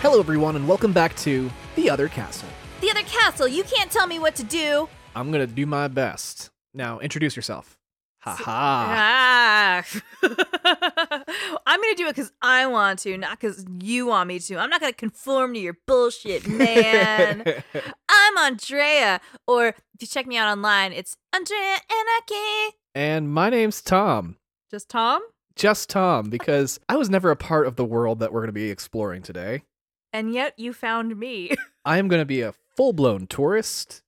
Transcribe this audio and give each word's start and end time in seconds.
Hello, 0.00 0.20
everyone, 0.20 0.54
and 0.54 0.68
welcome 0.68 0.92
back 0.92 1.16
to 1.16 1.50
The 1.74 1.90
Other 1.90 2.08
Castle. 2.08 2.48
The 2.80 2.90
other 2.90 3.02
castle, 3.02 3.48
you 3.48 3.64
can't 3.64 3.90
tell 3.90 4.06
me 4.06 4.20
what 4.20 4.36
to 4.36 4.44
do. 4.44 4.88
I'm 5.16 5.32
gonna 5.32 5.46
do 5.46 5.66
my 5.66 5.88
best. 5.88 6.50
Now, 6.72 7.00
introduce 7.00 7.34
yourself. 7.34 7.77
Ha 8.36 9.82
ha. 9.84 9.84
Ah. 9.84 9.84
I'm 11.66 11.80
going 11.80 11.94
to 11.94 12.02
do 12.02 12.06
it 12.08 12.14
because 12.16 12.32
I 12.42 12.66
want 12.66 12.98
to, 13.00 13.16
not 13.16 13.38
because 13.40 13.64
you 13.80 14.06
want 14.06 14.28
me 14.28 14.38
to. 14.40 14.56
I'm 14.58 14.70
not 14.70 14.80
going 14.80 14.92
to 14.92 14.96
conform 14.96 15.54
to 15.54 15.60
your 15.60 15.76
bullshit, 15.86 16.46
man. 16.46 17.44
I'm 18.08 18.38
Andrea, 18.38 19.20
or 19.46 19.68
if 19.68 19.76
you 20.00 20.06
check 20.06 20.26
me 20.26 20.36
out 20.36 20.50
online, 20.50 20.92
it's 20.92 21.16
Andrea 21.34 21.76
Anarchy. 21.90 22.76
and 22.94 23.32
my 23.32 23.50
name's 23.50 23.80
Tom. 23.82 24.36
Just 24.70 24.88
Tom? 24.90 25.22
Just 25.56 25.88
Tom, 25.90 26.30
because 26.30 26.78
I 26.88 26.96
was 26.96 27.08
never 27.10 27.30
a 27.30 27.36
part 27.36 27.66
of 27.66 27.76
the 27.76 27.84
world 27.84 28.20
that 28.20 28.32
we're 28.32 28.42
gonna 28.42 28.52
be 28.52 28.70
exploring 28.70 29.22
today. 29.22 29.62
And 30.12 30.32
yet 30.32 30.54
you 30.58 30.72
found 30.72 31.16
me. 31.18 31.50
I 31.84 31.98
am 31.98 32.08
gonna 32.08 32.24
be 32.24 32.42
a 32.42 32.54
full 32.76 32.92
blown 32.92 33.26
tourist. 33.26 34.02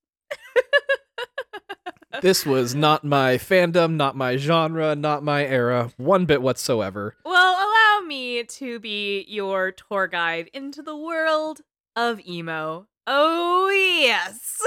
This 2.23 2.45
was 2.45 2.74
not 2.74 3.05
my 3.05 3.37
fandom, 3.37 3.95
not 3.95 4.16
my 4.16 4.37
genre, 4.37 4.95
not 4.95 5.23
my 5.23 5.45
era, 5.45 5.91
one 5.96 6.24
bit 6.27 6.42
whatsoever. 6.42 7.16
well, 7.24 7.55
allow 7.55 8.06
me 8.06 8.42
to 8.45 8.78
be 8.80 9.24
your 9.28 9.73
tour 9.73 10.06
guide 10.06 10.50
into 10.52 10.83
the 10.83 10.96
world 10.96 11.60
of 11.96 12.20
emo. 12.27 12.86
Oh, 13.06 13.69
yes. 13.70 14.60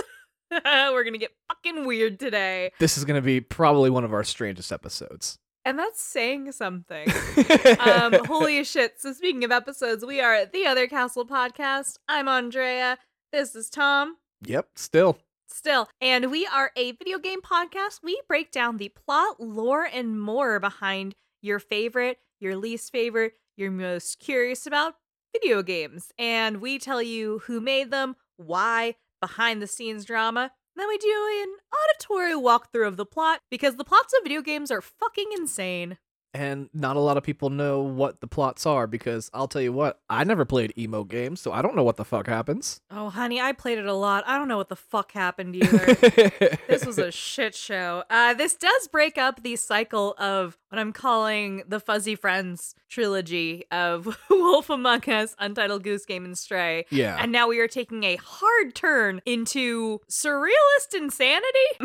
We're 0.52 1.04
going 1.04 1.14
to 1.14 1.20
get 1.20 1.32
fucking 1.48 1.86
weird 1.86 2.20
today. 2.20 2.72
This 2.80 2.98
is 2.98 3.06
gonna 3.06 3.22
be 3.22 3.42
probably 3.42 3.90
one 3.90 4.04
of 4.04 4.14
our 4.14 4.24
strangest 4.24 4.72
episodes. 4.72 5.40
And 5.66 5.80
that's 5.80 6.02
saying 6.02 6.52
something. 6.52 7.08
um, 7.80 8.14
holy 8.26 8.64
shit. 8.66 9.00
So, 9.00 9.14
speaking 9.14 9.44
of 9.46 9.52
episodes, 9.52 10.06
we 10.06 10.20
are 10.20 10.34
at 10.34 10.52
the 10.52 10.66
Other 10.66 10.88
Castle 10.88 11.26
podcast. 11.26 11.98
I'm 12.08 12.28
Andrea. 12.28 12.98
This 13.32 13.56
is 13.56 13.70
Tom. 13.70 14.18
yep, 14.46 14.68
still. 14.76 15.18
Still. 15.54 15.88
And 16.02 16.32
we 16.32 16.48
are 16.48 16.72
a 16.76 16.94
video 16.94 17.20
game 17.20 17.40
podcast. 17.40 18.00
We 18.02 18.20
break 18.28 18.52
down 18.52 18.78
the 18.78 18.90
plot, 18.90 19.40
lore, 19.40 19.86
and 19.86 20.20
more 20.20 20.60
behind 20.60 21.14
your 21.44 21.60
favorite, 21.60 22.18
your 22.40 22.56
least 22.56 22.92
favorite, 22.92 23.34
your 23.56 23.70
most 23.70 24.20
curious 24.20 24.66
about 24.66 24.96
video 25.32 25.62
games. 25.62 26.12
And 26.18 26.60
we 26.60 26.80
tell 26.80 27.04
you 27.04 27.44
who 27.46 27.62
made 27.62 27.92
them, 27.92 28.16
why, 28.38 28.96
behind 29.22 29.62
the 29.62 29.68
scenes 29.68 30.06
drama. 30.06 30.52
Then 30.76 30.88
we 30.88 30.98
do 30.98 31.44
an 31.44 31.56
auditory 31.72 32.34
walkthrough 32.34 32.88
of 32.88 32.98
the 32.98 33.06
plot 33.06 33.42
because 33.52 33.76
the 33.76 33.84
plots 33.84 34.12
of 34.14 34.24
video 34.24 34.42
games 34.42 34.72
are 34.72 34.82
fucking 34.82 35.30
insane. 35.34 36.00
And 36.34 36.70
not 36.74 36.96
a 36.96 37.00
lot 37.00 37.18
of 37.18 37.24
people 37.24 37.50
know 37.50 37.82
what 37.82 38.22
the 38.22 38.28
plots 38.28 38.66
are 38.66 38.88
because 38.88 39.30
I'll 39.34 39.48
tell 39.48 39.62
you 39.62 39.72
what, 39.74 40.00
I 40.10 40.24
never 40.24 40.46
played 40.46 40.74
emo 40.78 41.04
games, 41.04 41.42
so 41.42 41.52
I 41.52 41.62
don't 41.62 41.76
know 41.76 41.84
what 41.84 41.98
the 41.98 42.06
fuck 42.06 42.28
happens. 42.28 42.82
Oh, 42.90 43.10
honey, 43.10 43.40
I 43.40 43.52
played 43.52 43.78
it 43.78 43.86
a 43.86 43.94
lot. 43.94 44.24
I 44.26 44.38
don't 44.38 44.48
know 44.48 44.58
what 44.58 44.70
the 44.70 44.76
fuck 44.76 45.12
happened 45.12 45.56
either. 45.56 45.86
this 46.68 46.86
was 46.86 46.98
a 46.98 47.12
shit 47.12 47.54
show. 47.54 48.04
Uh, 48.10 48.34
this 48.34 48.56
does 48.56 48.88
break 48.88 49.18
up 49.18 49.44
the 49.44 49.56
cycle 49.56 50.16
of 50.18 50.58
what 50.70 50.80
I'm 50.80 50.92
calling 50.94 51.64
the 51.68 51.80
Fuzzy 51.80 52.16
Friends 52.16 52.74
trilogy 52.90 53.66
of 53.72 54.18
Wolf 54.30 54.70
Among 54.70 55.08
Us, 55.10 55.36
Untitled 55.40 55.84
Goose 55.84 56.06
Game, 56.06 56.26
and 56.26 56.38
Stray. 56.38 56.86
yeah. 56.90 57.18
And 57.20 57.32
now 57.32 57.48
we 57.48 57.60
are 57.60 57.68
taking 57.68 58.04
a 58.04 58.16
hard 58.16 58.74
turn 58.74 59.22
into 59.26 60.00
surrealist 60.10 60.96
insanity. 60.96 61.44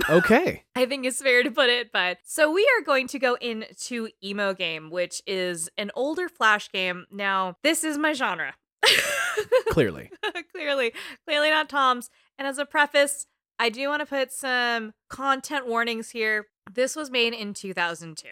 okay. 0.08 0.64
I 0.74 0.86
think 0.86 1.04
it's 1.04 1.20
fair 1.20 1.42
to 1.42 1.50
put 1.50 1.68
it, 1.68 1.92
but 1.92 2.18
so 2.24 2.50
we 2.52 2.62
are 2.78 2.84
going 2.84 3.08
to 3.08 3.18
go 3.18 3.34
into 3.34 4.08
Emo 4.22 4.37
Game, 4.56 4.90
which 4.90 5.22
is 5.26 5.68
an 5.76 5.90
older 5.94 6.28
Flash 6.28 6.70
game. 6.70 7.06
Now, 7.10 7.56
this 7.62 7.84
is 7.84 7.98
my 7.98 8.12
genre. 8.12 8.54
Clearly. 9.70 10.10
clearly, 10.52 10.92
clearly 11.26 11.50
not 11.50 11.68
Tom's. 11.68 12.10
And 12.38 12.48
as 12.48 12.58
a 12.58 12.64
preface, 12.64 13.26
I 13.58 13.68
do 13.68 13.88
want 13.88 14.00
to 14.00 14.06
put 14.06 14.32
some 14.32 14.94
content 15.08 15.66
warnings 15.66 16.10
here. 16.10 16.46
This 16.72 16.96
was 16.96 17.10
made 17.10 17.34
in 17.34 17.54
2002. 17.54 18.28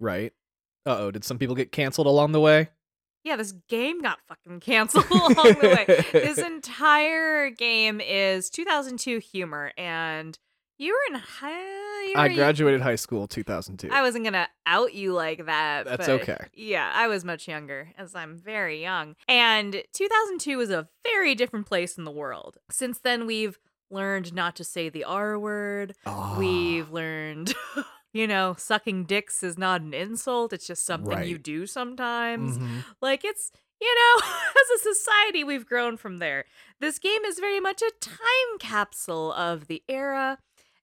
Right. 0.00 0.32
Uh 0.86 0.96
oh. 0.98 1.10
Did 1.10 1.24
some 1.24 1.38
people 1.38 1.54
get 1.54 1.72
canceled 1.72 2.06
along 2.06 2.32
the 2.32 2.40
way? 2.40 2.68
Yeah, 3.24 3.36
this 3.36 3.52
game 3.68 4.00
got 4.00 4.20
fucking 4.26 4.60
canceled 4.60 5.04
along 5.10 5.34
the 5.34 5.74
way. 5.86 6.04
This 6.12 6.38
entire 6.46 7.50
game 7.50 8.00
is 8.00 8.48
2002 8.48 9.18
humor, 9.18 9.72
and 9.76 10.38
you 10.78 10.92
were 10.92 11.14
in 11.14 11.20
high. 11.20 12.12
I 12.16 12.32
graduated 12.34 12.80
high 12.80 12.94
school 12.96 13.26
2002. 13.26 13.90
I 13.92 14.00
wasn't 14.02 14.24
gonna 14.24 14.48
out 14.66 14.94
you 14.94 15.12
like 15.12 15.44
that. 15.46 15.84
That's 15.86 16.06
but 16.06 16.20
okay. 16.22 16.38
Yeah, 16.54 16.90
I 16.94 17.06
was 17.08 17.24
much 17.24 17.46
younger, 17.48 17.92
as 17.98 18.14
I'm 18.14 18.38
very 18.38 18.80
young. 18.80 19.14
And 19.28 19.82
2002 19.92 20.56
was 20.56 20.70
a 20.70 20.88
very 21.04 21.34
different 21.34 21.66
place 21.66 21.98
in 21.98 22.04
the 22.04 22.10
world. 22.10 22.56
Since 22.70 23.00
then, 23.00 23.26
we've 23.26 23.58
learned 23.90 24.34
not 24.34 24.54
to 24.56 24.64
say 24.64 24.88
the 24.88 25.04
R 25.04 25.38
word. 25.38 25.94
Ah, 26.06 26.36
We've 26.38 26.90
learned, 26.90 27.54
you 28.12 28.26
know, 28.26 28.54
sucking 28.58 29.04
dicks 29.04 29.42
is 29.42 29.58
not 29.58 29.80
an 29.80 29.92
insult. 29.94 30.52
It's 30.52 30.66
just 30.66 30.86
something 30.86 31.24
you 31.24 31.38
do 31.38 31.66
sometimes. 31.66 32.58
mhm. 32.58 32.84
Like 33.02 33.24
it's, 33.24 33.50
you 33.80 33.94
know, 33.94 34.26
as 34.50 34.80
a 34.80 34.94
society, 34.94 35.42
we've 35.44 35.66
grown 35.66 35.96
from 35.96 36.18
there. 36.18 36.44
This 36.80 36.98
game 36.98 37.24
is 37.24 37.38
very 37.38 37.60
much 37.60 37.82
a 37.82 37.90
time 38.00 38.58
capsule 38.58 39.32
of 39.32 39.66
the 39.68 39.82
era. 39.88 40.38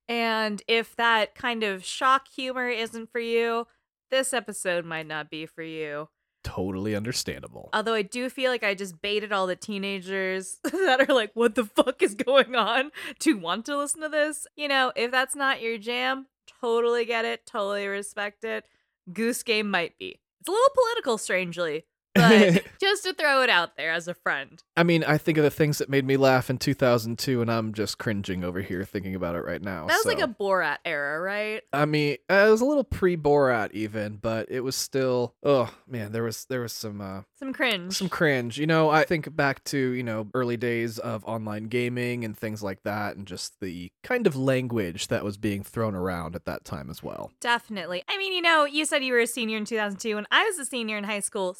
And 0.07 0.61
if 0.67 0.95
that 0.95 1.35
kind 1.35 1.63
of 1.63 1.83
shock 1.83 2.27
humor 2.27 2.69
isn't 2.69 3.11
for 3.11 3.19
you, 3.19 3.67
this 4.11 4.33
episode 4.33 4.85
might 4.85 5.07
not 5.07 5.29
be 5.29 5.45
for 5.45 5.63
you. 5.63 6.09
Totally 6.43 6.95
understandable. 6.95 7.69
Although 7.73 7.95
I 7.95 8.03
do 8.03 8.29
feel 8.29 8.51
like 8.51 8.63
I 8.63 8.75
just 8.75 9.01
baited 9.01 9.31
all 9.31 9.47
the 9.47 9.55
teenagers 9.55 10.59
that 10.63 11.03
are 11.09 11.13
like, 11.13 11.31
what 11.33 11.55
the 11.55 11.65
fuck 11.65 12.03
is 12.03 12.13
going 12.13 12.53
on 12.53 12.91
to 13.19 13.33
want 13.33 13.65
to 13.65 13.77
listen 13.77 14.01
to 14.01 14.09
this. 14.09 14.45
You 14.55 14.67
know, 14.67 14.91
if 14.95 15.09
that's 15.09 15.35
not 15.35 15.61
your 15.61 15.79
jam, 15.79 16.27
totally 16.61 17.03
get 17.05 17.25
it, 17.25 17.47
totally 17.47 17.87
respect 17.87 18.43
it. 18.43 18.65
Goose 19.11 19.41
Game 19.41 19.71
might 19.71 19.97
be. 19.97 20.19
It's 20.39 20.47
a 20.47 20.51
little 20.51 20.69
political, 20.75 21.17
strangely, 21.17 21.85
but 22.15 22.63
just 22.81 23.03
to 23.03 23.13
throw 23.13 23.41
it 23.41 23.49
out 23.49 23.75
there 23.77 23.91
as 23.91 24.07
a 24.07 24.13
friend. 24.13 24.63
I 24.77 24.83
mean, 24.83 25.03
I 25.03 25.17
think 25.17 25.37
of 25.37 25.43
the 25.43 25.49
things 25.49 25.77
that 25.77 25.89
made 25.89 26.05
me 26.05 26.17
laugh 26.17 26.49
in 26.49 26.57
2002, 26.57 27.41
and 27.41 27.51
I'm 27.51 27.73
just 27.73 27.97
cringing 27.97 28.43
over 28.43 28.61
here 28.61 28.83
thinking 28.83 29.15
about 29.15 29.35
it 29.35 29.45
right 29.45 29.61
now. 29.61 29.87
That 29.87 29.97
was 29.97 30.05
like 30.05 30.21
a 30.21 30.27
Borat 30.27 30.77
era, 30.85 31.19
right? 31.21 31.61
I 31.73 31.85
mean, 31.85 32.17
uh, 32.29 32.45
it 32.47 32.51
was 32.51 32.61
a 32.61 32.65
little 32.65 32.83
pre 32.83 33.15
Borat 33.17 33.71
even, 33.73 34.17
but 34.17 34.47
it 34.49 34.61
was 34.61 34.75
still. 34.75 35.35
Oh 35.43 35.73
man, 35.87 36.11
there 36.11 36.23
was 36.23 36.45
there 36.45 36.61
was 36.61 36.73
some 36.73 37.01
uh, 37.01 37.21
Some 37.39 37.53
cringe. 37.53 37.93
some 37.93 38.09
cringe. 38.09 38.57
You 38.57 38.67
know, 38.67 38.89
I 38.89 39.03
think 39.03 39.35
back 39.35 39.63
to 39.65 39.77
you 39.77 40.03
know 40.03 40.27
early 40.33 40.57
days 40.57 40.97
of 40.99 41.23
online 41.25 41.65
gaming 41.65 42.23
and 42.25 42.37
things 42.37 42.63
like 42.63 42.83
that, 42.83 43.15
and 43.15 43.25
just 43.27 43.59
the 43.59 43.91
kind 44.03 44.27
of 44.27 44.35
language 44.35 45.07
that 45.07 45.23
was 45.23 45.37
being 45.37 45.63
thrown 45.63 45.95
around 45.95 46.35
at 46.35 46.45
that 46.45 46.65
time 46.65 46.89
as 46.89 47.03
well. 47.03 47.31
Definitely. 47.41 48.03
I 48.07 48.17
mean, 48.17 48.33
you 48.33 48.41
know, 48.41 48.65
you 48.65 48.85
said 48.85 49.03
you 49.03 49.13
were 49.13 49.19
a 49.19 49.27
senior 49.27 49.57
in 49.57 49.65
2002. 49.65 50.17
and 50.17 50.27
I 50.31 50.43
was 50.45 50.57
a 50.59 50.65
senior 50.65 50.97
in 50.97 51.03
high 51.03 51.19
school, 51.19 51.53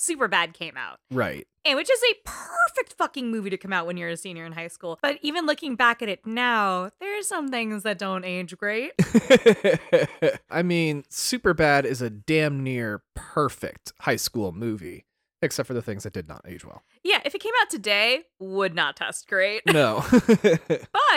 Came 0.54 0.78
out. 0.78 1.00
Right. 1.12 1.48
And 1.66 1.76
which 1.76 1.90
is 1.90 2.00
a 2.12 2.30
perfect 2.30 2.94
fucking 2.98 3.32
movie 3.32 3.50
to 3.50 3.58
come 3.58 3.74
out 3.74 3.88
when 3.88 3.98
you're 3.98 4.10
a 4.10 4.18
senior 4.18 4.46
in 4.46 4.52
high 4.52 4.68
school. 4.68 5.00
But 5.02 5.18
even 5.22 5.46
looking 5.46 5.76
back 5.76 6.02
at 6.02 6.10
it 6.10 6.26
now, 6.26 6.90
there 7.00 7.18
are 7.18 7.24
some 7.24 7.50
things 7.50 7.84
that 7.84 7.98
don't 7.98 8.24
age 8.24 8.56
great. 8.58 8.92
I 10.50 10.62
mean, 10.64 11.04
Superbad 11.10 11.86
is 11.86 12.02
a 12.02 12.10
damn 12.10 12.64
near 12.64 13.02
perfect 13.16 13.94
high 14.02 14.16
school 14.16 14.52
movie, 14.52 15.06
except 15.42 15.66
for 15.68 15.74
the 15.74 15.82
things 15.82 16.04
that 16.04 16.14
did 16.14 16.28
not 16.28 16.46
age 16.48 16.64
well. 16.64 16.84
Yeah, 17.04 17.22
if 17.26 17.34
it 17.34 17.42
came 17.42 17.54
out 17.62 17.70
today, 17.70 18.24
would 18.40 18.76
not 18.76 18.96
test 18.96 19.28
great. 19.28 19.64
No. 19.66 20.04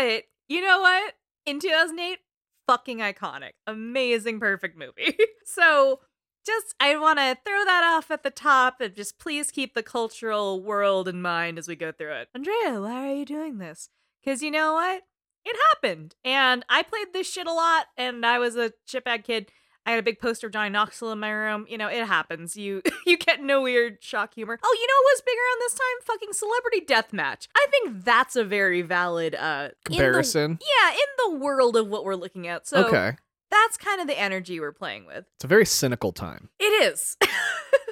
But 0.00 0.24
you 0.48 0.62
know 0.62 0.80
what? 0.80 1.14
In 1.44 1.60
2008, 1.60 2.18
fucking 2.66 2.98
iconic. 2.98 3.52
Amazing, 3.66 4.40
perfect 4.40 4.78
movie. 4.78 5.16
so 5.44 6.00
just, 6.46 6.74
I 6.80 6.96
want 6.98 7.18
to 7.18 7.36
throw 7.44 7.64
that 7.64 7.84
off 7.84 8.10
at 8.10 8.22
the 8.22 8.30
top 8.30 8.80
and 8.80 8.94
just 8.94 9.18
please 9.18 9.50
keep 9.50 9.74
the 9.74 9.82
cultural 9.82 10.62
world 10.62 11.08
in 11.08 11.20
mind 11.22 11.58
as 11.58 11.68
we 11.68 11.76
go 11.76 11.92
through 11.92 12.12
it. 12.14 12.28
Andrea, 12.34 12.80
why 12.80 13.10
are 13.10 13.14
you 13.14 13.24
doing 13.24 13.58
this? 13.58 13.90
Because 14.24 14.42
you 14.42 14.50
know 14.50 14.72
what? 14.74 15.02
It 15.44 15.56
happened. 15.72 16.14
And 16.24 16.64
I 16.68 16.82
played 16.82 17.08
this 17.12 17.30
shit 17.30 17.46
a 17.46 17.52
lot, 17.52 17.86
and 17.96 18.24
I 18.26 18.38
was 18.38 18.56
a 18.56 18.72
shitbag 18.90 19.24
kid. 19.24 19.50
I 19.86 19.92
had 19.92 20.00
a 20.00 20.02
big 20.02 20.20
poster 20.20 20.48
of 20.48 20.52
Johnny 20.52 20.68
Knoxville 20.68 21.12
in 21.12 21.18
my 21.20 21.30
room. 21.30 21.64
You 21.66 21.78
know, 21.78 21.86
it 21.88 22.04
happens. 22.04 22.56
You 22.58 22.82
you 23.06 23.16
get 23.16 23.40
no 23.42 23.62
weird 23.62 23.98
shock 24.02 24.34
humor. 24.34 24.58
Oh, 24.62 24.76
you 24.78 24.86
know 24.86 24.94
what 25.02 25.14
was 25.14 25.22
bigger 25.24 25.40
on 25.40 25.58
this 25.60 25.74
time? 25.74 26.04
Fucking 26.04 26.32
celebrity 26.34 26.80
deathmatch. 26.84 27.48
I 27.56 27.66
think 27.70 28.04
that's 28.04 28.36
a 28.36 28.44
very 28.44 28.82
valid 28.82 29.34
uh 29.34 29.68
in 29.88 29.92
the- 29.92 29.96
Comparison. 29.96 30.58
yeah, 30.60 30.90
in 30.90 31.32
the 31.32 31.38
world 31.38 31.76
of 31.76 31.86
what 31.88 32.04
we're 32.04 32.16
looking 32.16 32.46
at. 32.48 32.66
So 32.66 32.84
okay. 32.86 33.16
That's 33.50 33.76
kind 33.76 34.00
of 34.00 34.06
the 34.06 34.18
energy 34.18 34.60
we're 34.60 34.72
playing 34.72 35.06
with. 35.06 35.24
It's 35.36 35.44
a 35.44 35.48
very 35.48 35.66
cynical 35.66 36.12
time. 36.12 36.50
It 36.58 36.92
is. 36.92 37.16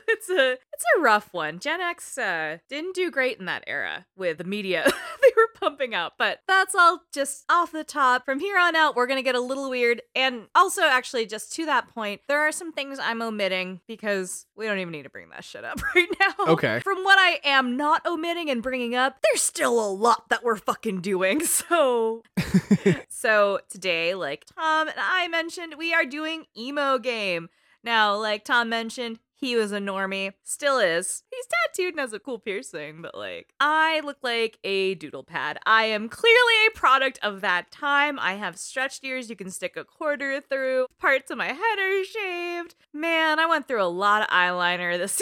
it's 0.08 0.30
a 0.30 0.52
it's 0.52 0.84
a 0.96 1.00
rough 1.00 1.32
one. 1.32 1.58
Gen 1.58 1.80
X 1.80 2.18
uh, 2.18 2.58
didn't 2.68 2.94
do 2.94 3.10
great 3.10 3.38
in 3.38 3.46
that 3.46 3.64
era 3.66 4.06
with 4.16 4.38
the 4.38 4.44
media 4.44 4.84
they 5.22 5.32
were 5.36 5.45
pumping 5.60 5.94
out. 5.94 6.12
But 6.18 6.40
that's 6.46 6.74
all 6.74 7.00
just 7.12 7.44
off 7.48 7.72
the 7.72 7.84
top. 7.84 8.24
From 8.24 8.40
here 8.40 8.58
on 8.58 8.76
out, 8.76 8.96
we're 8.96 9.06
going 9.06 9.18
to 9.18 9.22
get 9.22 9.34
a 9.34 9.40
little 9.40 9.70
weird. 9.70 10.02
And 10.14 10.46
also, 10.54 10.82
actually, 10.82 11.26
just 11.26 11.52
to 11.54 11.66
that 11.66 11.88
point, 11.88 12.20
there 12.28 12.40
are 12.40 12.52
some 12.52 12.72
things 12.72 12.98
I'm 12.98 13.22
omitting 13.22 13.80
because 13.86 14.46
we 14.56 14.66
don't 14.66 14.78
even 14.78 14.92
need 14.92 15.04
to 15.04 15.10
bring 15.10 15.30
that 15.30 15.44
shit 15.44 15.64
up 15.64 15.80
right 15.94 16.08
now. 16.20 16.52
Okay. 16.52 16.80
From 16.80 17.02
what 17.04 17.18
I 17.18 17.40
am 17.44 17.76
not 17.76 18.06
omitting 18.06 18.50
and 18.50 18.62
bringing 18.62 18.94
up, 18.94 19.18
there's 19.22 19.42
still 19.42 19.84
a 19.84 19.90
lot 19.90 20.28
that 20.28 20.44
we're 20.44 20.56
fucking 20.56 21.00
doing. 21.00 21.42
So 21.56 22.22
so 23.08 23.60
today, 23.70 24.14
like 24.14 24.44
Tom 24.56 24.88
and 24.88 24.96
I 24.98 25.26
mentioned, 25.28 25.74
we 25.78 25.94
are 25.94 26.04
doing 26.04 26.44
emo 26.56 26.98
game. 26.98 27.48
Now, 27.82 28.16
like 28.16 28.44
Tom 28.44 28.68
mentioned, 28.68 29.18
he 29.38 29.54
was 29.54 29.70
a 29.70 29.78
normie, 29.78 30.32
still 30.42 30.78
is. 30.78 31.22
He's 31.30 31.46
tattooed 31.46 31.92
and 31.92 32.00
has 32.00 32.12
a 32.14 32.18
cool 32.18 32.38
piercing, 32.38 33.02
but 33.02 33.14
like 33.14 33.52
I 33.60 34.00
look 34.00 34.16
like 34.22 34.58
a 34.64 34.94
doodle 34.94 35.24
pad. 35.24 35.58
I 35.66 35.84
am 35.84 36.08
clearly 36.08 36.66
a 36.66 36.76
product 36.76 37.18
of 37.22 37.42
that 37.42 37.70
time. 37.70 38.18
I 38.18 38.34
have 38.34 38.58
stretched 38.58 39.04
ears 39.04 39.28
you 39.28 39.36
can 39.36 39.50
stick 39.50 39.76
a 39.76 39.84
quarter 39.84 40.40
through. 40.40 40.86
Parts 40.98 41.30
of 41.30 41.38
my 41.38 41.48
head 41.48 41.78
are 41.78 42.04
shaved. 42.04 42.74
Man, 42.92 43.38
I 43.38 43.46
went 43.46 43.68
through 43.68 43.82
a 43.82 43.84
lot 43.84 44.22
of 44.22 44.28
eyeliner 44.28 44.96
this 44.98 45.20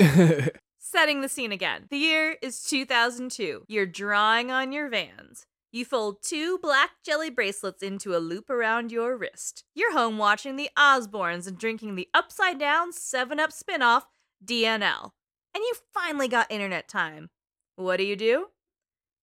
year. 0.00 0.50
Setting 0.78 1.20
the 1.20 1.28
scene 1.28 1.52
again. 1.52 1.86
The 1.90 1.98
year 1.98 2.36
is 2.40 2.62
2002. 2.62 3.64
You're 3.68 3.84
drawing 3.84 4.50
on 4.50 4.72
your 4.72 4.88
vans. 4.88 5.46
You 5.74 5.84
fold 5.84 6.22
two 6.22 6.58
black 6.58 7.02
jelly 7.04 7.30
bracelets 7.30 7.82
into 7.82 8.14
a 8.14 8.22
loop 8.22 8.48
around 8.48 8.92
your 8.92 9.16
wrist. 9.16 9.64
You're 9.74 9.92
home 9.92 10.18
watching 10.18 10.54
the 10.54 10.70
Osbournes 10.78 11.48
and 11.48 11.58
drinking 11.58 11.96
the 11.96 12.06
upside 12.14 12.60
down 12.60 12.92
7 12.92 13.40
Up 13.40 13.50
spinoff, 13.50 14.02
DNL. 14.46 15.10
And 15.52 15.64
you 15.64 15.74
finally 15.92 16.28
got 16.28 16.48
internet 16.48 16.86
time. 16.86 17.30
What 17.74 17.96
do 17.96 18.04
you 18.04 18.14
do? 18.14 18.46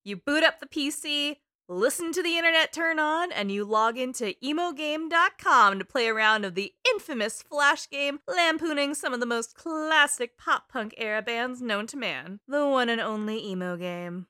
You 0.03 0.17
boot 0.17 0.43
up 0.43 0.59
the 0.59 0.65
PC, 0.65 1.37
listen 1.69 2.11
to 2.11 2.21
the 2.21 2.37
internet 2.37 2.73
turn 2.73 2.99
on, 2.99 3.31
and 3.31 3.49
you 3.49 3.63
log 3.63 3.97
into 3.97 4.35
emogame.com 4.43 5.79
to 5.79 5.85
play 5.85 6.07
a 6.07 6.13
round 6.13 6.43
of 6.43 6.55
the 6.55 6.73
infamous 6.85 7.41
Flash 7.41 7.89
game, 7.89 8.19
lampooning 8.27 8.93
some 8.93 9.13
of 9.13 9.21
the 9.21 9.25
most 9.25 9.55
classic 9.55 10.37
pop 10.37 10.67
punk 10.67 10.93
era 10.97 11.21
bands 11.21 11.61
known 11.61 11.87
to 11.87 11.95
man. 11.95 12.41
The 12.45 12.67
one 12.67 12.89
and 12.89 12.99
only 12.99 13.41
emo 13.41 13.77
game. 13.77 14.27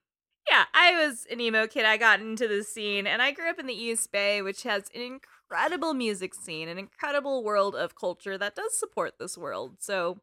Yeah, 0.51 0.65
I 0.74 1.06
was 1.06 1.25
an 1.31 1.39
emo 1.39 1.65
kid. 1.65 1.86
I 1.86 1.95
got 1.95 2.19
into 2.19 2.45
the 2.45 2.62
scene, 2.62 3.07
and 3.07 3.21
I 3.21 3.31
grew 3.31 3.50
up 3.50 3.57
in 3.57 3.68
the 3.68 3.74
East 3.74 4.12
Bay, 4.12 4.42
which 4.42 4.63
has 4.63 4.83
an 4.94 5.01
incredible 5.01 5.94
music 5.94 6.36
scene, 6.36 6.68
an 6.68 6.77
incredible 6.77 7.42
world 7.42 7.74
of 7.74 7.95
culture 7.95 8.38
that 8.38 8.56
does 8.56 8.77
support 8.77 9.13
this 9.18 9.38
world. 9.38 9.77
So 9.80 10.19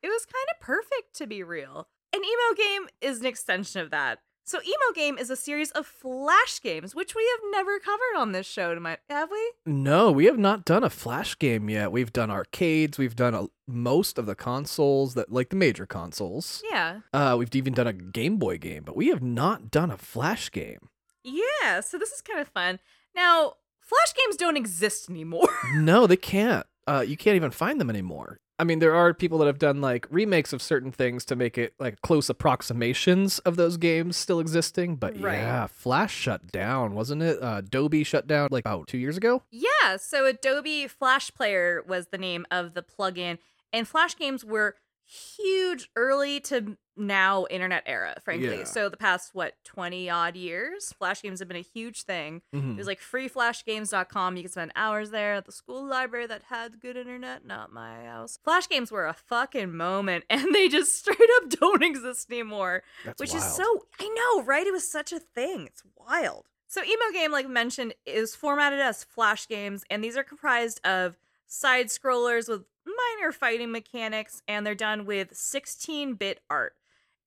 it 0.00 0.06
was 0.06 0.24
kind 0.26 0.46
of 0.54 0.60
perfect 0.64 1.12
to 1.14 1.26
be 1.26 1.42
real. 1.42 1.88
An 2.14 2.20
emo 2.20 2.56
game 2.56 2.88
is 3.00 3.18
an 3.18 3.26
extension 3.26 3.80
of 3.80 3.90
that. 3.90 4.20
So 4.48 4.60
emo 4.62 4.94
game 4.94 5.18
is 5.18 5.28
a 5.28 5.36
series 5.36 5.70
of 5.72 5.84
flash 5.86 6.62
games, 6.62 6.94
which 6.94 7.14
we 7.14 7.22
have 7.32 7.50
never 7.52 7.78
covered 7.78 8.16
on 8.16 8.32
this 8.32 8.46
show. 8.46 8.74
To 8.74 8.80
my, 8.80 8.96
have 9.10 9.30
we? 9.30 9.52
no, 9.66 10.10
we 10.10 10.24
have 10.24 10.38
not 10.38 10.64
done 10.64 10.82
a 10.82 10.88
flash 10.88 11.38
game 11.38 11.68
yet. 11.68 11.92
We've 11.92 12.14
done 12.14 12.30
arcades. 12.30 12.96
We've 12.96 13.14
done 13.14 13.34
a, 13.34 13.48
most 13.66 14.16
of 14.16 14.24
the 14.24 14.34
consoles 14.34 15.12
that, 15.12 15.30
like 15.30 15.50
the 15.50 15.56
major 15.56 15.84
consoles. 15.84 16.62
Yeah. 16.70 17.00
Uh, 17.12 17.36
we've 17.38 17.54
even 17.54 17.74
done 17.74 17.88
a 17.88 17.92
Game 17.92 18.38
Boy 18.38 18.56
game, 18.56 18.84
but 18.84 18.96
we 18.96 19.08
have 19.08 19.22
not 19.22 19.70
done 19.70 19.90
a 19.90 19.98
flash 19.98 20.50
game. 20.50 20.88
Yeah. 21.22 21.80
So 21.80 21.98
this 21.98 22.12
is 22.12 22.22
kind 22.22 22.40
of 22.40 22.48
fun. 22.48 22.80
Now, 23.14 23.56
flash 23.82 24.14
games 24.14 24.38
don't 24.38 24.56
exist 24.56 25.10
anymore. 25.10 25.50
no, 25.74 26.06
they 26.06 26.16
can't. 26.16 26.66
Uh, 26.86 27.04
you 27.06 27.18
can't 27.18 27.36
even 27.36 27.50
find 27.50 27.78
them 27.78 27.90
anymore. 27.90 28.40
I 28.60 28.64
mean, 28.64 28.80
there 28.80 28.94
are 28.94 29.14
people 29.14 29.38
that 29.38 29.46
have 29.46 29.58
done 29.58 29.80
like 29.80 30.06
remakes 30.10 30.52
of 30.52 30.60
certain 30.60 30.90
things 30.90 31.24
to 31.26 31.36
make 31.36 31.56
it 31.56 31.74
like 31.78 32.00
close 32.02 32.28
approximations 32.28 33.38
of 33.40 33.56
those 33.56 33.76
games 33.76 34.16
still 34.16 34.40
existing. 34.40 34.96
But 34.96 35.20
Right. 35.20 35.38
yeah, 35.38 35.66
Flash 35.68 36.12
shut 36.14 36.50
down, 36.50 36.94
wasn't 36.94 37.22
it? 37.22 37.40
Uh, 37.42 37.58
Adobe 37.58 38.02
shut 38.04 38.26
down 38.26 38.48
like 38.50 38.64
about 38.64 38.88
two 38.88 38.98
years 38.98 39.16
ago. 39.16 39.42
Yeah, 39.50 39.96
so 39.96 40.26
Adobe 40.26 40.88
Flash 40.88 41.32
Player 41.32 41.82
was 41.86 42.08
the 42.08 42.18
name 42.18 42.46
of 42.50 42.74
the 42.74 42.82
plugin, 42.82 43.38
and 43.72 43.86
Flash 43.86 44.16
games 44.16 44.44
were 44.44 44.74
huge 45.06 45.88
early 45.96 46.40
to 46.40 46.76
now 46.98 47.46
internet 47.50 47.82
era, 47.86 48.14
frankly. 48.24 48.58
Yeah. 48.58 48.64
So 48.64 48.88
the 48.88 48.96
past 48.96 49.34
what 49.34 49.54
20 49.64 50.10
odd 50.10 50.36
years, 50.36 50.92
Flash 50.98 51.22
games 51.22 51.38
have 51.38 51.48
been 51.48 51.56
a 51.56 51.60
huge 51.60 52.02
thing. 52.02 52.42
Mhm. 52.54 52.72
It 52.74 52.76
was 52.78 52.86
like 52.86 53.00
freeflashgames.com. 53.00 54.36
You 54.36 54.42
could 54.42 54.52
spend 54.52 54.72
hours 54.76 55.10
there 55.10 55.34
at 55.34 55.44
the 55.46 55.52
school 55.52 55.84
library 55.84 56.26
that 56.26 56.44
had 56.44 56.80
good 56.80 56.96
internet, 56.96 57.44
not 57.44 57.72
my 57.72 58.04
house. 58.04 58.38
Flash 58.42 58.68
games 58.68 58.90
were 58.90 59.06
a 59.06 59.12
fucking 59.14 59.74
moment 59.74 60.24
and 60.30 60.54
they 60.54 60.68
just 60.68 60.98
straight 60.98 61.18
up 61.36 61.48
don't 61.50 61.82
exist 61.82 62.30
anymore 62.30 62.82
That's 63.04 63.20
which 63.20 63.32
wild. 63.32 63.44
is 63.44 63.54
so 63.54 63.86
I 64.00 64.08
know, 64.08 64.42
right? 64.44 64.66
It 64.66 64.72
was 64.72 64.90
such 64.90 65.12
a 65.12 65.18
thing. 65.20 65.66
It's 65.66 65.82
wild. 65.96 66.46
So 66.66 66.82
emo 66.82 67.12
game, 67.14 67.32
like 67.32 67.48
mentioned, 67.48 67.94
is 68.04 68.34
formatted 68.34 68.78
as 68.80 69.02
flash 69.02 69.48
games, 69.48 69.84
and 69.88 70.04
these 70.04 70.18
are 70.18 70.22
comprised 70.22 70.86
of 70.86 71.16
side 71.46 71.86
scrollers 71.86 72.46
with 72.46 72.64
minor 72.84 73.32
fighting 73.32 73.70
mechanics, 73.70 74.42
and 74.46 74.66
they're 74.66 74.74
done 74.74 75.06
with 75.06 75.32
16-bit 75.32 76.40
art. 76.50 76.74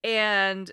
And 0.03 0.71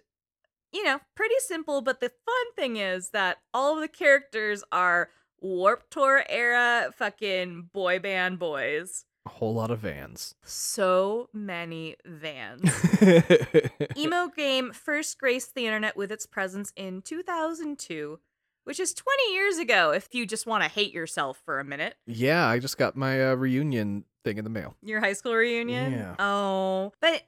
you 0.72 0.84
know, 0.84 0.98
pretty 1.14 1.34
simple, 1.38 1.80
but 1.80 2.00
the 2.00 2.10
fun 2.10 2.52
thing 2.54 2.76
is 2.76 3.10
that 3.10 3.38
all 3.54 3.75
of 3.75 3.80
the 3.80 3.88
characters 3.88 4.62
are 4.70 5.08
Warp 5.40 5.88
Tour 5.90 6.25
era 6.28 6.90
fucking 6.94 7.70
boy 7.72 7.98
band 8.00 8.38
boys. 8.38 9.04
a 9.25 9.30
whole 9.30 9.54
lot 9.54 9.70
of 9.70 9.78
vans. 9.80 10.34
So 10.42 11.28
many 11.32 11.96
vans. 12.04 12.70
Emo 13.96 14.28
Game 14.28 14.72
first 14.72 15.19
graced 15.19 15.54
the 15.54 15.64
internet 15.66 15.96
with 15.96 16.10
its 16.12 16.26
presence 16.26 16.72
in 16.76 17.02
2002, 17.02 18.19
which 18.64 18.81
is 18.81 18.92
20 18.94 19.32
years 19.32 19.58
ago 19.58 19.92
if 19.92 20.08
you 20.12 20.26
just 20.26 20.46
want 20.46 20.64
to 20.64 20.69
hate 20.69 20.92
yourself 20.92 21.40
for 21.44 21.60
a 21.60 21.64
minute. 21.64 21.94
yeah, 22.06 22.46
I 22.46 22.58
just 22.58 22.76
got 22.78 22.96
my 22.96 23.31
uh, 23.31 23.34
reunion 23.34 24.04
thing 24.24 24.36
in 24.38 24.44
the 24.44 24.50
mail. 24.50 24.74
Your 24.82 25.00
high 25.00 25.12
school 25.14 25.34
reunion? 25.34 25.92
Yeah. 25.92 26.14
Oh, 26.19 26.92
but 27.00 27.22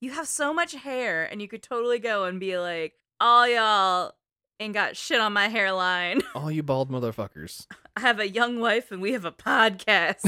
you 0.00 0.10
have 0.10 0.26
so 0.26 0.52
much 0.52 0.72
hair 0.72 1.24
and 1.24 1.40
you 1.40 1.48
could 1.48 1.62
totally 1.62 1.98
go 1.98 2.24
and 2.24 2.38
be 2.38 2.58
like, 2.58 2.94
all 3.20 3.48
y'all 3.48 4.12
ain't 4.60 4.74
got 4.74 4.96
shit 4.96 5.20
on 5.20 5.32
my 5.32 5.48
hairline. 5.48 6.22
All 6.34 6.50
you 6.50 6.62
bald 6.62 6.90
motherfuckers. 6.90 7.66
I 7.96 8.00
have 8.00 8.20
a 8.20 8.28
young 8.28 8.58
wife 8.60 8.90
and 8.90 9.00
we 9.02 9.12
have 9.12 9.24
a 9.24 9.32
podcast. 9.32 10.24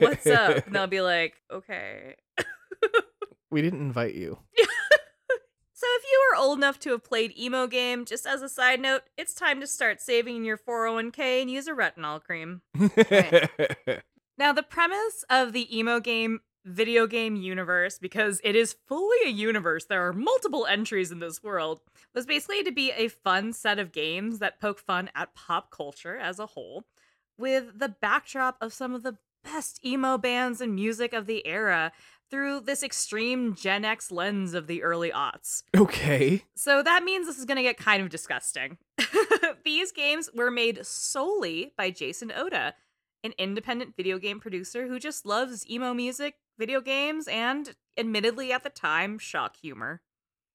What's 0.00 0.26
up? 0.26 0.66
And 0.66 0.74
they'll 0.74 0.86
be 0.86 1.00
like, 1.00 1.34
okay. 1.50 2.16
We 3.50 3.60
didn't 3.60 3.80
invite 3.80 4.14
you. 4.14 4.38
So 5.74 5.88
if 5.96 6.04
you 6.04 6.30
are 6.30 6.40
old 6.40 6.58
enough 6.58 6.78
to 6.80 6.90
have 6.90 7.02
played 7.02 7.36
emo 7.36 7.66
game, 7.66 8.04
just 8.04 8.24
as 8.24 8.40
a 8.40 8.48
side 8.48 8.78
note, 8.78 9.02
it's 9.18 9.34
time 9.34 9.60
to 9.60 9.66
start 9.66 10.00
saving 10.00 10.36
in 10.36 10.44
your 10.44 10.56
401k 10.56 11.42
and 11.42 11.50
use 11.50 11.66
a 11.66 11.72
retinol 11.72 12.22
cream. 12.22 12.60
Now, 14.38 14.52
the 14.52 14.62
premise 14.62 15.24
of 15.28 15.52
the 15.52 15.76
emo 15.76 15.98
game 15.98 16.38
video 16.64 17.06
game 17.06 17.36
universe, 17.36 17.98
because 17.98 18.40
it 18.44 18.54
is 18.54 18.76
fully 18.86 19.18
a 19.26 19.30
universe, 19.30 19.86
there 19.86 20.06
are 20.06 20.12
multiple 20.12 20.66
entries 20.66 21.10
in 21.10 21.18
this 21.18 21.42
world, 21.42 21.80
was 22.14 22.26
basically 22.26 22.62
to 22.64 22.72
be 22.72 22.92
a 22.92 23.08
fun 23.08 23.52
set 23.52 23.78
of 23.78 23.92
games 23.92 24.38
that 24.38 24.60
poke 24.60 24.78
fun 24.78 25.10
at 25.14 25.34
pop 25.34 25.70
culture 25.70 26.16
as 26.16 26.38
a 26.38 26.46
whole, 26.46 26.84
with 27.38 27.78
the 27.78 27.88
backdrop 27.88 28.56
of 28.60 28.72
some 28.72 28.94
of 28.94 29.02
the 29.02 29.16
best 29.44 29.84
emo 29.84 30.16
bands 30.16 30.60
and 30.60 30.74
music 30.74 31.12
of 31.12 31.26
the 31.26 31.46
era 31.46 31.92
through 32.30 32.60
this 32.60 32.82
extreme 32.82 33.54
Gen 33.54 33.84
X 33.84 34.10
lens 34.10 34.54
of 34.54 34.66
the 34.66 34.82
early 34.82 35.10
aughts. 35.10 35.64
okay. 35.76 36.44
So 36.54 36.82
that 36.82 37.04
means 37.04 37.26
this 37.26 37.38
is 37.38 37.44
going 37.44 37.56
to 37.56 37.62
get 37.62 37.76
kind 37.76 38.02
of 38.02 38.08
disgusting. 38.08 38.78
These 39.64 39.92
games 39.92 40.30
were 40.34 40.50
made 40.50 40.84
solely 40.86 41.72
by 41.76 41.90
Jason 41.90 42.32
Oda, 42.34 42.74
an 43.22 43.34
independent 43.36 43.96
video 43.96 44.18
game 44.18 44.40
producer 44.40 44.86
who 44.86 44.98
just 44.98 45.26
loves 45.26 45.68
emo 45.68 45.92
music, 45.92 46.36
video 46.58 46.80
games, 46.80 47.26
and 47.28 47.74
admittedly 47.96 48.52
at 48.52 48.62
the 48.62 48.70
time, 48.70 49.18
shock 49.18 49.56
humor. 49.56 50.02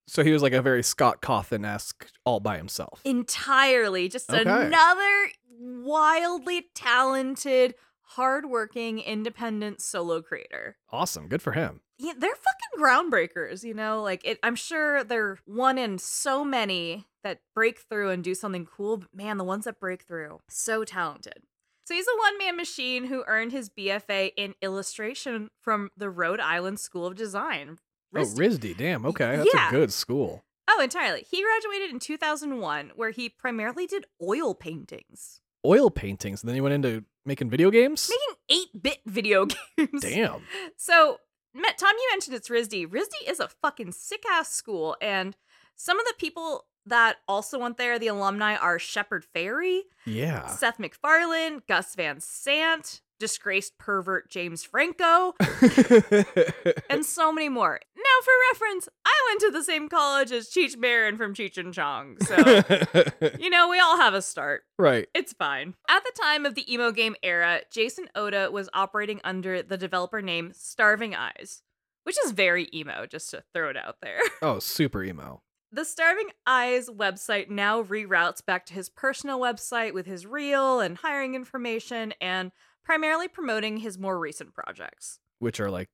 So 0.08 0.24
he 0.24 0.32
was 0.32 0.42
like 0.42 0.54
a 0.54 0.62
very 0.62 0.84
Scott 0.84 1.22
Cawthon 1.22 1.66
esque 1.66 2.08
all 2.24 2.40
by 2.40 2.58
himself. 2.58 3.02
Entirely. 3.04 4.08
Just 4.08 4.30
Okay. 4.32 4.42
another 4.42 5.30
wildly 5.60 6.68
talented, 6.76 7.76
hardworking, 8.02 9.00
independent 9.00 9.82
solo 9.82 10.22
creator. 10.22 10.78
Awesome. 10.92 11.28
Good 11.28 11.42
for 11.42 11.52
him. 11.54 11.82
yeah, 12.00 12.14
they're 12.18 12.36
fucking 12.36 12.84
groundbreakers, 12.84 13.64
you 13.64 13.74
know? 13.74 14.02
Like 14.04 14.22
it 14.24 14.38
I'm 14.44 14.56
sure 14.56 15.04
they're 15.04 15.40
one 15.46 15.78
in 15.80 15.98
so 15.98 16.46
many 16.46 17.08
that 17.24 17.42
break 17.56 17.80
through 17.80 18.12
and 18.12 18.24
do 18.24 18.36
something 18.36 18.66
cool, 18.68 18.98
but 18.98 19.14
man, 19.14 19.38
the 19.38 19.44
ones 19.44 19.66
that 19.66 19.80
break 19.80 20.04
through, 20.04 20.40
so 20.48 20.84
talented. 20.86 21.44
So 21.88 21.94
he's 21.94 22.06
a 22.06 22.18
one-man 22.20 22.58
machine 22.58 23.06
who 23.06 23.24
earned 23.28 23.54
his 23.54 23.70
BFA 23.70 24.32
in 24.36 24.56
illustration 24.62 25.50
from 25.62 25.90
the 25.96 26.10
Rhode 26.10 26.42
Island 26.42 26.82
School 26.82 27.06
of 27.06 27.16
Design. 27.16 27.80
Oh, 28.14 28.20
RISD. 28.20 28.36
RISD. 28.38 28.78
Damn. 28.78 29.06
Okay. 29.06 29.38
That's 29.38 29.50
Yeah. 29.54 29.70
a 29.70 29.72
good 29.72 29.94
school. 29.94 30.44
Oh, 30.68 30.82
entirely. 30.82 31.26
He 31.32 31.42
graduated 31.42 31.92
in 31.92 32.00
2001 32.00 32.92
where 32.98 33.12
he 33.12 33.30
primarily 33.30 33.88
did 33.88 34.04
oil 34.22 34.54
paintings. 34.54 35.40
Oil 35.66 35.90
paintings. 35.90 36.44
And 36.44 36.50
then 36.50 36.56
he 36.56 36.62
went 36.62 36.74
into 36.76 37.06
making 37.26 37.50
video 37.50 37.72
games? 37.72 38.12
Making 38.50 38.68
8-bit 38.74 38.98
video 39.06 39.46
games. 39.78 40.02
Damn. 40.02 40.42
So, 40.76 41.22
Tom, 41.56 41.94
you 41.98 42.08
mentioned 42.12 42.36
it's 42.36 42.50
RISD. 42.50 42.88
RISD 42.88 43.14
is 43.30 43.40
a 43.40 43.48
fucking 43.48 43.94
sick 43.94 44.24
ass 44.30 44.52
school, 44.52 44.98
and 45.02 45.38
some 45.78 45.98
of 45.98 46.06
the 46.06 46.16
people 46.18 46.66
that 46.88 47.18
also 47.28 47.60
went 47.60 47.78
there, 47.78 47.98
the 48.00 48.08
alumni 48.08 48.56
are 48.56 48.80
Shepard 48.80 49.26
Fairey, 49.36 49.82
Yeah. 50.06 50.48
Seth 50.48 50.80
MacFarlane, 50.80 51.62
Gus 51.68 51.96
Van 51.96 52.20
Sant, 52.20 53.02
disgraced 53.20 53.78
pervert 53.80 54.30
James 54.30 54.64
Franco, 54.64 55.34
and 56.90 57.06
so 57.06 57.32
many 57.32 57.50
more. 57.50 57.80
Now, 57.96 58.04
for 58.24 58.32
reference, 58.54 58.90
I 59.06 59.14
went 59.30 59.42
to 59.42 59.52
the 59.52 59.64
same 59.64 59.90
college 59.90 60.32
as 60.32 60.50
Cheech 60.50 60.78
Marin 60.78 61.18
from 61.18 61.34
Cheech 61.34 61.58
and 61.58 61.74
Chong, 61.74 62.18
so 62.22 62.36
you 63.40 63.50
know 63.50 63.70
we 63.70 63.80
all 63.80 63.98
have 63.98 64.14
a 64.14 64.22
start. 64.22 64.64
right. 64.78 65.08
It's 65.14 65.34
fine. 65.34 65.74
At 65.90 66.04
the 66.04 66.14
time 66.22 66.46
of 66.46 66.56
the 66.56 66.72
emo 66.72 66.92
game 66.92 67.16
era, 67.24 67.62
Jason 67.72 68.08
Oda 68.16 68.50
was 68.52 68.70
operating 68.74 69.20
under 69.24 69.62
the 69.64 69.78
developer 69.78 70.22
name 70.22 70.52
Starving 70.54 71.16
Eyes, 71.16 71.64
which 72.04 72.18
is 72.26 72.32
very 72.32 72.70
emo, 72.74 73.06
just 73.08 73.32
to 73.32 73.44
throw 73.54 73.70
it 73.70 73.78
out 73.78 73.98
there. 74.02 74.20
Oh, 74.42 74.60
super 74.60 75.04
emo. 75.04 75.42
The 75.72 75.84
Starving 75.84 76.30
Eyes 76.46 76.90
website 76.90 77.50
now 77.50 77.84
reroutes 77.84 78.44
back 78.46 78.66
to 78.68 78.74
his 78.74 78.88
personal 78.90 79.40
website 79.40 79.94
with 79.94 80.06
his 80.06 80.26
reel 80.26 80.80
and 80.80 80.98
hiring 80.98 81.36
information 81.36 82.14
and 82.22 82.52
primarily 82.86 83.28
promoting 83.28 83.78
his 83.78 83.98
more 83.98 84.18
recent 84.18 84.54
projects. 84.54 85.20
Which 85.40 85.60
are 85.60 85.70
like, 85.70 85.90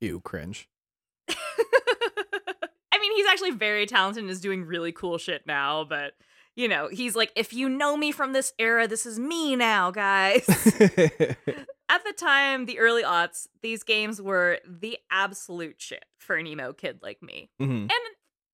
ew, 0.00 0.20
cringe. 0.20 0.68
I 1.28 2.98
mean, 3.00 3.14
he's 3.14 3.26
actually 3.26 3.52
very 3.52 3.86
talented 3.86 4.24
and 4.24 4.30
is 4.30 4.40
doing 4.40 4.64
really 4.64 4.90
cool 4.92 5.18
shit 5.18 5.46
now, 5.46 5.84
but 5.84 6.14
you 6.54 6.68
know, 6.68 6.88
he's 6.88 7.16
like, 7.16 7.32
if 7.34 7.52
you 7.54 7.68
know 7.68 7.96
me 7.96 8.12
from 8.12 8.32
this 8.32 8.52
era, 8.58 8.86
this 8.86 9.06
is 9.06 9.18
me 9.18 9.56
now, 9.56 9.90
guys. 9.90 10.44
At 11.88 12.04
the 12.04 12.12
time, 12.16 12.66
the 12.66 12.78
early 12.78 13.02
aughts, 13.02 13.46
these 13.62 13.82
games 13.82 14.20
were 14.20 14.58
the 14.68 14.98
absolute 15.10 15.80
shit 15.80 16.04
for 16.18 16.36
an 16.36 16.46
emo 16.46 16.72
kid 16.72 16.98
like 17.02 17.22
me. 17.22 17.50
Mhm. 17.60 17.82
and 17.82 17.90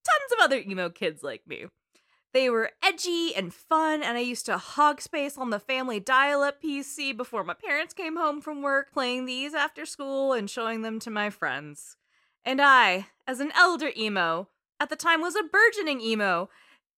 tons 0.08 0.32
of 0.32 0.44
other 0.44 0.58
emo 0.58 0.88
kids 0.88 1.22
like 1.22 1.46
me. 1.46 1.66
They 2.34 2.50
were 2.50 2.70
edgy 2.82 3.34
and 3.34 3.54
fun, 3.54 4.02
and 4.02 4.18
I 4.18 4.20
used 4.20 4.46
to 4.46 4.58
hog 4.58 5.00
space 5.00 5.38
on 5.38 5.50
the 5.50 5.58
family 5.58 5.98
dial 5.98 6.42
up 6.42 6.62
PC 6.62 7.16
before 7.16 7.42
my 7.42 7.54
parents 7.54 7.94
came 7.94 8.16
home 8.16 8.40
from 8.40 8.60
work, 8.60 8.92
playing 8.92 9.24
these 9.24 9.54
after 9.54 9.86
school 9.86 10.32
and 10.34 10.48
showing 10.50 10.82
them 10.82 10.98
to 11.00 11.10
my 11.10 11.30
friends. 11.30 11.96
And 12.44 12.60
I, 12.60 13.06
as 13.26 13.40
an 13.40 13.52
elder 13.56 13.90
emo, 13.96 14.48
at 14.78 14.90
the 14.90 14.96
time 14.96 15.20
was 15.20 15.36
a 15.36 15.42
burgeoning 15.42 16.00
emo 16.00 16.50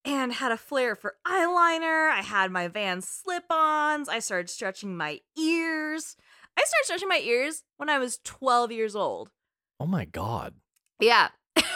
and 0.04 0.32
had 0.32 0.52
a 0.52 0.56
flair 0.56 0.94
for 0.96 1.16
eyeliner. 1.26 2.10
I 2.10 2.22
had 2.22 2.50
my 2.50 2.68
Vans 2.68 3.06
slip 3.06 3.44
ons. 3.50 4.08
I 4.08 4.18
started 4.18 4.50
stretching 4.50 4.96
my 4.96 5.20
ears. 5.38 6.16
I 6.56 6.62
started 6.62 6.84
stretching 6.84 7.08
my 7.08 7.20
ears 7.22 7.64
when 7.76 7.88
I 7.88 7.98
was 7.98 8.18
12 8.24 8.72
years 8.72 8.96
old. 8.96 9.30
Oh 9.78 9.86
my 9.86 10.04
god. 10.04 10.54
Yeah. 10.98 11.28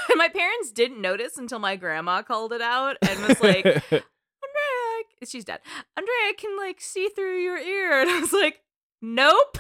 my 0.17 0.29
parents 0.29 0.73
didn't 0.73 1.01
notice 1.01 1.37
until 1.37 1.59
my 1.59 1.77
grandma 1.77 2.23
called 2.23 2.53
it 2.53 2.61
out 2.61 2.97
and 3.03 3.21
was 3.27 3.41
like, 3.41 3.65
Andrea, 3.93 4.03
she's 5.27 5.45
dead. 5.45 5.61
Andrea, 5.97 6.15
I 6.15 6.33
can 6.37 6.57
like 6.57 6.81
see 6.81 7.09
through 7.09 7.41
your 7.43 7.59
ear. 7.59 8.01
And 8.01 8.11
I 8.11 8.21
was 8.21 8.33
like, 8.33 8.61
nope. 9.03 9.59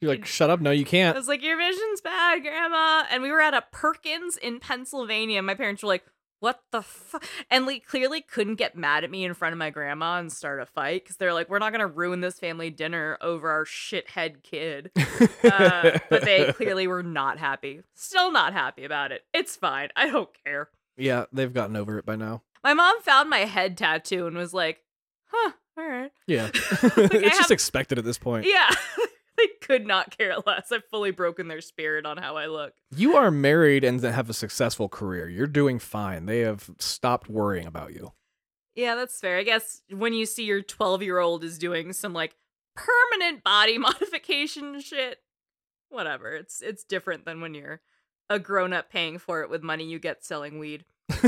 You're 0.00 0.10
like, 0.10 0.26
shut 0.26 0.50
up. 0.50 0.60
No, 0.60 0.70
you 0.70 0.84
can't. 0.84 1.14
I 1.14 1.18
was 1.18 1.28
like, 1.28 1.42
your 1.42 1.56
vision's 1.56 2.00
bad, 2.00 2.42
grandma. 2.42 3.04
And 3.10 3.22
we 3.22 3.30
were 3.30 3.40
at 3.40 3.54
a 3.54 3.62
Perkins 3.70 4.36
in 4.36 4.58
Pennsylvania. 4.58 5.40
My 5.42 5.54
parents 5.54 5.82
were 5.82 5.88
like, 5.88 6.04
what 6.40 6.60
the 6.70 6.82
fuck? 6.82 7.24
And 7.50 7.66
like 7.66 7.86
clearly 7.86 8.20
couldn't 8.20 8.56
get 8.56 8.76
mad 8.76 9.04
at 9.04 9.10
me 9.10 9.24
in 9.24 9.34
front 9.34 9.52
of 9.52 9.58
my 9.58 9.70
grandma 9.70 10.18
and 10.18 10.32
start 10.32 10.60
a 10.60 10.66
fight 10.66 11.02
because 11.04 11.16
they're 11.16 11.32
like, 11.34 11.48
we're 11.48 11.58
not 11.58 11.72
going 11.72 11.80
to 11.80 11.86
ruin 11.86 12.20
this 12.20 12.38
family 12.38 12.70
dinner 12.70 13.18
over 13.20 13.50
our 13.50 13.64
shithead 13.64 14.42
kid. 14.42 14.90
Uh, 15.42 15.98
but 16.10 16.22
they 16.24 16.52
clearly 16.56 16.86
were 16.86 17.02
not 17.02 17.38
happy. 17.38 17.80
Still 17.94 18.30
not 18.30 18.52
happy 18.52 18.84
about 18.84 19.12
it. 19.12 19.22
It's 19.34 19.56
fine. 19.56 19.88
I 19.96 20.08
don't 20.10 20.30
care. 20.44 20.68
yeah, 20.96 21.24
they've 21.32 21.52
gotten 21.52 21.76
over 21.76 21.98
it 21.98 22.06
by 22.06 22.16
now. 22.16 22.42
My 22.64 22.74
mom 22.74 23.00
found 23.02 23.30
my 23.30 23.38
head 23.40 23.76
tattoo 23.76 24.26
and 24.26 24.36
was 24.36 24.52
like, 24.54 24.80
huh, 25.26 25.52
all 25.76 25.88
right. 25.88 26.10
Yeah. 26.26 26.50
I 26.54 27.08
it's 27.12 27.36
just 27.36 27.38
have- 27.38 27.50
expected 27.50 27.98
at 27.98 28.04
this 28.04 28.18
point. 28.18 28.46
Yeah. 28.46 28.68
they 29.60 29.66
could 29.66 29.86
not 29.86 30.16
care 30.16 30.36
less. 30.46 30.72
I've 30.72 30.84
fully 30.84 31.10
broken 31.10 31.48
their 31.48 31.60
spirit 31.60 32.04
on 32.04 32.16
how 32.16 32.36
I 32.36 32.46
look. 32.46 32.74
You 32.94 33.16
are 33.16 33.30
married 33.30 33.84
and 33.84 34.00
have 34.02 34.28
a 34.28 34.34
successful 34.34 34.88
career. 34.88 35.28
You're 35.28 35.46
doing 35.46 35.78
fine. 35.78 36.26
They 36.26 36.40
have 36.40 36.70
stopped 36.78 37.28
worrying 37.28 37.66
about 37.66 37.94
you. 37.94 38.12
Yeah, 38.74 38.94
that's 38.94 39.18
fair. 39.18 39.38
I 39.38 39.42
guess 39.42 39.82
when 39.90 40.12
you 40.12 40.26
see 40.26 40.44
your 40.44 40.62
12 40.62 41.02
year 41.02 41.18
old 41.18 41.42
is 41.42 41.58
doing 41.58 41.92
some 41.92 42.12
like 42.12 42.36
permanent 42.76 43.42
body 43.42 43.78
modification 43.78 44.80
shit, 44.80 45.18
whatever. 45.88 46.34
It's 46.34 46.60
it's 46.60 46.84
different 46.84 47.24
than 47.24 47.40
when 47.40 47.54
you're 47.54 47.80
a 48.30 48.38
grown 48.38 48.72
up 48.72 48.90
paying 48.90 49.18
for 49.18 49.42
it 49.42 49.50
with 49.50 49.62
money 49.62 49.84
you 49.84 49.98
get 49.98 50.24
selling 50.24 50.58
weed. 50.58 50.84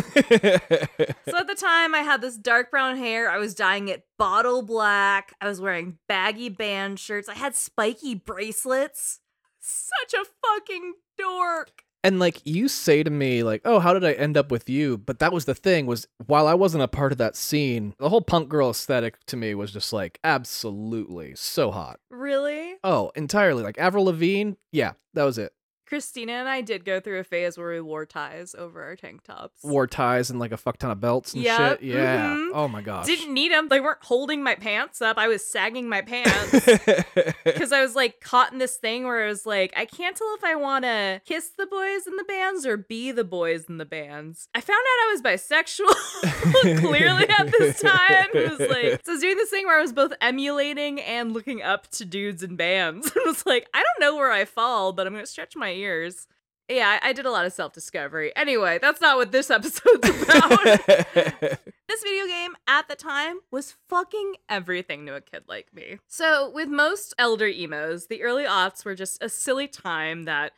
So 1.28 1.36
at 1.36 1.46
the 1.46 1.54
time, 1.56 1.94
I 1.94 2.00
had 2.00 2.20
this 2.20 2.36
dark 2.36 2.70
brown 2.70 2.96
hair. 2.96 3.30
I 3.30 3.38
was 3.38 3.54
dyeing 3.54 3.88
it 3.88 4.04
bottle 4.18 4.62
black. 4.62 5.34
I 5.40 5.46
was 5.48 5.60
wearing 5.60 5.98
baggy 6.08 6.48
band 6.48 6.98
shirts. 6.98 7.28
I 7.28 7.34
had 7.34 7.54
spiky 7.54 8.14
bracelets. 8.14 9.20
Such 9.60 10.14
a 10.14 10.24
fucking 10.46 10.94
dork. 11.18 11.82
and 12.02 12.18
like 12.18 12.40
you 12.44 12.66
say 12.68 13.02
to 13.02 13.10
me 13.10 13.42
like, 13.42 13.60
"Oh, 13.64 13.78
how 13.78 13.92
did 13.92 14.04
I 14.04 14.12
end 14.12 14.36
up 14.38 14.50
with 14.50 14.68
you?" 14.70 14.96
But 14.98 15.18
that 15.18 15.32
was 15.32 15.44
the 15.44 15.54
thing 15.54 15.84
was 15.86 16.08
while 16.26 16.46
I 16.46 16.54
wasn't 16.54 16.82
a 16.82 16.88
part 16.88 17.12
of 17.12 17.18
that 17.18 17.36
scene, 17.36 17.94
the 17.98 18.08
whole 18.08 18.22
punk 18.22 18.48
girl 18.48 18.70
aesthetic 18.70 19.22
to 19.26 19.36
me 19.36 19.54
was 19.54 19.72
just 19.72 19.92
like 19.92 20.18
absolutely 20.24 21.34
so 21.36 21.70
hot. 21.70 22.00
Really? 22.10 22.74
Oh, 22.82 23.12
entirely. 23.14 23.62
Like 23.62 23.78
Avril 23.78 24.06
Lavigne, 24.06 24.52
yeah, 24.72 24.92
that 25.14 25.24
was 25.24 25.36
it. 25.38 25.52
Christina 25.90 26.32
and 26.34 26.48
I 26.48 26.60
did 26.62 26.84
go 26.84 27.00
through 27.00 27.18
a 27.18 27.24
phase 27.24 27.58
where 27.58 27.72
we 27.72 27.80
wore 27.80 28.06
ties 28.06 28.54
over 28.56 28.82
our 28.82 28.96
tank 28.96 29.24
tops. 29.24 29.62
Wore 29.64 29.86
ties 29.86 30.30
and 30.30 30.38
like 30.40 30.52
a 30.52 30.56
fuck 30.56 30.78
ton 30.78 30.90
of 30.92 31.00
belts 31.00 31.34
and 31.34 31.42
Yep, 31.42 31.80
shit. 31.80 31.88
Yeah. 31.90 32.28
mhm. 32.28 32.50
Oh 32.54 32.68
my 32.68 32.80
gosh. 32.80 33.06
Didn't 33.06 33.34
need 33.34 33.50
them. 33.52 33.68
They 33.68 33.80
weren't 33.80 34.02
holding 34.04 34.42
my 34.42 34.54
pants 34.54 35.02
up. 35.02 35.18
I 35.18 35.26
was 35.28 35.44
sagging 35.44 35.88
my 35.88 36.00
pants. 36.00 36.52
because 37.44 37.72
I 37.72 37.82
was 37.82 37.94
like 37.96 38.20
caught 38.20 38.52
in 38.52 38.58
this 38.58 38.76
thing 38.76 39.04
where 39.04 39.24
I 39.24 39.26
was 39.26 39.44
like, 39.44 39.72
I 39.76 39.84
can't 39.84 40.16
tell 40.16 40.32
if 40.36 40.44
I 40.44 40.54
want 40.54 40.84
to 40.84 41.20
kiss 41.26 41.50
the 41.58 41.66
boys 41.66 42.06
in 42.06 42.16
the 42.16 42.24
bands 42.24 42.64
or 42.64 42.76
be 42.76 43.10
the 43.12 43.24
boys 43.24 43.64
in 43.68 43.78
the 43.78 43.84
bands. 43.84 44.48
I 44.54 44.60
found 44.60 44.78
out 44.78 45.08
I 45.08 45.10
was 45.12 45.22
bisexual 45.22 46.78
clearly 46.80 47.28
at 47.28 47.50
this 47.58 47.80
time. 47.80 48.28
It 48.32 48.50
was 48.58 48.60
like, 48.60 49.00
so 49.04 49.12
I 49.12 49.14
was 49.14 49.20
doing 49.20 49.36
this 49.36 49.50
thing 49.50 49.66
where 49.66 49.78
I 49.78 49.82
was 49.82 49.92
both 49.92 50.12
emulating 50.20 51.00
and 51.00 51.32
looking 51.32 51.62
up 51.62 51.88
to 51.92 52.04
dudes 52.04 52.42
in 52.42 52.56
bands. 52.56 53.10
It 53.20 53.26
was 53.26 53.44
like, 53.44 53.68
I 53.74 53.82
don't 53.82 54.00
know 54.00 54.16
where 54.16 54.30
I 54.30 54.44
fall, 54.44 54.92
but 54.92 55.06
I'm 55.06 55.12
going 55.12 55.24
to 55.24 55.30
stretch 55.30 55.54
my 55.54 55.68
ears. 55.80 56.26
Yeah, 56.68 57.00
I, 57.02 57.08
I 57.08 57.12
did 57.12 57.26
a 57.26 57.30
lot 57.30 57.46
of 57.46 57.52
self 57.52 57.72
discovery. 57.72 58.32
Anyway, 58.36 58.78
that's 58.80 59.00
not 59.00 59.16
what 59.16 59.32
this 59.32 59.50
episode's 59.50 60.08
about. 60.08 61.60
This 61.90 62.04
video 62.04 62.26
game 62.26 62.52
at 62.68 62.86
the 62.86 62.94
time 62.94 63.40
was 63.50 63.74
fucking 63.88 64.36
everything 64.48 65.06
to 65.06 65.16
a 65.16 65.20
kid 65.20 65.42
like 65.48 65.74
me. 65.74 65.98
So, 66.06 66.48
with 66.48 66.68
most 66.68 67.14
elder 67.18 67.48
emos, 67.48 68.06
the 68.06 68.22
early 68.22 68.44
aughts 68.44 68.84
were 68.84 68.94
just 68.94 69.20
a 69.20 69.28
silly 69.28 69.66
time 69.66 70.22
that 70.22 70.52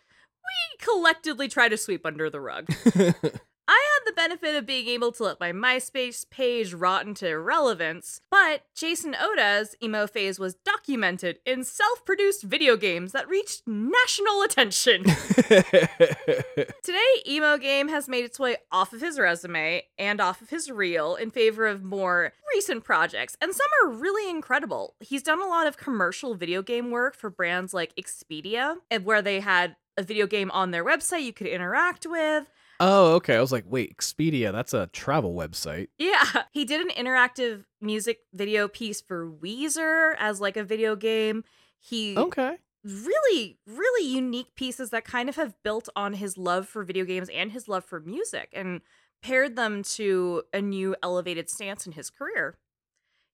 we 0.44 0.84
collectively 0.84 1.48
try 1.48 1.70
to 1.70 1.78
sweep 1.78 2.04
under 2.04 2.28
the 2.28 2.38
rug. 2.38 2.68
I 3.68 3.86
had 3.94 4.10
the 4.10 4.16
benefit 4.16 4.56
of 4.56 4.66
being 4.66 4.88
able 4.88 5.12
to 5.12 5.24
let 5.24 5.40
my 5.40 5.52
MySpace 5.52 6.28
page 6.28 6.74
rot 6.74 7.06
into 7.06 7.28
irrelevance, 7.28 8.20
but 8.30 8.62
Jason 8.74 9.14
Oda's 9.14 9.76
emo 9.82 10.06
phase 10.06 10.38
was 10.38 10.54
documented 10.54 11.38
in 11.46 11.62
self 11.62 12.04
produced 12.04 12.42
video 12.42 12.76
games 12.76 13.12
that 13.12 13.28
reached 13.28 13.62
national 13.66 14.42
attention. 14.42 15.04
Today, 16.82 17.12
Emo 17.26 17.56
Game 17.56 17.88
has 17.88 18.08
made 18.08 18.24
its 18.24 18.38
way 18.38 18.56
off 18.70 18.92
of 18.92 19.00
his 19.00 19.18
resume 19.18 19.82
and 19.96 20.20
off 20.20 20.42
of 20.42 20.50
his 20.50 20.70
reel 20.70 21.14
in 21.14 21.30
favor 21.30 21.66
of 21.66 21.84
more 21.84 22.32
recent 22.54 22.84
projects, 22.84 23.36
and 23.40 23.54
some 23.54 23.66
are 23.84 23.90
really 23.90 24.28
incredible. 24.28 24.94
He's 25.00 25.22
done 25.22 25.40
a 25.40 25.46
lot 25.46 25.66
of 25.66 25.76
commercial 25.76 26.34
video 26.34 26.62
game 26.62 26.90
work 26.90 27.14
for 27.14 27.30
brands 27.30 27.72
like 27.72 27.94
Expedia, 27.94 28.76
and 28.90 29.04
where 29.04 29.22
they 29.22 29.40
had 29.40 29.76
a 29.96 30.02
video 30.02 30.26
game 30.26 30.50
on 30.50 30.70
their 30.70 30.84
website 30.84 31.22
you 31.22 31.32
could 31.32 31.46
interact 31.46 32.06
with. 32.06 32.46
Oh, 32.82 33.14
okay. 33.14 33.36
I 33.36 33.40
was 33.40 33.52
like, 33.52 33.64
wait, 33.66 33.96
Expedia, 33.96 34.52
that's 34.52 34.74
a 34.74 34.88
travel 34.88 35.34
website. 35.34 35.88
Yeah, 35.98 36.24
he 36.52 36.64
did 36.64 36.80
an 36.80 36.90
interactive 36.90 37.64
music 37.80 38.20
video 38.32 38.68
piece 38.68 39.00
for 39.00 39.30
Weezer 39.30 40.14
as 40.18 40.40
like 40.40 40.56
a 40.56 40.64
video 40.64 40.96
game. 40.96 41.44
He 41.78 42.16
Okay. 42.16 42.58
really, 42.84 43.58
really 43.66 44.08
unique 44.08 44.54
pieces 44.56 44.90
that 44.90 45.04
kind 45.04 45.28
of 45.28 45.36
have 45.36 45.54
built 45.62 45.88
on 45.96 46.14
his 46.14 46.36
love 46.38 46.68
for 46.68 46.84
video 46.84 47.04
games 47.04 47.28
and 47.30 47.52
his 47.52 47.68
love 47.68 47.84
for 47.84 48.00
music 48.00 48.50
and 48.52 48.80
paired 49.22 49.56
them 49.56 49.82
to 49.84 50.42
a 50.52 50.60
new 50.60 50.96
elevated 51.02 51.48
stance 51.48 51.86
in 51.86 51.92
his 51.92 52.10
career. 52.10 52.58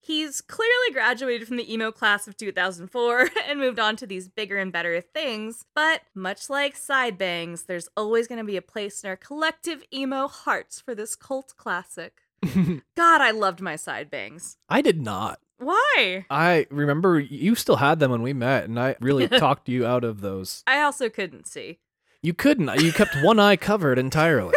He's 0.01 0.41
clearly 0.41 0.93
graduated 0.93 1.47
from 1.47 1.57
the 1.57 1.73
emo 1.73 1.91
class 1.91 2.27
of 2.27 2.37
2004 2.37 3.31
and 3.49 3.59
moved 3.59 3.79
on 3.79 3.97
to 3.97 4.07
these 4.07 4.29
bigger 4.29 4.57
and 4.59 4.73
better 4.73 5.01
things, 5.01 5.65
but 5.75 6.03
much 6.15 6.49
like 6.49 6.77
side 6.77 7.19
bangs, 7.19 7.65
there's 7.65 7.89
always 7.97 8.27
going 8.27 8.39
to 8.39 8.45
be 8.45 8.57
a 8.57 8.63
place 8.63 9.03
in 9.03 9.11
our 9.11 9.17
collective 9.17 9.83
emo 9.93 10.29
hearts 10.29 10.81
for 10.81 10.95
this 10.95 11.17
cult 11.17 11.55
classic. 11.57 12.23
God, 12.95 13.21
I 13.21 13.33
loved 13.33 13.61
my 13.61 13.77
side 13.77 14.11
bangs. 14.11 14.57
I 14.69 14.81
did 14.81 15.01
not. 15.01 15.41
Why? 15.59 16.25
I 16.31 16.67
remember 16.71 17.19
you 17.19 17.57
still 17.57 17.77
had 17.77 17.99
them 17.99 18.13
when 18.13 18.23
we 18.23 18.33
met, 18.33 18.65
and 18.65 18.79
I 18.79 18.97
really 19.01 19.27
talked 19.29 19.69
you 19.69 19.85
out 19.85 20.05
of 20.05 20.21
those. 20.21 20.63
I 20.67 20.81
also 20.83 21.09
couldn't 21.09 21.47
see. 21.47 21.81
You 22.23 22.35
couldn't. 22.35 22.81
You 22.81 22.93
kept 22.93 23.17
one 23.23 23.39
eye 23.41 23.57
covered 23.57 23.99
entirely. 23.99 24.57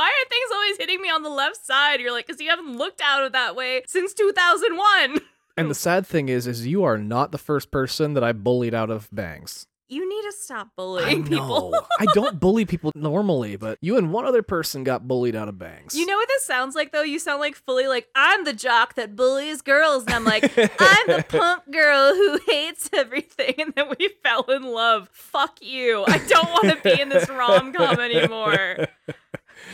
I 0.00 0.10
why 0.10 0.24
are 0.24 0.28
things 0.28 0.50
always 0.54 0.76
hitting 0.78 1.02
me 1.02 1.10
on 1.10 1.22
the 1.22 1.28
left 1.28 1.64
side? 1.64 2.00
You're 2.00 2.12
like, 2.12 2.26
because 2.26 2.40
you 2.40 2.48
haven't 2.48 2.76
looked 2.76 3.02
out 3.02 3.22
of 3.22 3.32
that 3.32 3.54
way 3.54 3.82
since 3.86 4.14
2001. 4.14 5.20
And 5.56 5.70
the 5.70 5.74
sad 5.74 6.06
thing 6.06 6.30
is, 6.30 6.46
is 6.46 6.66
you 6.66 6.84
are 6.84 6.96
not 6.96 7.32
the 7.32 7.38
first 7.38 7.70
person 7.70 8.14
that 8.14 8.24
I 8.24 8.32
bullied 8.32 8.72
out 8.72 8.88
of 8.88 9.10
bangs. 9.12 9.66
You 9.90 10.08
need 10.08 10.22
to 10.22 10.32
stop 10.32 10.68
I 10.68 10.70
bullying 10.76 11.24
people. 11.26 11.74
I 11.98 12.06
don't 12.14 12.40
bully 12.40 12.64
people 12.64 12.92
normally, 12.94 13.56
but 13.56 13.76
you 13.82 13.98
and 13.98 14.12
one 14.12 14.24
other 14.24 14.42
person 14.42 14.84
got 14.84 15.06
bullied 15.06 15.34
out 15.34 15.48
of 15.48 15.58
bangs. 15.58 15.96
You 15.96 16.06
know 16.06 16.16
what 16.16 16.28
this 16.28 16.44
sounds 16.44 16.76
like 16.76 16.92
though? 16.92 17.02
You 17.02 17.18
sound 17.18 17.40
like 17.40 17.56
fully 17.56 17.88
like 17.88 18.06
I'm 18.14 18.44
the 18.44 18.52
jock 18.52 18.94
that 18.94 19.16
bullies 19.16 19.62
girls, 19.62 20.04
and 20.04 20.14
I'm 20.14 20.24
like 20.24 20.44
I'm 20.56 21.06
the 21.08 21.24
punk 21.28 21.70
girl 21.72 22.14
who 22.14 22.38
hates 22.48 22.88
everything, 22.92 23.54
and 23.58 23.74
then 23.74 23.92
we 23.98 24.10
fell 24.22 24.44
in 24.44 24.62
love. 24.62 25.08
Fuck 25.12 25.58
you! 25.60 26.04
I 26.06 26.18
don't 26.18 26.50
want 26.50 26.68
to 26.70 26.88
be 26.88 27.00
in 27.00 27.08
this 27.08 27.28
rom 27.28 27.72
com 27.72 27.98
anymore. 27.98 28.86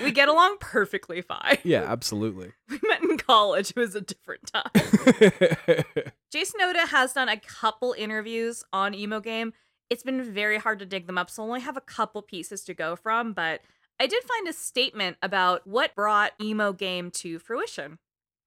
We 0.03 0.11
get 0.11 0.29
along 0.29 0.57
perfectly 0.61 1.23
fine. 1.23 1.59
yeah, 1.65 1.83
absolutely. 1.87 2.53
We 2.69 2.81
met 2.83 3.03
in 3.03 3.19
college. 3.19 3.71
It 3.71 3.77
was 3.77 3.95
a 3.95 4.01
different 4.01 4.53
time. 4.53 4.71
Jason 6.33 6.61
Oda 6.63 6.87
has 6.87 7.13
done 7.13 7.29
a 7.29 7.39
couple 7.39 7.95
interviews 7.97 8.65
on 8.73 8.95
Emo 8.95 9.21
Game. 9.21 9.53
It's 9.89 10.03
been 10.03 10.23
very 10.23 10.59
hard 10.59 10.79
to 10.81 10.87
dig 10.87 11.07
them 11.07 11.19
up, 11.19 11.31
so 11.31 11.43
I 11.43 11.47
only 11.47 11.61
have 11.61 11.77
a 11.77 11.81
couple 11.81 12.23
pieces 12.23 12.63
to 12.65 12.75
go 12.75 12.97
from, 12.97 13.33
but 13.33 13.61
I 14.01 14.07
did 14.07 14.25
find 14.25 14.49
a 14.49 14.53
statement 14.53 15.17
about 15.23 15.67
what 15.67 15.95
brought 15.95 16.33
Emo 16.41 16.73
Game 16.73 17.11
to 17.13 17.39
fruition. 17.39 17.99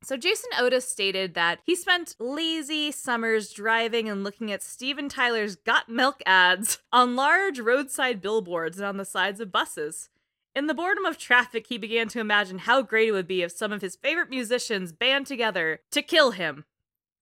So 0.01 0.15
Jason 0.15 0.49
Oda 0.57 0.79
stated 0.79 1.33
that 1.33 1.59
he 1.65 1.75
spent 1.75 2.15
lazy 2.19 2.91
summers 2.91 3.51
driving 3.51 4.07
and 4.07 4.23
looking 4.23 4.51
at 4.51 4.63
Steven 4.63 5.09
Tyler's 5.09 5.55
Got 5.57 5.89
Milk 5.89 6.21
ads 6.25 6.79
on 6.93 7.17
large 7.17 7.59
roadside 7.59 8.21
billboards 8.21 8.77
and 8.77 8.85
on 8.85 8.97
the 8.97 9.05
sides 9.05 9.41
of 9.41 9.51
buses. 9.51 10.09
In 10.55 10.67
the 10.67 10.73
boredom 10.73 11.05
of 11.05 11.17
traffic, 11.17 11.67
he 11.67 11.77
began 11.77 12.07
to 12.09 12.19
imagine 12.19 12.59
how 12.59 12.81
great 12.81 13.09
it 13.09 13.11
would 13.11 13.27
be 13.27 13.43
if 13.43 13.51
some 13.51 13.71
of 13.71 13.81
his 13.81 13.95
favorite 13.95 14.29
musicians 14.29 14.91
band 14.91 15.27
together 15.27 15.81
to 15.91 16.01
kill 16.01 16.31
him. 16.31 16.65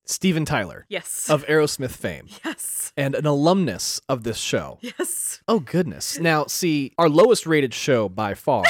Steven 0.06 0.46
Tyler 0.46 0.86
Yes. 0.88 1.30
of 1.30 1.46
Aerosmith 1.48 1.92
fame 1.92 2.28
yes. 2.46 2.94
and 2.96 3.14
an 3.14 3.26
alumnus 3.26 4.00
of 4.08 4.24
this 4.24 4.38
show. 4.38 4.80
Yes. 4.82 5.42
Oh 5.50 5.60
goodness. 5.60 6.18
Now, 6.18 6.46
see, 6.46 6.94
our 6.98 7.10
lowest 7.10 7.46
rated 7.46 7.74
show 7.74 8.08
by 8.08 8.34
far 8.34 8.64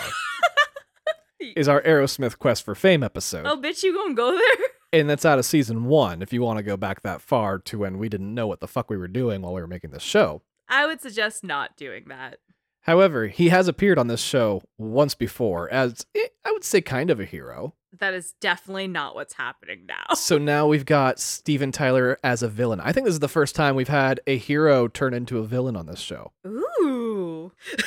is 1.39 1.67
our 1.67 1.81
Aerosmith 1.83 2.39
Quest 2.39 2.63
for 2.65 2.73
Fame 2.73 3.03
episode. 3.03 3.45
Oh, 3.45 3.57
bitch, 3.57 3.83
you 3.83 3.93
gonna 3.93 4.13
go 4.15 4.31
there? 4.31 4.65
And 4.93 5.09
that's 5.09 5.25
out 5.25 5.37
of 5.37 5.45
season 5.45 5.83
1 5.83 6.21
if 6.21 6.31
you 6.31 6.41
want 6.41 6.57
to 6.59 6.63
go 6.63 6.77
back 6.77 7.01
that 7.01 7.19
far 7.21 7.59
to 7.59 7.77
when 7.79 7.97
we 7.97 8.07
didn't 8.07 8.33
know 8.33 8.47
what 8.47 8.61
the 8.61 8.69
fuck 8.69 8.89
we 8.89 8.95
were 8.95 9.09
doing 9.09 9.41
while 9.41 9.53
we 9.53 9.59
were 9.59 9.67
making 9.67 9.89
this 9.91 10.01
show. 10.01 10.43
I 10.69 10.85
would 10.87 11.01
suggest 11.01 11.43
not 11.43 11.75
doing 11.75 12.05
that. 12.07 12.37
However, 12.87 13.27
he 13.27 13.49
has 13.49 13.67
appeared 13.67 13.99
on 13.99 14.07
this 14.07 14.21
show 14.21 14.63
once 14.77 15.13
before 15.13 15.69
as 15.69 16.05
eh, 16.15 16.27
I 16.45 16.51
would 16.53 16.63
say 16.63 16.79
kind 16.79 17.09
of 17.09 17.19
a 17.19 17.25
hero. 17.25 17.73
That 17.99 18.13
is 18.13 18.33
definitely 18.39 18.87
not 18.87 19.13
what's 19.13 19.33
happening 19.33 19.85
now. 19.87 20.13
So 20.15 20.37
now 20.37 20.67
we've 20.67 20.85
got 20.85 21.19
Steven 21.19 21.73
Tyler 21.73 22.17
as 22.23 22.43
a 22.43 22.47
villain. 22.47 22.79
I 22.79 22.93
think 22.93 23.05
this 23.05 23.13
is 23.13 23.19
the 23.19 23.27
first 23.27 23.55
time 23.55 23.75
we've 23.75 23.87
had 23.89 24.21
a 24.25 24.37
hero 24.37 24.87
turn 24.87 25.13
into 25.13 25.39
a 25.39 25.43
villain 25.43 25.75
on 25.75 25.85
this 25.85 25.99
show. 25.99 26.31
Ooh. 26.45 27.51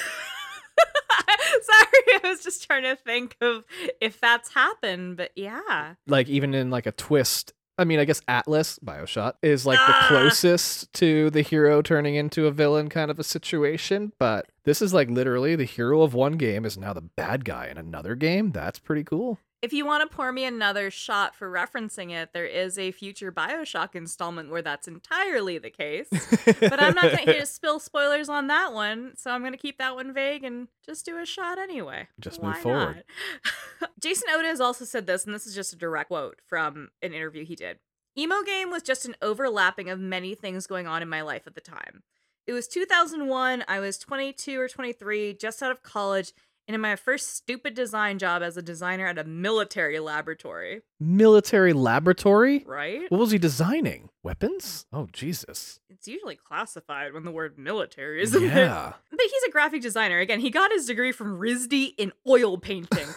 Sorry, 1.63 2.05
I 2.15 2.21
was 2.25 2.43
just 2.43 2.65
trying 2.67 2.83
to 2.83 2.97
think 2.97 3.37
of 3.41 3.65
if 4.01 4.21
that's 4.21 4.53
happened, 4.53 5.17
but 5.17 5.31
yeah. 5.35 5.95
Like 6.07 6.29
even 6.29 6.55
in 6.55 6.71
like 6.71 6.87
a 6.87 6.93
twist. 6.93 7.55
I 7.81 7.85
mean, 7.85 7.99
I 7.99 8.05
guess 8.05 8.21
Atlas, 8.29 8.79
Bioshock, 8.85 9.35
is 9.43 9.65
like 9.65 9.79
the 9.79 9.95
Ah. 9.95 10.05
closest 10.09 10.93
to 10.95 11.31
the 11.31 11.41
hero 11.41 11.81
turning 11.81 12.15
into 12.15 12.47
a 12.47 12.51
villain 12.51 12.91
kind 12.91 13.11
of 13.11 13.19
a 13.19 13.25
situation, 13.25 14.13
but 14.19 14.47
this 14.65 14.83
is 14.83 14.93
like 14.93 15.09
literally 15.09 15.57
the 15.57 15.65
hero 15.65 16.03
of 16.03 16.13
one 16.13 16.35
game 16.35 16.67
is 16.67 16.77
now 16.77 16.93
the 16.93 17.01
bad 17.01 17.45
guy 17.47 17.69
in 17.69 17.79
another 17.79 18.15
game. 18.15 18.53
That's 18.53 18.79
pretty 18.79 19.03
cool. 19.03 19.39
If 19.63 19.75
you 19.75 19.85
want 19.85 20.09
to 20.09 20.17
pour 20.17 20.33
me 20.33 20.47
another 20.47 20.91
shot 20.91 21.35
for 21.35 21.51
referencing 21.51 22.11
it, 22.13 22.33
there 22.33 22.47
is 22.47 22.79
a 22.79 22.93
future 22.93 23.31
Bioshock 23.31 23.95
installment 23.95 24.51
where 24.51 24.63
that's 24.63 24.89
entirely 24.89 25.59
the 25.59 25.69
case. 25.69 26.09
But 26.11 26.83
I'm 26.83 26.95
not 26.95 27.13
going 27.13 27.27
to 27.27 27.33
here 27.33 27.41
to 27.41 27.47
spill 27.47 27.79
spoilers 27.79 28.31
on 28.31 28.47
that 28.47 28.73
one, 28.73 29.13
so 29.17 29.31
I'm 29.31 29.43
going 29.43 29.53
to 29.53 29.59
keep 29.59 29.77
that 29.77 29.95
one 29.95 30.15
vague 30.15 30.45
and 30.45 30.69
just 30.87 31.05
do 31.05 31.19
a 31.19 31.27
shot 31.27 31.59
anyway. 31.59 32.09
Just 32.19 32.43
move 32.43 32.57
forward. 32.59 33.05
Jason 34.01 34.29
Oda 34.33 34.49
has 34.49 34.63
also 34.63 34.87
said 34.87 35.07
this, 35.07 35.27
and 35.27 35.35
this 35.35 35.47
is 35.47 35.55
just 35.55 35.75
a 35.75 35.77
direct 35.77 36.09
quote 36.09 36.41
from 36.47 36.89
an 37.03 37.13
interview 37.13 37.45
he 37.45 37.55
did. 37.55 37.79
Emo 38.17 38.43
game 38.43 38.71
was 38.71 38.83
just 38.83 39.05
an 39.05 39.15
overlapping 39.21 39.91
of 39.91 40.01
many 40.01 40.35
things 40.35 40.67
going 40.67 40.87
on 40.87 41.03
in 41.03 41.09
my 41.09 41.21
life 41.21 41.47
at 41.47 41.55
the 41.55 41.61
time. 41.61 42.03
It 42.47 42.53
was 42.53 42.67
2001. 42.67 43.65
I 43.69 43.79
was 43.79 43.99
22 43.99 44.59
or 44.59 44.69
23, 44.69 45.35
just 45.35 45.63
out 45.63 45.71
of 45.71 45.83
college, 45.83 46.33
and 46.71 46.77
in 46.77 46.81
my 46.81 46.95
first 46.95 47.35
stupid 47.35 47.75
design 47.75 48.21
job 48.21 48.45
as 48.45 48.57
a 48.57 48.63
designer 48.63 49.05
at 49.09 49.19
a 49.19 49.25
military 49.25 49.99
laboratory. 49.99 50.83
Military 51.01 51.73
laboratory? 51.73 52.63
Right? 52.65 53.11
What 53.11 53.19
was 53.19 53.33
he 53.33 53.39
designing? 53.39 54.09
Weapons? 54.23 54.87
Oh, 54.93 55.09
Jesus. 55.13 55.81
It's 55.91 56.07
usually 56.07 56.37
classified 56.37 57.13
when 57.13 57.25
the 57.25 57.33
word 57.33 57.59
military 57.59 58.23
is 58.23 58.37
in. 58.37 58.45
Yeah. 58.45 58.93
But 59.11 59.21
he's 59.21 59.43
a 59.49 59.51
graphic 59.51 59.83
designer. 59.83 60.21
Again, 60.21 60.39
he 60.39 60.49
got 60.51 60.71
his 60.71 60.87
degree 60.87 61.11
from 61.11 61.41
RISD 61.41 61.95
in 61.99 62.13
oil 62.29 62.57
painting. 62.57 63.09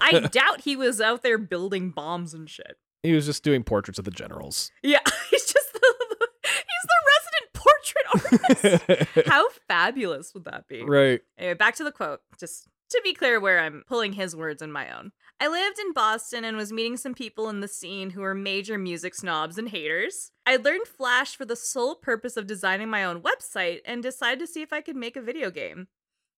I 0.00 0.28
doubt 0.32 0.62
he 0.62 0.74
was 0.74 1.00
out 1.00 1.22
there 1.22 1.38
building 1.38 1.90
bombs 1.90 2.34
and 2.34 2.50
shit. 2.50 2.78
he 3.04 3.12
was 3.12 3.26
just 3.26 3.44
doing 3.44 3.62
portraits 3.62 4.00
of 4.00 4.06
the 4.06 4.10
generals. 4.10 4.72
Yeah, 4.82 4.98
he's 5.30 5.44
just 5.44 5.72
the, 5.72 5.94
he's 6.42 6.88
the 6.88 6.98
resident 7.14 7.52
portrait 7.54 8.86
artist. 8.96 9.26
How 9.28 9.46
fabulous 9.68 10.34
would 10.34 10.46
that 10.46 10.66
be? 10.66 10.82
right. 10.82 11.20
Anyway, 11.38 11.54
back 11.54 11.76
to 11.76 11.84
the 11.84 11.92
quote. 11.92 12.20
Just 12.40 12.66
to 12.90 13.00
be 13.04 13.14
clear, 13.14 13.40
where 13.40 13.60
I'm 13.60 13.84
pulling 13.86 14.14
his 14.14 14.36
words 14.36 14.62
in 14.62 14.72
my 14.72 14.96
own. 14.96 15.12
I 15.40 15.48
lived 15.48 15.78
in 15.78 15.92
Boston 15.92 16.44
and 16.44 16.56
was 16.56 16.72
meeting 16.72 16.96
some 16.96 17.14
people 17.14 17.48
in 17.48 17.60
the 17.60 17.68
scene 17.68 18.10
who 18.10 18.20
were 18.20 18.34
major 18.34 18.78
music 18.78 19.14
snobs 19.14 19.58
and 19.58 19.68
haters. 19.68 20.32
I 20.46 20.56
learned 20.56 20.86
Flash 20.86 21.36
for 21.36 21.44
the 21.44 21.56
sole 21.56 21.94
purpose 21.94 22.36
of 22.36 22.46
designing 22.46 22.88
my 22.88 23.04
own 23.04 23.22
website 23.22 23.80
and 23.84 24.02
decided 24.02 24.40
to 24.40 24.46
see 24.46 24.62
if 24.62 24.72
I 24.72 24.80
could 24.80 24.96
make 24.96 25.16
a 25.16 25.22
video 25.22 25.50
game. 25.50 25.88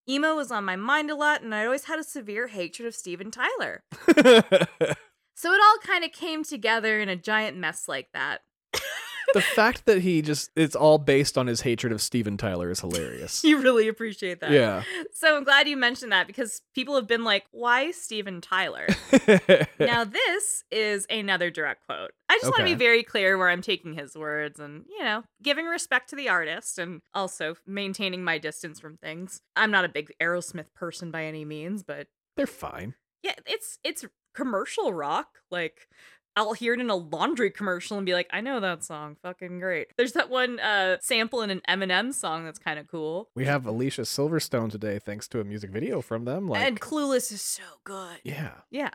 Emo 0.09 0.35
was 0.35 0.51
on 0.51 0.65
my 0.65 0.77
mind 0.77 1.11
a 1.11 1.15
lot, 1.15 1.43
and 1.43 1.55
I 1.55 1.65
always 1.65 1.85
had 1.85 1.99
a 1.99 2.05
severe 2.05 2.49
hatred 2.49 2.87
of 2.87 2.95
Steven 2.95 3.31
Tyler. 3.31 3.85
So 5.41 5.55
it 5.55 5.61
all 5.65 5.79
kind 5.79 6.05
of 6.05 6.13
came 6.13 6.45
together 6.45 7.01
in 7.01 7.09
a 7.09 7.17
giant 7.17 7.57
mess 7.57 7.89
like 7.89 8.09
that. 8.13 8.43
the 9.35 9.41
fact 9.41 9.87
that 9.87 10.01
he 10.01 10.23
just 10.23 10.51
it's 10.57 10.75
all 10.77 10.99
based 10.99 11.37
on 11.39 11.47
his 11.47 11.61
hatred 11.63 11.93
of 11.93 12.01
Steven 12.03 12.37
Tyler 12.37 12.71
is 12.71 12.81
hilarious. 12.81 13.43
You 13.51 13.61
really 13.61 13.89
appreciate 13.89 14.41
that. 14.41 14.51
yeah. 14.53 14.83
So 15.13 15.37
I'm 15.37 15.45
glad 15.45 15.67
you 15.69 15.77
mentioned 15.77 16.13
that 16.13 16.27
because 16.27 16.63
people 16.75 16.95
have 16.95 17.07
been 17.07 17.25
like, 17.25 17.45
why 17.51 17.91
Steven 17.91 18.41
Tyler? 18.41 18.87
now, 19.81 20.05
this 20.05 20.65
is 20.71 21.07
another 21.11 21.51
direct 21.51 21.85
quote. 21.87 22.13
I 22.29 22.35
just 22.41 22.47
want 22.47 22.59
to 22.59 22.65
be 22.65 22.75
very 22.75 23.03
clear 23.03 23.37
where 23.37 23.49
I'm 23.49 23.63
taking 23.63 23.95
his 23.95 24.17
words 24.17 24.61
and, 24.61 24.85
you 24.89 25.03
know, 25.03 25.25
giving 25.43 25.67
respect 25.67 26.11
to 26.11 26.17
the 26.17 26.29
artist 26.29 26.79
and 26.79 27.01
also 27.13 27.57
maintaining 27.67 28.23
my 28.23 28.39
distance 28.39 28.79
from 28.79 28.97
things. 28.99 29.43
I'm 29.57 29.71
not 29.73 29.85
a 29.85 29.89
big 29.89 30.13
Aerosmith 30.23 30.73
person 30.75 31.11
by 31.11 31.25
any 31.25 31.45
means, 31.45 31.83
but 31.83 32.07
They're 32.37 32.47
fine. 32.47 32.95
yeah, 33.23 33.35
it's 33.47 33.79
it's 33.83 34.05
commercial 34.35 34.93
rock. 34.93 35.39
Like 35.51 35.89
I'll 36.37 36.53
hear 36.53 36.75
it 36.75 36.81
in 36.81 36.91
a 36.91 36.97
laundry 36.97 37.51
commercial 37.51 37.97
and 37.97 38.07
be 38.07 38.15
like, 38.15 38.29
I 38.33 38.41
know 38.41 38.61
that 38.61 38.85
song, 38.85 39.17
fucking 39.23 39.59
great. 39.59 39.89
There's 39.97 40.13
that 40.13 40.31
one 40.31 40.61
uh 40.61 40.99
sample 41.01 41.43
in 41.43 41.51
an 41.51 41.61
Eminem 41.69 42.15
song 42.15 42.45
that's 42.45 42.59
kind 42.59 42.79
of 42.79 42.87
cool. 42.87 43.29
We 43.35 43.45
have 43.47 43.67
Alicia 43.67 44.03
Silverstone 44.03 44.71
today 44.71 44.99
thanks 44.99 45.27
to 45.29 45.41
a 45.41 45.45
music 45.45 45.71
video 45.71 46.01
from 46.01 46.25
them 46.25 46.49
like 46.49 46.65
and 46.65 46.81
Clueless 46.81 47.33
is 47.33 47.43
so 47.43 47.63
good. 47.85 48.19
yeah. 48.25 48.53
Yeah. 48.71 48.91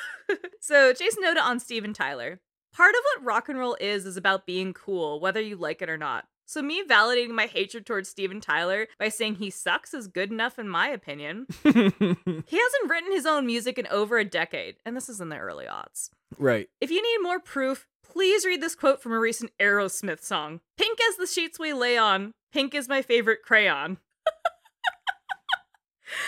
so 0.60 0.92
Jason 0.92 1.24
Oda 1.24 1.40
on 1.40 1.60
Steven 1.60 1.92
Tyler. 1.92 2.40
Part 2.72 2.94
of 2.94 3.00
what 3.04 3.24
rock 3.26 3.48
and 3.48 3.58
roll 3.58 3.76
is 3.80 4.06
is 4.06 4.16
about 4.16 4.46
being 4.46 4.72
cool, 4.72 5.20
whether 5.20 5.40
you 5.40 5.56
like 5.56 5.82
it 5.82 5.90
or 5.90 5.98
not. 5.98 6.26
So 6.50 6.62
me 6.62 6.82
validating 6.82 7.30
my 7.30 7.46
hatred 7.46 7.86
towards 7.86 8.08
Steven 8.08 8.40
Tyler 8.40 8.88
by 8.98 9.08
saying 9.08 9.36
he 9.36 9.50
sucks 9.50 9.94
is 9.94 10.08
good 10.08 10.32
enough 10.32 10.58
in 10.58 10.68
my 10.68 10.88
opinion. 10.88 11.46
He 11.64 12.58
hasn't 12.58 12.90
written 12.90 13.12
his 13.12 13.24
own 13.24 13.46
music 13.46 13.78
in 13.78 13.86
over 13.86 14.18
a 14.18 14.24
decade, 14.24 14.74
and 14.84 14.96
this 14.96 15.08
is 15.08 15.20
in 15.20 15.28
the 15.28 15.36
early 15.36 15.66
aughts. 15.66 16.10
right. 16.38 16.68
If 16.80 16.90
you 16.90 17.00
need 17.00 17.22
more 17.22 17.38
proof, 17.38 17.86
please 18.02 18.44
read 18.44 18.60
this 18.60 18.74
quote 18.74 19.00
from 19.00 19.12
a 19.12 19.20
recent 19.20 19.52
Aerosmith 19.60 20.24
song. 20.24 20.58
Pink 20.76 20.98
as 21.08 21.16
the 21.18 21.28
sheets 21.28 21.60
we 21.60 21.72
lay 21.72 21.96
on, 21.96 22.32
pink 22.52 22.74
is 22.74 22.88
my 22.88 23.00
favorite 23.00 23.42
crayon. 23.44 23.98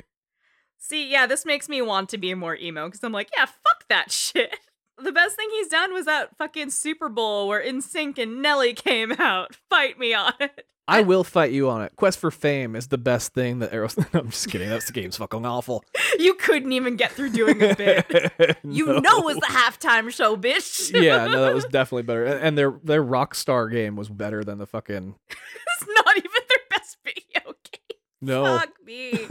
See, 0.88 1.10
yeah, 1.10 1.26
this 1.26 1.44
makes 1.44 1.68
me 1.68 1.82
want 1.82 2.08
to 2.10 2.18
be 2.18 2.32
more 2.34 2.56
emo 2.56 2.86
because 2.86 3.04
I'm 3.04 3.12
like, 3.12 3.28
yeah, 3.36 3.44
fuck 3.44 3.86
that 3.90 4.10
shit. 4.10 4.56
The 4.96 5.12
best 5.12 5.36
thing 5.36 5.48
he's 5.52 5.68
done 5.68 5.92
was 5.92 6.06
that 6.06 6.34
fucking 6.38 6.70
Super 6.70 7.08
Bowl 7.10 7.46
where 7.46 7.62
NSYNC 7.62 8.18
and 8.18 8.40
Nelly 8.42 8.72
came 8.72 9.12
out. 9.12 9.54
Fight 9.70 9.98
me 9.98 10.14
on 10.14 10.32
it. 10.40 10.66
I 10.90 11.02
will 11.02 11.22
fight 11.22 11.52
you 11.52 11.68
on 11.68 11.82
it. 11.82 11.92
Quest 11.96 12.18
for 12.18 12.30
Fame 12.30 12.74
is 12.74 12.88
the 12.88 12.96
best 12.96 13.34
thing 13.34 13.58
that 13.58 13.72
Aerosmith. 13.72 14.08
I'm 14.18 14.30
just 14.30 14.48
kidding. 14.50 14.70
That's 14.70 14.86
the 14.86 14.94
game's 14.94 15.18
fucking 15.18 15.44
awful. 15.44 15.84
You 16.18 16.32
couldn't 16.32 16.72
even 16.72 16.96
get 16.96 17.12
through 17.12 17.32
doing 17.32 17.62
a 17.62 17.74
bit. 17.74 18.56
You 18.64 18.86
know 18.86 19.18
it 19.18 19.24
was 19.26 19.36
the 19.36 19.48
halftime 19.50 20.10
show, 20.10 20.34
bitch. 20.38 20.90
yeah, 20.98 21.26
no, 21.26 21.42
that 21.42 21.52
was 21.52 21.66
definitely 21.66 22.04
better. 22.04 22.24
And 22.24 22.40
and 22.40 22.56
their 22.56 22.70
their 22.82 23.04
Rockstar 23.04 23.70
game 23.70 23.96
was 23.96 24.08
better 24.08 24.42
than 24.42 24.56
the 24.56 24.66
fucking 24.66 25.14
it's 25.28 25.90
not 26.06 26.16
even 26.16 26.30
their 26.48 26.58
best 26.70 26.96
video 27.04 27.52
game. 27.70 27.98
no. 28.22 28.44
Fuck 28.58 28.70
me. 28.86 29.26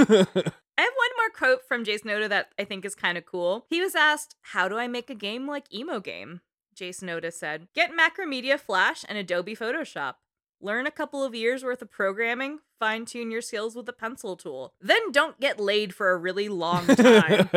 I 0.78 0.82
have 0.82 0.94
one 0.96 1.10
more 1.18 1.30
quote 1.36 1.68
from 1.68 1.84
Jason 1.84 2.10
Oda 2.10 2.30
that 2.30 2.50
I 2.60 2.63
think 2.63 2.86
is 2.86 2.96
kind 2.96 3.18
of 3.18 3.26
cool. 3.26 3.66
He 3.70 3.82
was 3.82 3.96
asked, 3.96 4.36
How 4.42 4.68
do 4.68 4.78
I 4.78 4.88
make 4.88 5.10
a 5.10 5.16
game 5.16 5.48
like 5.48 5.74
Emo 5.74 6.00
Game? 6.00 6.42
Jason 6.76 7.10
Oda 7.10 7.32
said, 7.32 7.68
Get 7.74 7.92
Macromedia 7.92 8.60
Flash 8.60 9.04
and 9.10 9.18
Adobe 9.18 9.56
Photoshop. 9.56 10.16
Learn 10.60 10.88
a 10.88 10.92
couple 10.92 11.24
of 11.24 11.36
years 11.36 11.63
worth 11.63 11.82
of 11.82 11.92
programming, 11.92 12.60
fine 12.80 13.06
tune 13.06 13.30
your 13.30 13.42
skills 13.42 13.76
with 13.76 13.88
a 13.90 13.94
pencil 13.94 14.36
tool. 14.36 14.74
Then 14.82 15.12
don't 15.12 15.40
get 15.40 15.60
laid 15.60 15.94
for 15.94 16.12
a 16.12 16.18
really 16.18 16.50
long 16.50 16.88
time. 16.88 17.50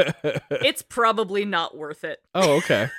it's 0.50 0.82
probably 0.82 1.44
not 1.44 1.76
worth 1.76 2.04
it. 2.04 2.20
oh, 2.34 2.58
okay. 2.58 2.88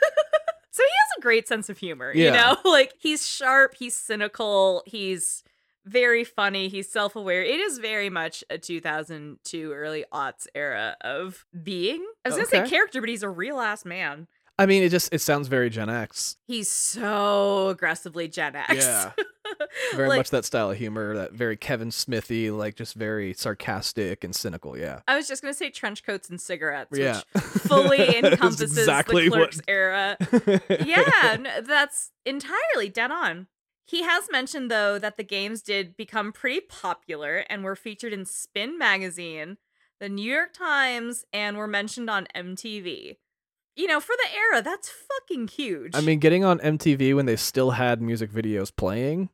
So 0.74 0.84
he 0.84 0.90
has 0.90 1.18
a 1.18 1.22
great 1.22 1.48
sense 1.50 1.70
of 1.70 1.78
humor, 1.78 2.14
yeah. 2.16 2.26
you 2.26 2.32
know? 2.32 2.58
Like 2.72 2.94
he's 2.98 3.28
sharp, 3.28 3.76
he's 3.78 3.96
cynical, 3.96 4.84
he's 4.86 5.44
very 5.86 6.24
funny, 6.24 6.68
he's 6.68 6.90
self-aware. 6.92 7.44
It 7.44 7.60
is 7.60 7.78
very 7.80 8.10
much 8.10 8.44
a 8.50 8.58
2002 8.58 9.72
early 9.74 10.06
aughts 10.14 10.48
era 10.56 10.96
of 11.02 11.46
being. 11.64 12.06
I 12.26 12.30
was 12.30 12.36
going 12.36 12.46
to 12.48 12.52
say 12.52 12.70
character, 12.70 13.00
but 13.02 13.10
he's 13.10 13.24
a 13.24 13.30
real 13.30 13.60
ass 13.60 13.86
man. 13.86 14.28
I 14.60 14.68
mean, 14.68 14.84
it 14.84 14.90
just 14.90 15.12
it 15.12 15.20
sounds 15.22 15.48
very 15.48 15.72
Gen 15.72 15.90
X. 15.90 16.38
He's 16.46 16.70
so 16.70 17.70
aggressively 17.70 18.28
Gen 18.28 18.56
X. 18.56 18.76
Yeah. 18.76 19.12
Very 19.96 20.08
Like, 20.10 20.18
much 20.20 20.30
that 20.30 20.46
style 20.46 20.72
of 20.72 20.78
humor, 20.78 21.16
that 21.16 21.34
very 21.34 21.58
Kevin 21.58 21.92
Smithy, 21.92 22.52
like 22.52 22.76
just 22.76 22.94
very 22.96 23.34
sarcastic 23.34 24.24
and 24.24 24.34
cynical. 24.36 24.78
Yeah. 24.78 25.02
I 25.08 25.16
was 25.16 25.28
just 25.28 25.42
going 25.42 25.54
to 25.54 25.58
say 25.58 25.70
trench 25.70 26.04
coats 26.04 26.30
and 26.30 26.40
cigarettes, 26.40 26.98
Yeah. 26.98 27.22
which 27.34 27.44
fully 27.44 28.16
encompasses 28.18 28.78
exactly 28.78 29.26
the 29.26 29.30
what- 29.32 29.52
clerks 29.52 29.62
era. 29.68 30.16
yeah, 30.86 31.38
no, 31.40 31.62
that's 31.62 32.12
entirely 32.26 32.90
dead 32.90 33.12
on. 33.12 33.48
He 33.92 34.04
has 34.04 34.30
mentioned, 34.32 34.72
though, 34.72 34.98
that 35.00 35.18
the 35.18 35.24
games 35.24 35.62
did 35.62 35.98
become 35.98 36.32
pretty 36.32 36.62
popular 36.62 37.44
and 37.50 37.62
were 37.62 37.76
featured 37.76 38.14
in 38.14 38.24
Spin 38.24 38.78
Magazine, 38.78 39.58
the 40.00 40.08
New 40.08 40.32
York 40.32 40.54
Times, 40.54 41.26
and 41.34 41.58
were 41.58 41.68
mentioned 41.68 42.10
on 42.10 42.26
MTV. 42.34 43.18
You 43.76 43.88
know, 43.88 44.00
for 44.00 44.16
the 44.16 44.34
era, 44.34 44.62
that's 44.62 44.90
fucking 44.90 45.50
huge. 45.50 45.92
I 45.94 46.00
mean, 46.00 46.20
getting 46.20 46.46
on 46.46 46.60
MTV 46.60 47.14
when 47.18 47.26
they 47.26 47.36
still 47.36 47.72
had 47.72 48.02
music 48.02 48.32
videos 48.32 48.74
playing, 48.74 49.28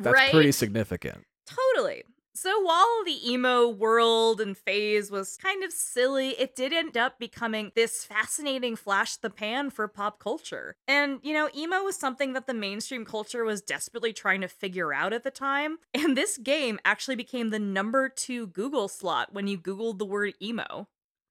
that's 0.00 0.14
right? 0.14 0.32
pretty 0.32 0.52
significant. 0.52 1.22
Totally. 1.46 2.04
So 2.36 2.60
while 2.60 3.04
the 3.06 3.30
emo 3.30 3.68
world 3.68 4.40
and 4.40 4.58
phase 4.58 5.08
was 5.08 5.36
kind 5.36 5.62
of 5.62 5.72
silly, 5.72 6.30
it 6.30 6.56
did 6.56 6.72
end 6.72 6.96
up 6.96 7.18
becoming 7.18 7.70
this 7.76 8.04
fascinating 8.04 8.74
flash 8.74 9.16
the 9.16 9.30
pan 9.30 9.70
for 9.70 9.86
pop 9.86 10.18
culture. 10.18 10.74
And, 10.88 11.20
you 11.22 11.32
know, 11.32 11.48
emo 11.56 11.84
was 11.84 11.96
something 11.96 12.32
that 12.32 12.48
the 12.48 12.54
mainstream 12.54 13.04
culture 13.04 13.44
was 13.44 13.62
desperately 13.62 14.12
trying 14.12 14.40
to 14.40 14.48
figure 14.48 14.92
out 14.92 15.12
at 15.12 15.22
the 15.22 15.30
time. 15.30 15.78
And 16.04 16.18
this 16.18 16.36
game 16.36 16.78
actually 16.84 17.16
became 17.16 17.48
the 17.48 17.58
number 17.58 18.10
two 18.10 18.48
Google 18.48 18.88
slot 18.88 19.32
when 19.32 19.46
you 19.46 19.56
Googled 19.56 19.98
the 19.98 20.04
word 20.04 20.34
emo. 20.42 20.88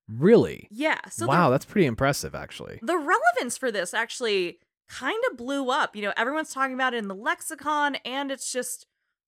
Really? 0.08 0.68
Yeah. 0.72 1.00
So 1.12 1.26
the 1.26 1.30
wow, 1.30 1.50
that's 1.52 1.66
pretty 1.66 1.86
impressive, 1.86 2.34
actually. 2.34 2.80
the 2.82 2.98
relevance 2.98 3.56
for 3.56 3.72
this 3.72 3.94
actually 3.94 4.60
kind 4.90 5.22
of 5.30 5.38
blew 5.38 5.70
up. 5.70 5.96
You 5.96 6.02
know, 6.02 6.14
everyone's 6.18 6.54
talking 6.54 6.74
about 6.74 6.94
it 6.94 6.98
in 6.98 7.08
the 7.08 7.16
lexicon, 7.16 7.96
and 8.04 8.32
it's 8.32 8.52
just 8.52 8.88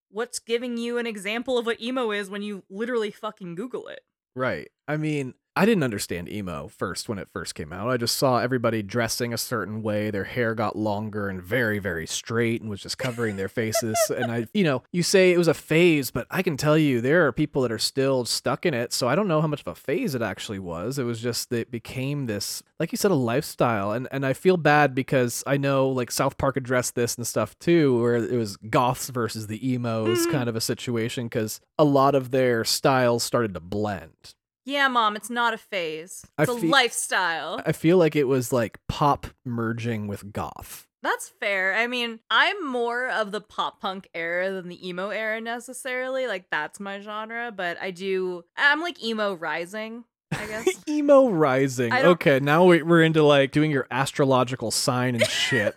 what's 0.10 0.40
giving 0.40 0.78
you 0.78 0.98
an 0.98 1.08
example 1.08 1.58
of 1.58 1.66
what 1.66 1.82
emo 1.82 2.12
is 2.12 2.30
when 2.30 2.42
you 2.42 2.64
literally 2.70 3.12
fucking 3.12 3.56
Google 3.56 3.88
it. 3.88 4.02
Right. 4.36 4.70
I 4.88 4.98
mean, 4.98 5.34
I 5.58 5.66
didn't 5.66 5.84
understand 5.84 6.28
emo 6.30 6.68
first 6.68 7.08
when 7.08 7.18
it 7.18 7.30
first 7.32 7.56
came 7.56 7.72
out. 7.72 7.90
I 7.90 7.96
just 7.96 8.18
saw 8.18 8.40
everybody 8.40 8.84
dressing 8.84 9.34
a 9.34 9.38
certain 9.38 9.82
way. 9.82 10.12
Their 10.12 10.26
hair 10.26 10.54
got 10.54 10.76
longer 10.76 11.30
and 11.30 11.42
very, 11.42 11.80
very 11.80 12.06
straight 12.06 12.60
and 12.62 12.70
was 12.70 12.82
just 12.82 12.98
covering 12.98 13.38
their 13.38 13.48
faces. 13.48 13.98
And 14.16 14.32
I, 14.32 14.48
you 14.54 14.64
know, 14.64 14.84
you 14.92 15.02
say 15.04 15.32
it 15.32 15.38
was 15.38 15.48
a 15.48 15.54
phase, 15.54 16.12
but 16.12 16.28
I 16.30 16.42
can 16.42 16.58
tell 16.58 16.78
you 16.78 17.00
there 17.00 17.26
are 17.28 17.32
people 17.32 17.62
that 17.62 17.72
are 17.72 17.80
still 17.80 18.26
stuck 18.26 18.66
in 18.66 18.74
it. 18.74 18.92
So 18.94 19.08
I 19.08 19.16
don't 19.16 19.28
know 19.28 19.40
how 19.42 19.48
much 19.48 19.62
of 19.62 19.68
a 19.68 19.76
phase 19.76 20.14
it 20.16 20.22
actually 20.22 20.60
was. 20.60 21.00
It 21.00 21.04
was 21.04 21.22
just 21.22 21.50
that 21.52 21.60
it 21.60 21.72
became 21.72 22.26
this, 22.26 22.62
like 22.80 22.92
you 22.92 22.98
said, 22.98 23.12
a 23.12 23.16
lifestyle. 23.16 23.92
And 23.94 24.08
and 24.12 24.26
I 24.26 24.34
feel 24.34 24.58
bad 24.58 24.94
because 24.94 25.44
I 25.48 25.58
know 25.58 25.88
like 25.90 26.12
South 26.12 26.38
Park 26.38 26.58
addressed 26.58 26.96
this 26.96 27.16
and 27.16 27.26
stuff 27.26 27.58
too, 27.60 28.00
where 28.02 28.16
it 28.16 28.38
was 28.38 28.58
goths 28.58 29.10
versus 29.10 29.48
the 29.48 29.74
emos 29.74 30.28
Mm. 30.28 30.32
kind 30.32 30.50
of 30.50 30.56
a 30.56 30.62
situation 30.62 31.26
because 31.28 31.60
a 31.80 31.84
lot 31.84 32.14
of 32.16 32.32
their 32.32 32.64
styles 32.64 33.24
started 33.24 33.54
to 33.54 33.60
blend. 33.60 34.36
Yeah, 34.66 34.88
mom, 34.88 35.16
it's 35.16 35.30
not 35.30 35.54
a 35.54 35.58
phase. 35.58 36.26
It's 36.40 36.52
a 36.52 36.58
fe- 36.58 36.68
lifestyle. 36.68 37.62
I 37.66 37.72
feel 37.72 37.98
like 37.98 38.16
it 38.16 38.24
was 38.28 38.52
like 38.52 38.80
pop 38.88 39.28
merging 39.46 40.08
with 40.08 40.34
goth. 40.34 40.88
That's 41.04 41.30
fair. 41.30 41.76
I 41.76 41.86
mean, 41.86 42.20
I'm 42.32 42.66
more 42.68 43.08
of 43.08 43.32
the 43.32 43.42
pop 43.42 43.80
punk 43.80 44.10
era 44.16 44.52
than 44.52 44.68
the 44.70 44.88
emo 44.88 45.10
era 45.10 45.40
necessarily. 45.40 46.26
Like 46.26 46.46
that's 46.50 46.80
my 46.80 47.00
genre, 47.00 47.52
but 47.56 47.78
I 47.80 47.92
do 47.92 48.44
I'm 48.58 48.82
like 48.82 49.04
emo 49.04 49.36
rising, 49.36 50.04
I 50.32 50.46
guess. 50.48 50.68
Emo 50.90 51.30
rising. 51.30 51.94
Okay, 51.94 52.40
now 52.40 52.66
we're 52.66 53.04
into 53.04 53.22
like 53.22 53.52
doing 53.52 53.70
your 53.70 53.86
astrological 53.92 54.72
sign 54.72 55.14
and 55.14 55.28
shit 55.28 55.76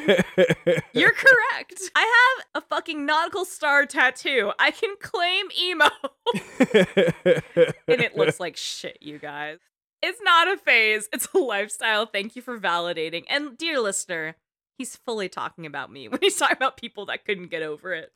doing. 0.67 0.81
You're 0.93 1.13
correct. 1.13 1.81
I 1.95 2.37
have 2.55 2.63
a 2.63 2.67
fucking 2.67 3.05
nautical 3.07 3.45
star 3.45 3.87
tattoo. 3.87 4.53
I 4.59 4.71
can 4.71 4.95
claim 5.01 5.47
emo. 5.61 5.89
and 7.89 8.01
it 8.01 8.17
looks 8.17 8.41
like 8.41 8.57
shit, 8.57 8.99
you 9.01 9.19
guys. 9.19 9.59
It's 10.03 10.21
not 10.23 10.47
a 10.49 10.57
phase, 10.57 11.09
it's 11.13 11.29
a 11.35 11.39
lifestyle. 11.39 12.07
Thank 12.07 12.37
you 12.37 12.43
for 12.43 12.59
validating. 12.59 13.25
And 13.29 13.59
dear 13.59 13.81
listener, 13.81 14.37
he's 14.77 14.95
fully 14.95 15.29
talking 15.29 15.67
about 15.67 15.91
me 15.91 16.07
when 16.09 16.21
he's 16.21 16.37
talking 16.37 16.57
about 16.57 16.77
people 16.77 17.07
that 17.07 17.25
couldn't 17.25 17.51
get 17.51 17.63
over 17.63 17.93
it. 17.93 18.13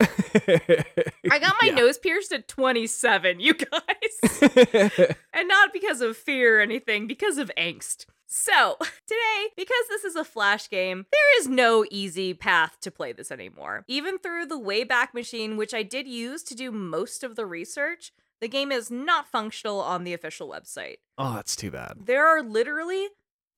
I 1.30 1.38
got 1.40 1.56
my 1.60 1.68
Yeah. 1.68 1.74
nose 1.74 1.98
pierced 1.98 2.32
at 2.32 2.46
27, 2.46 3.40
you 3.40 3.54
guys. 3.54 5.18
and 5.32 5.48
not 5.48 5.72
because 5.72 6.00
of 6.00 6.16
fear 6.16 6.58
or 6.58 6.60
anything, 6.62 7.06
because 7.08 7.36
of 7.38 7.50
angst. 7.58 8.06
So, 8.32 8.76
today, 8.80 9.48
because 9.56 9.88
this 9.90 10.04
is 10.04 10.16
a 10.16 10.24
Flash 10.24 10.70
game, 10.70 11.04
there 11.12 11.40
is 11.40 11.48
no 11.48 11.84
easy 11.90 12.32
path 12.32 12.78
to 12.80 12.90
play 12.90 13.12
this 13.12 13.30
anymore. 13.30 13.84
Even 13.86 14.18
through 14.18 14.46
the 14.46 14.58
Wayback 14.58 15.12
Machine, 15.12 15.58
which 15.58 15.74
I 15.74 15.82
did 15.82 16.08
use 16.08 16.42
to 16.44 16.54
do 16.54 16.72
most 16.72 17.22
of 17.22 17.36
the 17.36 17.44
research, 17.44 18.10
the 18.40 18.48
game 18.48 18.72
is 18.72 18.90
not 18.90 19.30
functional 19.30 19.80
on 19.80 20.04
the 20.04 20.14
official 20.14 20.48
website. 20.48 20.96
oh, 21.18 21.34
that's 21.34 21.54
too 21.54 21.70
bad. 21.70 21.98
There 22.06 22.26
are 22.26 22.42
literally 22.42 23.08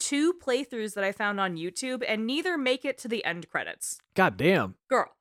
two 0.01 0.33
playthroughs 0.33 0.95
that 0.95 1.05
I 1.05 1.13
found 1.13 1.39
on 1.39 1.57
YouTube, 1.57 2.03
and 2.07 2.27
neither 2.27 2.59
make 2.59 2.85
it 2.85 2.99
to 2.99 3.09
the 3.09 3.25
end 3.25 3.49
credits. 3.49 3.99
God 4.15 4.37
damn. 4.37 4.75
Girl. 4.91 5.13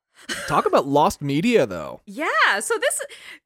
Talk 0.46 0.66
about 0.66 0.86
lost 0.86 1.20
media 1.22 1.66
though. 1.66 2.00
Yeah, 2.06 2.60
so 2.60 2.74
this 2.78 3.00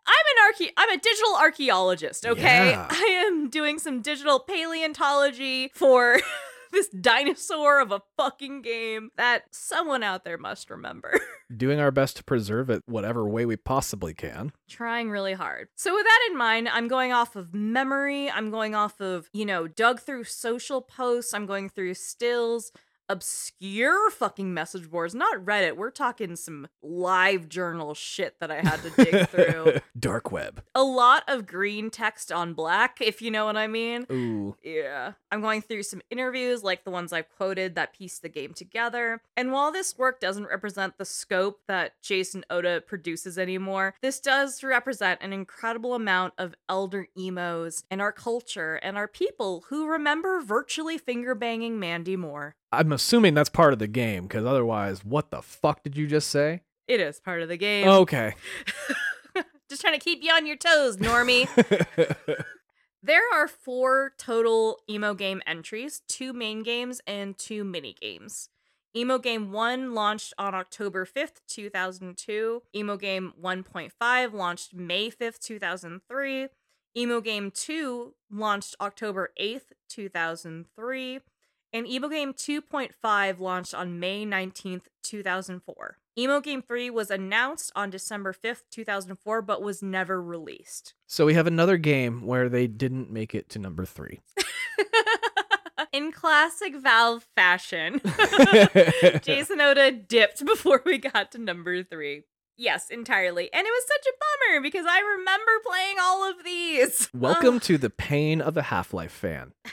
I'm 0.07 0.15
an 0.15 0.55
archae 0.55 0.73
I'm 0.77 0.91
a 0.91 1.01
digital 1.01 1.35
archaeologist, 1.37 2.27
okay? 2.27 2.71
Yeah. 2.71 2.87
I 2.91 3.27
am 3.27 3.51
doing 3.51 3.79
some 3.79 4.01
digital 4.01 4.41
paleontology 4.41 5.71
for 5.75 6.21
this 6.73 6.89
dinosaur 6.89 7.81
of 7.81 7.93
a 7.93 8.03
fucking 8.17 8.63
game 8.63 9.11
that 9.17 9.45
someone 9.51 10.03
out 10.03 10.25
there 10.25 10.39
must 10.39 10.71
remember. 10.71 11.19
Doing 11.57 11.81
our 11.81 11.91
best 11.91 12.19
to 12.19 12.25
preserve 12.25 12.69
it 12.69 12.83
whatever 12.87 13.27
way 13.27 13.47
we 13.47 13.57
possibly 13.57 14.13
can. 14.13 14.53
Trying 14.69 15.11
really 15.11 15.33
hard. 15.33 15.69
So 15.77 15.95
with 15.95 16.05
that 16.05 16.29
in 16.31 16.37
mind, 16.37 16.69
I'm 16.69 16.89
going 16.89 17.13
off 17.13 17.37
of 17.37 17.55
memory, 17.55 18.31
I'm 18.31 18.51
going 18.51 18.75
off 18.75 19.01
of, 19.01 19.31
you 19.33 19.47
know, 19.47 19.67
dug 19.67 20.01
through 20.01 20.25
social 20.25 20.83
posts, 20.83 21.33
I'm 21.33 21.47
going 21.47 21.71
through 21.71 21.95
stills, 21.95 22.71
obscure 23.09 24.11
fucking 24.11 24.53
message 24.53 24.91
boards, 24.91 25.15
not 25.15 25.45
Reddit. 25.45 25.77
We're 25.77 25.91
talking 25.91 26.37
some 26.37 26.69
live 26.83 27.49
journal 27.49 27.95
shit 27.95 28.39
that 28.41 28.51
I 28.51 28.61
had 28.61 28.83
to 28.83 28.91
dig 28.91 29.29
through. 29.29 29.79
Dark 29.99 30.31
web. 30.33 30.63
a 30.75 30.83
lot 30.83 31.25
of 31.29 31.47
green 31.47 31.91
text 31.91 32.31
on 32.33 32.55
black, 32.55 32.99
if 33.01 33.21
you 33.23 33.31
know 33.31 33.45
what 33.47 33.57
I 33.57 33.67
mean. 33.67 34.07
Ooh. 34.11 34.57
Yeah. 34.63 35.13
I'm 35.31 35.41
going 35.41 35.63
through 35.63 35.83
some 35.85 36.03
interviews 36.11 36.63
like 36.63 36.85
the 36.85 36.91
ones 36.91 37.13
I've 37.13 37.29
quoted 37.29 37.75
that 37.75 37.93
piece 37.93 38.19
the 38.19 38.29
game 38.29 38.55
together. 38.55 39.21
And 39.37 39.53
while 39.53 39.73
this 39.73 39.97
work 39.99 40.21
doesn't 40.21 40.47
represent 40.47 40.99
the 40.99 41.05
scope 41.05 41.61
that 41.69 41.93
Jason 42.03 42.45
Oda 42.51 42.81
produces 42.81 43.39
anymore, 43.39 43.95
this 44.03 44.21
does 44.21 44.63
represent 44.63 45.21
an 45.23 45.33
incredible 45.33 45.95
amount 45.95 46.35
of 46.39 46.55
elder 46.69 47.09
emos 47.19 47.85
in 47.91 48.01
our 48.01 48.13
culture 48.13 48.77
and 48.77 48.97
our 48.97 49.09
people 49.09 49.65
who 49.69 49.87
remember 49.87 50.41
virtually 50.41 50.99
finger 50.99 51.35
banging 51.35 51.79
Mandy 51.79 52.17
Moore. 52.17 52.55
I'm 52.73 52.93
assuming 52.93 53.35
that's 53.35 53.49
part 53.49 53.73
of 53.73 53.79
the 53.79 53.89
game 53.89 54.25
because 54.25 54.45
otherwise, 54.45 55.05
what 55.05 55.31
the 55.31 55.43
fuck 55.43 55.83
did 55.83 55.97
you 55.97 56.07
just 56.07 56.29
say? 56.31 56.63
It 56.87 57.01
is 57.01 57.21
part 57.21 57.43
of 57.43 57.49
the 57.49 57.57
game. 57.57 57.87
Okay. 57.87 58.35
Just 59.69 59.83
trying 59.83 59.93
to 59.93 60.01
keep 60.03 60.23
you 60.23 60.33
on 60.33 60.47
your 60.47 60.57
toes, 60.57 60.97
Normie. 60.97 61.47
There 63.01 63.23
are 63.33 63.47
four 63.47 64.13
total 64.19 64.81
emo 64.91 65.15
game 65.15 65.41
entries 65.47 66.03
two 66.09 66.33
main 66.33 66.65
games 66.65 67.01
and 67.07 67.39
two 67.39 67.63
mini 67.63 67.95
games. 67.99 68.49
Emo 68.97 69.19
Game 69.19 69.53
1 69.53 69.95
launched 69.95 70.33
on 70.39 70.55
October 70.55 71.07
5th, 71.07 71.41
2002. 71.47 72.63
Emo 72.75 72.97
Game 72.97 73.33
1.5 73.41 74.33
launched 74.33 74.75
May 74.75 75.11
5th, 75.11 75.39
2003. 75.39 76.49
Emo 76.97 77.21
Game 77.21 77.51
2 77.51 78.15
launched 78.33 78.75
October 78.81 79.31
8th, 79.41 79.73
2003. 79.89 81.21
And 81.73 81.87
Emo 81.87 82.09
Game 82.09 82.33
2.5 82.33 83.41
launched 83.41 83.75
on 83.75 84.01
May 84.01 84.25
19th, 84.25 84.85
2004. 85.03 85.99
Emo 86.19 86.41
Game 86.41 86.63
3 86.63 86.89
was 86.91 87.11
announced 87.11 87.71
on 87.77 87.91
December 87.91 88.33
5th, 88.33 88.63
2004, 88.71 89.43
but 89.43 89.63
was 89.63 89.83
never 89.83 90.21
released. 90.23 90.95
so 91.07 91.27
we 91.27 91.35
have 91.35 91.47
another 91.47 91.77
game 91.77 92.23
where 92.27 92.49
they 92.49 92.67
didn't 92.67 93.11
make 93.11 93.35
it 93.35 93.49
to 93.51 93.59
number 93.59 93.85
three. 93.85 94.21
In 95.93 96.11
classic 96.11 96.75
Valve 96.77 97.27
fashion, 97.37 98.01
Jason 99.23 99.61
Oda 99.61 99.93
dipped 99.93 100.45
before 100.45 100.83
we 100.85 100.99
got 100.99 101.31
to 101.33 101.39
number 101.39 101.83
three. 101.83 102.25
Yes, 102.57 102.91
entirely. 102.91 103.49
And 103.53 103.67
it 103.67 103.71
was 103.71 103.85
such 103.87 104.07
a 104.07 104.17
bummer 104.53 104.63
because 104.63 104.87
I 104.89 105.01
remember 105.01 105.53
playing 105.65 105.97
all 106.01 106.29
of 106.31 106.45
these. 106.45 107.09
Welcome 107.15 107.61
to 107.61 107.79
the 107.79 107.91
pain 107.91 108.41
of 108.41 108.57
a 108.57 108.63
Half 108.63 108.93
Life 108.93 109.13
fan. 109.13 109.53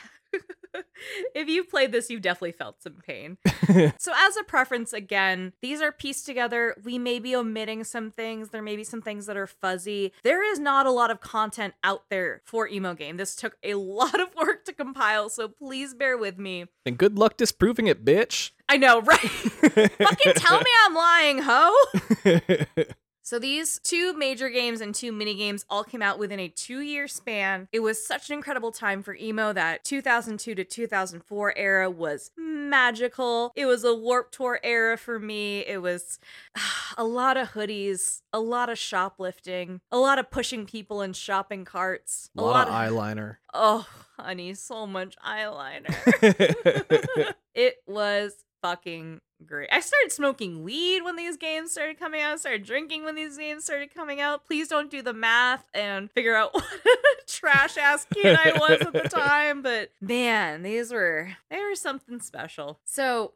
if 1.34 1.48
you've 1.48 1.68
played 1.68 1.92
this, 1.92 2.10
you've 2.10 2.22
definitely 2.22 2.52
felt 2.52 2.82
some 2.82 2.96
pain. 3.06 3.38
so, 3.98 4.12
as 4.14 4.36
a 4.36 4.44
preference, 4.44 4.92
again, 4.92 5.52
these 5.62 5.80
are 5.80 5.92
pieced 5.92 6.26
together. 6.26 6.76
We 6.84 6.98
may 6.98 7.18
be 7.18 7.34
omitting 7.34 7.84
some 7.84 8.10
things. 8.10 8.50
There 8.50 8.62
may 8.62 8.76
be 8.76 8.84
some 8.84 9.02
things 9.02 9.26
that 9.26 9.36
are 9.36 9.46
fuzzy. 9.46 10.12
There 10.22 10.42
is 10.42 10.58
not 10.58 10.86
a 10.86 10.90
lot 10.90 11.10
of 11.10 11.20
content 11.20 11.74
out 11.82 12.04
there 12.10 12.42
for 12.44 12.68
Emo 12.68 12.94
Game. 12.94 13.16
This 13.16 13.34
took 13.34 13.56
a 13.62 13.74
lot 13.96 14.20
of 14.20 14.34
work 14.34 14.64
to 14.66 14.72
compile, 14.72 15.28
so 15.28 15.48
please 15.48 15.94
bear 15.94 16.16
with 16.16 16.38
me. 16.38 16.66
and 16.84 16.98
good 16.98 17.18
luck 17.18 17.36
disproving 17.36 17.86
it, 17.86 18.04
bitch. 18.04 18.50
I 18.68 18.76
know, 18.78 19.00
right? 19.00 19.18
Fucking 19.20 20.32
tell 20.34 20.58
me 20.58 20.70
I'm 20.86 20.94
lying, 20.94 21.42
ho! 21.42 22.96
So 23.26 23.40
these 23.40 23.80
two 23.82 24.12
major 24.12 24.48
games 24.48 24.80
and 24.80 24.94
two 24.94 25.10
mini 25.10 25.34
games 25.34 25.64
all 25.68 25.82
came 25.82 26.00
out 26.00 26.16
within 26.16 26.38
a 26.38 26.46
two-year 26.46 27.08
span. 27.08 27.66
It 27.72 27.80
was 27.80 28.06
such 28.06 28.30
an 28.30 28.34
incredible 28.34 28.70
time 28.70 29.02
for 29.02 29.16
emo 29.16 29.52
that 29.52 29.82
2002 29.82 30.54
to 30.54 30.62
2004 30.62 31.58
era 31.58 31.90
was 31.90 32.30
magical. 32.38 33.50
It 33.56 33.66
was 33.66 33.82
a 33.82 33.92
Warp 33.92 34.30
Tour 34.30 34.60
era 34.62 34.96
for 34.96 35.18
me. 35.18 35.66
It 35.66 35.82
was 35.82 36.20
a 36.96 37.02
lot 37.02 37.36
of 37.36 37.50
hoodies, 37.50 38.22
a 38.32 38.38
lot 38.38 38.68
of 38.70 38.78
shoplifting, 38.78 39.80
a 39.90 39.98
lot 39.98 40.20
of 40.20 40.30
pushing 40.30 40.64
people 40.64 41.02
in 41.02 41.12
shopping 41.12 41.64
carts, 41.64 42.30
a 42.38 42.42
lot 42.44 42.68
of 42.68 42.74
eyeliner. 42.74 43.38
Oh, 43.52 43.88
honey, 44.20 44.54
so 44.54 44.86
much 44.86 45.16
eyeliner. 45.26 45.92
it 47.56 47.78
was 47.88 48.44
fucking 48.62 49.20
great. 49.44 49.68
I 49.70 49.80
started 49.80 50.12
smoking 50.12 50.62
weed 50.62 51.02
when 51.02 51.16
these 51.16 51.36
games 51.36 51.72
started 51.72 51.98
coming 51.98 52.20
out. 52.22 52.34
I 52.34 52.36
started 52.36 52.64
drinking 52.64 53.04
when 53.04 53.14
these 53.14 53.36
games 53.36 53.64
started 53.64 53.94
coming 53.94 54.20
out. 54.20 54.44
Please 54.46 54.68
don't 54.68 54.90
do 54.90 55.02
the 55.02 55.12
math 55.12 55.64
and 55.74 56.10
figure 56.10 56.34
out 56.34 56.54
what 56.54 57.26
trash 57.26 57.76
ass 57.76 58.06
kid 58.12 58.38
I 58.38 58.52
was 58.58 58.80
at 58.80 58.92
the 58.92 59.08
time. 59.08 59.62
But 59.62 59.90
man, 60.00 60.62
these 60.62 60.92
were 60.92 61.36
they 61.50 61.60
were 61.60 61.74
something 61.74 62.20
special. 62.20 62.80
So 62.84 63.34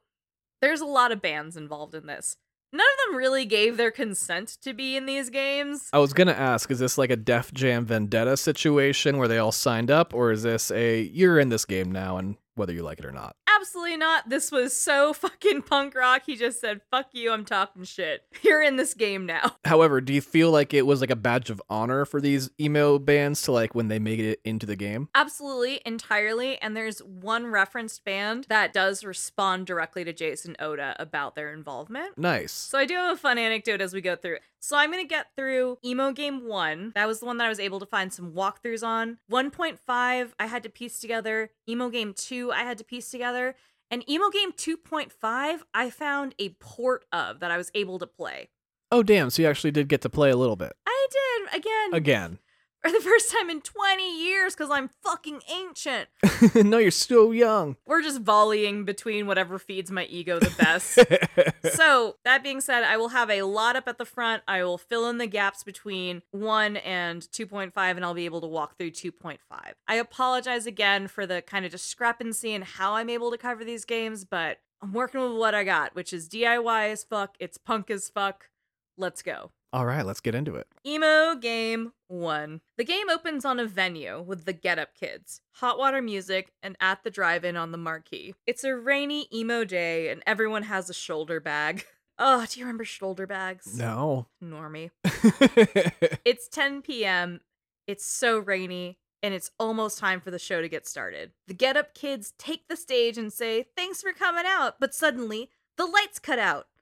there's 0.60 0.80
a 0.80 0.86
lot 0.86 1.12
of 1.12 1.22
bands 1.22 1.56
involved 1.56 1.94
in 1.94 2.06
this. 2.06 2.36
None 2.72 2.86
of 2.86 3.08
them 3.10 3.16
really 3.16 3.44
gave 3.46 3.76
their 3.76 3.90
consent 3.90 4.56
to 4.62 4.72
be 4.72 4.96
in 4.96 5.04
these 5.04 5.28
games. 5.28 5.88
I 5.92 5.98
was 5.98 6.12
gonna 6.12 6.32
ask, 6.32 6.70
is 6.70 6.78
this 6.78 6.96
like 6.96 7.10
a 7.10 7.16
Def 7.16 7.52
Jam 7.52 7.84
Vendetta 7.84 8.36
situation 8.36 9.18
where 9.18 9.26
they 9.26 9.38
all 9.38 9.50
signed 9.50 9.90
up, 9.90 10.14
or 10.14 10.30
is 10.30 10.44
this 10.44 10.70
a 10.70 11.00
you're 11.02 11.40
in 11.40 11.48
this 11.48 11.64
game 11.64 11.90
now 11.90 12.16
and 12.16 12.36
whether 12.54 12.72
you 12.72 12.84
like 12.84 13.00
it 13.00 13.04
or 13.04 13.10
not? 13.10 13.34
Absolutely 13.60 13.98
not. 13.98 14.28
This 14.28 14.50
was 14.50 14.74
so 14.74 15.12
fucking 15.14 15.62
punk 15.62 15.94
rock. 15.94 16.22
He 16.24 16.34
just 16.34 16.60
said, 16.60 16.80
fuck 16.90 17.08
you, 17.12 17.30
I'm 17.30 17.44
talking 17.44 17.84
shit. 17.84 18.24
You're 18.42 18.62
in 18.62 18.76
this 18.76 18.94
game 18.94 19.26
now. 19.26 19.56
However, 19.66 20.00
do 20.00 20.14
you 20.14 20.22
feel 20.22 20.50
like 20.50 20.72
it 20.72 20.86
was 20.86 21.02
like 21.02 21.10
a 21.10 21.16
badge 21.16 21.50
of 21.50 21.60
honor 21.68 22.06
for 22.06 22.20
these 22.20 22.50
emo 22.58 22.98
bands 22.98 23.42
to 23.42 23.52
like 23.52 23.74
when 23.74 23.88
they 23.88 23.98
made 23.98 24.20
it 24.20 24.40
into 24.44 24.64
the 24.64 24.76
game? 24.76 25.08
Absolutely, 25.14 25.82
entirely. 25.84 26.60
And 26.62 26.74
there's 26.74 27.00
one 27.00 27.48
referenced 27.48 28.04
band 28.04 28.46
that 28.48 28.72
does 28.72 29.04
respond 29.04 29.66
directly 29.66 30.04
to 30.04 30.12
Jason 30.12 30.56
Oda 30.58 30.96
about 30.98 31.34
their 31.34 31.52
involvement. 31.52 32.16
Nice. 32.16 32.52
So 32.52 32.78
I 32.78 32.86
do 32.86 32.94
have 32.94 33.14
a 33.14 33.18
fun 33.18 33.36
anecdote 33.36 33.82
as 33.82 33.92
we 33.92 34.00
go 34.00 34.16
through. 34.16 34.38
So 34.60 34.76
I'm 34.76 34.90
gonna 34.90 35.04
get 35.04 35.28
through 35.36 35.78
Emo 35.84 36.12
Game 36.12 36.46
1. 36.46 36.92
That 36.94 37.08
was 37.08 37.20
the 37.20 37.26
one 37.26 37.38
that 37.38 37.46
I 37.46 37.48
was 37.48 37.58
able 37.58 37.80
to 37.80 37.86
find 37.86 38.12
some 38.12 38.32
walkthroughs 38.32 38.86
on. 38.86 39.18
1.5, 39.30 40.32
I 40.38 40.46
had 40.46 40.62
to 40.62 40.68
piece 40.68 41.00
together. 41.00 41.50
Emo 41.68 41.88
Game 41.88 42.12
2, 42.14 42.52
I 42.52 42.62
had 42.62 42.78
to 42.78 42.84
piece 42.84 43.10
together. 43.10 43.56
And 43.90 44.08
Emo 44.08 44.28
Game 44.30 44.52
2.5, 44.52 45.60
I 45.74 45.90
found 45.90 46.34
a 46.38 46.50
port 46.60 47.06
of 47.10 47.40
that 47.40 47.50
I 47.50 47.56
was 47.56 47.70
able 47.74 47.98
to 47.98 48.06
play. 48.06 48.50
Oh 48.92 49.02
damn! 49.02 49.30
So 49.30 49.42
you 49.42 49.48
actually 49.48 49.70
did 49.70 49.88
get 49.88 50.02
to 50.02 50.10
play 50.10 50.30
a 50.30 50.36
little 50.36 50.56
bit 50.56 50.72
I 50.86 51.06
did, 51.10 51.58
again, 51.58 51.94
again. 51.94 52.38
for 52.82 52.90
the 52.90 53.00
first 53.00 53.30
time 53.30 53.50
in 53.50 53.60
20 53.60 54.24
years 54.24 54.54
because 54.54 54.70
I'm 54.70 54.88
fucking 55.02 55.42
ancient. 55.52 56.08
no, 56.54 56.78
you're 56.78 56.90
still 56.90 57.34
young. 57.34 57.76
We're 57.86 58.00
just 58.00 58.22
volleying 58.22 58.86
between 58.86 59.26
whatever 59.26 59.58
feeds 59.58 59.90
my 59.90 60.04
ego 60.04 60.38
the 60.38 60.54
best. 60.58 61.74
so, 61.74 62.16
that 62.24 62.42
being 62.42 62.62
said, 62.62 62.82
I 62.82 62.96
will 62.96 63.10
have 63.10 63.28
a 63.30 63.42
lot 63.42 63.76
up 63.76 63.86
at 63.86 63.98
the 63.98 64.06
front. 64.06 64.42
I 64.48 64.64
will 64.64 64.78
fill 64.78 65.08
in 65.10 65.18
the 65.18 65.26
gaps 65.26 65.62
between 65.62 66.22
1 66.30 66.78
and 66.78 67.22
2.5, 67.22 67.72
and 67.76 68.04
I'll 68.04 68.14
be 68.14 68.24
able 68.24 68.40
to 68.40 68.46
walk 68.46 68.78
through 68.78 68.92
2.5. 68.92 69.38
I 69.86 69.94
apologize 69.96 70.64
again 70.66 71.06
for 71.06 71.26
the 71.26 71.42
kind 71.42 71.66
of 71.66 71.72
discrepancy 71.72 72.54
in 72.54 72.62
how 72.62 72.94
I'm 72.94 73.10
able 73.10 73.30
to 73.30 73.38
cover 73.38 73.62
these 73.62 73.84
games, 73.84 74.24
but 74.24 74.58
I'm 74.82 74.94
working 74.94 75.20
with 75.20 75.32
what 75.32 75.54
I 75.54 75.64
got, 75.64 75.94
which 75.94 76.14
is 76.14 76.30
DIY 76.30 76.92
as 76.92 77.04
fuck. 77.04 77.34
It's 77.38 77.58
punk 77.58 77.90
as 77.90 78.08
fuck. 78.08 78.48
Let's 78.96 79.20
go. 79.20 79.50
All 79.72 79.86
right, 79.86 80.04
let's 80.04 80.20
get 80.20 80.34
into 80.34 80.56
it. 80.56 80.66
Emo 80.84 81.36
Game 81.36 81.92
1. 82.08 82.60
The 82.76 82.84
game 82.84 83.08
opens 83.08 83.44
on 83.44 83.60
a 83.60 83.66
venue 83.66 84.20
with 84.20 84.44
the 84.44 84.52
Get 84.52 84.80
Up 84.80 84.94
Kids, 84.98 85.42
hot 85.56 85.78
water 85.78 86.02
music, 86.02 86.52
and 86.60 86.76
at 86.80 87.04
the 87.04 87.10
drive 87.10 87.44
in 87.44 87.56
on 87.56 87.70
the 87.70 87.78
marquee. 87.78 88.34
It's 88.48 88.64
a 88.64 88.74
rainy 88.74 89.28
emo 89.32 89.62
day, 89.64 90.08
and 90.10 90.22
everyone 90.26 90.64
has 90.64 90.90
a 90.90 90.94
shoulder 90.94 91.40
bag. 91.40 91.84
Oh, 92.22 92.44
do 92.46 92.60
you 92.60 92.66
remember 92.66 92.84
shoulder 92.84 93.26
bags? 93.26 93.78
No. 93.78 94.26
Normie. 94.44 94.90
It's 96.22 96.48
10 96.48 96.82
p.m. 96.82 97.40
It's 97.86 98.04
so 98.04 98.38
rainy, 98.38 98.98
and 99.22 99.32
it's 99.32 99.50
almost 99.58 99.98
time 99.98 100.20
for 100.20 100.30
the 100.30 100.38
show 100.38 100.60
to 100.60 100.68
get 100.68 100.86
started. 100.86 101.30
The 101.46 101.54
Get 101.54 101.78
Up 101.78 101.94
Kids 101.94 102.34
take 102.38 102.68
the 102.68 102.76
stage 102.76 103.16
and 103.16 103.32
say, 103.32 103.64
Thanks 103.74 104.02
for 104.02 104.12
coming 104.12 104.44
out, 104.46 104.74
but 104.78 104.94
suddenly 104.94 105.48
the 105.78 105.86
lights 105.86 106.18
cut 106.18 106.38
out. 106.38 106.66
Oh, 106.70 106.76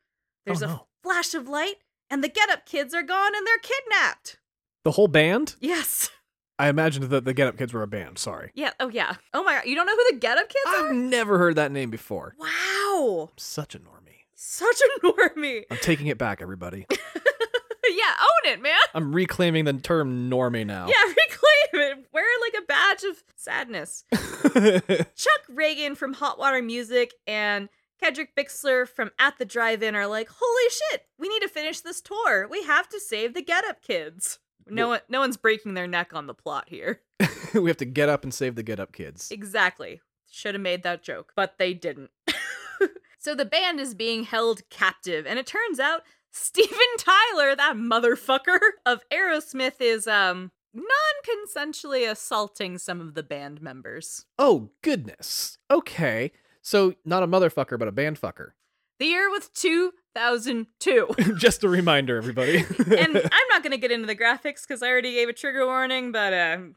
There's 0.47 0.63
Oh, 0.65 0.67
a 0.67 0.87
flash 1.05 1.35
of 1.35 1.49
light, 1.49 1.77
and 2.11 2.23
the 2.25 2.29
Get 2.29 2.51
Up 2.51 2.67
Kids 2.67 2.95
are 2.95 3.03
gone 3.03 3.33
and 3.37 3.47
they're 3.47 3.59
kidnapped. 3.59 4.39
the 4.85 4.93
whole 4.93 5.09
band? 5.09 5.57
Yes. 5.61 6.11
I 6.59 6.69
imagined 6.69 7.05
that 7.11 7.25
the 7.25 7.35
Get 7.35 7.47
Up 7.47 7.57
Kids 7.57 7.73
were 7.73 7.83
a 7.83 7.87
band. 7.87 8.19
Sorry. 8.19 8.51
Yeah. 8.55 8.73
Oh, 8.81 8.89
yeah. 8.89 9.15
Oh 9.33 9.45
my 9.45 9.55
God. 9.57 9.67
You 9.67 9.75
don't 9.77 9.87
know 9.87 9.95
who 9.95 10.13
the 10.13 10.19
Get 10.19 10.39
Up 10.39 10.49
Kids 10.49 10.65
are? 10.67 10.89
I've 10.89 10.95
never 10.95 11.39
heard 11.39 11.55
that 11.57 11.71
name 11.71 11.91
before. 11.91 12.35
Wow. 12.39 13.29
I'm 13.31 13.39
such 13.39 13.75
a 13.75 13.79
normie. 13.79 14.25
Such 14.35 14.77
a 14.81 15.01
normie. 15.07 15.63
I'm 15.71 15.77
taking 15.79 16.09
it 16.09 16.19
back, 16.19 16.43
everybody. 16.43 16.87
yeah. 16.91 18.15
Own 18.21 18.53
it, 18.53 18.61
man. 18.63 18.77
I'm 18.95 19.15
reclaiming 19.15 19.65
the 19.67 19.75
term 19.75 20.29
normie 20.31 20.67
now. 20.67 20.89
Yeah. 20.89 20.95
Reclaim 21.07 21.99
it. 21.99 22.07
Wear 22.13 22.25
like 22.41 22.63
a 22.63 22.67
badge 22.67 23.05
of 23.05 23.23
sadness. 23.37 24.05
Chuck 24.13 25.41
Ragan 25.53 25.97
from 25.97 26.13
Hot 26.15 26.39
Water 26.39 26.61
Music 26.63 27.13
and 27.27 27.69
Cedric 28.03 28.35
Bixler 28.37 28.89
from 28.89 29.11
At 29.19 29.39
the 29.39 29.45
Drive-In 29.45 29.95
are 29.95 30.07
like, 30.07 30.29
"Holy 30.31 30.71
shit, 30.71 31.07
we 31.19 31.29
need 31.29 31.41
to 31.41 31.49
finish 31.49 31.81
this 31.81 32.01
tour. 32.01 32.47
We 32.49 32.63
have 32.65 32.89
to 32.91 33.01
save 33.01 33.35
the 33.35 33.43
Get 33.43 33.65
Up 33.65 33.83
Kids." 33.83 34.39
No 34.71 34.89
one, 34.89 35.01
no 35.09 35.21
one's 35.21 35.37
breaking 35.37 35.75
their 35.75 35.87
neck 35.87 36.15
on 36.15 36.27
the 36.27 36.35
plot 36.35 36.69
here. 36.69 37.01
we 37.55 37.71
have 37.71 37.77
to 37.79 37.85
get 37.85 38.09
up 38.09 38.23
and 38.23 38.33
save 38.33 38.55
the 38.55 38.63
Get 38.63 38.81
Up 38.81 38.93
Kids. 38.93 39.31
Exactly. 39.31 40.01
Should 40.31 40.55
have 40.55 40.63
made 40.63 40.83
that 40.83 41.03
joke, 41.03 41.33
but 41.35 41.57
they 41.59 41.73
didn't. 41.73 42.11
so 43.19 43.35
the 43.35 43.47
band 43.47 43.81
is 43.81 43.95
being 43.95 44.25
held 44.25 44.69
captive, 44.69 45.27
and 45.27 45.39
it 45.39 45.47
turns 45.47 45.81
out 45.81 46.03
Steven 46.31 46.79
Tyler, 46.99 47.57
that 47.57 47.75
motherfucker 47.77 48.59
of 48.85 49.03
Aerosmith, 49.11 49.81
is 49.81 50.07
um 50.07 50.53
non-consensually 50.75 52.09
assaulting 52.09 52.79
some 52.79 53.01
of 53.01 53.15
the 53.15 53.23
band 53.23 53.63
members. 53.63 54.27
Oh, 54.39 54.71
goodness. 54.83 55.59
Okay. 55.71 56.33
So, 56.69 56.93
not 57.03 57.23
a 57.23 57.27
motherfucker, 57.27 57.79
but 57.79 57.89
a 57.89 57.93
band 57.93 58.21
fucker. 58.21 58.51
The 58.99 59.07
year 59.07 59.31
was 59.31 59.49
2002. 59.55 61.09
Just 61.39 61.65
a 61.65 61.69
reminder, 61.71 62.19
everybody. 62.19 62.59
and 62.79 63.17
I'm 63.33 63.49
not 63.49 63.63
going 63.63 63.71
to 63.71 63.79
get 63.79 63.91
into 63.91 64.07
the 64.07 64.15
graphics 64.15 64.69
because 64.69 64.83
I 64.83 64.89
already 64.89 65.15
gave 65.15 65.31
a 65.31 65.33
trigger 65.33 65.65
warning, 65.65 66.13
but 66.13 66.35
um, 66.35 66.75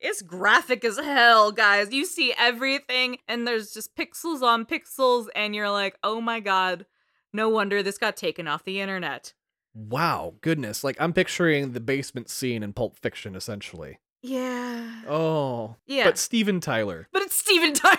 it's 0.00 0.22
graphic 0.22 0.84
as 0.84 0.96
hell, 0.96 1.50
guys. 1.50 1.92
You 1.92 2.04
see 2.04 2.32
everything, 2.38 3.18
and 3.26 3.48
there's 3.48 3.72
just 3.72 3.96
pixels 3.96 4.42
on 4.42 4.64
pixels, 4.64 5.26
and 5.34 5.56
you're 5.56 5.70
like, 5.70 5.98
oh 6.04 6.20
my 6.20 6.38
god, 6.38 6.86
no 7.32 7.48
wonder 7.48 7.82
this 7.82 7.98
got 7.98 8.16
taken 8.16 8.46
off 8.46 8.62
the 8.62 8.80
internet. 8.80 9.32
Wow, 9.74 10.34
goodness. 10.40 10.84
Like 10.84 11.00
I'm 11.00 11.12
picturing 11.12 11.72
the 11.72 11.80
basement 11.80 12.30
scene 12.30 12.62
in 12.62 12.72
Pulp 12.74 12.96
Fiction 12.96 13.34
essentially. 13.34 13.98
Yeah. 14.22 15.02
Oh. 15.08 15.76
Yeah. 15.86 16.04
But 16.04 16.18
Steven 16.18 16.60
Tyler. 16.60 17.08
But 17.12 17.22
it's 17.22 17.36
Steven 17.36 17.72
Tyler 17.72 17.96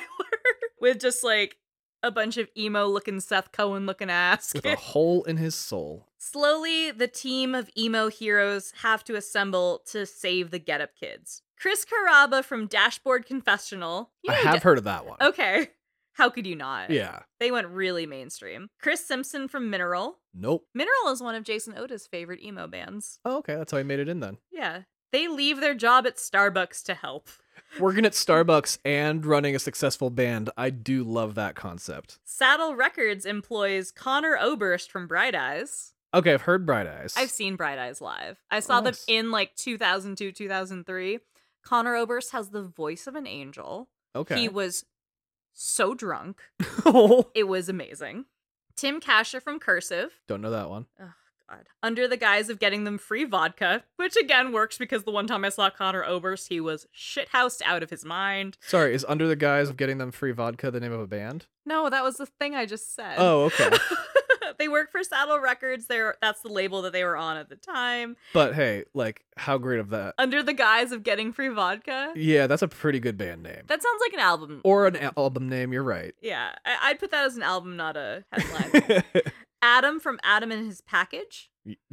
with 0.81 0.99
just 0.99 1.23
like 1.23 1.57
a 2.03 2.11
bunch 2.11 2.37
of 2.37 2.49
emo 2.57 2.87
looking 2.87 3.19
Seth 3.19 3.51
Cohen 3.51 3.85
looking 3.85 4.09
ass. 4.09 4.53
With 4.53 4.65
a 4.65 4.75
hole 4.77 5.23
in 5.23 5.37
his 5.37 5.53
soul. 5.55 6.07
Slowly, 6.17 6.91
the 6.91 7.07
team 7.07 7.53
of 7.55 7.69
emo 7.77 8.09
heroes 8.09 8.73
have 8.81 9.03
to 9.05 9.15
assemble 9.15 9.81
to 9.91 10.05
save 10.05 10.51
the 10.51 10.59
Get 10.59 10.81
Up 10.81 10.95
Kids. 10.99 11.43
Chris 11.59 11.85
Carrabba 11.85 12.43
from 12.43 12.65
Dashboard 12.65 13.25
Confessional. 13.27 14.11
You 14.23 14.33
I 14.33 14.37
have 14.37 14.55
Da- 14.55 14.59
heard 14.61 14.77
of 14.79 14.83
that 14.85 15.05
one. 15.05 15.17
Okay. 15.21 15.69
How 16.13 16.29
could 16.29 16.45
you 16.45 16.55
not? 16.55 16.89
Yeah. 16.89 17.19
They 17.39 17.51
went 17.51 17.67
really 17.67 18.05
mainstream. 18.05 18.69
Chris 18.81 19.05
Simpson 19.05 19.47
from 19.47 19.69
Mineral. 19.69 20.17
Nope. 20.33 20.65
Mineral 20.73 21.09
is 21.11 21.21
one 21.21 21.35
of 21.35 21.43
Jason 21.43 21.73
Oda's 21.77 22.05
favorite 22.07 22.41
emo 22.41 22.67
bands. 22.67 23.19
Oh, 23.23 23.37
okay. 23.37 23.55
That's 23.55 23.71
how 23.71 23.77
he 23.77 23.83
made 23.83 23.99
it 23.99 24.09
in 24.09 24.19
then. 24.19 24.37
Yeah. 24.51 24.81
They 25.11 25.27
leave 25.27 25.61
their 25.61 25.73
job 25.75 26.05
at 26.07 26.17
Starbucks 26.17 26.83
to 26.83 26.93
help. 26.95 27.29
Working 27.79 28.05
at 28.05 28.11
Starbucks 28.13 28.79
and 28.83 29.25
running 29.25 29.55
a 29.55 29.59
successful 29.59 30.09
band. 30.09 30.49
I 30.57 30.69
do 30.69 31.03
love 31.03 31.35
that 31.35 31.55
concept. 31.55 32.19
Saddle 32.23 32.75
Records 32.75 33.25
employs 33.25 33.91
Conor 33.91 34.37
Oberst 34.39 34.91
from 34.91 35.07
Bright 35.07 35.35
Eyes. 35.35 35.93
Okay, 36.13 36.33
I've 36.33 36.41
heard 36.41 36.65
Bright 36.65 36.87
Eyes. 36.87 37.13
I've 37.15 37.31
seen 37.31 37.55
Bright 37.55 37.79
Eyes 37.79 38.01
live. 38.01 38.37
I 38.51 38.59
saw 38.59 38.81
them 38.81 38.91
nice. 38.91 39.05
in 39.07 39.31
like 39.31 39.55
2002, 39.55 40.31
2003. 40.33 41.19
Conor 41.63 41.95
Oberst 41.95 42.31
has 42.31 42.49
the 42.49 42.63
voice 42.63 43.07
of 43.07 43.15
an 43.15 43.27
angel. 43.27 43.89
Okay. 44.15 44.41
He 44.41 44.49
was 44.49 44.85
so 45.53 45.93
drunk. 45.93 46.41
Oh. 46.85 47.29
It 47.35 47.47
was 47.47 47.69
amazing. 47.69 48.25
Tim 48.75 48.99
Kasher 48.99 49.41
from 49.41 49.59
Cursive. 49.59 50.11
Don't 50.27 50.41
know 50.41 50.51
that 50.51 50.69
one. 50.69 50.87
God. 51.51 51.67
Under 51.83 52.07
the 52.07 52.17
guise 52.17 52.49
of 52.49 52.59
getting 52.59 52.83
them 52.83 52.97
free 52.97 53.23
vodka, 53.25 53.83
which 53.97 54.15
again 54.15 54.51
works 54.51 54.77
because 54.77 55.03
the 55.03 55.11
one 55.11 55.27
time 55.27 55.43
I 55.45 55.49
saw 55.49 55.69
Conor 55.69 56.03
Oberst, 56.05 56.47
he 56.49 56.59
was 56.59 56.87
shithoused 56.97 57.61
out 57.65 57.83
of 57.83 57.89
his 57.89 58.05
mind. 58.05 58.57
Sorry, 58.61 58.93
is 58.93 59.05
Under 59.09 59.27
the 59.27 59.35
Guise 59.35 59.69
of 59.69 59.77
Getting 59.77 59.97
Them 59.97 60.11
Free 60.11 60.31
Vodka 60.31 60.71
the 60.71 60.79
name 60.79 60.91
of 60.91 60.99
a 60.99 61.07
band? 61.07 61.47
No, 61.65 61.89
that 61.89 62.03
was 62.03 62.17
the 62.17 62.25
thing 62.25 62.55
I 62.55 62.65
just 62.65 62.95
said. 62.95 63.15
Oh, 63.17 63.43
okay. 63.45 63.69
they 64.57 64.67
work 64.67 64.91
for 64.91 65.03
Saddle 65.03 65.39
Records. 65.39 65.87
They're 65.87 66.15
that's 66.21 66.41
the 66.41 66.49
label 66.49 66.81
that 66.83 66.93
they 66.93 67.03
were 67.03 67.17
on 67.17 67.37
at 67.37 67.49
the 67.49 67.55
time. 67.55 68.15
but 68.33 68.55
hey, 68.55 68.85
like, 68.93 69.23
how 69.37 69.57
great 69.57 69.79
of 69.79 69.89
that? 69.89 70.15
Under 70.17 70.41
the 70.43 70.53
guise 70.53 70.91
of 70.91 71.03
getting 71.03 71.31
free 71.33 71.49
vodka. 71.49 72.13
Yeah, 72.15 72.47
that's 72.47 72.61
a 72.61 72.67
pretty 72.67 72.99
good 72.99 73.17
band 73.17 73.43
name. 73.43 73.61
That 73.67 73.81
sounds 73.83 74.01
like 74.05 74.13
an 74.13 74.19
album. 74.19 74.61
Or 74.63 74.87
an 74.87 74.95
al- 74.97 75.13
album 75.17 75.49
name, 75.49 75.71
you're 75.73 75.83
right. 75.83 76.13
yeah, 76.21 76.51
I- 76.65 76.89
I'd 76.89 76.99
put 76.99 77.11
that 77.11 77.25
as 77.25 77.35
an 77.35 77.43
album, 77.43 77.75
not 77.77 77.95
a 77.97 78.23
headline. 78.31 79.03
Adam 79.61 79.99
from 79.99 80.19
Adam 80.23 80.51
and 80.51 80.67
His 80.67 80.81
Package. 80.81 81.49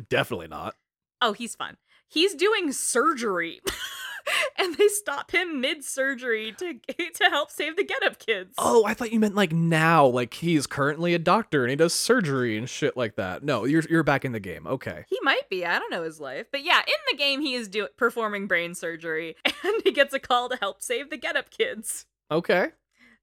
Definitely 0.09 0.49
not. 0.49 0.75
Oh, 1.21 1.33
he's 1.33 1.55
fun. 1.55 1.77
He's 2.09 2.35
doing 2.35 2.73
surgery. 2.73 3.61
and 4.59 4.77
they 4.77 4.89
stop 4.89 5.31
him 5.31 5.61
mid 5.61 5.85
surgery 5.85 6.53
to 6.53 6.75
to 7.15 7.25
help 7.25 7.51
save 7.51 7.77
the 7.77 7.85
Get 7.85 8.03
Up 8.03 8.19
Kids. 8.19 8.55
Oh, 8.59 8.85
I 8.85 8.95
thought 8.95 9.13
you 9.13 9.21
meant 9.21 9.35
like 9.35 9.53
now, 9.53 10.07
like 10.07 10.35
he's 10.35 10.67
currently 10.67 11.15
a 11.15 11.19
doctor 11.19 11.65
and 11.65 11.71
he 11.71 11.77
does 11.77 11.93
surgery 11.93 12.57
and 12.57 12.69
shit 12.69 12.97
like 12.97 13.17
that. 13.17 13.43
No, 13.43 13.65
you're 13.65 13.83
you're 13.89 14.03
back 14.03 14.25
in 14.25 14.33
the 14.33 14.41
game. 14.41 14.67
Okay. 14.67 15.05
He 15.09 15.19
might 15.23 15.49
be. 15.49 15.65
I 15.65 15.79
don't 15.79 15.91
know 15.91 16.03
his 16.03 16.21
life. 16.21 16.47
But 16.51 16.65
yeah, 16.65 16.81
in 16.81 16.95
the 17.11 17.17
game 17.17 17.41
he 17.41 17.55
is 17.55 17.69
do- 17.69 17.89
performing 17.97 18.47
brain 18.47 18.75
surgery 18.75 19.37
and 19.45 19.83
he 19.85 19.93
gets 19.93 20.15
a 20.15 20.19
call 20.21 20.49
to 20.49 20.57
help 20.57 20.83
save 20.83 21.11
the 21.11 21.17
Get 21.17 21.37
Up 21.37 21.51
Kids. 21.51 22.07
Okay. 22.31 22.69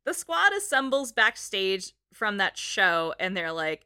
The 0.06 0.14
squad 0.14 0.54
assembles 0.54 1.12
backstage 1.12 1.94
from 2.14 2.38
that 2.38 2.58
show 2.58 3.14
and 3.20 3.36
they're 3.36 3.52
like, 3.52 3.86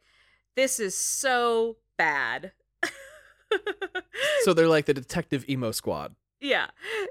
"This 0.60 0.78
is 0.78 0.94
so 0.94 1.76
bad." 1.96 2.52
So 4.42 4.52
they're 4.54 4.68
like 4.68 4.84
the 4.84 4.92
detective 4.94 5.48
emo 5.48 5.70
squad. 5.70 6.14
yeah. 6.40 6.66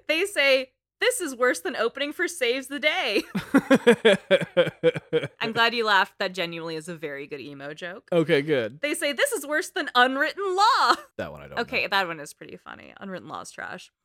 They 0.08 0.26
say, 0.26 0.72
"This 1.00 1.22
is 1.22 1.36
worse 1.36 1.60
than 1.60 1.76
opening 1.76 2.14
for 2.14 2.28
Saves 2.28 2.68
the 2.68 2.80
Day." 2.80 3.24
I'm 5.42 5.52
glad 5.52 5.74
you 5.74 5.86
laughed. 5.86 6.20
That 6.20 6.34
genuinely 6.34 6.76
is 6.76 6.88
a 6.88 6.96
very 6.96 7.28
good 7.28 7.40
emo 7.42 7.74
joke. 7.74 8.10
okay, 8.12 8.42
good. 8.42 8.82
They 8.82 8.94
say 8.94 9.14
this 9.14 9.32
is 9.32 9.46
worse 9.46 9.70
than 9.70 9.90
unwritten 9.96 10.44
law. 10.56 10.96
That 11.18 11.32
one 11.32 11.42
I 11.42 11.48
don't 11.48 11.60
Okay, 11.60 11.88
that 11.88 12.08
one 12.08 12.20
is 12.20 12.34
pretty 12.34 12.58
funny. 12.58 12.94
Unwritten 13.00 13.28
law 13.28 13.42
is 13.42 13.52
trash. 13.52 13.92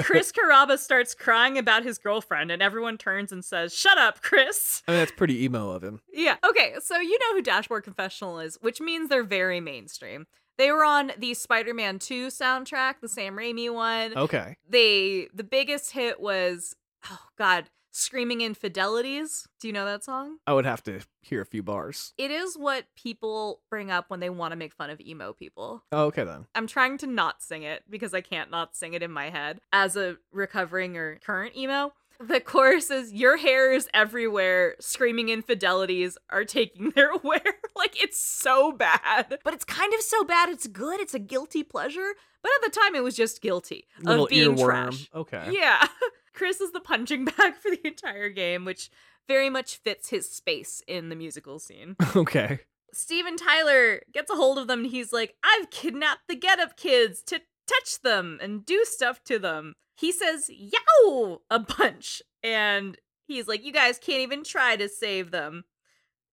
Chris 0.00 0.32
Carrabba 0.32 0.78
starts 0.78 1.14
crying 1.14 1.58
about 1.58 1.84
his 1.84 1.98
girlfriend, 1.98 2.50
and 2.50 2.62
everyone 2.62 2.98
turns 2.98 3.32
and 3.32 3.44
says, 3.44 3.74
Shut 3.74 3.98
up, 3.98 4.22
Chris. 4.22 4.82
I 4.88 4.92
mean, 4.92 5.00
that's 5.00 5.12
pretty 5.12 5.44
emo 5.44 5.70
of 5.70 5.82
him. 5.84 6.00
Yeah. 6.12 6.36
Okay, 6.44 6.74
so 6.80 6.98
you 6.98 7.18
know 7.18 7.36
who 7.36 7.42
Dashboard 7.42 7.84
Confessional 7.84 8.40
is, 8.40 8.58
which 8.60 8.80
means 8.80 9.08
they're 9.08 9.22
very 9.24 9.60
mainstream. 9.60 10.26
They 10.58 10.72
were 10.72 10.84
on 10.84 11.12
the 11.18 11.34
Spider-Man 11.34 11.98
2 11.98 12.28
soundtrack, 12.28 13.00
the 13.00 13.08
Sam 13.08 13.36
Raimi 13.36 13.72
one. 13.72 14.16
Okay. 14.16 14.56
They 14.68 15.28
the 15.34 15.44
biggest 15.44 15.92
hit 15.92 16.20
was 16.20 16.74
oh 17.10 17.26
god, 17.36 17.70
Screaming 17.92 18.40
Infidelities. 18.40 19.46
Do 19.58 19.68
you 19.68 19.72
know 19.72 19.86
that 19.86 20.04
song? 20.04 20.36
I 20.46 20.52
would 20.52 20.66
have 20.66 20.82
to 20.84 21.00
hear 21.22 21.40
a 21.40 21.46
few 21.46 21.62
bars. 21.62 22.12
It 22.18 22.30
is 22.30 22.54
what 22.54 22.84
people 22.94 23.62
bring 23.70 23.90
up 23.90 24.10
when 24.10 24.20
they 24.20 24.28
want 24.28 24.52
to 24.52 24.56
make 24.56 24.74
fun 24.74 24.90
of 24.90 25.00
emo 25.00 25.32
people. 25.32 25.82
Oh, 25.90 26.04
okay 26.04 26.24
then. 26.24 26.46
I'm 26.54 26.66
trying 26.66 26.98
to 26.98 27.06
not 27.06 27.42
sing 27.42 27.62
it 27.62 27.84
because 27.88 28.12
I 28.12 28.20
can't 28.20 28.50
not 28.50 28.76
sing 28.76 28.92
it 28.92 29.02
in 29.02 29.10
my 29.10 29.30
head 29.30 29.60
as 29.72 29.96
a 29.96 30.16
recovering 30.30 30.96
or 30.98 31.16
current 31.24 31.56
emo. 31.56 31.94
The 32.20 32.40
chorus 32.40 32.90
is 32.90 33.12
Your 33.12 33.36
hair 33.36 33.72
is 33.72 33.88
everywhere, 33.92 34.76
screaming 34.80 35.28
infidelities 35.28 36.16
are 36.30 36.44
taking 36.44 36.90
their 36.90 37.10
wear. 37.22 37.42
like 37.74 38.02
it's 38.02 38.20
so 38.20 38.72
bad. 38.72 39.38
But 39.44 39.54
it's 39.54 39.64
kind 39.64 39.92
of 39.94 40.00
so 40.00 40.24
bad 40.24 40.48
it's 40.48 40.66
good. 40.66 41.00
It's 41.00 41.14
a 41.14 41.18
guilty 41.18 41.62
pleasure. 41.62 42.14
But 42.42 42.52
at 42.62 42.72
the 42.72 42.78
time 42.80 42.94
it 42.94 43.02
was 43.02 43.16
just 43.16 43.42
guilty 43.42 43.86
Little 44.02 44.24
of 44.24 44.30
being 44.30 44.56
earworm. 44.56 44.64
trash. 44.64 45.10
Okay. 45.14 45.48
Yeah. 45.52 45.86
Chris 46.32 46.60
is 46.60 46.72
the 46.72 46.80
punching 46.80 47.24
bag 47.36 47.54
for 47.56 47.70
the 47.70 47.80
entire 47.86 48.28
game, 48.30 48.64
which 48.64 48.90
very 49.26 49.50
much 49.50 49.76
fits 49.78 50.10
his 50.10 50.30
space 50.30 50.82
in 50.86 51.08
the 51.08 51.16
musical 51.16 51.58
scene. 51.58 51.96
Okay. 52.14 52.60
Steven 52.92 53.36
Tyler 53.36 54.00
gets 54.12 54.30
a 54.30 54.36
hold 54.36 54.58
of 54.58 54.68
them 54.68 54.80
and 54.80 54.90
he's 54.90 55.12
like, 55.12 55.34
I've 55.44 55.70
kidnapped 55.70 56.28
the 56.28 56.36
Get 56.36 56.60
Up 56.60 56.76
kids 56.76 57.20
to 57.24 57.40
touch 57.66 58.00
them 58.02 58.38
and 58.40 58.64
do 58.64 58.84
stuff 58.84 59.22
to 59.24 59.38
them. 59.38 59.74
He 59.96 60.12
says, 60.12 60.50
yow, 60.50 61.40
a 61.50 61.58
bunch. 61.58 62.22
And 62.42 62.96
he's 63.26 63.48
like, 63.48 63.64
You 63.64 63.72
guys 63.72 63.98
can't 63.98 64.20
even 64.20 64.44
try 64.44 64.76
to 64.76 64.88
save 64.88 65.30
them. 65.30 65.64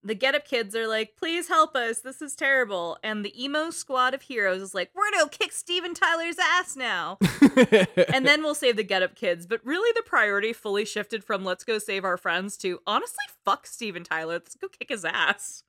The 0.06 0.16
Get 0.16 0.36
Up 0.36 0.46
kids 0.46 0.76
are 0.76 0.88
like, 0.88 1.16
Please 1.18 1.48
help 1.48 1.76
us. 1.76 2.02
This 2.02 2.22
is 2.22 2.36
terrible. 2.36 2.98
And 3.04 3.24
the 3.24 3.44
emo 3.44 3.70
squad 3.70 4.14
of 4.14 4.22
heroes 4.22 4.62
is 4.62 4.76
like, 4.76 4.92
We're 4.94 5.12
gonna 5.12 5.30
kick 5.30 5.52
Steven 5.52 5.94
Tyler's 5.94 6.38
ass 6.40 6.76
now. 6.76 7.18
and 8.14 8.26
then 8.26 8.44
we'll 8.44 8.56
save 8.56 8.76
the 8.76 8.84
Get 8.84 9.04
Up 9.04 9.16
kids. 9.16 9.48
But 9.48 9.66
really, 9.66 9.92
the 9.96 10.04
priority 10.04 10.54
fully 10.54 10.86
shifted 10.86 11.24
from 11.24 11.44
let's 11.44 11.64
go 11.64 11.80
save 11.80 12.04
our 12.04 12.18
friends 12.18 12.58
to 12.58 12.80
honestly, 12.86 13.26
fuck 13.46 13.66
Steven 13.66 14.04
Tyler. 14.04 14.34
Let's 14.34 14.56
go 14.56 14.68
kick 14.68 14.90
his 14.90 15.06
ass. 15.06 15.64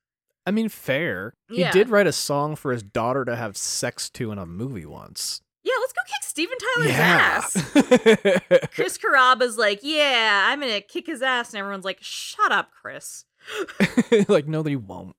I 0.47 0.51
mean, 0.51 0.69
fair. 0.69 1.33
Yeah. 1.49 1.69
He 1.69 1.73
did 1.73 1.89
write 1.89 2.07
a 2.07 2.13
song 2.13 2.55
for 2.55 2.73
his 2.73 2.83
daughter 2.83 3.25
to 3.25 3.35
have 3.35 3.57
sex 3.57 4.11
to 4.11 4.31
in 4.31 4.39
a 4.39 4.45
movie 4.45 4.85
once. 4.85 5.41
Yeah, 5.65 5.73
let's 5.81 5.93
go 5.95 6.03
kick 6.07 6.23
Steven 6.23 6.59
Tyler's 6.59 6.91
ass. 6.93 8.71
Chris 8.75 8.99
Carrabba's 8.99 9.57
like, 9.57 9.81
yeah, 9.83 10.49
I'm 10.49 10.61
gonna 10.61 10.83
kick 10.83 11.07
his 11.07 11.23
ass, 11.23 11.53
and 11.53 11.59
everyone's 11.59 11.87
like, 11.87 11.99
shut 12.03 12.53
up, 12.53 12.71
Chris. 12.71 13.25
like, 14.29 14.47
no, 14.47 14.63
they 14.63 14.77
won't. 14.77 15.17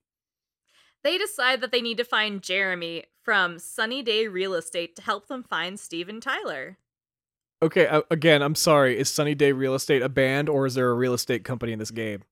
They 1.02 1.18
decide 1.18 1.60
that 1.60 1.72
they 1.72 1.80
need 1.80 1.98
to 1.98 2.04
find 2.04 2.42
Jeremy 2.42 3.04
from 3.22 3.58
Sunny 3.58 4.02
Day 4.02 4.28
Real 4.28 4.54
Estate 4.54 4.94
to 4.96 5.02
help 5.02 5.26
them 5.26 5.42
find 5.42 5.80
Steven 5.80 6.20
Tyler. 6.20 6.78
Okay, 7.62 7.86
uh, 7.86 8.02
again, 8.10 8.42
I'm 8.42 8.54
sorry. 8.54 8.98
Is 8.98 9.08
Sunny 9.08 9.34
Day 9.34 9.52
Real 9.52 9.74
Estate 9.74 10.02
a 10.02 10.08
band 10.08 10.48
or 10.48 10.66
is 10.66 10.74
there 10.74 10.90
a 10.90 10.94
real 10.94 11.14
estate 11.14 11.42
company 11.42 11.72
in 11.72 11.78
this 11.78 11.90
game? 11.90 12.22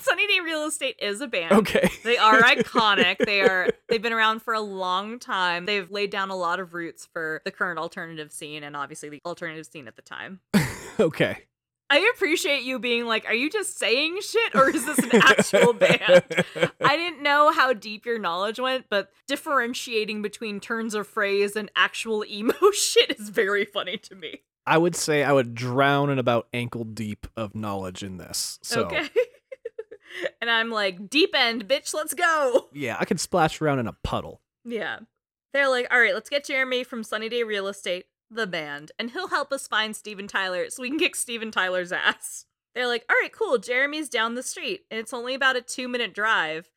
Sunny 0.00 0.26
Day 0.26 0.40
Real 0.40 0.64
Estate 0.64 0.96
is 1.00 1.20
a 1.20 1.26
band. 1.26 1.52
Okay. 1.52 1.88
They 2.04 2.16
are 2.16 2.40
iconic. 2.42 3.18
They 3.18 3.40
are 3.42 3.68
they've 3.88 4.02
been 4.02 4.12
around 4.12 4.42
for 4.42 4.54
a 4.54 4.60
long 4.60 5.18
time. 5.18 5.66
They've 5.66 5.90
laid 5.90 6.10
down 6.10 6.30
a 6.30 6.36
lot 6.36 6.60
of 6.60 6.74
roots 6.74 7.06
for 7.12 7.42
the 7.44 7.50
current 7.50 7.78
alternative 7.78 8.32
scene 8.32 8.62
and 8.64 8.76
obviously 8.76 9.08
the 9.08 9.20
alternative 9.24 9.66
scene 9.66 9.86
at 9.88 9.96
the 9.96 10.02
time. 10.02 10.40
okay. 11.00 11.44
I 11.92 12.08
appreciate 12.14 12.62
you 12.62 12.78
being 12.78 13.06
like, 13.06 13.24
are 13.26 13.34
you 13.34 13.50
just 13.50 13.76
saying 13.76 14.20
shit 14.22 14.54
or 14.54 14.70
is 14.70 14.86
this 14.86 14.98
an 14.98 15.10
actual 15.12 15.72
band? 15.72 16.22
I 16.80 16.96
didn't 16.96 17.20
know 17.20 17.50
how 17.50 17.72
deep 17.72 18.06
your 18.06 18.16
knowledge 18.18 18.60
went, 18.60 18.86
but 18.88 19.10
differentiating 19.26 20.22
between 20.22 20.60
turns 20.60 20.94
of 20.94 21.08
phrase 21.08 21.56
and 21.56 21.68
actual 21.74 22.24
emo 22.24 22.54
shit 22.72 23.18
is 23.18 23.30
very 23.30 23.64
funny 23.64 23.96
to 23.96 24.14
me. 24.14 24.42
I 24.66 24.78
would 24.78 24.94
say 24.94 25.24
I 25.24 25.32
would 25.32 25.54
drown 25.56 26.10
in 26.10 26.20
about 26.20 26.46
ankle 26.54 26.84
deep 26.84 27.26
of 27.36 27.56
knowledge 27.56 28.04
in 28.04 28.18
this. 28.18 28.60
So, 28.62 28.84
Okay. 28.84 29.08
and 30.40 30.50
I'm 30.50 30.70
like, 30.70 31.08
deep 31.08 31.34
end, 31.34 31.68
bitch, 31.68 31.94
let's 31.94 32.14
go. 32.14 32.68
yeah, 32.72 32.96
I 32.98 33.04
could 33.04 33.20
splash 33.20 33.60
around 33.60 33.78
in 33.78 33.86
a 33.86 33.96
puddle. 34.04 34.40
Yeah. 34.64 35.00
They're 35.52 35.68
like, 35.68 35.88
all 35.90 36.00
right, 36.00 36.14
let's 36.14 36.30
get 36.30 36.44
Jeremy 36.44 36.84
from 36.84 37.02
Sunny 37.02 37.28
Day 37.28 37.42
Real 37.42 37.66
Estate, 37.66 38.06
the 38.30 38.46
band, 38.46 38.92
and 38.98 39.10
he'll 39.10 39.28
help 39.28 39.52
us 39.52 39.66
find 39.66 39.96
Steven 39.96 40.28
Tyler 40.28 40.70
so 40.70 40.82
we 40.82 40.90
can 40.90 40.98
kick 40.98 41.16
Steven 41.16 41.50
Tyler's 41.50 41.92
ass. 41.92 42.46
They're 42.74 42.86
like, 42.86 43.04
all 43.10 43.16
right, 43.20 43.32
cool. 43.32 43.58
Jeremy's 43.58 44.08
down 44.08 44.36
the 44.36 44.44
street, 44.44 44.82
and 44.90 45.00
it's 45.00 45.12
only 45.12 45.34
about 45.34 45.56
a 45.56 45.60
two 45.60 45.88
minute 45.88 46.14
drive. 46.14 46.70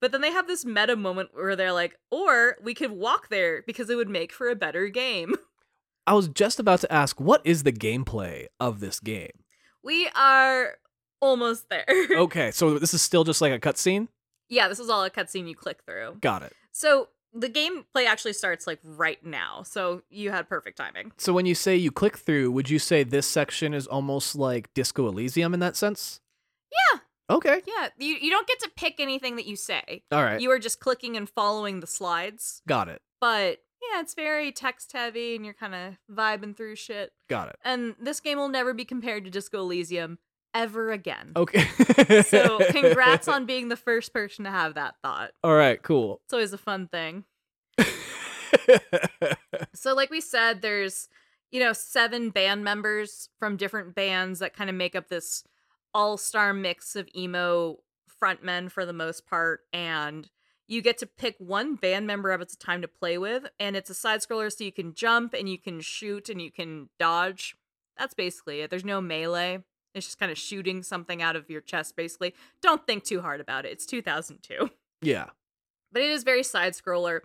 But 0.00 0.12
then 0.12 0.20
they 0.20 0.30
have 0.30 0.46
this 0.46 0.64
meta 0.64 0.96
moment 0.96 1.30
where 1.34 1.56
they're 1.56 1.72
like, 1.72 1.96
or 2.10 2.56
we 2.62 2.72
could 2.72 2.92
walk 2.92 3.28
there 3.28 3.62
because 3.66 3.90
it 3.90 3.96
would 3.96 4.08
make 4.08 4.32
for 4.32 4.48
a 4.48 4.56
better 4.56 4.88
game. 4.88 5.34
I 6.06 6.14
was 6.14 6.28
just 6.28 6.58
about 6.58 6.80
to 6.80 6.92
ask, 6.92 7.20
what 7.20 7.42
is 7.44 7.64
the 7.64 7.72
gameplay 7.72 8.46
of 8.58 8.80
this 8.80 8.98
game? 8.98 9.44
We 9.82 10.08
are 10.16 10.76
almost 11.20 11.68
there. 11.68 11.84
Okay, 12.16 12.50
so 12.50 12.78
this 12.78 12.94
is 12.94 13.02
still 13.02 13.24
just 13.24 13.40
like 13.40 13.52
a 13.52 13.58
cutscene. 13.58 14.08
yeah, 14.48 14.68
this 14.68 14.78
is 14.80 14.90
all 14.90 15.04
a 15.04 15.10
cutscene 15.10 15.48
you 15.48 15.54
click 15.54 15.82
through. 15.86 16.16
Got 16.20 16.42
it. 16.42 16.52
So 16.72 17.08
the 17.32 17.48
gameplay 17.48 18.06
actually 18.06 18.32
starts 18.32 18.66
like 18.66 18.80
right 18.82 19.24
now. 19.24 19.62
So 19.62 20.02
you 20.10 20.30
had 20.30 20.48
perfect 20.48 20.76
timing. 20.76 21.12
So 21.16 21.32
when 21.32 21.46
you 21.46 21.54
say 21.54 21.76
you 21.76 21.90
click 21.92 22.18
through, 22.18 22.50
would 22.50 22.68
you 22.68 22.78
say 22.78 23.04
this 23.04 23.26
section 23.26 23.72
is 23.74 23.86
almost 23.86 24.34
like 24.34 24.72
Disco 24.74 25.06
Elysium 25.06 25.54
in 25.54 25.60
that 25.60 25.76
sense? 25.76 26.20
Yeah. 26.72 27.00
Okay. 27.30 27.62
Yeah, 27.66 27.88
you, 27.98 28.14
you 28.16 28.30
don't 28.30 28.48
get 28.48 28.58
to 28.60 28.70
pick 28.76 28.96
anything 28.98 29.36
that 29.36 29.46
you 29.46 29.54
say. 29.54 30.02
All 30.10 30.22
right. 30.24 30.40
You 30.40 30.50
are 30.50 30.58
just 30.58 30.80
clicking 30.80 31.16
and 31.16 31.28
following 31.30 31.78
the 31.80 31.86
slides. 31.86 32.62
Got 32.66 32.88
it. 32.88 33.00
But 33.20 33.58
yeah, 33.80 34.00
it's 34.00 34.14
very 34.14 34.50
text 34.50 34.92
heavy 34.92 35.36
and 35.36 35.44
you're 35.44 35.54
kind 35.54 35.74
of 35.74 35.94
vibing 36.12 36.56
through 36.56 36.74
shit. 36.76 37.12
Got 37.28 37.50
it. 37.50 37.56
And 37.64 37.94
this 38.00 38.18
game 38.20 38.38
will 38.38 38.48
never 38.48 38.74
be 38.74 38.84
compared 38.84 39.24
to 39.24 39.30
Disco 39.30 39.60
Elysium 39.60 40.18
ever 40.54 40.90
again. 40.92 41.32
Okay. 41.36 41.66
So 42.22 42.58
congrats 42.70 43.28
on 43.28 43.46
being 43.46 43.68
the 43.68 43.76
first 43.76 44.12
person 44.12 44.44
to 44.44 44.50
have 44.50 44.74
that 44.74 44.94
thought. 45.02 45.30
All 45.44 45.54
right, 45.54 45.82
cool. 45.82 46.20
It's 46.24 46.32
always 46.32 46.52
a 46.52 46.58
fun 46.58 46.88
thing. 46.88 47.24
So, 49.74 49.94
like 49.94 50.10
we 50.10 50.20
said, 50.20 50.62
there's, 50.62 51.08
you 51.50 51.60
know, 51.60 51.72
seven 51.72 52.30
band 52.30 52.64
members 52.64 53.28
from 53.38 53.56
different 53.56 53.94
bands 53.94 54.40
that 54.40 54.54
kind 54.54 54.68
of 54.68 54.76
make 54.76 54.94
up 54.94 55.08
this 55.08 55.44
all 55.94 56.16
star 56.16 56.52
mix 56.52 56.96
of 56.96 57.08
emo 57.16 57.78
frontmen 58.22 58.70
for 58.70 58.84
the 58.84 58.92
most 58.92 59.26
part. 59.26 59.60
And 59.72 60.28
you 60.68 60.82
get 60.82 60.98
to 60.98 61.06
pick 61.06 61.36
one 61.38 61.74
band 61.76 62.06
member 62.06 62.30
at 62.30 62.42
a 62.42 62.58
time 62.58 62.82
to 62.82 62.88
play 62.88 63.18
with. 63.18 63.48
And 63.58 63.74
it's 63.74 63.90
a 63.90 63.94
side 63.94 64.20
scroller, 64.20 64.52
so 64.52 64.64
you 64.64 64.72
can 64.72 64.94
jump 64.94 65.34
and 65.34 65.48
you 65.48 65.58
can 65.58 65.80
shoot 65.80 66.28
and 66.28 66.40
you 66.40 66.52
can 66.52 66.90
dodge. 66.98 67.56
That's 67.98 68.14
basically 68.14 68.60
it. 68.60 68.70
There's 68.70 68.84
no 68.84 69.00
melee. 69.00 69.60
It's 69.94 70.06
just 70.06 70.18
kind 70.18 70.30
of 70.30 70.38
shooting 70.38 70.82
something 70.82 71.20
out 71.22 71.36
of 71.36 71.50
your 71.50 71.60
chest, 71.60 71.96
basically. 71.96 72.34
Don't 72.62 72.86
think 72.86 73.04
too 73.04 73.20
hard 73.20 73.40
about 73.40 73.64
it. 73.64 73.72
It's 73.72 73.86
2002 73.86 74.70
yeah. 75.02 75.26
but 75.92 76.02
it 76.02 76.10
is 76.10 76.22
very 76.22 76.42
side 76.42 76.74
scroller. 76.74 77.20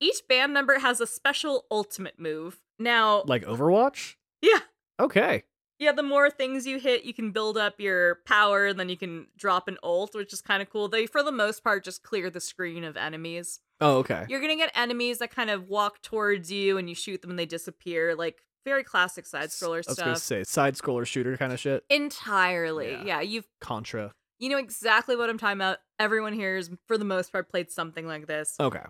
Each 0.00 0.20
band 0.28 0.52
member 0.52 0.78
has 0.78 1.00
a 1.00 1.06
special 1.06 1.64
ultimate 1.70 2.18
move. 2.18 2.60
Now, 2.78 3.22
Like 3.26 3.44
Overwatch? 3.44 4.14
yeah, 4.40 4.60
Okay. 5.00 5.44
yeah, 5.80 5.92
the 5.92 6.02
more 6.04 6.30
things 6.30 6.66
you 6.66 6.78
hit, 6.78 7.04
you 7.04 7.12
can 7.12 7.32
build 7.32 7.56
up 7.58 7.80
your 7.80 8.16
power, 8.26 8.66
and 8.66 8.78
then 8.78 8.88
you 8.88 8.96
can 8.96 9.26
drop 9.36 9.66
an 9.68 9.76
ult, 9.82 10.14
which 10.14 10.32
is 10.32 10.40
kind 10.40 10.62
of 10.62 10.70
cool. 10.70 10.88
They, 10.88 11.06
for 11.06 11.22
the 11.24 11.32
most 11.32 11.62
part, 11.64 11.82
just 11.84 12.02
clear 12.04 12.30
the 12.30 12.40
screen 12.40 12.84
of 12.84 12.96
enemies. 12.96 13.58
Oh, 13.80 13.98
okay. 13.98 14.24
You're 14.28 14.40
gonna 14.40 14.56
get 14.56 14.70
enemies 14.74 15.18
that 15.18 15.30
kind 15.34 15.50
of 15.50 15.68
walk 15.68 16.00
towards 16.02 16.50
you, 16.52 16.78
and 16.78 16.88
you 16.88 16.94
shoot 16.94 17.20
them, 17.22 17.30
and 17.30 17.38
they 17.38 17.46
disappear. 17.46 18.14
Like 18.14 18.42
very 18.68 18.84
classic 18.84 19.26
side 19.26 19.48
scroller 19.48 19.82
I 19.86 19.90
was 19.90 19.98
gonna 19.98 20.16
stuff. 20.16 20.18
say 20.18 20.44
side 20.44 20.74
scroller 20.74 21.06
shooter 21.06 21.36
kind 21.36 21.52
of 21.52 21.58
shit. 21.60 21.84
Entirely, 21.90 22.92
Yeah. 22.92 23.04
yeah. 23.04 23.20
You've 23.22 23.46
Contra. 23.60 24.12
you 24.38 24.48
know 24.50 24.58
exactly 24.58 25.16
what 25.16 25.28
I'm 25.30 25.38
talking 25.38 25.58
about. 25.58 25.78
Everyone 25.98 26.32
here 26.32 26.56
is, 26.56 26.70
for 26.86 26.96
the 26.98 27.04
most 27.04 27.32
part, 27.32 27.48
played 27.50 27.70
something 27.70 28.06
like 28.06 28.26
this. 28.26 28.54
Okay. 28.60 28.84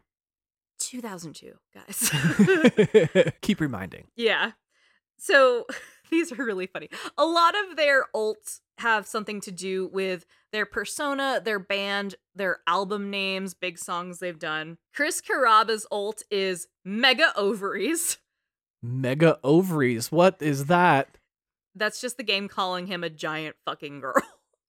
2002, 0.80 1.54
guys. 1.74 3.32
Keep 3.42 3.60
reminding. 3.60 4.06
Yeah. 4.16 4.52
So 5.18 5.66
these 6.10 6.32
are 6.32 6.44
really 6.44 6.66
funny. 6.66 6.88
A 7.16 7.24
lot 7.24 7.54
of 7.56 7.76
their 7.76 8.04
ults 8.14 8.60
have 8.78 9.06
something 9.06 9.40
to 9.42 9.50
do 9.50 9.88
with 9.92 10.24
their 10.52 10.64
persona, 10.66 11.40
their 11.44 11.58
band, 11.58 12.14
their 12.34 12.58
album 12.66 13.10
names, 13.10 13.54
big 13.54 13.78
songs 13.78 14.18
they've 14.20 14.38
done. 14.38 14.78
Chris 14.94 15.20
Carrabba's 15.20 15.86
ult 15.90 16.22
is 16.30 16.68
Mega 16.84 17.32
Ovaries. 17.36 18.18
Mega 18.82 19.38
ovaries. 19.42 20.12
What 20.12 20.40
is 20.40 20.66
that? 20.66 21.18
That's 21.74 22.00
just 22.00 22.16
the 22.16 22.22
game 22.22 22.48
calling 22.48 22.86
him 22.86 23.04
a 23.04 23.10
giant 23.10 23.56
fucking 23.64 24.00
girl. 24.00 24.14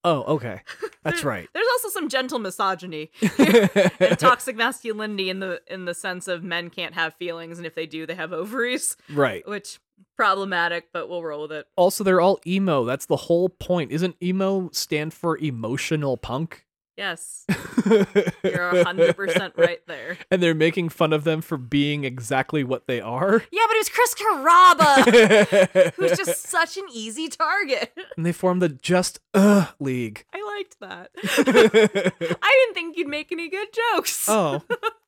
Oh, 0.05 0.23
okay. 0.35 0.61
That's 1.03 1.25
right. 1.25 1.45
There's 1.53 1.67
also 1.73 1.89
some 1.89 2.07
gentle 2.07 2.39
misogyny 2.39 3.11
and 3.37 4.17
toxic 4.17 4.55
masculinity 4.55 5.29
in 5.29 5.39
the 5.41 5.61
in 5.67 5.83
the 5.83 5.93
sense 5.93 6.29
of 6.29 6.41
men 6.41 6.69
can't 6.69 6.93
have 6.93 7.15
feelings 7.15 7.57
and 7.57 7.67
if 7.67 7.75
they 7.75 7.85
do 7.85 8.05
they 8.05 8.15
have 8.15 8.31
ovaries, 8.31 8.95
right. 9.09 9.45
which 9.45 9.77
problematic, 10.15 10.87
but 10.93 11.09
we'll 11.09 11.21
roll 11.21 11.41
with 11.41 11.51
it. 11.51 11.67
Also, 11.75 12.05
they're 12.05 12.21
all 12.21 12.39
emo. 12.47 12.85
That's 12.85 13.07
the 13.07 13.17
whole 13.17 13.49
point. 13.49 13.91
Isn't 13.91 14.15
emo 14.23 14.69
stand 14.71 15.13
for 15.13 15.37
emotional 15.37 16.15
punk? 16.15 16.65
Yes. 16.99 17.45
You're 17.85 18.73
100% 18.73 19.57
right 19.57 19.79
there. 19.87 20.17
and 20.31 20.43
they're 20.43 20.53
making 20.53 20.89
fun 20.89 21.13
of 21.13 21.23
them 21.23 21.39
for 21.39 21.55
being 21.55 22.03
exactly 22.03 22.61
what 22.61 22.87
they 22.87 22.99
are. 22.99 23.41
Yeah, 23.51 23.61
but 23.69 23.75
it 23.75 23.77
was 23.77 23.89
Chris 23.89 24.15
Carrabba, 24.15 25.93
who's 25.95 26.17
just 26.17 26.47
such 26.47 26.75
an 26.75 26.83
easy 26.91 27.29
target. 27.29 27.97
and 28.17 28.25
they 28.25 28.33
form 28.33 28.59
the 28.59 28.67
Just 28.67 29.21
Uh 29.33 29.67
League. 29.79 30.25
I 30.33 30.57
liked 30.57 30.77
that. 30.81 31.11
I 31.23 32.63
didn't 32.65 32.73
think 32.73 32.97
you'd 32.97 33.07
make 33.07 33.31
any 33.31 33.47
good 33.47 33.69
jokes. 33.93 34.27
oh, 34.27 34.61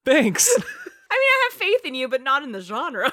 thanks. 0.06 0.50
I 0.58 0.60
mean, 0.62 0.64
I 1.12 1.50
have 1.52 1.60
faith 1.60 1.82
in 1.84 1.94
you, 1.94 2.08
but 2.08 2.22
not 2.22 2.42
in 2.42 2.54
the 2.54 2.62
genre. 2.62 3.12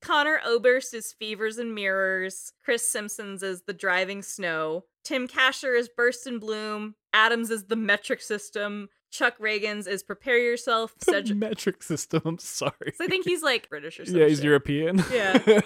Conor 0.00 0.40
Oberst 0.46 0.94
is 0.94 1.12
Fevers 1.12 1.58
and 1.58 1.74
Mirrors. 1.74 2.54
Chris 2.64 2.88
Simpsons 2.88 3.42
is 3.42 3.64
The 3.66 3.74
Driving 3.74 4.22
Snow. 4.22 4.84
Tim 5.04 5.28
Kasher 5.28 5.78
is 5.78 5.88
Burst 5.88 6.26
and 6.26 6.40
Bloom. 6.40 6.94
Adams 7.12 7.50
is 7.50 7.64
The 7.64 7.76
Metric 7.76 8.20
System. 8.20 8.88
Chuck 9.10 9.34
Ragan's 9.38 9.86
is 9.86 10.02
Prepare 10.02 10.38
Yourself. 10.38 10.94
Cedric. 11.00 11.38
metric 11.38 11.82
system. 11.82 12.20
I'm 12.26 12.38
sorry. 12.38 12.92
So 12.96 13.04
I 13.04 13.06
think 13.06 13.24
he's 13.24 13.42
like 13.42 13.68
British 13.70 13.98
or 13.98 14.04
something. 14.06 14.20
yeah, 14.20 14.28
he's 14.28 14.44
European. 14.44 15.02
Yeah. 15.10 15.38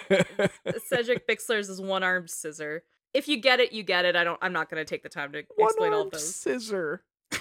Cedric 0.87 1.27
Bixler's 1.27 1.67
is 1.69 1.81
one 1.81 2.03
armed 2.03 2.29
scissor. 2.29 2.83
If 3.13 3.27
you 3.27 3.37
get 3.37 3.59
it, 3.59 3.73
you 3.73 3.83
get 3.83 4.05
it. 4.05 4.15
I 4.15 4.23
don't. 4.23 4.39
I'm 4.41 4.53
not 4.53 4.69
going 4.69 4.79
to 4.83 4.89
take 4.89 5.03
the 5.03 5.09
time 5.09 5.31
to 5.33 5.43
One 5.57 5.67
explain 5.69 5.93
all 5.93 6.09
those. 6.09 6.33
scissor. 6.35 7.03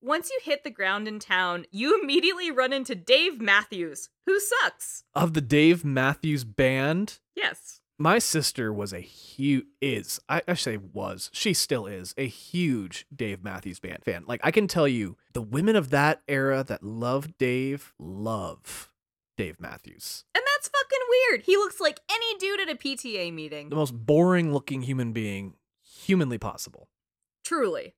Once 0.00 0.30
you 0.30 0.38
hit 0.44 0.62
the 0.62 0.70
ground 0.70 1.08
in 1.08 1.18
town, 1.18 1.66
you 1.72 2.00
immediately 2.00 2.50
run 2.52 2.72
into 2.72 2.94
Dave 2.94 3.40
Matthews, 3.40 4.08
who 4.26 4.38
sucks. 4.38 5.02
Of 5.14 5.34
the 5.34 5.40
Dave 5.40 5.84
Matthews 5.84 6.44
Band, 6.44 7.18
Yes. 7.34 7.80
My 7.98 8.18
sister 8.18 8.72
was 8.72 8.92
a 8.92 9.00
huge 9.00 9.66
is 9.80 10.20
I, 10.28 10.42
I 10.46 10.54
say 10.54 10.76
was 10.76 11.30
she 11.32 11.52
still 11.52 11.86
is 11.86 12.14
a 12.16 12.26
huge 12.26 13.06
Dave 13.14 13.42
Matthews 13.42 13.80
Band 13.80 14.04
fan. 14.04 14.24
Like 14.26 14.40
I 14.44 14.50
can 14.50 14.68
tell 14.68 14.88
you, 14.88 15.16
the 15.32 15.42
women 15.42 15.76
of 15.76 15.90
that 15.90 16.22
era 16.28 16.64
that 16.64 16.82
love 16.82 17.36
Dave 17.38 17.92
love 17.98 18.90
Dave 19.36 19.60
Matthews. 19.60 20.24
And 20.34 20.42
that's 20.54 20.68
fucking 20.68 20.98
weird. 21.10 21.42
He 21.42 21.56
looks 21.56 21.80
like 21.80 22.00
any 22.10 22.38
dude 22.38 22.60
at 22.60 22.70
a 22.70 22.76
PTA 22.76 23.32
meeting. 23.32 23.68
The 23.68 23.76
most 23.76 23.92
boring 23.92 24.52
looking 24.52 24.82
human 24.82 25.12
being 25.12 25.54
humanly 25.82 26.38
possible. 26.38 26.88
Truly. 27.44 27.94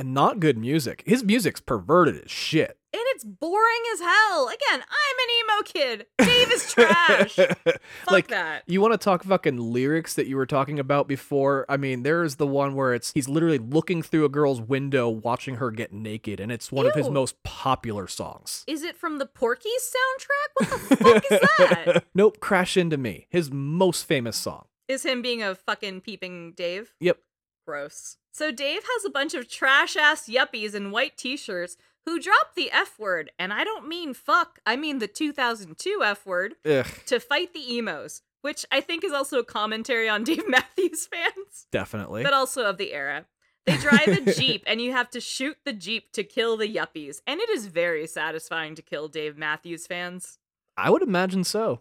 And 0.00 0.14
not 0.14 0.40
good 0.40 0.56
music. 0.56 1.02
His 1.04 1.22
music's 1.22 1.60
perverted 1.60 2.24
as 2.24 2.30
shit. 2.30 2.78
And 2.94 3.02
it's 3.08 3.22
boring 3.22 3.82
as 3.92 4.00
hell. 4.00 4.48
Again, 4.48 4.80
I'm 4.80 5.18
an 5.18 5.28
emo 5.38 5.62
kid. 5.62 6.06
Dave 6.18 6.50
is 6.50 6.72
trash. 6.72 7.34
Fuck 7.64 7.80
like 8.10 8.28
that. 8.28 8.62
You 8.66 8.80
want 8.80 8.94
to 8.94 8.98
talk 8.98 9.22
fucking 9.24 9.58
lyrics 9.58 10.14
that 10.14 10.26
you 10.26 10.38
were 10.38 10.46
talking 10.46 10.78
about 10.78 11.06
before? 11.06 11.66
I 11.68 11.76
mean, 11.76 12.02
there's 12.02 12.36
the 12.36 12.46
one 12.46 12.76
where 12.76 12.94
it's 12.94 13.12
he's 13.12 13.28
literally 13.28 13.58
looking 13.58 14.00
through 14.00 14.24
a 14.24 14.30
girl's 14.30 14.62
window 14.62 15.06
watching 15.10 15.56
her 15.56 15.70
get 15.70 15.92
naked, 15.92 16.40
and 16.40 16.50
it's 16.50 16.72
one 16.72 16.86
of 16.86 16.94
his 16.94 17.10
most 17.10 17.42
popular 17.42 18.08
songs. 18.08 18.64
Is 18.66 18.82
it 18.82 18.96
from 18.96 19.18
the 19.18 19.26
Porky's 19.26 19.94
soundtrack? 19.94 20.70
What 20.70 20.88
the 20.88 20.96
fuck 20.96 21.24
is 21.30 21.40
that? 21.58 22.04
nope, 22.14 22.40
Crash 22.40 22.78
Into 22.78 22.96
Me, 22.96 23.26
his 23.28 23.52
most 23.52 24.06
famous 24.06 24.38
song. 24.38 24.64
Is 24.88 25.04
him 25.04 25.20
being 25.20 25.42
a 25.42 25.54
fucking 25.54 26.00
peeping 26.00 26.54
Dave? 26.56 26.94
Yep. 27.00 27.18
Gross. 27.66 28.16
So 28.32 28.50
Dave 28.50 28.82
has 28.82 29.04
a 29.04 29.10
bunch 29.10 29.34
of 29.34 29.48
trash 29.48 29.96
ass 29.96 30.28
yuppies 30.28 30.74
in 30.74 30.90
white 30.90 31.16
t 31.16 31.36
shirts 31.36 31.76
who 32.06 32.18
drop 32.20 32.54
the 32.54 32.70
F 32.70 32.98
word, 32.98 33.30
and 33.38 33.52
I 33.52 33.64
don't 33.64 33.86
mean 33.88 34.14
fuck, 34.14 34.58
I 34.66 34.76
mean 34.76 34.98
the 34.98 35.06
2002 35.08 36.00
F 36.02 36.24
word, 36.26 36.54
Ugh, 36.64 36.86
to 37.06 37.20
fight 37.20 37.52
the 37.52 37.74
emos, 37.76 38.22
which 38.42 38.64
I 38.72 38.80
think 38.80 39.04
is 39.04 39.12
also 39.12 39.38
a 39.38 39.44
commentary 39.44 40.08
on 40.08 40.24
Dave 40.24 40.48
Matthews 40.48 41.06
fans, 41.06 41.66
definitely. 41.70 42.22
but 42.22 42.32
also 42.32 42.64
of 42.64 42.78
the 42.78 42.92
era. 42.92 43.26
They 43.66 43.76
drive 43.76 44.08
a 44.08 44.32
Jeep, 44.32 44.64
and 44.66 44.80
you 44.80 44.92
have 44.92 45.10
to 45.10 45.20
shoot 45.20 45.58
the 45.64 45.74
Jeep 45.74 46.12
to 46.12 46.24
kill 46.24 46.56
the 46.56 46.74
yuppies, 46.74 47.20
and 47.26 47.40
it 47.40 47.50
is 47.50 47.66
very 47.66 48.06
satisfying 48.06 48.74
to 48.74 48.82
kill 48.82 49.08
Dave 49.08 49.36
Matthews 49.36 49.86
fans. 49.86 50.38
I 50.78 50.88
would 50.88 51.02
imagine 51.02 51.44
so. 51.44 51.80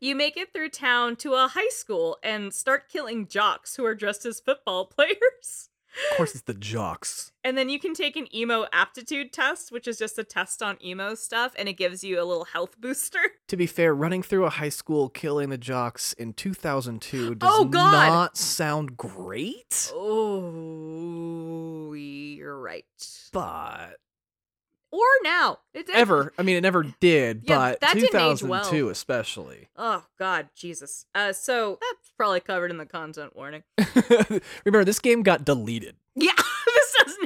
You 0.00 0.14
make 0.14 0.36
it 0.36 0.52
through 0.52 0.70
town 0.70 1.16
to 1.16 1.34
a 1.34 1.48
high 1.48 1.68
school 1.70 2.18
and 2.22 2.52
start 2.52 2.88
killing 2.88 3.26
jocks 3.26 3.76
who 3.76 3.84
are 3.84 3.94
dressed 3.94 4.26
as 4.26 4.40
football 4.40 4.84
players. 4.94 5.70
Of 6.10 6.16
course, 6.16 6.34
it's 6.34 6.42
the 6.42 6.54
jocks. 6.54 7.30
And 7.44 7.56
then 7.56 7.68
you 7.68 7.78
can 7.78 7.94
take 7.94 8.16
an 8.16 8.26
emo 8.34 8.66
aptitude 8.72 9.32
test, 9.32 9.70
which 9.70 9.86
is 9.86 9.96
just 9.96 10.18
a 10.18 10.24
test 10.24 10.60
on 10.60 10.76
emo 10.84 11.14
stuff, 11.14 11.52
and 11.56 11.68
it 11.68 11.74
gives 11.74 12.02
you 12.02 12.20
a 12.20 12.24
little 12.24 12.46
health 12.46 12.74
booster. 12.80 13.20
To 13.46 13.56
be 13.56 13.66
fair, 13.66 13.94
running 13.94 14.20
through 14.24 14.44
a 14.44 14.50
high 14.50 14.70
school 14.70 15.08
killing 15.08 15.50
the 15.50 15.58
jocks 15.58 16.12
in 16.14 16.32
2002 16.32 17.36
does 17.36 17.48
Oh, 17.54 17.64
God. 17.64 17.92
not 18.08 18.36
sound 18.36 18.96
great. 18.96 19.92
Oh, 19.94 21.92
you're 21.94 22.58
right. 22.60 22.84
But 23.32 23.98
Or 24.94 25.02
now. 25.24 25.58
It 25.72 25.86
did- 25.86 25.96
ever, 25.96 26.32
I 26.38 26.42
mean, 26.42 26.56
it 26.56 26.60
never 26.60 26.84
did. 27.00 27.42
Yeah, 27.46 27.56
but 27.72 27.80
that 27.80 27.94
didn't 27.94 28.14
age 28.14 28.38
2002 28.40 28.84
well. 28.84 28.92
especially. 28.92 29.68
Oh, 29.76 30.04
God, 30.20 30.50
Jesus. 30.54 31.06
Uh, 31.16 31.32
so 31.32 31.78
that's 31.80 32.12
probably 32.16 32.38
covered 32.38 32.70
in 32.70 32.76
the 32.76 32.86
content 32.86 33.34
warning. 33.34 33.64
Remember, 34.64 34.84
this 34.84 35.00
game 35.00 35.24
got 35.24 35.44
deleted. 35.44 35.96
Yeah, 36.14 36.30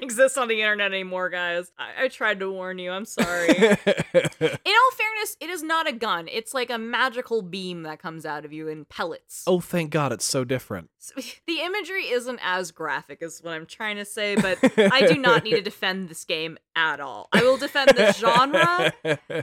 exist 0.08 0.38
on 0.38 0.48
the 0.48 0.62
internet 0.62 0.90
anymore, 0.90 1.28
guys. 1.28 1.70
I, 1.78 2.04
I 2.04 2.08
tried 2.08 2.40
to 2.40 2.50
warn 2.50 2.78
you. 2.78 2.90
I'm 2.90 3.04
sorry. 3.04 3.48
In 3.58 3.58
all 3.60 4.90
fairness, 4.96 5.36
it 5.38 5.50
is 5.50 5.62
not 5.62 5.86
a 5.86 5.92
gun. 5.92 6.28
It's 6.32 6.54
like 6.54 6.70
a 6.70 6.78
magical 6.78 7.42
beam 7.42 7.82
that 7.82 7.98
comes 7.98 8.24
out 8.24 8.46
of 8.46 8.52
you 8.52 8.68
in 8.68 8.86
pellets. 8.86 9.44
oh, 9.46 9.60
thank 9.60 9.90
God, 9.90 10.10
it's 10.10 10.24
so 10.24 10.44
different. 10.44 10.88
So, 10.98 11.14
the 11.46 11.60
imagery 11.60 12.04
isn't 12.04 12.40
as 12.42 12.70
graphic 12.70 13.20
as 13.20 13.40
what 13.42 13.52
I'm 13.52 13.66
trying 13.66 13.96
to 13.96 14.06
say, 14.06 14.34
but 14.36 14.58
I 14.92 15.06
do 15.06 15.18
not 15.18 15.44
need 15.44 15.56
to 15.56 15.60
defend 15.60 16.08
this 16.08 16.24
game 16.24 16.56
at 16.74 17.00
all. 17.00 17.28
I 17.32 17.42
will 17.42 17.58
defend 17.58 17.90
the 17.90 18.12
genre 18.12 18.92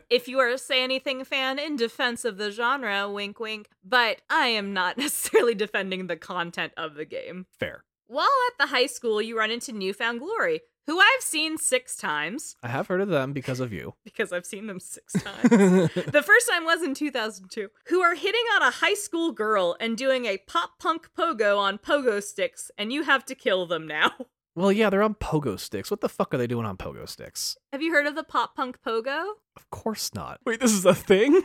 if 0.10 0.28
you 0.28 0.40
are 0.40 0.50
a 0.50 0.58
Say 0.58 0.84
Anything 0.84 1.24
fan 1.24 1.60
in 1.60 1.76
defense 1.76 2.26
of 2.26 2.38
the 2.38 2.50
genre, 2.50 3.08
wink 3.08 3.40
wink, 3.40 3.70
but 3.84 4.22
I 4.32 4.48
am 4.48 4.74
not 4.74 4.98
necessarily 4.98 5.54
defending 5.54 6.08
the 6.08 6.18
content 6.18 6.74
of 6.76 6.96
the 6.96 7.06
game. 7.06 7.46
Fair. 7.60 7.84
While 8.08 8.28
at 8.52 8.58
the 8.60 8.68
high 8.68 8.86
school, 8.86 9.22
you 9.22 9.38
run 9.38 9.50
into 9.50 9.72
Newfound 9.72 10.20
Glory, 10.20 10.62
who 10.86 11.00
I've 11.00 11.22
seen 11.22 11.58
six 11.58 11.96
times 11.98 12.56
I 12.62 12.68
have 12.68 12.88
heard 12.88 13.02
of 13.02 13.10
them 13.10 13.34
because 13.34 13.60
of 13.60 13.74
you. 13.74 13.96
because 14.04 14.32
I've 14.32 14.46
seen 14.46 14.68
them 14.68 14.80
six 14.80 15.14
times. 15.24 15.50
the 15.50 16.24
first 16.24 16.48
time 16.50 16.66
was 16.66 16.84
in 16.84 16.94
2002, 16.94 17.70
who 17.88 18.02
are 18.02 18.14
hitting 18.14 18.44
on 18.56 18.62
a 18.62 18.70
high 18.70 18.94
school 18.94 19.32
girl 19.32 19.76
and 19.80 19.98
doing 19.98 20.26
a 20.26 20.38
pop 20.38 20.78
punk 20.80 21.10
pogo 21.18 21.58
on 21.58 21.80
pogo 21.80 22.22
sticks, 22.22 22.70
and 22.78 22.94
you 22.94 23.04
have 23.04 23.26
to 23.26 23.34
kill 23.34 23.66
them 23.66 23.88
now. 23.88 24.12
well, 24.56 24.72
yeah, 24.72 24.92
they're 24.92 25.02
on 25.02 25.16
pogo 25.16 25.60
sticks. 25.60 25.90
What 25.90 26.02
the 26.02 26.10
fuck 26.10 26.32
are 26.34 26.38
they 26.38 26.48
doing 26.48 26.66
on 26.68 26.78
pogo 26.78 27.10
sticks? 27.10 27.58
Have 27.74 27.82
you 27.82 27.92
heard 27.92 28.06
of 28.06 28.14
the 28.14 28.24
pop 28.24 28.56
punk 28.56 28.78
pogo? 28.86 29.34
Of 29.56 29.70
course 29.72 30.14
not. 30.14 30.40
Wait, 30.46 30.60
this 30.60 30.74
is 30.74 30.86
a 30.86 30.94
thing? 30.94 31.42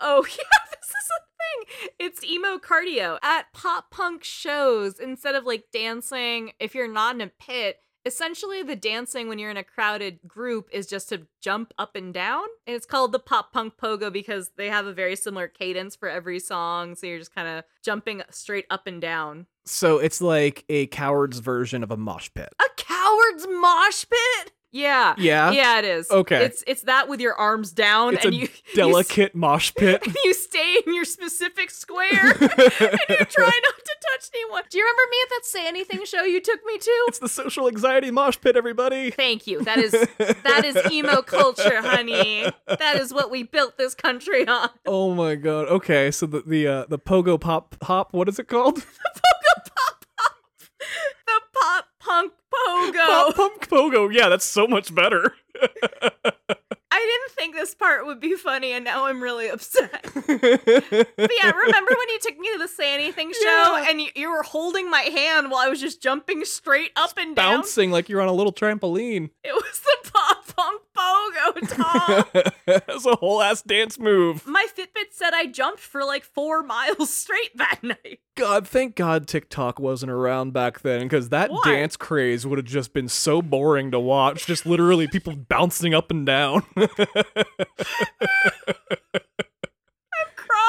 Oh, 0.00 0.26
yeah, 0.28 0.58
this 0.70 0.90
is 0.90 1.10
a 1.18 1.23
thing. 1.54 1.88
It's 1.98 2.24
emo 2.24 2.58
cardio 2.58 3.18
at 3.22 3.52
pop 3.52 3.90
punk 3.90 4.24
shows. 4.24 4.98
Instead 4.98 5.34
of 5.34 5.44
like 5.44 5.66
dancing, 5.72 6.52
if 6.58 6.74
you're 6.74 6.92
not 6.92 7.14
in 7.14 7.20
a 7.20 7.28
pit, 7.28 7.78
essentially 8.06 8.62
the 8.62 8.76
dancing 8.76 9.28
when 9.28 9.38
you're 9.38 9.50
in 9.50 9.56
a 9.56 9.64
crowded 9.64 10.20
group 10.26 10.68
is 10.72 10.86
just 10.86 11.08
to 11.08 11.26
jump 11.40 11.72
up 11.78 11.96
and 11.96 12.12
down. 12.12 12.44
And 12.66 12.76
it's 12.76 12.86
called 12.86 13.12
the 13.12 13.18
pop 13.18 13.52
punk 13.52 13.74
pogo 13.76 14.12
because 14.12 14.50
they 14.56 14.68
have 14.68 14.86
a 14.86 14.92
very 14.92 15.16
similar 15.16 15.48
cadence 15.48 15.96
for 15.96 16.08
every 16.08 16.38
song. 16.38 16.94
So 16.94 17.06
you're 17.06 17.18
just 17.18 17.34
kind 17.34 17.48
of 17.48 17.64
jumping 17.82 18.22
straight 18.30 18.66
up 18.70 18.86
and 18.86 19.00
down. 19.00 19.46
So 19.64 19.98
it's 19.98 20.20
like 20.20 20.64
a 20.68 20.86
coward's 20.88 21.38
version 21.38 21.82
of 21.82 21.90
a 21.90 21.96
mosh 21.96 22.28
pit. 22.34 22.54
A 22.60 22.68
coward's 22.76 23.46
mosh 23.48 24.04
pit? 24.08 24.52
Yeah. 24.74 25.14
Yeah? 25.18 25.52
Yeah, 25.52 25.78
it 25.78 25.84
is. 25.84 26.10
Okay. 26.10 26.44
It's 26.44 26.64
it's 26.66 26.82
that 26.82 27.08
with 27.08 27.20
your 27.20 27.34
arms 27.34 27.70
down 27.70 28.14
It's 28.14 28.24
and 28.24 28.34
a 28.34 28.36
you 28.36 28.48
you 28.66 28.74
delicate 28.74 29.32
mosh 29.32 29.72
pit. 29.72 30.02
you 30.24 30.34
stay 30.34 30.78
in 30.84 30.94
your 30.94 31.04
specific 31.04 31.70
square 31.70 32.10
and 32.10 32.40
you 32.40 33.24
try 33.24 33.60
not 33.62 33.76
to 33.78 33.96
touch 34.10 34.30
anyone. 34.34 34.64
Do 34.68 34.78
you 34.78 34.84
remember 34.84 35.02
me 35.10 35.16
at 35.22 35.28
that 35.30 35.44
Say 35.44 35.68
Anything 35.68 36.04
show 36.04 36.24
you 36.24 36.40
took 36.40 36.58
me 36.66 36.76
to? 36.78 36.90
it's 37.06 37.20
the 37.20 37.28
social 37.28 37.68
anxiety 37.68 38.10
mosh 38.10 38.36
pit, 38.40 38.56
everybody. 38.56 39.12
Thank 39.12 39.46
you. 39.46 39.62
That 39.62 39.78
is 39.78 39.92
that 39.92 40.64
is 40.64 40.76
emo 40.90 41.22
culture, 41.22 41.80
honey. 41.80 42.44
That 42.66 42.96
is 42.96 43.14
what 43.14 43.30
we 43.30 43.44
built 43.44 43.78
this 43.78 43.94
country 43.94 44.46
on. 44.48 44.70
Oh 44.86 45.14
my 45.14 45.36
god. 45.36 45.68
Okay, 45.68 46.10
so 46.10 46.26
the 46.26 46.42
the 46.44 46.66
uh, 46.66 46.84
the 46.88 46.98
pogo 46.98 47.40
pop 47.40 47.76
hop, 47.84 48.12
what 48.12 48.28
is 48.28 48.40
it 48.40 48.48
called? 48.48 48.78
The 48.78 48.82
pogo 48.82 49.70
pop 49.76 50.04
pop. 50.16 50.44
The 51.26 51.40
pop 51.54 51.84
punk 52.00 52.32
pogo. 52.68 53.06
Pop 53.06 53.34
punk 53.36 53.68
pogo. 53.68 54.12
Yeah, 54.12 54.28
that's 54.28 54.44
so 54.44 54.66
much 54.66 54.94
better. 54.94 55.34
I 56.96 57.00
didn't 57.00 57.30
think 57.36 57.54
this 57.56 57.74
part 57.74 58.06
would 58.06 58.20
be 58.20 58.36
funny 58.36 58.72
and 58.72 58.84
now 58.84 59.06
I'm 59.06 59.20
really 59.22 59.48
upset. 59.48 60.04
But 60.14 61.30
yeah, 61.42 61.50
remember 61.50 61.92
when 61.96 62.08
you 62.08 62.18
took 62.20 62.38
me 62.38 62.52
to 62.52 62.58
the 62.58 62.68
Say 62.68 62.94
Anything 62.94 63.32
show 63.32 63.40
Yeah. 63.76 63.86
and 63.88 64.00
you, 64.00 64.08
you 64.14 64.30
were 64.30 64.42
holding 64.42 64.90
my 64.90 65.00
hand 65.00 65.50
while 65.50 65.60
I 65.66 65.68
was 65.68 65.80
just 65.80 66.00
jumping 66.02 66.44
straight 66.44 66.90
up 66.96 67.16
and 67.18 67.34
down? 67.34 67.56
Bouncing 67.58 67.90
like 67.90 68.08
you're 68.08 68.20
on 68.20 68.28
a 68.28 68.32
little 68.32 68.52
trampoline. 68.52 69.30
It 69.42 69.52
was 69.54 69.80
the 69.80 70.10
pop 70.12 70.43
punk 70.56 70.82
pogo, 70.96 71.68
Tom. 71.68 72.52
That's 72.66 73.06
a 73.06 73.16
whole 73.16 73.42
ass 73.42 73.62
dance 73.62 73.98
move. 73.98 74.46
My 74.46 74.66
Fitbit 74.76 75.12
said 75.12 75.34
I 75.34 75.46
jumped 75.46 75.80
for 75.80 76.04
like 76.04 76.24
four 76.24 76.62
miles 76.62 77.10
straight 77.14 77.56
that 77.56 77.82
night. 77.82 78.20
God, 78.36 78.66
thank 78.66 78.96
God 78.96 79.26
TikTok 79.26 79.78
wasn't 79.78 80.10
around 80.10 80.52
back 80.52 80.80
then 80.80 81.02
because 81.02 81.28
that 81.28 81.50
Why? 81.50 81.60
dance 81.64 81.96
craze 81.96 82.46
would 82.46 82.58
have 82.58 82.66
just 82.66 82.92
been 82.92 83.08
so 83.08 83.40
boring 83.42 83.90
to 83.92 84.00
watch. 84.00 84.46
Just 84.46 84.66
literally 84.66 85.06
people 85.06 85.36
bouncing 85.48 85.94
up 85.94 86.10
and 86.10 86.26
down. 86.26 86.64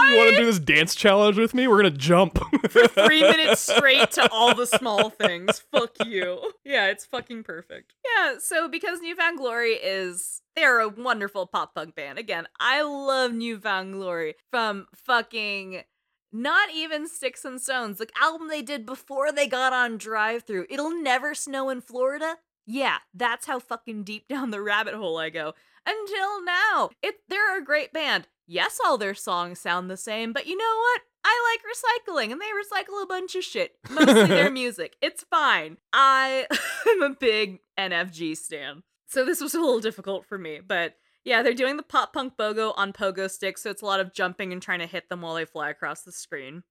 You 0.10 0.18
want 0.18 0.30
to 0.32 0.38
do 0.38 0.46
this 0.46 0.60
dance 0.60 0.96
challenge 0.96 1.38
with 1.38 1.54
me? 1.54 1.68
We're 1.68 1.78
gonna 1.78 1.92
jump. 1.92 2.38
for 2.70 2.88
three 2.88 3.22
minutes 3.22 3.62
straight 3.62 4.12
to 4.12 4.30
all 4.32 4.56
the 4.56 4.66
small 4.66 5.10
things. 5.10 5.60
Fuck 5.72 5.96
you. 6.06 6.52
Yeah, 6.64 6.88
it's 6.88 7.06
fucking 7.06 7.44
perfect. 7.44 7.94
Yeah, 8.04 8.36
so 8.40 8.68
because 8.68 9.02
Newfound 9.02 9.38
Glory 9.38 9.74
is 9.74 10.42
they're 10.56 10.80
a 10.80 10.90
wonderful 10.90 11.48
pop 11.48 11.76
punk 11.76 11.96
band. 11.96 12.18
Again, 12.18 12.48
I 12.60 12.82
love 12.82 13.34
Newfound 13.34 13.94
Glory 13.94 14.36
from 14.52 14.88
fucking 14.96 15.84
not 16.32 16.70
even 16.74 17.08
Sticks 17.08 17.46
and 17.46 17.62
Stones, 17.62 17.98
the 17.98 18.08
album 18.22 18.50
they 18.50 18.62
did 18.62 18.86
before 18.86 19.32
they 19.32 19.48
got 19.48 19.74
on 19.74 19.98
Drive 19.98 20.44
Through. 20.44 20.66
It'll 20.70 20.92
never 20.92 21.34
snow 21.34 21.70
in 21.70 21.82
Florida. 21.82 22.38
Yeah, 22.68 22.98
that's 23.14 23.46
how 23.46 23.60
fucking 23.60 24.04
deep 24.04 24.28
down 24.28 24.52
the 24.52 24.62
rabbit 24.62 24.96
hole 24.96 25.18
I 25.18 25.30
go. 25.30 25.54
Until 25.86 26.44
now, 26.44 26.90
it 27.02 27.16
they're 27.30 27.58
a 27.58 27.64
great 27.64 27.94
band. 27.94 28.28
Yes, 28.48 28.80
all 28.84 28.98
their 28.98 29.16
songs 29.16 29.60
sound 29.60 29.90
the 29.90 29.98
same, 29.98 30.34
but 30.34 30.46
you 30.48 30.58
know 30.58 30.78
what? 30.78 31.02
I 31.24 31.58
like 31.58 32.16
recycling, 32.16 32.32
and 32.32 32.40
they 32.40 32.46
recycle 32.46 33.02
a 33.02 33.08
bunch 33.08 33.36
of 33.36 33.44
shit. 33.44 33.72
Mostly 33.90 34.28
their 34.28 34.52
music. 34.52 34.96
It's 35.02 35.24
fine. 35.24 35.78
I 35.92 36.46
am 36.88 37.02
a 37.02 37.10
big 37.10 37.60
NFG 37.80 38.38
stan, 38.38 38.84
so 39.08 39.26
this 39.26 39.42
was 39.42 39.56
a 39.56 39.60
little 39.60 39.80
difficult 39.80 40.26
for 40.26 40.38
me. 40.38 40.60
But 40.66 40.96
yeah, 41.24 41.42
they're 41.42 41.56
doing 41.56 41.78
the 41.78 41.84
pop 41.84 42.14
punk 42.14 42.34
bogo 42.38 42.74
on 42.78 42.94
pogo 42.94 43.30
sticks, 43.30 43.64
so 43.64 43.72
it's 43.72 43.82
a 43.82 43.86
lot 43.86 44.00
of 44.00 44.14
jumping 44.14 44.54
and 44.54 44.62
trying 44.62 44.80
to 44.80 44.86
hit 44.86 45.10
them 45.10 45.22
while 45.22 45.34
they 45.34 45.46
fly 45.46 45.72
across 45.72 46.04
the 46.04 46.12
screen. 46.12 46.62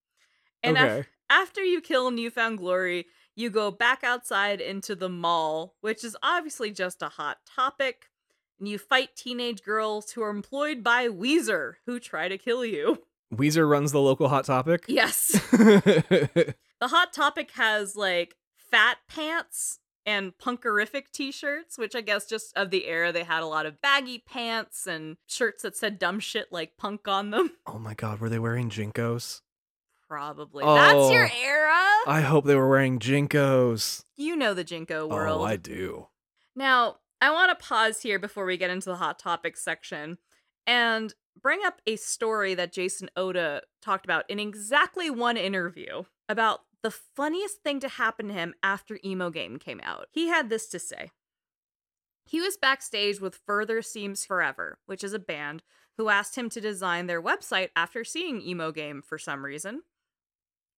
And 0.63 0.79
af- 0.79 0.91
okay. 0.91 1.09
after 1.29 1.63
you 1.63 1.81
kill 1.81 2.13
Newfound 2.13 2.59
Glory, 2.59 3.07
you 3.35 3.51
go 3.51 3.73
back 3.73 4.05
outside 4.05 4.61
into 4.61 4.95
the 4.95 5.09
mall, 5.09 5.75
which 5.81 6.05
is 6.05 6.17
obviously 6.23 6.71
just 6.71 7.03
a 7.03 7.09
hot 7.09 7.39
topic. 7.45 8.07
And 8.59 8.69
you 8.69 8.79
fight 8.79 9.17
teenage 9.17 9.63
girls 9.63 10.13
who 10.13 10.23
are 10.23 10.31
employed 10.31 10.83
by 10.85 11.09
Weezer, 11.09 11.75
who 11.87 11.99
try 11.99 12.29
to 12.29 12.39
kill 12.39 12.65
you. 12.65 13.03
Weezer 13.35 13.69
runs 13.69 13.93
the 13.93 14.01
local 14.01 14.29
hot 14.29 14.45
topic. 14.45 14.85
Yes. 14.87 15.29
the 15.51 16.55
hot 16.83 17.13
topic 17.13 17.51
has 17.53 17.97
like 17.97 18.37
fat 18.57 18.99
pants 19.09 19.81
and 20.07 20.37
punkerific 20.39 21.05
t-shirts, 21.13 21.79
which 21.79 21.95
I 21.97 22.01
guess 22.01 22.27
just 22.27 22.57
of 22.57 22.71
the 22.71 22.87
era 22.87 23.11
they 23.11 23.25
had 23.25 23.43
a 23.43 23.47
lot 23.47 23.67
of 23.67 23.81
baggy 23.81 24.19
pants 24.27 24.87
and 24.87 25.17
shirts 25.27 25.63
that 25.63 25.77
said 25.77 25.99
dumb 25.99 26.21
shit 26.21 26.53
like 26.53 26.77
punk 26.77 27.09
on 27.09 27.31
them. 27.31 27.53
oh 27.67 27.79
my 27.79 27.95
god, 27.95 28.21
were 28.21 28.29
they 28.29 28.39
wearing 28.39 28.71
JNCOs? 28.71 29.41
Probably. 30.07 30.65
That's 30.65 30.95
oh, 30.95 31.11
your 31.11 31.27
Oh. 31.27 31.43
era. 31.45 31.83
I 32.07 32.21
hope 32.21 32.45
they 32.45 32.55
were 32.55 32.69
wearing 32.69 32.99
JNCOs. 32.99 34.05
you 34.17 34.37
know 34.37 34.55
the 34.55 34.65
JNCO 34.65 35.09
world. 35.09 35.41
Oh, 35.41 35.45
I 35.45 35.57
do. 35.57 36.09
Now, 36.55 36.97
I 37.25 37.31
want 37.31 37.59
to 37.59 37.65
pause 37.65 38.03
here 38.03 38.19
before 38.19 38.45
we 38.45 38.59
get 38.59 38.69
into 38.69 38.91
the 38.91 38.97
hot 38.97 39.19
topics 39.19 39.65
section 39.65 40.19
and 40.67 41.15
bring 41.41 41.61
up 41.65 41.81
a 41.87 41.97
story 41.97 42.55
that 42.55 42.71
Jason 42.71 43.09
Oda 43.17 43.63
talked 43.81 44.05
about 44.05 44.29
in 44.29 44.39
exactly 44.39 45.09
one 45.09 45.39
interview 45.39 46.03
about 46.29 46.61
the 46.83 46.91
funniest 46.91 47.63
thing 47.63 47.81
to 47.81 47.89
happen 47.89 48.29
to 48.29 48.35
him 48.35 48.53
after 48.63 48.99
Emo 49.03 49.31
Game 49.31 49.59
came 49.59 49.81
out. 49.83 50.09
He 50.13 50.29
had 50.29 50.51
this 50.51 50.67
to 50.69 50.79
say. 50.79 51.13
He 52.27 52.43
was 52.43 52.59
backstage 52.59 53.23
with 53.23 53.41
Further 53.47 53.81
Seems 53.81 54.27
Forever, 54.27 54.79
which 54.85 55.03
is 55.03 55.15
a 55.15 55.19
band 55.19 55.63
who 55.97 56.11
asked 56.11 56.37
him 56.37 56.51
to 56.51 56.61
design 56.61 57.07
their 57.07 57.23
website 57.23 57.71
after 57.75 58.05
seeing 58.05 58.43
Emo 58.43 58.71
Game 58.71 59.01
for 59.01 59.17
some 59.17 59.47
reason. 59.47 59.81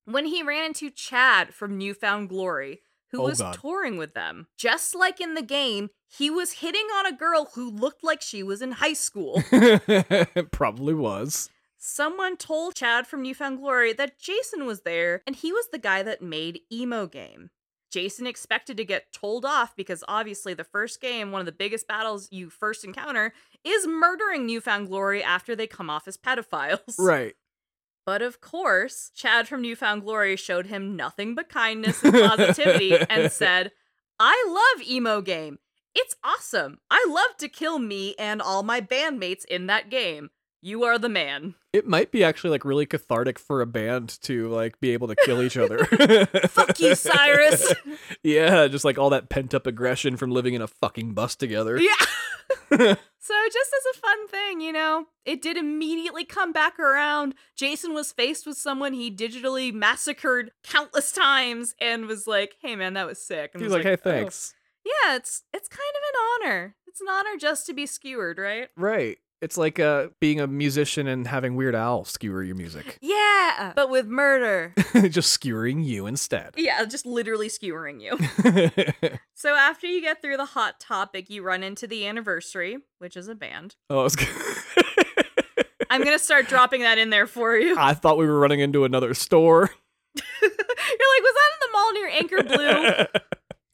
When 0.05 0.27
he 0.27 0.45
ran 0.45 0.67
into 0.67 0.91
Chad 0.91 1.53
from 1.53 1.77
Newfound 1.77 2.29
Glory, 2.29 2.83
who 3.13 3.21
Oh, 3.23 3.25
was 3.27 3.41
God. 3.41 3.55
touring 3.61 3.97
with 3.97 4.15
them. 4.15 4.47
Just 4.59 4.95
like 4.95 5.21
in 5.21 5.35
the 5.35 5.43
game, 5.43 5.91
he 6.09 6.31
was 6.31 6.53
hitting 6.55 6.87
on 6.97 7.07
a 7.07 7.13
girl 7.17 7.51
who 7.55 7.71
looked 7.71 8.03
like 8.05 8.21
she 8.23 8.43
was 8.43 8.63
in 8.63 8.73
high 8.73 8.93
school. 8.95 9.43
Probably 10.53 10.95
was. 10.95 11.51
Someone 11.79 12.37
told 12.37 12.75
Chad 12.75 13.07
from 13.07 13.23
Newfound 13.23 13.59
Glory 13.59 13.93
that 13.93 14.19
Jason 14.19 14.67
was 14.67 14.81
there 14.83 15.23
and 15.27 15.37
he 15.37 15.53
was 15.53 15.69
the 15.71 15.79
guy 15.79 16.03
that 16.03 16.23
made 16.23 16.61
Emo 16.73 17.07
Game. 17.07 17.51
Jason 17.93 18.27
expected 18.27 18.77
to 18.77 18.85
get 18.85 19.13
told 19.13 19.45
off 19.45 19.77
because 19.77 20.03
obviously 20.09 20.53
the 20.55 20.65
first 20.65 21.01
game, 21.01 21.31
one 21.31 21.41
of 21.41 21.47
the 21.47 21.53
biggest 21.53 21.87
battles 21.87 22.29
you 22.33 22.51
first 22.51 22.85
encounter, 22.85 23.33
is 23.65 23.87
murdering 23.87 24.45
Newfound 24.47 24.89
Glory 24.89 25.23
after 25.23 25.55
they 25.55 25.67
come 25.69 25.89
off 25.89 26.09
as 26.09 26.17
pedophiles. 26.17 26.99
Right. 26.99 27.35
But 28.07 28.23
of 28.23 28.41
course, 28.41 29.11
Chad 29.15 29.49
from 29.49 29.63
Newfound 29.63 30.03
Glory 30.03 30.37
showed 30.37 30.67
him 30.67 30.95
nothing 30.95 31.35
but 31.35 31.49
kindness 31.49 32.03
and 32.05 32.15
positivity 32.31 32.97
and 32.97 33.31
said, 33.31 33.73
I 34.19 34.47
love 34.49 34.89
emo 34.89 35.21
game. 35.21 35.59
It's 35.95 36.15
awesome. 36.23 36.79
I 36.91 37.05
love 37.09 37.37
to 37.39 37.49
kill 37.49 37.79
me 37.79 38.15
and 38.19 38.41
all 38.41 38.63
my 38.63 38.81
bandmates 38.81 39.45
in 39.45 39.67
that 39.67 39.91
game. 39.91 40.31
You 40.63 40.85
are 40.85 40.99
the 40.99 41.09
man. 41.09 41.55
It 41.73 41.87
might 41.87 42.11
be 42.11 42.25
actually 42.25 42.51
like 42.51 42.65
really 42.65 42.87
cathartic 42.87 43.39
for 43.39 43.61
a 43.61 43.67
band 43.67 44.19
to 44.23 44.49
like 44.49 44.81
be 44.81 44.91
able 44.93 45.09
to 45.09 45.17
kill 45.25 45.43
each 45.43 45.57
other. 45.57 45.85
Fuck 46.49 46.81
you, 46.81 46.95
Cyrus. 46.95 47.73
yeah, 48.23 48.67
just 48.67 48.85
like 48.85 48.99
all 48.99 49.11
that 49.11 49.29
pent 49.29 49.55
up 49.55 49.67
aggression 49.67 50.17
from 50.17 50.31
living 50.31 50.55
in 50.55 50.63
a 50.63 50.67
fucking 50.67 51.15
bus 51.15 51.37
together. 51.37 51.79
Yeah. 51.79 51.91
so 52.71 53.35
just 53.53 53.73
as 53.75 53.97
a 53.97 53.99
fun 54.01 54.29
thing, 54.29 54.61
you 54.61 54.73
know, 54.73 55.07
it 55.25 55.43
did 55.43 55.57
immediately 55.57 56.25
come 56.25 56.53
back 56.53 56.79
around. 56.79 57.35
Jason 57.55 57.93
was 57.95 58.13
faced 58.13 58.47
with 58.47 58.57
someone 58.57 58.93
he 58.93 59.11
digitally 59.11 59.73
massacred 59.73 60.53
countless 60.65 61.13
times 61.13 61.75
and 61.81 62.07
was 62.07 62.27
like, 62.27 62.57
"Hey 62.61 62.77
man, 62.77 62.95
that 62.95 63.07
was 63.07 63.25
sick." 63.25 63.51
And 63.53 63.61
He 63.61 63.65
was 63.65 63.73
like, 63.73 63.85
"Hey, 63.85 63.93
"Oh." 63.93 63.97
thanks." 63.97 64.55
Yeah, 64.85 65.17
it's 65.17 65.43
it's 65.53 65.69
kind 65.69 65.81
of 65.81 66.03
an 66.15 66.49
honor. 66.51 66.77
It's 66.87 67.01
an 67.01 67.09
honor 67.11 67.37
just 67.39 67.67
to 67.67 67.75
be 67.75 67.87
skewered, 67.87 68.39
right? 68.39 68.69
Right. 68.77 69.19
It's 69.43 69.59
like 69.59 69.79
uh, 69.79 70.09
being 70.21 70.41
a 70.41 70.47
musician 70.47 71.07
and 71.07 71.27
having 71.27 71.57
Weird 71.57 71.75
Al 71.75 72.05
skewer 72.05 72.43
your 72.43 72.57
music. 72.57 72.99
Yeah, 73.03 73.73
but 73.77 73.91
with 73.91 74.07
murder. 74.07 74.75
just 75.09 75.31
skewering 75.31 75.83
you 75.83 76.07
instead. 76.07 76.55
yeah, 76.57 76.85
just 76.87 77.07
literally 77.07 77.49
skewering 77.49 78.01
you. 78.01 78.19
So 79.39 79.55
after 79.55 79.87
you 79.87 80.01
get 80.01 80.23
through 80.23 80.39
the 80.39 80.47
hot 80.47 80.81
topic, 80.81 81.29
you 81.29 81.43
run 81.43 81.63
into 81.63 81.87
the 81.87 82.07
anniversary, 82.07 82.79
which 83.01 83.19
is 83.19 83.29
a 83.29 83.35
band. 83.35 83.77
oh, 83.91 84.01
I, 84.01 84.03
was... 84.03 84.17
I'm 85.91 86.03
gonna 86.03 86.19
start 86.19 86.49
dropping 86.49 86.81
that 86.81 86.97
in 86.97 87.11
there 87.11 87.27
for 87.27 87.55
you. 87.55 87.77
I 87.79 87.93
thought 87.93 88.17
we 88.17 88.27
were 88.27 88.41
running 88.41 88.61
into 88.61 88.85
another 88.85 89.13
store. 89.13 89.69
You're 90.41 90.51
like, 90.51 91.23
was 91.23 91.35
that 91.35 91.51
in 91.53 91.61
the 91.61 91.73
mall 91.73 91.93
near 91.93 92.09
Anchor 92.09 92.43
Blue? 92.43 93.21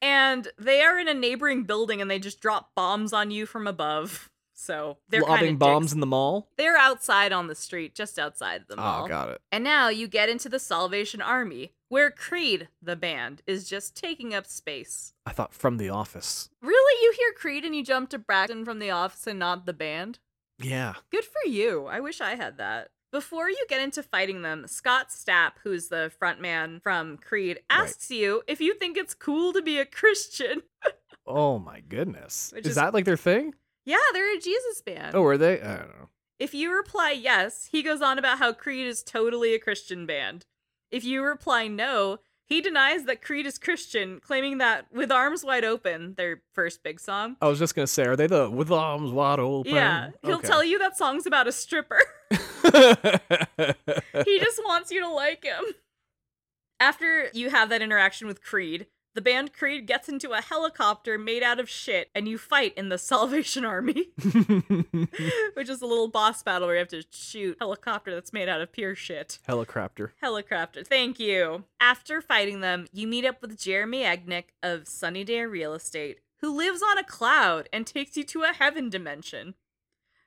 and 0.03 0.49
they 0.59 0.83
are 0.83 0.99
in 0.99 1.07
a 1.07 1.15
neighboring 1.15 1.63
building 1.63 2.01
and 2.01 2.11
they 2.11 2.19
just 2.19 2.41
drop 2.41 2.71
bombs 2.75 3.13
on 3.13 3.31
you 3.31 3.47
from 3.47 3.69
above. 3.69 4.32
So 4.63 4.99
they're 5.09 5.23
Lobbing 5.23 5.57
bombs 5.57 5.93
in 5.93 5.99
the 5.99 6.07
mall. 6.07 6.49
They're 6.57 6.77
outside 6.77 7.33
on 7.33 7.49
the 7.49 7.55
street, 7.57 7.97
just 7.97 8.17
outside 8.17 8.67
the 8.69 8.77
ah, 8.79 8.81
mall. 8.81 9.05
Oh, 9.05 9.09
got 9.09 9.29
it. 9.31 9.41
And 9.51 9.65
now 9.65 9.89
you 9.89 10.07
get 10.07 10.29
into 10.29 10.49
the 10.49 10.61
Salvation 10.61 11.21
Army, 11.21 11.73
where 11.89 12.13
Creed, 12.13 12.69
the 12.81 12.95
band, 12.95 13.43
is 13.45 13.69
just 13.69 13.97
taking 13.97 14.33
up 14.33 14.47
space. 14.47 15.15
I 15.27 15.33
thought 15.33 15.53
from 15.53 15.79
the 15.79 15.89
office. 15.89 16.49
Really? 16.61 17.03
You 17.03 17.13
hear 17.17 17.33
Creed 17.33 17.65
and 17.65 17.75
you 17.75 17.83
jump 17.83 18.11
to 18.11 18.19
Bratton 18.19 18.65
from 18.65 18.79
the 18.79 18.91
office 18.91 19.27
and 19.27 19.41
not 19.41 19.67
the 19.67 19.73
band? 19.73 20.21
Yeah. 20.61 20.95
Good 21.11 21.25
for 21.25 21.49
you. 21.51 21.87
I 21.87 21.99
wish 21.99 22.21
I 22.21 22.37
had 22.37 22.57
that. 22.59 22.91
Before 23.11 23.51
you 23.51 23.67
get 23.69 23.83
into 23.83 24.03
fighting 24.03 24.43
them, 24.43 24.67
Scott 24.69 25.09
Stapp, 25.11 25.55
who's 25.65 25.89
the 25.89 26.13
frontman 26.23 26.81
from 26.83 27.19
Creed, 27.19 27.61
asks 27.69 28.11
you 28.13 28.43
if 28.47 28.61
you 28.61 28.75
think 28.75 28.97
it's 28.97 29.13
cool 29.13 29.53
to 29.53 29.61
be 29.61 29.79
a 29.79 29.85
Christian. 29.85 30.63
Oh 31.25 31.61
my 31.61 31.79
goodness. 31.79 32.53
Is, 32.57 32.67
is- 32.67 32.75
that 32.75 32.93
like 32.93 33.05
their 33.05 33.17
thing? 33.17 33.55
Yeah, 33.85 33.97
they're 34.13 34.37
a 34.37 34.41
Jesus 34.41 34.81
band. 34.81 35.15
Oh, 35.15 35.25
are 35.25 35.39
they? 35.39 35.61
I 35.61 35.77
don't 35.77 35.89
know. 35.89 36.09
If 36.39 36.55
you 36.55 36.75
reply 36.75 37.11
yes, 37.11 37.69
he 37.71 37.83
goes 37.83 38.03
on 38.03 38.19
about 38.19 38.39
how 38.39 38.53
Creed 38.53 38.87
is 38.87 39.03
totally 39.03 39.55
a 39.55 39.59
Christian 39.59 40.07
band. 40.07 40.47
If 40.91 41.05
you 41.05 41.23
reply 41.23 41.69
no, 41.69 42.19
he 42.47 42.61
denies 42.61 43.05
that 43.05 43.23
Creed 43.23 43.47
is 43.47 43.59
Christian, 43.59 44.21
claiming 44.21 44.59
that 44.59 44.87
With 44.93 45.11
Arms 45.11 45.45
Wide 45.45 45.65
Open, 45.65 46.15
their 46.17 46.43
first 46.53 46.83
big 46.83 47.01
song, 47.01 47.37
I 47.41 47.49
was 47.49 47.59
just 47.59 47.75
gonna 47.75 47.87
say, 47.87 48.05
are 48.05 48.17
they 48.17 48.27
the 48.27 48.51
with 48.51 48.71
arms 48.71 49.13
wide 49.13 49.39
open? 49.39 49.75
yeah, 49.75 50.11
he'll 50.23 50.41
tell 50.41 50.65
you 50.65 50.79
that 50.81 50.97
song's 50.97 51.27
about 51.27 51.47
a 51.47 51.53
stripper. 51.53 52.01
he 52.31 52.39
just 54.39 54.61
wants 54.67 54.91
you 54.91 55.01
to 55.01 55.09
like 55.09 55.45
him. 55.45 55.65
After 56.81 57.29
you 57.33 57.51
have 57.51 57.69
that 57.69 57.81
interaction 57.81 58.27
with 58.27 58.43
Creed, 58.43 58.87
the 59.15 59.21
band 59.21 59.53
Creed 59.53 59.87
gets 59.87 60.09
into 60.09 60.33
a 60.33 60.41
helicopter 60.41 61.19
made 61.19 61.43
out 61.43 61.61
of 61.61 61.69
shit 61.69 62.11
and 62.15 62.27
you 62.27 62.39
fight 62.39 62.75
in 62.77 62.89
the 62.89 62.99
Salvation 63.13 63.65
Army, 63.65 64.11
which 65.55 65.69
is 65.69 65.83
a 65.83 65.87
little 65.87 66.09
boss 66.09 66.43
battle 66.43 66.67
where 66.67 66.77
you 66.77 66.81
have 66.81 66.89
to 66.89 67.05
shoot 67.11 67.57
a 67.61 67.65
helicopter 67.65 68.15
that's 68.15 68.33
made 68.33 68.49
out 68.49 68.61
of 68.61 68.73
pure 68.73 68.95
shit. 68.95 69.39
Helicopter. 69.47 70.13
Helicopter. 70.21 70.83
Thank 70.85 71.19
you. 71.21 71.65
After 71.81 72.21
fighting 72.21 72.61
them, 72.61 72.87
you 72.93 73.07
meet 73.07 73.25
up 73.25 73.43
with 73.43 73.59
Jeremy 73.59 74.03
Enigk 74.03 74.45
of 74.63 74.89
Sunny 74.89 75.25
Day 75.25 75.43
Real 75.43 75.75
Estate, 75.75 76.21
who 76.41 76.57
lives 76.57 76.83
on 76.83 76.99
a 76.99 77.05
cloud 77.05 77.69
and 77.73 77.87
takes 77.87 78.17
you 78.17 78.25
to 78.25 78.43
a 78.43 78.53
heaven 78.53 78.89
dimension. 78.89 79.55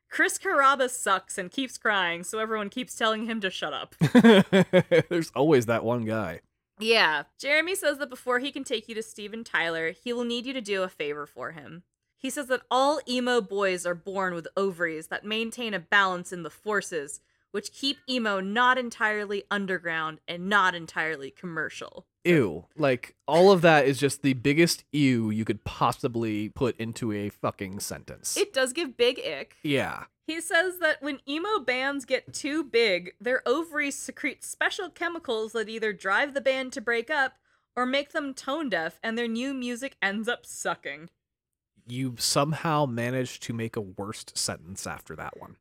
Chris 0.09 0.37
Carrabba 0.37 0.89
sucks 0.89 1.37
and 1.37 1.51
keeps 1.51 1.77
crying, 1.77 2.23
so 2.23 2.39
everyone 2.39 2.69
keeps 2.69 2.95
telling 2.95 3.25
him 3.25 3.41
to 3.41 3.49
shut 3.49 3.73
up. 3.73 3.95
There's 5.09 5.31
always 5.35 5.65
that 5.65 5.83
one 5.83 6.05
guy. 6.05 6.41
Yeah. 6.79 7.23
Jeremy 7.39 7.75
says 7.75 7.97
that 7.99 8.09
before 8.09 8.39
he 8.39 8.51
can 8.51 8.63
take 8.63 8.89
you 8.89 8.95
to 8.95 9.03
Steven 9.03 9.43
Tyler, 9.43 9.91
he 9.91 10.11
will 10.11 10.25
need 10.25 10.45
you 10.45 10.53
to 10.53 10.61
do 10.61 10.83
a 10.83 10.89
favor 10.89 11.25
for 11.25 11.51
him. 11.51 11.83
He 12.17 12.29
says 12.29 12.47
that 12.47 12.63
all 12.71 12.99
emo 13.07 13.39
boys 13.39 13.85
are 13.85 13.95
born 13.95 14.33
with 14.33 14.47
ovaries 14.57 15.07
that 15.07 15.25
maintain 15.25 15.73
a 15.73 15.79
balance 15.79 16.33
in 16.33 16.43
the 16.43 16.49
forces, 16.49 17.21
which 17.51 17.71
keep 17.71 17.97
emo 18.09 18.39
not 18.39 18.77
entirely 18.77 19.43
underground 19.49 20.19
and 20.27 20.49
not 20.49 20.75
entirely 20.75 21.31
commercial. 21.31 22.07
Ew. 22.25 22.65
Like 22.75 23.15
all 23.27 23.51
of 23.51 23.61
that 23.61 23.85
is 23.85 23.99
just 23.99 24.21
the 24.21 24.33
biggest 24.33 24.83
ew 24.91 25.29
you 25.29 25.45
could 25.45 25.63
possibly 25.63 26.49
put 26.49 26.75
into 26.77 27.11
a 27.11 27.29
fucking 27.29 27.79
sentence. 27.79 28.35
It 28.35 28.53
does 28.53 28.73
give 28.73 28.97
big 28.97 29.19
ick. 29.19 29.55
yeah. 29.63 30.05
He 30.27 30.41
says 30.41 30.79
that 30.79 31.03
when 31.03 31.19
emo 31.29 31.59
bands 31.59 32.03
get 32.03 32.33
too 32.33 32.63
big, 32.63 33.13
their 33.21 33.43
ovaries 33.47 33.95
secrete 33.95 34.43
special 34.43 34.89
chemicals 34.89 35.51
that 35.51 35.69
either 35.69 35.93
drive 35.93 36.33
the 36.33 36.41
band 36.41 36.73
to 36.73 36.81
break 36.81 37.11
up 37.11 37.33
or 37.75 37.85
make 37.85 38.11
them 38.11 38.33
tone 38.33 38.69
deaf, 38.69 38.99
and 39.03 39.17
their 39.17 39.27
new 39.27 39.53
music 39.53 39.97
ends 40.01 40.27
up 40.27 40.45
sucking. 40.45 41.09
You 41.85 42.15
somehow 42.17 42.87
managed 42.87 43.43
to 43.43 43.53
make 43.53 43.75
a 43.75 43.81
worst 43.81 44.35
sentence 44.35 44.87
after 44.87 45.15
that 45.15 45.39
one. 45.39 45.57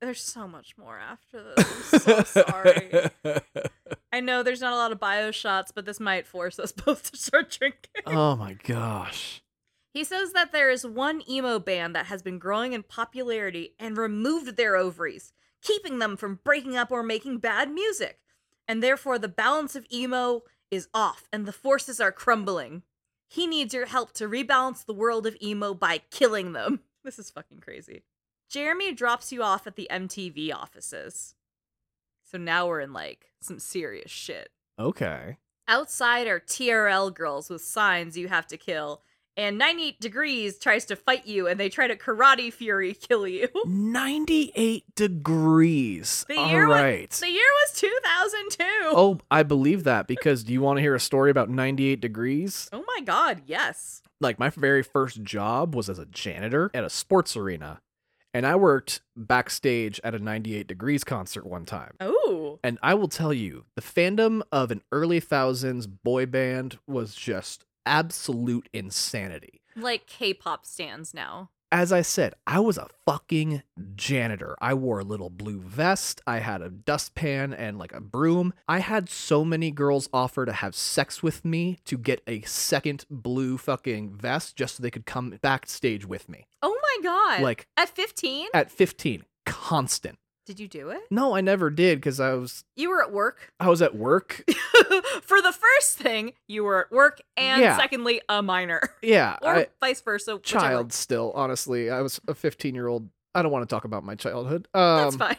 There's 0.00 0.20
so 0.20 0.46
much 0.46 0.76
more 0.76 0.98
after 0.98 1.42
this. 1.42 1.92
I'm 1.92 2.00
so 2.00 2.22
sorry. 2.42 3.10
I 4.12 4.20
know 4.20 4.42
there's 4.42 4.60
not 4.60 4.72
a 4.72 4.76
lot 4.76 4.92
of 4.92 5.00
bio 5.00 5.30
shots, 5.30 5.72
but 5.72 5.84
this 5.86 5.98
might 6.00 6.26
force 6.26 6.58
us 6.58 6.72
both 6.86 7.10
to 7.10 7.16
start 7.16 7.50
drinking. 7.50 8.02
oh 8.06 8.36
my 8.36 8.54
gosh. 8.54 9.42
He 9.92 10.04
says 10.04 10.32
that 10.32 10.52
there 10.52 10.70
is 10.70 10.86
one 10.86 11.22
emo 11.28 11.58
band 11.58 11.94
that 11.96 12.06
has 12.06 12.20
been 12.22 12.38
growing 12.38 12.74
in 12.74 12.82
popularity 12.82 13.74
and 13.78 13.96
removed 13.96 14.56
their 14.56 14.76
ovaries, 14.76 15.32
keeping 15.62 15.98
them 15.98 16.18
from 16.18 16.40
breaking 16.44 16.76
up 16.76 16.90
or 16.92 17.02
making 17.02 17.38
bad 17.38 17.70
music. 17.70 18.18
And 18.68 18.82
therefore, 18.82 19.18
the 19.18 19.28
balance 19.28 19.74
of 19.74 19.86
emo 19.90 20.42
is 20.70 20.88
off 20.92 21.28
and 21.32 21.46
the 21.46 21.52
forces 21.52 22.00
are 22.00 22.12
crumbling. 22.12 22.82
He 23.28 23.46
needs 23.46 23.72
your 23.72 23.86
help 23.86 24.12
to 24.14 24.28
rebalance 24.28 24.84
the 24.84 24.92
world 24.92 25.26
of 25.26 25.36
emo 25.42 25.72
by 25.72 26.02
killing 26.10 26.52
them. 26.52 26.80
This 27.04 27.20
is 27.20 27.30
fucking 27.30 27.60
crazy. 27.60 28.02
Jeremy 28.48 28.92
drops 28.92 29.32
you 29.32 29.42
off 29.42 29.66
at 29.66 29.76
the 29.76 29.88
MTV 29.90 30.54
offices. 30.54 31.34
So 32.30 32.38
now 32.38 32.66
we're 32.66 32.80
in 32.80 32.92
like 32.92 33.32
some 33.40 33.58
serious 33.58 34.10
shit. 34.10 34.50
Okay. 34.78 35.36
Outside 35.68 36.26
are 36.26 36.40
TRL 36.40 37.12
girls 37.14 37.50
with 37.50 37.62
signs 37.62 38.16
you 38.16 38.28
have 38.28 38.46
to 38.48 38.56
kill, 38.56 39.02
and 39.36 39.58
98 39.58 40.00
Degrees 40.00 40.58
tries 40.58 40.84
to 40.86 40.96
fight 40.96 41.26
you 41.26 41.46
and 41.48 41.58
they 41.58 41.68
try 41.68 41.86
to 41.88 41.96
karate 41.96 42.52
fury 42.52 42.94
kill 43.08 43.26
you. 43.26 43.48
98 43.64 44.94
degrees. 44.94 46.24
The 46.28 46.36
All 46.36 46.48
year 46.48 46.68
right. 46.68 47.10
was 47.10 47.20
the 47.20 47.30
year 47.30 47.42
was 47.64 47.72
2002. 47.80 48.64
Oh, 48.86 49.18
I 49.30 49.42
believe 49.42 49.84
that 49.84 50.06
because 50.06 50.44
do 50.44 50.52
you 50.52 50.60
want 50.60 50.76
to 50.78 50.82
hear 50.82 50.94
a 50.94 51.00
story 51.00 51.30
about 51.30 51.50
98 51.50 52.00
degrees? 52.00 52.68
Oh 52.72 52.84
my 52.86 53.00
god, 53.04 53.42
yes. 53.46 54.02
Like 54.20 54.38
my 54.38 54.50
very 54.50 54.82
first 54.82 55.22
job 55.22 55.74
was 55.74 55.90
as 55.90 55.98
a 55.98 56.06
janitor 56.06 56.70
at 56.72 56.84
a 56.84 56.90
sports 56.90 57.36
arena. 57.36 57.80
And 58.36 58.46
I 58.46 58.54
worked 58.54 59.00
backstage 59.16 59.98
at 60.04 60.14
a 60.14 60.18
98 60.18 60.66
degrees 60.66 61.04
concert 61.04 61.46
one 61.46 61.64
time. 61.64 61.94
Oh. 62.00 62.60
And 62.62 62.78
I 62.82 62.92
will 62.92 63.08
tell 63.08 63.32
you, 63.32 63.64
the 63.76 63.80
fandom 63.80 64.42
of 64.52 64.70
an 64.70 64.82
early 64.92 65.20
thousands 65.20 65.86
boy 65.86 66.26
band 66.26 66.78
was 66.86 67.14
just 67.14 67.64
absolute 67.86 68.68
insanity. 68.74 69.62
Like 69.74 70.06
K-pop 70.06 70.66
stands 70.66 71.14
now. 71.14 71.48
As 71.76 71.92
I 71.92 72.00
said, 72.00 72.32
I 72.46 72.58
was 72.60 72.78
a 72.78 72.88
fucking 73.04 73.62
janitor. 73.96 74.56
I 74.62 74.72
wore 74.72 75.00
a 75.00 75.04
little 75.04 75.28
blue 75.28 75.60
vest. 75.60 76.22
I 76.26 76.38
had 76.38 76.62
a 76.62 76.70
dustpan 76.70 77.52
and 77.52 77.78
like 77.78 77.92
a 77.92 78.00
broom. 78.00 78.54
I 78.66 78.78
had 78.78 79.10
so 79.10 79.44
many 79.44 79.70
girls 79.70 80.08
offer 80.10 80.46
to 80.46 80.54
have 80.54 80.74
sex 80.74 81.22
with 81.22 81.44
me 81.44 81.76
to 81.84 81.98
get 81.98 82.22
a 82.26 82.40
second 82.44 83.04
blue 83.10 83.58
fucking 83.58 84.16
vest 84.16 84.56
just 84.56 84.76
so 84.76 84.82
they 84.82 84.90
could 84.90 85.04
come 85.04 85.38
backstage 85.42 86.06
with 86.06 86.30
me. 86.30 86.46
Oh 86.62 86.74
my 86.82 87.02
god. 87.02 87.42
Like 87.42 87.66
at 87.76 87.90
15? 87.90 88.48
at 88.54 88.70
15, 88.70 89.26
constant. 89.44 90.18
Did 90.46 90.60
you 90.60 90.68
do 90.68 90.90
it? 90.90 91.00
No, 91.10 91.34
I 91.34 91.40
never 91.40 91.70
did 91.70 91.98
because 91.98 92.20
I 92.20 92.32
was 92.34 92.64
You 92.76 92.88
were 92.90 93.02
at 93.02 93.12
work. 93.12 93.52
I 93.58 93.68
was 93.68 93.82
at 93.82 93.96
work. 93.96 94.44
For 95.22 95.42
the 95.42 95.52
first 95.52 95.98
thing, 95.98 96.32
you 96.46 96.62
were 96.62 96.80
at 96.86 96.92
work, 96.92 97.20
and 97.36 97.60
Yeah. 97.60 97.76
secondly, 97.76 98.20
a 98.28 98.42
minor, 98.42 98.80
Yeah, 99.02 99.36
or 99.42 99.54
I, 99.56 99.66
vice 99.80 100.00
versa. 100.00 100.36
whichever. 100.36 100.64
child 100.64 100.92
still. 100.92 101.32
Honestly, 101.34 101.90
I 101.90 102.00
was 102.00 102.20
a 102.28 102.34
15 102.34 102.74
year 102.74 102.86
old. 102.86 103.08
I 103.34 103.42
don't 103.42 103.50
want 103.52 103.68
to 103.68 103.74
talk 103.74 103.84
about 103.84 104.02
my 104.04 104.14
childhood. 104.14 104.66
Um, 104.72 105.18
That's 105.18 105.38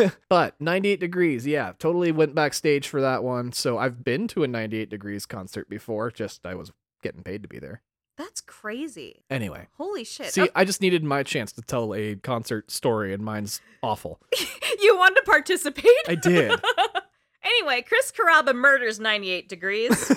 fine. 0.00 0.12
but 0.28 0.60
98 0.60 0.98
degrees, 0.98 1.46
yeah, 1.46 1.72
totally 1.78 2.10
went 2.10 2.34
backstage 2.34 2.88
for 2.88 3.00
that 3.02 3.22
one. 3.22 3.52
So 3.52 3.78
I've 3.78 4.02
been 4.02 4.26
to 4.28 4.42
a 4.42 4.48
98 4.48 4.90
degrees 4.90 5.26
concert 5.26 5.68
before. 5.68 6.10
Just 6.10 6.44
I 6.46 6.54
was 6.54 6.72
getting 7.02 7.22
paid 7.22 7.42
to 7.42 7.48
be 7.48 7.58
there. 7.60 7.82
That's 8.16 8.40
crazy. 8.40 9.22
Anyway, 9.30 9.66
Holy 9.76 10.04
shit. 10.04 10.32
see, 10.32 10.48
I 10.54 10.64
just 10.64 10.80
needed 10.80 11.04
my 11.04 11.22
chance 11.22 11.52
to 11.52 11.62
tell 11.62 11.94
a 11.94 12.16
concert 12.16 12.70
story, 12.70 13.12
and 13.12 13.22
mine's 13.22 13.60
awful. 13.82 14.20
you 14.80 14.96
wanted 14.96 15.16
to 15.16 15.22
participate? 15.22 15.90
I 16.08 16.14
did. 16.14 16.58
anyway, 17.46 17.82
Chris 17.82 18.12
Carrabba 18.12 18.54
murders 18.54 19.00
98 19.00 19.48
degrees. 19.48 20.12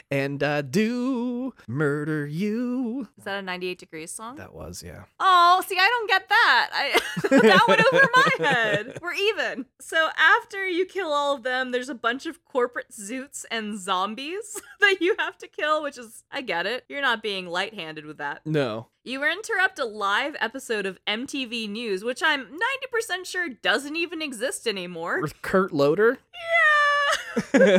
and 0.10 0.42
I 0.42 0.62
do 0.62 1.54
murder 1.66 2.26
you. 2.26 3.08
Is 3.18 3.24
that 3.24 3.38
a 3.38 3.42
98 3.42 3.78
degrees 3.78 4.10
song? 4.10 4.36
That 4.36 4.54
was, 4.54 4.82
yeah. 4.84 5.04
Oh, 5.20 5.62
see, 5.66 5.76
I 5.78 5.88
don't 5.88 6.08
get 6.08 6.28
that. 6.28 6.70
I 6.72 7.00
that 7.28 7.64
went 7.68 7.84
over 7.92 8.08
my 8.14 8.30
head. 8.46 8.98
We're 9.00 9.14
even. 9.14 9.66
So 9.80 10.08
after 10.16 10.66
you 10.66 10.86
kill 10.86 11.12
all 11.12 11.34
of 11.36 11.42
them, 11.42 11.72
there's 11.72 11.88
a 11.88 11.94
bunch 11.94 12.26
of 12.26 12.44
corporate 12.44 12.90
zoots 12.90 13.44
and 13.50 13.78
zombies 13.78 14.60
that 14.80 14.96
you 15.00 15.14
have 15.18 15.38
to 15.38 15.48
kill, 15.48 15.82
which 15.82 15.98
is 15.98 16.24
I 16.30 16.42
get 16.42 16.66
it. 16.66 16.84
You're 16.88 17.02
not 17.02 17.22
being 17.22 17.46
light-handed 17.46 18.04
with 18.06 18.18
that. 18.18 18.42
No. 18.44 18.88
You 19.06 19.22
interrupt 19.22 19.78
a 19.78 19.84
live 19.84 20.34
episode 20.40 20.84
of 20.84 20.98
MTV 21.06 21.70
News, 21.70 22.02
which 22.02 22.24
I'm 22.24 22.58
90% 22.90 23.24
sure 23.24 23.48
doesn't 23.48 23.94
even 23.94 24.20
exist 24.20 24.66
anymore. 24.66 25.20
With 25.22 25.40
Kurt 25.42 25.72
Loder? 25.72 26.18
Yeah. 27.54 27.78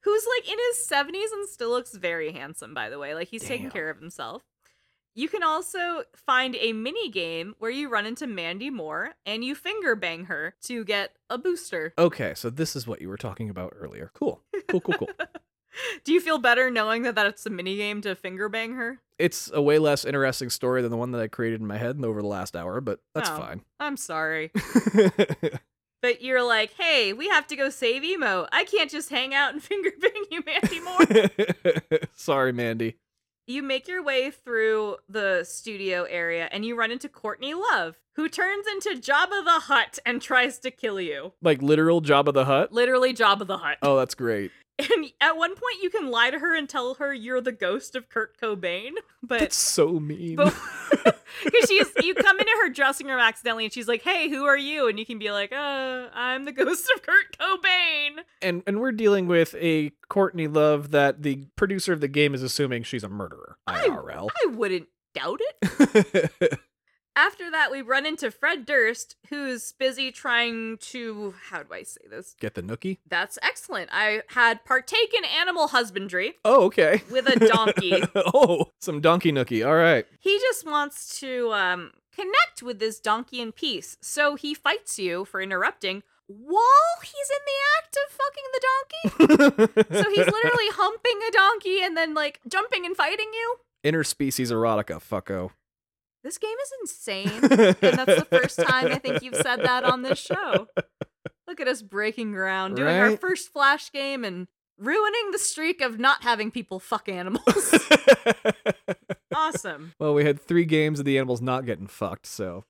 Who's 0.00 0.26
like 0.26 0.48
in 0.48 0.56
his 0.70 0.88
70s 0.90 1.32
and 1.34 1.46
still 1.50 1.68
looks 1.68 1.94
very 1.94 2.32
handsome, 2.32 2.72
by 2.72 2.88
the 2.88 2.98
way. 2.98 3.14
Like 3.14 3.28
he's 3.28 3.44
taking 3.44 3.68
care 3.68 3.90
of 3.90 3.98
himself. 3.98 4.42
You 5.14 5.28
can 5.28 5.42
also 5.42 6.04
find 6.16 6.56
a 6.56 6.72
mini 6.72 7.10
game 7.10 7.54
where 7.58 7.70
you 7.70 7.90
run 7.90 8.06
into 8.06 8.26
Mandy 8.26 8.70
Moore 8.70 9.10
and 9.26 9.44
you 9.44 9.54
finger 9.54 9.94
bang 9.94 10.24
her 10.24 10.54
to 10.62 10.82
get 10.86 11.14
a 11.28 11.36
booster. 11.36 11.92
okay, 11.98 12.32
so 12.34 12.48
this 12.48 12.74
is 12.74 12.86
what 12.86 13.02
you 13.02 13.10
were 13.10 13.18
talking 13.18 13.50
about 13.50 13.74
earlier. 13.78 14.10
Cool. 14.14 14.40
Cool, 14.68 14.80
cool, 14.80 14.94
cool. 14.94 15.10
Do 16.04 16.12
you 16.12 16.20
feel 16.20 16.38
better 16.38 16.70
knowing 16.70 17.02
that 17.02 17.14
that's 17.14 17.44
a 17.46 17.50
mini 17.50 17.76
game 17.76 18.00
to 18.02 18.14
finger 18.14 18.48
bang 18.48 18.74
her? 18.74 18.98
it's 19.18 19.50
a 19.54 19.62
way 19.62 19.78
less 19.78 20.04
interesting 20.04 20.50
story 20.50 20.82
than 20.82 20.90
the 20.90 20.96
one 20.96 21.12
that 21.12 21.20
I 21.20 21.28
created 21.28 21.60
in 21.60 21.66
my 21.66 21.76
head 21.76 22.02
over 22.04 22.20
the 22.20 22.26
last 22.26 22.56
hour, 22.56 22.80
but 22.80 22.98
that's 23.14 23.30
Oh. 23.30 23.36
fine. 23.36 23.62
I'm 23.78 23.96
sorry. 23.96 24.50
But 26.00 26.20
you're 26.20 26.42
like, 26.42 26.72
hey, 26.76 27.12
we 27.12 27.28
have 27.28 27.46
to 27.46 27.54
go 27.54 27.70
save 27.70 28.02
Emo. 28.02 28.48
I 28.50 28.64
can't 28.64 28.90
just 28.90 29.08
hang 29.08 29.34
out 29.34 29.52
and 29.52 29.62
finger 29.62 29.90
bang 30.00 30.24
you, 30.32 30.42
Mandy 30.44 30.80
Moore. 30.80 32.08
Sorry, 32.16 32.52
Mandy. 32.52 32.96
You 33.46 33.62
make 33.62 33.86
your 33.86 34.02
way 34.02 34.32
through 34.32 34.96
the 35.08 35.44
studio 35.44 36.02
area 36.10 36.48
and 36.50 36.64
you 36.64 36.74
run 36.76 36.90
into 36.90 37.08
Courtney 37.08 37.54
Love, 37.54 38.00
who 38.16 38.28
turns 38.28 38.66
into 38.66 39.00
Jabba 39.00 39.44
the 39.44 39.60
Hutt 39.66 40.00
and 40.04 40.20
tries 40.20 40.58
to 40.60 40.72
kill 40.72 41.00
you. 41.00 41.34
Like 41.40 41.62
literal 41.62 42.02
Jabba 42.02 42.32
the 42.34 42.46
Hutt? 42.46 42.72
Literally 42.72 43.14
Jabba 43.14 43.46
the 43.46 43.58
Hutt. 43.58 43.78
Oh, 43.80 43.96
that's 43.96 44.16
great. 44.16 44.50
And 44.92 45.12
at 45.20 45.36
one 45.36 45.50
point 45.50 45.82
you 45.82 45.90
can 45.90 46.10
lie 46.10 46.30
to 46.30 46.38
her 46.38 46.56
and 46.56 46.68
tell 46.68 46.94
her 46.94 47.12
you're 47.14 47.40
the 47.40 47.52
ghost 47.52 47.94
of 47.94 48.08
Kurt 48.08 48.40
Cobain, 48.40 48.92
but 49.22 49.38
That's 49.40 49.56
so 49.56 50.00
mean. 50.00 50.36
because 50.36 50.54
she's 51.68 51.88
you 52.02 52.14
come 52.14 52.38
into 52.38 52.50
her 52.62 52.68
dressing 52.68 53.06
room 53.06 53.20
accidentally 53.20 53.64
and 53.64 53.72
she's 53.72 53.86
like, 53.86 54.02
"Hey, 54.02 54.28
who 54.28 54.44
are 54.44 54.56
you?" 54.56 54.88
and 54.88 54.98
you 54.98 55.06
can 55.06 55.18
be 55.18 55.30
like, 55.30 55.52
"Uh, 55.52 56.08
I'm 56.14 56.44
the 56.44 56.52
ghost 56.52 56.90
of 56.94 57.02
Kurt 57.02 57.36
Cobain." 57.38 58.22
and 58.40 58.62
and 58.66 58.80
we're 58.80 58.92
dealing 58.92 59.28
with 59.28 59.54
a 59.58 59.92
Courtney 60.08 60.48
Love 60.48 60.90
that 60.90 61.22
the 61.22 61.46
producer 61.56 61.92
of 61.92 62.00
the 62.00 62.08
game 62.08 62.34
is 62.34 62.42
assuming 62.42 62.82
she's 62.82 63.04
a 63.04 63.08
murderer. 63.08 63.56
I- 63.66 63.86
IRL. 63.88 64.30
I 64.44 64.46
wouldn't 64.48 64.88
doubt 65.14 65.40
it. 65.40 66.60
After 67.14 67.50
that, 67.50 67.70
we 67.70 67.82
run 67.82 68.06
into 68.06 68.30
Fred 68.30 68.64
Durst, 68.64 69.16
who's 69.28 69.72
busy 69.72 70.10
trying 70.10 70.78
to 70.78 71.34
how 71.50 71.62
do 71.62 71.72
I 71.74 71.82
say 71.82 72.00
this? 72.08 72.34
Get 72.40 72.54
the 72.54 72.62
nookie? 72.62 72.98
That's 73.06 73.38
excellent. 73.42 73.90
I 73.92 74.22
had 74.28 74.64
partaken 74.64 75.22
animal 75.24 75.68
husbandry 75.68 76.34
Oh, 76.44 76.64
okay. 76.64 77.02
with 77.10 77.26
a 77.28 77.38
donkey. 77.48 78.02
oh, 78.14 78.70
some 78.80 79.00
donkey 79.00 79.30
nookie. 79.32 79.66
All 79.66 79.74
right. 79.76 80.06
he 80.20 80.38
just 80.38 80.66
wants 80.66 81.20
to 81.20 81.52
um, 81.52 81.90
connect 82.14 82.62
with 82.62 82.78
this 82.78 82.98
donkey 82.98 83.40
in 83.40 83.52
peace. 83.52 83.96
So 84.00 84.34
he 84.34 84.54
fights 84.54 84.98
you 84.98 85.24
for 85.26 85.40
interrupting 85.42 86.02
while 86.28 86.98
he's 87.02 87.30
in 87.30 87.42
the 87.46 87.58
act 87.78 87.96
of 88.06 88.12
fucking 88.16 88.48
the 88.52 88.60
donkey. 88.68 89.82
So 90.02 90.08
he's 90.10 90.26
literally 90.26 90.68
humping 90.72 91.20
a 91.28 91.32
donkey 91.32 91.82
and 91.82 91.94
then 91.96 92.14
like 92.14 92.40
jumping 92.48 92.86
and 92.86 92.96
fighting 92.96 93.28
you. 93.34 93.56
Interspecies 93.84 94.50
erotica, 94.50 94.98
fucko. 95.02 95.50
This 96.22 96.38
game 96.38 96.56
is 96.62 96.72
insane. 96.82 97.28
And 97.28 97.98
that's 97.98 98.18
the 98.20 98.26
first 98.30 98.60
time 98.60 98.86
I 98.86 98.98
think 98.98 99.22
you've 99.22 99.36
said 99.36 99.62
that 99.62 99.84
on 99.84 100.02
this 100.02 100.18
show. 100.18 100.68
Look 101.46 101.60
at 101.60 101.68
us 101.68 101.82
breaking 101.82 102.32
ground, 102.32 102.76
doing 102.76 102.96
our 102.96 103.16
first 103.16 103.52
flash 103.52 103.90
game 103.90 104.24
and 104.24 104.46
ruining 104.78 105.30
the 105.32 105.38
streak 105.38 105.80
of 105.80 105.98
not 105.98 106.22
having 106.22 106.50
people 106.50 106.78
fuck 106.78 107.08
animals. 107.08 107.74
awesome. 109.34 109.92
well, 109.98 110.14
we 110.14 110.24
had 110.24 110.40
three 110.40 110.64
games 110.64 110.98
of 110.98 111.04
the 111.04 111.18
animals 111.18 111.40
not 111.42 111.66
getting 111.66 111.86
fucked, 111.86 112.26
so. 112.26 112.64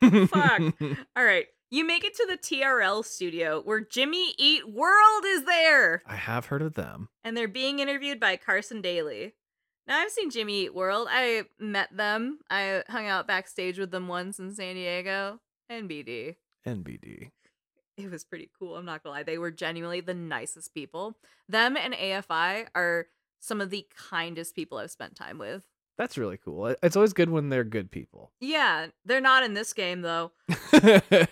Fuck. 0.00 0.60
All 1.16 1.24
right. 1.24 1.46
You 1.70 1.86
make 1.86 2.04
it 2.04 2.16
to 2.16 2.26
the 2.28 2.36
TRL 2.36 3.04
studio 3.04 3.62
where 3.64 3.80
Jimmy 3.80 4.34
Eat 4.38 4.68
World 4.68 5.24
is 5.24 5.44
there. 5.44 6.02
I 6.04 6.16
have 6.16 6.46
heard 6.46 6.62
of 6.62 6.74
them. 6.74 7.08
And 7.22 7.36
they're 7.36 7.46
being 7.46 7.78
interviewed 7.78 8.18
by 8.18 8.36
Carson 8.36 8.80
Daly. 8.80 9.34
Now, 9.90 9.98
I've 9.98 10.12
seen 10.12 10.30
Jimmy 10.30 10.66
Eat 10.66 10.74
World. 10.74 11.08
I 11.10 11.46
met 11.58 11.88
them. 11.96 12.38
I 12.48 12.84
hung 12.88 13.08
out 13.08 13.26
backstage 13.26 13.76
with 13.76 13.90
them 13.90 14.06
once 14.06 14.38
in 14.38 14.54
San 14.54 14.76
Diego. 14.76 15.40
NBD. 15.68 16.36
NBD. 16.64 17.30
It 17.96 18.08
was 18.08 18.22
pretty 18.22 18.50
cool. 18.56 18.76
I'm 18.76 18.84
not 18.84 19.02
gonna 19.02 19.16
lie. 19.16 19.22
They 19.24 19.36
were 19.36 19.50
genuinely 19.50 20.00
the 20.00 20.14
nicest 20.14 20.74
people. 20.74 21.16
Them 21.48 21.76
and 21.76 21.92
AFI 21.92 22.68
are 22.72 23.08
some 23.40 23.60
of 23.60 23.70
the 23.70 23.84
kindest 24.08 24.54
people 24.54 24.78
I've 24.78 24.92
spent 24.92 25.16
time 25.16 25.38
with. 25.38 25.64
That's 26.00 26.16
really 26.16 26.38
cool. 26.38 26.74
It's 26.82 26.96
always 26.96 27.12
good 27.12 27.28
when 27.28 27.50
they're 27.50 27.62
good 27.62 27.90
people. 27.90 28.30
Yeah, 28.40 28.86
they're 29.04 29.20
not 29.20 29.42
in 29.42 29.52
this 29.52 29.74
game 29.74 30.00
though. 30.00 30.32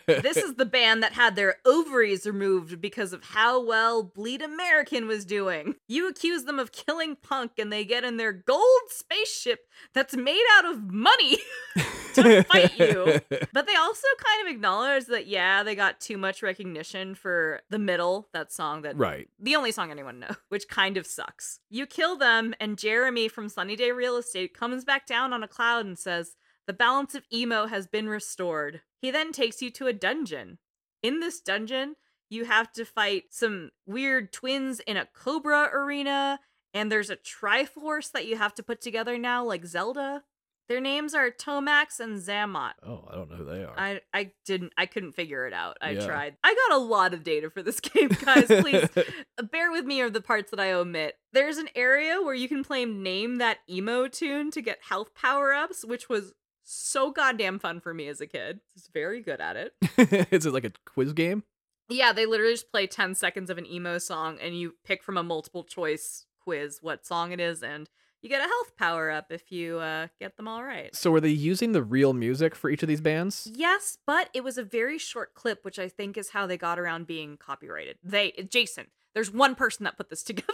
This 0.07 0.37
is 0.37 0.57
the 0.57 0.67
band 0.67 1.03
that 1.03 1.13
had 1.13 1.37
their 1.37 1.57
ovaries 1.65 2.27
removed 2.27 2.81
because 2.81 3.13
of 3.13 3.25
how 3.25 3.65
well 3.65 4.03
Bleed 4.03 4.43
American 4.43 5.07
was 5.07 5.25
doing. 5.25 5.77
You 5.87 6.09
accuse 6.09 6.45
them 6.45 6.59
of 6.59 6.73
killing 6.73 7.17
Punk 7.17 7.53
and 7.59 7.73
they 7.73 7.85
get 7.85 8.05
in 8.05 8.17
their 8.17 8.33
gold 8.33 8.63
spaceship 8.89 9.61
that's 9.95 10.15
made 10.15 10.45
out 10.59 10.67
of 10.67 10.93
money 10.93 11.39
to 12.15 12.43
fight 12.45 12.79
you. 12.79 13.21
But 13.53 13.67
they 13.67 13.75
also 13.75 14.07
kind 14.25 14.49
of 14.49 14.55
acknowledge 14.55 15.07
that, 15.07 15.27
yeah, 15.27 15.63
they 15.63 15.75
got 15.75 16.01
too 16.01 16.19
much 16.19 16.43
recognition 16.43 17.15
for 17.15 17.61
the 17.71 17.79
middle, 17.79 18.29
that 18.33 18.53
song 18.53 18.83
that 18.83 18.97
right. 18.97 19.29
the 19.39 19.57
only 19.57 19.73
song 19.73 19.91
anyone 19.91 20.21
knows, 20.21 20.37
which 20.49 20.69
kind 20.69 20.97
of 20.97 21.07
sucks. 21.07 21.61
You 21.71 21.87
kill 21.87 22.17
them, 22.17 22.55
and 22.61 22.79
Jeremy 22.79 23.29
from 23.29 23.49
Sunny 23.49 23.77
Day 23.77 23.93
Real 23.93 24.17
Estate 24.17 24.55
comes 24.59 24.85
back 24.85 25.07
down 25.07 25.33
on 25.33 25.43
a 25.43 25.49
cloud 25.49 25.87
and 25.87 25.99
says, 25.99 26.37
The 26.67 26.73
balance 26.73 27.15
of 27.15 27.25
emo 27.33 27.67
has 27.67 27.87
been 27.87 28.09
restored. 28.09 28.83
He 29.01 29.11
then 29.11 29.33
takes 29.33 29.63
you 29.63 29.71
to 29.71 29.87
a 29.87 29.93
dungeon. 29.93 30.59
In 31.03 31.21
this 31.21 31.41
dungeon, 31.41 31.95
you 32.29 32.45
have 32.45 32.73
to 32.73 32.85
fight 32.85 33.25
some 33.31 33.71
weird 33.87 34.33
twins 34.33 34.81
in 34.81 34.97
a 34.97 35.07
Cobra 35.07 35.71
arena, 35.73 36.41
and 36.75 36.91
there's 36.91 37.11
a 37.11 37.17
Triforce 37.17 38.11
that 38.13 38.27
you 38.27 38.37
have 38.37 38.55
to 38.57 38.63
put 38.63 38.81
together 38.81 39.17
now, 39.17 39.45
like 39.45 39.65
Zelda. 39.65 40.25
Their 40.69 40.81
names 40.81 41.15
are 41.15 41.31
Tomax 41.31 41.99
and 41.99 42.19
Xamot. 42.19 42.73
Oh, 42.87 43.05
I 43.11 43.15
don't 43.15 43.31
know 43.31 43.37
who 43.37 43.45
they 43.45 43.65
are. 43.65 43.73
I 43.79 44.01
I 44.13 44.33
didn't 44.45 44.73
I 44.77 44.85
couldn't 44.87 45.13
figure 45.13 45.47
it 45.47 45.55
out. 45.55 45.79
I 45.81 45.91
Yeah. 45.93 46.07
tried. 46.07 46.37
I 46.45 46.55
got 46.69 46.77
a 46.77 46.81
lot 46.83 47.15
of 47.15 47.25
data 47.25 47.49
for 47.49 47.63
this 47.63 47.81
game, 47.81 48.09
guys. 48.09 48.47
Please 48.49 48.89
bear 49.51 49.71
with 49.73 49.87
me 49.87 50.03
of 50.03 50.13
the 50.13 50.21
parts 50.21 50.51
that 50.51 50.61
I 50.61 50.73
omit. 50.73 51.15
There's 51.33 51.57
an 51.57 51.69
area 51.75 52.21
where 52.21 52.35
you 52.35 52.49
can 52.49 52.63
play 52.63 52.85
name 52.85 53.37
that 53.37 53.59
emo 53.69 54.09
tune 54.09 54.51
to 54.51 54.61
get 54.61 54.79
health 54.89 55.15
power 55.15 55.55
ups, 55.55 55.85
which 55.85 56.09
was 56.09 56.35
so 56.65 57.11
goddamn 57.11 57.59
fun 57.59 57.81
for 57.81 57.95
me 57.95 58.09
as 58.09 58.21
a 58.21 58.27
kid. 58.27 58.57
I 58.57 58.73
was 58.75 58.91
very 58.93 59.23
good 59.23 59.41
at 59.41 59.57
it. 59.57 59.73
is 60.31 60.45
it 60.45 60.53
like 60.53 60.65
a 60.65 60.73
quiz 60.85 61.15
game? 61.15 61.45
Yeah, 61.89 62.13
they 62.13 62.27
literally 62.27 62.53
just 62.53 62.71
play 62.71 62.87
10 62.87 63.15
seconds 63.15 63.49
of 63.49 63.57
an 63.57 63.65
emo 63.65 63.97
song 63.97 64.37
and 64.43 64.55
you 64.59 64.75
pick 64.85 65.03
from 65.03 65.17
a 65.17 65.23
multiple 65.23 65.65
choice 65.65 66.27
quiz 66.43 66.79
what 66.83 67.07
song 67.07 67.33
it 67.33 67.41
is 67.41 67.63
and 67.63 67.89
you 68.23 68.29
get 68.29 68.41
a 68.41 68.49
health 68.49 68.77
power 68.77 69.11
up 69.11 69.27
if 69.31 69.51
you 69.53 69.79
uh, 69.79 70.09
get 70.21 70.37
them 70.37 70.49
all 70.49 70.65
right. 70.65 70.95
So 70.95 71.11
were 71.11 71.21
they 71.21 71.29
using 71.29 71.73
the 71.73 71.83
real 71.83 72.13
music 72.13 72.55
for 72.55 72.69
each 72.71 72.83
of 72.83 72.89
these 72.89 73.01
bands? 73.01 73.51
Yes, 73.55 73.99
but 74.07 74.29
it 74.35 74.43
was 74.45 74.59
a 74.59 74.63
very 74.65 74.99
short 74.99 75.35
clip, 75.35 75.65
which 75.65 75.79
I 75.79 75.89
think 75.89 76.17
is 76.17 76.31
how 76.31 76.47
they 76.47 76.57
got 76.57 76.79
around 76.79 77.07
being 77.07 77.37
copyrighted. 77.37 77.99
They, 78.03 78.33
Jason, 78.49 78.87
there's 79.15 79.33
one 79.33 79.55
person 79.55 79.85
that 79.85 79.97
put 79.97 80.11
this 80.11 80.23
together. 80.25 80.53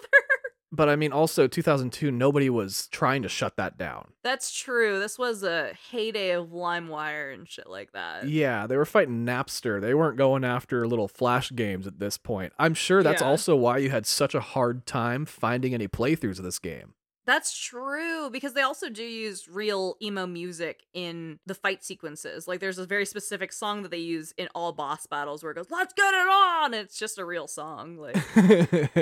But 0.73 0.89
I 0.89 0.97
mean, 0.97 1.12
also 1.12 1.47
2002, 1.47 2.11
nobody 2.11 2.51
was 2.51 2.89
trying 2.89 3.23
to 3.23 3.29
shut 3.29 3.57
that 3.59 3.79
down. 3.79 4.09
That's 4.25 4.53
true. 4.53 4.99
This 4.99 5.17
was 5.17 5.45
a 5.45 5.73
heyday 5.91 6.31
of 6.33 6.49
LimeWire 6.49 7.33
and 7.33 7.49
shit 7.49 7.71
like 7.71 7.93
that. 7.93 8.27
Yeah, 8.29 8.67
they 8.67 8.77
were 8.77 8.85
fighting 8.85 9.25
Napster. 9.25 9.81
They 9.81 9.95
weren't 9.95 10.17
going 10.19 10.43
after 10.43 10.85
little 10.89 11.07
flash 11.07 11.53
games 11.55 11.87
at 11.87 12.01
this 12.01 12.19
point. 12.19 12.53
I'm 12.59 12.75
sure 12.75 13.05
that's 13.05 13.23
Yeah. 13.23 13.29
also 13.29 13.55
why 13.55 13.79
you 13.79 13.91
had 13.91 14.05
such 14.05 14.35
a 14.35 14.41
hard 14.41 14.85
time 14.85 15.27
finding 15.27 15.75
any 15.75 15.87
playthroughs 15.87 16.39
of 16.39 16.45
this 16.45 16.59
game. 16.59 16.95
That's 17.27 17.57
true 17.57 18.29
because 18.31 18.53
they 18.53 18.61
also 18.61 18.91
do 18.91 19.03
use 19.03 19.49
real 19.49 19.97
emo 20.03 20.27
music 20.27 20.85
in 20.93 21.39
the 21.47 21.55
fight 21.55 21.83
sequences. 21.83 22.47
Like 22.47 22.61
there's 22.61 22.79
a 22.79 22.87
very 22.87 23.07
specific 23.07 23.53
song 23.53 23.83
that 23.83 23.91
they 23.91 23.99
use 23.99 24.33
in 24.37 24.49
all 24.55 24.72
boss 24.72 25.07
battles 25.07 25.43
where 25.43 25.53
it 25.53 25.55
goes, 25.55 25.70
"Let's 25.70 25.95
get 25.95 26.12
it 26.12 26.29
on." 26.29 26.75
It's 26.75 26.99
just 26.99 27.18
a 27.18 27.25
real 27.25 27.47
song. 27.47 27.97
Like 27.97 28.16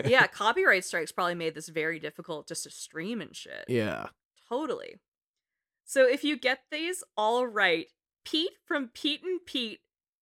yeah, 0.07 0.27
copyright 0.33 0.85
strikes 0.85 1.11
probably 1.11 1.35
made 1.35 1.55
this 1.55 1.69
very 1.69 1.99
difficult 1.99 2.47
just 2.47 2.63
to 2.63 2.71
stream 2.71 3.21
and 3.21 3.35
shit. 3.35 3.65
Yeah. 3.69 4.09
Totally. 4.49 4.97
So 5.85 6.07
if 6.07 6.23
you 6.23 6.39
get 6.39 6.61
these 6.71 7.03
all 7.17 7.47
right, 7.47 7.87
Pete 8.25 8.53
from 8.65 8.89
Pete 8.95 9.23
and 9.25 9.41
Pete 9.45 9.81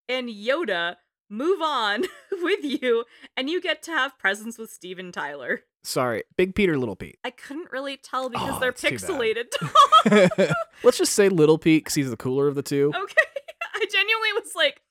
and 0.09 0.29
Yoda 0.29 0.97
move 1.29 1.61
on 1.61 2.05
with 2.33 2.65
you, 2.65 3.05
and 3.37 3.51
you 3.51 3.61
get 3.61 3.83
to 3.85 3.91
have 3.93 4.19
presents 4.19 4.59
with 4.59 4.71
Steven 4.71 5.13
Tyler. 5.13 5.63
Sorry, 5.83 6.25
Big 6.37 6.55
Pete 6.55 6.69
or 6.69 6.79
Little 6.79 6.97
Pete? 6.97 7.19
I 7.25 7.31
couldn't 7.31 7.73
really 7.73 7.97
tell 7.97 8.29
because 8.29 8.57
Oh, 8.57 8.59
they're 8.61 8.71
that's 8.73 8.83
too 8.83 8.99
bad. 8.99 9.49
pixelated. 9.51 10.53
Let's 10.85 10.99
just 10.99 11.15
say 11.15 11.29
Little 11.29 11.59
Pete 11.59 11.85
because 11.85 11.95
he's 11.95 12.11
the 12.11 12.17
cooler 12.17 12.49
of 12.49 12.55
the 12.55 12.63
two. 12.63 12.93
okay. 12.95 13.15
I 13.75 13.87
genuinely 13.91 14.33
was 14.35 14.53
like, 14.55 14.83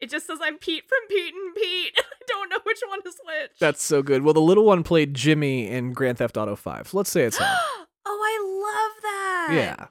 it 0.00 0.10
just 0.10 0.26
says 0.26 0.38
I'm 0.42 0.58
Pete 0.58 0.84
from 0.88 0.98
Pete 1.08 1.32
and 1.34 1.54
Pete. 1.54 1.92
I 1.98 2.02
don't 2.28 2.50
know 2.50 2.58
which 2.64 2.80
one 2.86 2.98
is 3.06 3.14
which. 3.24 3.52
That's 3.58 3.82
so 3.82 4.02
good. 4.02 4.22
Well, 4.22 4.34
the 4.34 4.40
little 4.40 4.64
one 4.64 4.82
played 4.82 5.14
Jimmy 5.14 5.66
in 5.68 5.92
Grand 5.94 6.18
Theft 6.18 6.36
Auto 6.36 6.56
5. 6.56 6.88
So 6.88 6.96
let's 6.98 7.10
say 7.10 7.22
it's 7.22 7.38
him. 7.38 7.46
oh, 7.48 7.86
I 8.06 8.42
love 8.66 9.02
that. 9.02 9.48
yeah. 9.54 9.86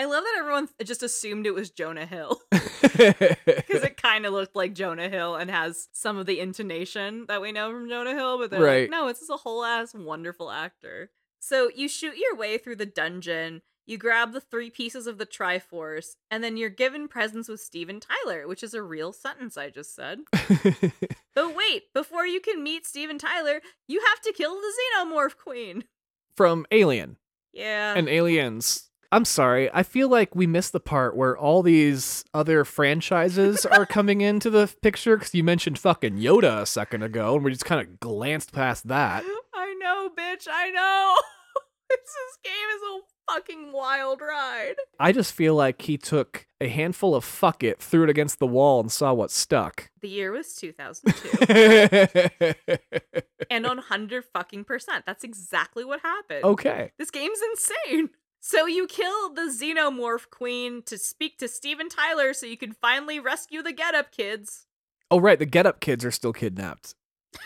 I 0.00 0.06
love 0.06 0.24
that 0.24 0.36
everyone 0.38 0.68
just 0.82 1.02
assumed 1.02 1.46
it 1.46 1.54
was 1.54 1.68
Jonah 1.70 2.06
Hill. 2.06 2.40
because 2.50 3.82
it 3.82 3.96
kind 4.02 4.24
of 4.24 4.32
looked 4.32 4.56
like 4.56 4.72
Jonah 4.72 5.08
Hill 5.10 5.36
and 5.36 5.50
has 5.50 5.88
some 5.92 6.16
of 6.16 6.24
the 6.24 6.40
intonation 6.40 7.26
that 7.28 7.42
we 7.42 7.52
know 7.52 7.70
from 7.70 7.86
Jonah 7.88 8.14
Hill, 8.14 8.38
but 8.38 8.50
they're 8.50 8.60
Right. 8.62 8.80
like, 8.82 8.90
no, 8.90 9.08
it's 9.08 9.20
just 9.20 9.30
a 9.30 9.36
whole 9.36 9.62
ass 9.64 9.92
wonderful 9.94 10.50
actor. 10.50 11.10
So 11.38 11.70
you 11.74 11.88
shoot 11.88 12.16
your 12.16 12.34
way 12.34 12.56
through 12.56 12.76
the 12.76 12.86
dungeon, 12.86 13.60
you 13.86 13.98
grab 13.98 14.32
the 14.32 14.40
three 14.40 14.70
pieces 14.70 15.06
of 15.06 15.18
the 15.18 15.26
Triforce, 15.26 16.16
and 16.30 16.42
then 16.42 16.56
you're 16.56 16.70
given 16.70 17.06
presents 17.08 17.48
with 17.48 17.60
Steven 17.60 18.00
Tyler, 18.00 18.46
which 18.48 18.62
is 18.62 18.72
a 18.72 18.82
real 18.82 19.12
sentence 19.12 19.56
I 19.58 19.68
just 19.70 19.94
said. 19.94 20.20
But 21.34 21.54
wait, 21.56 21.92
before 21.94 22.26
you 22.26 22.40
can 22.40 22.62
meet 22.62 22.84
Steven 22.86 23.16
Tyler, 23.16 23.60
you 23.86 24.00
have 24.08 24.20
to 24.22 24.32
kill 24.32 24.56
the 24.56 24.72
Xenomorph 24.98 25.36
Queen. 25.36 25.84
From 26.36 26.66
Alien 26.72 27.18
Yeah. 27.52 27.94
and 27.96 28.08
Aliens. 28.08 28.89
I'm 29.12 29.24
sorry. 29.24 29.68
I 29.72 29.82
feel 29.82 30.08
like 30.08 30.36
we 30.36 30.46
missed 30.46 30.72
the 30.72 30.78
part 30.80 31.16
where 31.16 31.36
all 31.36 31.62
these 31.62 32.24
other 32.32 32.64
franchises 32.64 33.66
are 33.66 33.84
coming 33.84 34.20
into 34.20 34.50
the 34.50 34.72
picture 34.82 35.16
because 35.16 35.34
you 35.34 35.42
mentioned 35.42 35.78
fucking 35.78 36.18
Yoda 36.18 36.62
a 36.62 36.66
second 36.66 37.02
ago, 37.02 37.34
and 37.34 37.44
we 37.44 37.50
just 37.50 37.64
kind 37.64 37.80
of 37.80 37.98
glanced 37.98 38.52
past 38.52 38.86
that. 38.88 39.24
I 39.52 39.74
know, 39.80 40.10
bitch, 40.16 40.46
I 40.50 40.70
know. 40.70 41.16
this 41.88 41.98
game 42.44 42.52
is 42.76 42.82
a 42.82 43.00
fucking 43.32 43.72
wild 43.72 44.20
ride. 44.20 44.76
I 44.98 45.10
just 45.12 45.32
feel 45.32 45.54
like 45.56 45.82
he 45.82 45.98
took 45.98 46.46
a 46.60 46.68
handful 46.68 47.14
of 47.16 47.24
fuck 47.24 47.64
it, 47.64 47.82
threw 47.82 48.04
it 48.04 48.10
against 48.10 48.38
the 48.38 48.46
wall, 48.46 48.78
and 48.80 48.92
saw 48.92 49.12
what 49.12 49.32
stuck. 49.32 49.90
The 50.00 50.08
year 50.08 50.30
was 50.30 50.54
2002. 50.54 52.54
and 53.50 53.66
on 53.66 53.76
100 53.78 54.24
fucking 54.32 54.64
percent. 54.64 55.04
That's 55.06 55.24
exactly 55.24 55.84
what 55.84 56.00
happened. 56.00 56.44
okay. 56.44 56.92
This 56.98 57.10
game's 57.10 57.40
insane. 57.50 58.10
So 58.40 58.66
you 58.66 58.86
kill 58.86 59.34
the 59.34 59.54
Xenomorph 59.54 60.30
Queen 60.30 60.82
to 60.86 60.96
speak 60.96 61.36
to 61.38 61.46
Steven 61.46 61.90
Tyler 61.90 62.32
so 62.32 62.46
you 62.46 62.56
can 62.56 62.72
finally 62.72 63.20
rescue 63.20 63.62
the 63.62 63.72
Get 63.72 63.94
Up 63.94 64.10
kids. 64.10 64.66
Oh, 65.10 65.20
right. 65.20 65.38
The 65.38 65.46
Get 65.46 65.66
Up 65.66 65.80
kids 65.80 66.04
are 66.04 66.10
still 66.10 66.32
kidnapped. 66.32 66.94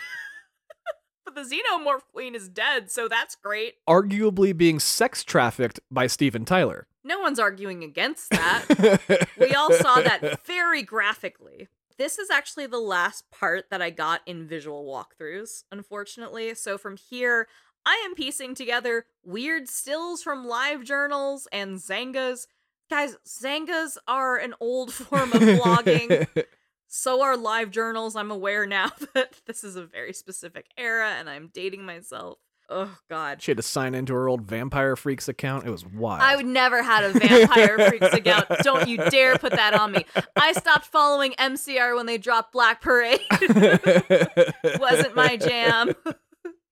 But 1.25 1.33
the 1.33 1.41
Xenomorph 1.41 2.03
Queen 2.13 2.35
is 2.35 2.47
dead, 2.47 2.91
so 2.91 3.07
that's 3.07 3.35
great. 3.35 3.77
Arguably 3.89 4.55
being 4.55 4.79
sex 4.79 5.23
trafficked 5.23 5.79
by 5.89 6.05
Steven 6.05 6.45
Tyler. 6.45 6.85
No 7.03 7.19
one's 7.19 7.39
arguing 7.39 7.83
against 7.83 8.29
that. 8.29 9.27
we 9.39 9.55
all 9.55 9.73
saw 9.73 9.95
that 9.95 10.45
very 10.45 10.83
graphically. 10.83 11.67
This 11.97 12.19
is 12.19 12.29
actually 12.29 12.67
the 12.67 12.77
last 12.77 13.31
part 13.31 13.71
that 13.71 13.81
I 13.81 13.89
got 13.89 14.21
in 14.27 14.45
visual 14.45 14.85
walkthroughs, 14.85 15.63
unfortunately. 15.71 16.53
So 16.53 16.77
from 16.77 16.95
here, 16.95 17.47
I 17.85 18.03
am 18.05 18.15
piecing 18.15 18.55
together 18.55 19.05
weird 19.23 19.67
stills 19.69 20.23
from 20.23 20.45
live 20.45 20.83
journals 20.83 21.47
and 21.51 21.77
Xangas. 21.77 22.47
Guys, 22.89 23.17
Xangas 23.27 23.97
are 24.07 24.37
an 24.37 24.53
old 24.59 24.93
form 24.93 25.31
of 25.31 25.41
blogging. 25.41 26.27
So 26.87 27.23
are 27.23 27.35
live 27.35 27.71
journals. 27.71 28.15
I'm 28.15 28.31
aware 28.31 28.65
now 28.65 28.89
that 29.15 29.41
this 29.45 29.63
is 29.65 29.75
a 29.75 29.85
very 29.85 30.13
specific 30.13 30.67
era 30.77 31.09
and 31.09 31.29
I'm 31.29 31.49
dating 31.53 31.83
myself. 31.83 32.37
Oh, 32.69 32.97
God. 33.09 33.41
She 33.41 33.51
had 33.51 33.57
to 33.57 33.63
sign 33.63 33.93
into 33.93 34.13
her 34.13 34.29
old 34.29 34.43
Vampire 34.43 34.95
Freaks 34.95 35.27
account. 35.27 35.67
It 35.67 35.71
was 35.71 35.85
wild. 35.85 36.21
I 36.21 36.35
would 36.35 36.45
never 36.45 36.81
had 36.81 37.03
a 37.03 37.09
Vampire 37.11 37.77
Freaks 37.89 38.13
account. 38.13 38.47
Don't 38.63 38.87
you 38.87 38.97
dare 39.09 39.37
put 39.37 39.51
that 39.51 39.73
on 39.73 39.91
me. 39.91 40.05
I 40.35 40.53
stopped 40.53 40.85
following 40.85 41.33
MCR 41.33 41.95
when 41.95 42.05
they 42.05 42.17
dropped 42.17 42.53
Black 42.53 42.81
Parade. 42.81 43.19
wasn't 44.79 45.15
my 45.15 45.37
jam. 45.37 45.93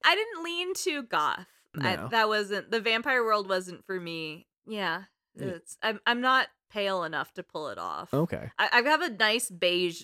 I 0.04 0.16
didn't 0.16 0.44
lean 0.44 0.74
too 0.74 1.04
goth. 1.04 1.48
I, 1.82 1.96
that 2.12 2.28
wasn't 2.28 2.70
the 2.70 2.80
vampire 2.80 3.24
world 3.24 3.50
wasn't 3.50 3.84
for 3.86 4.00
me. 4.00 4.46
Yeah, 4.68 5.04
Yeah. 5.36 5.46
it's 5.48 5.78
I'm 5.82 6.00
I'm 6.06 6.22
not 6.22 6.48
pale 6.72 7.04
enough 7.04 7.34
to 7.34 7.44
pull 7.44 7.70
it 7.70 7.78
off. 7.78 8.14
okay. 8.14 8.52
I, 8.60 8.70
I 8.72 8.82
have 8.90 9.02
a 9.02 9.10
nice 9.10 9.50
beige 9.50 10.04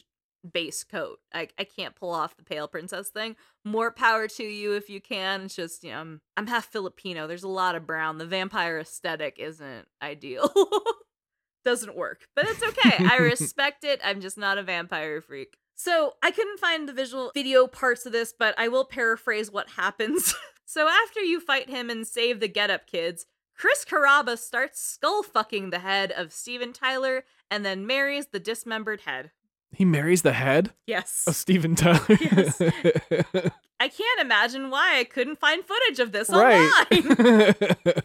base 0.52 0.84
coat. 0.84 1.20
I 1.34 1.50
I 1.60 1.64
can't 1.66 1.96
pull 1.96 2.12
off 2.12 2.38
the 2.38 2.44
pale 2.44 2.68
princess 2.68 3.10
thing. 3.10 3.36
More 3.66 3.92
power 3.92 4.28
to 4.28 4.44
you 4.44 4.74
if 4.74 4.90
you 4.90 5.00
can. 5.02 5.42
It's 5.44 5.56
just 5.56 5.84
you 5.84 5.92
know 5.92 6.00
I'm 6.00 6.22
I'm 6.38 6.48
half 6.48 6.66
Filipino. 6.72 7.28
There's 7.28 7.44
a 7.44 7.48
lot 7.50 7.76
of 7.76 7.86
brown. 7.86 8.18
The 8.18 8.26
vampire 8.26 8.80
aesthetic 8.80 9.38
isn't 9.38 9.88
ideal. 10.02 10.52
Doesn't 11.66 11.96
work, 11.96 12.22
but 12.36 12.48
it's 12.50 12.64
okay. 12.64 13.04
I 13.06 13.18
respect 13.22 13.84
it. 13.84 14.00
I'm 14.04 14.22
just 14.22 14.38
not 14.38 14.58
a 14.58 14.64
vampire 14.64 15.20
freak. 15.22 15.58
So 15.80 16.16
I 16.22 16.32
couldn't 16.32 16.60
find 16.60 16.90
the 16.90 16.94
visual 16.94 17.32
video 17.34 17.66
parts 17.66 18.06
of 18.06 18.12
this, 18.12 18.34
but 18.38 18.54
I 18.58 18.68
will 18.68 18.84
paraphrase 18.84 19.50
what 19.50 19.70
happens. 19.70 20.36
so 20.66 20.90
after 20.90 21.22
you 21.22 21.40
fight 21.40 21.70
him 21.70 21.90
and 21.90 22.06
save 22.06 22.42
the 22.42 22.50
Get 22.50 22.70
Up 22.70 22.86
kids, 22.86 23.26
Chris 23.56 23.86
Carrabba 23.86 24.38
starts 24.38 24.82
skull 24.82 25.24
fucking 25.24 25.70
the 25.70 25.80
head 25.80 26.12
of 26.12 26.34
Steven 26.34 26.74
Tyler 26.74 27.24
and 27.50 27.64
then 27.64 27.88
marries 27.88 28.28
the 28.28 28.42
dismembered 28.42 29.02
head. 29.06 29.32
He 29.72 29.86
marries 29.86 30.22
the 30.22 30.34
head 30.34 30.74
Yes. 30.86 31.24
of 31.26 31.38
Steven 31.38 31.76
Tyler. 31.76 32.06
Yes. 32.20 32.62
I 33.80 33.88
can't 33.88 34.20
imagine 34.20 34.72
why 34.72 35.00
I 35.00 35.06
couldn't 35.06 35.40
find 35.40 35.64
footage 35.64 36.00
of 36.00 36.12
this 36.12 36.30
right. 36.30 36.70
online. 36.92 38.04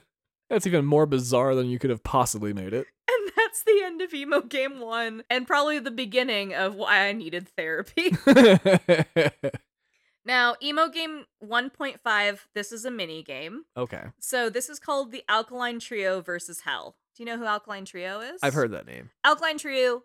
That's 0.49 0.68
even 0.68 0.85
more 0.85 1.07
bizarre 1.07 1.57
than 1.57 1.66
you 1.66 1.81
could 1.81 1.91
have 1.91 2.05
possibly 2.05 2.53
made 2.53 2.72
it. 2.72 2.87
That's 3.55 3.62
the 3.62 3.82
end 3.84 4.02
of 4.02 4.12
Emo 4.12 4.40
Game 4.40 4.80
1 4.80 5.22
and 5.30 5.46
probably 5.46 5.78
the 5.78 5.92
beginning 5.92 6.52
of 6.52 6.74
why 6.74 7.07
I 7.07 7.12
needed 7.12 7.48
therapy. 7.57 8.11
now, 10.24 10.57
Emo 10.61 10.88
Game 10.88 11.26
1.5, 11.40 12.38
this 12.52 12.72
is 12.72 12.84
a 12.84 12.90
mini 12.90 13.22
game. 13.22 13.64
okay. 13.76 14.07
So 14.18 14.50
this 14.50 14.68
is 14.68 14.80
called 14.80 15.12
the 15.12 15.22
Alkaline 15.28 15.78
Trio 15.78 16.20
versus 16.20 16.62
Hell. 16.62 16.96
Do 17.16 17.22
you 17.22 17.26
know 17.26 17.38
who 17.38 17.44
Alkaline 17.44 17.84
Trio 17.84 18.20
is? 18.20 18.40
I've 18.42 18.55
heard 18.55 18.72
that 18.72 18.88
name. 18.88 19.11
Alkaline 19.22 19.59
Trio, 19.59 20.02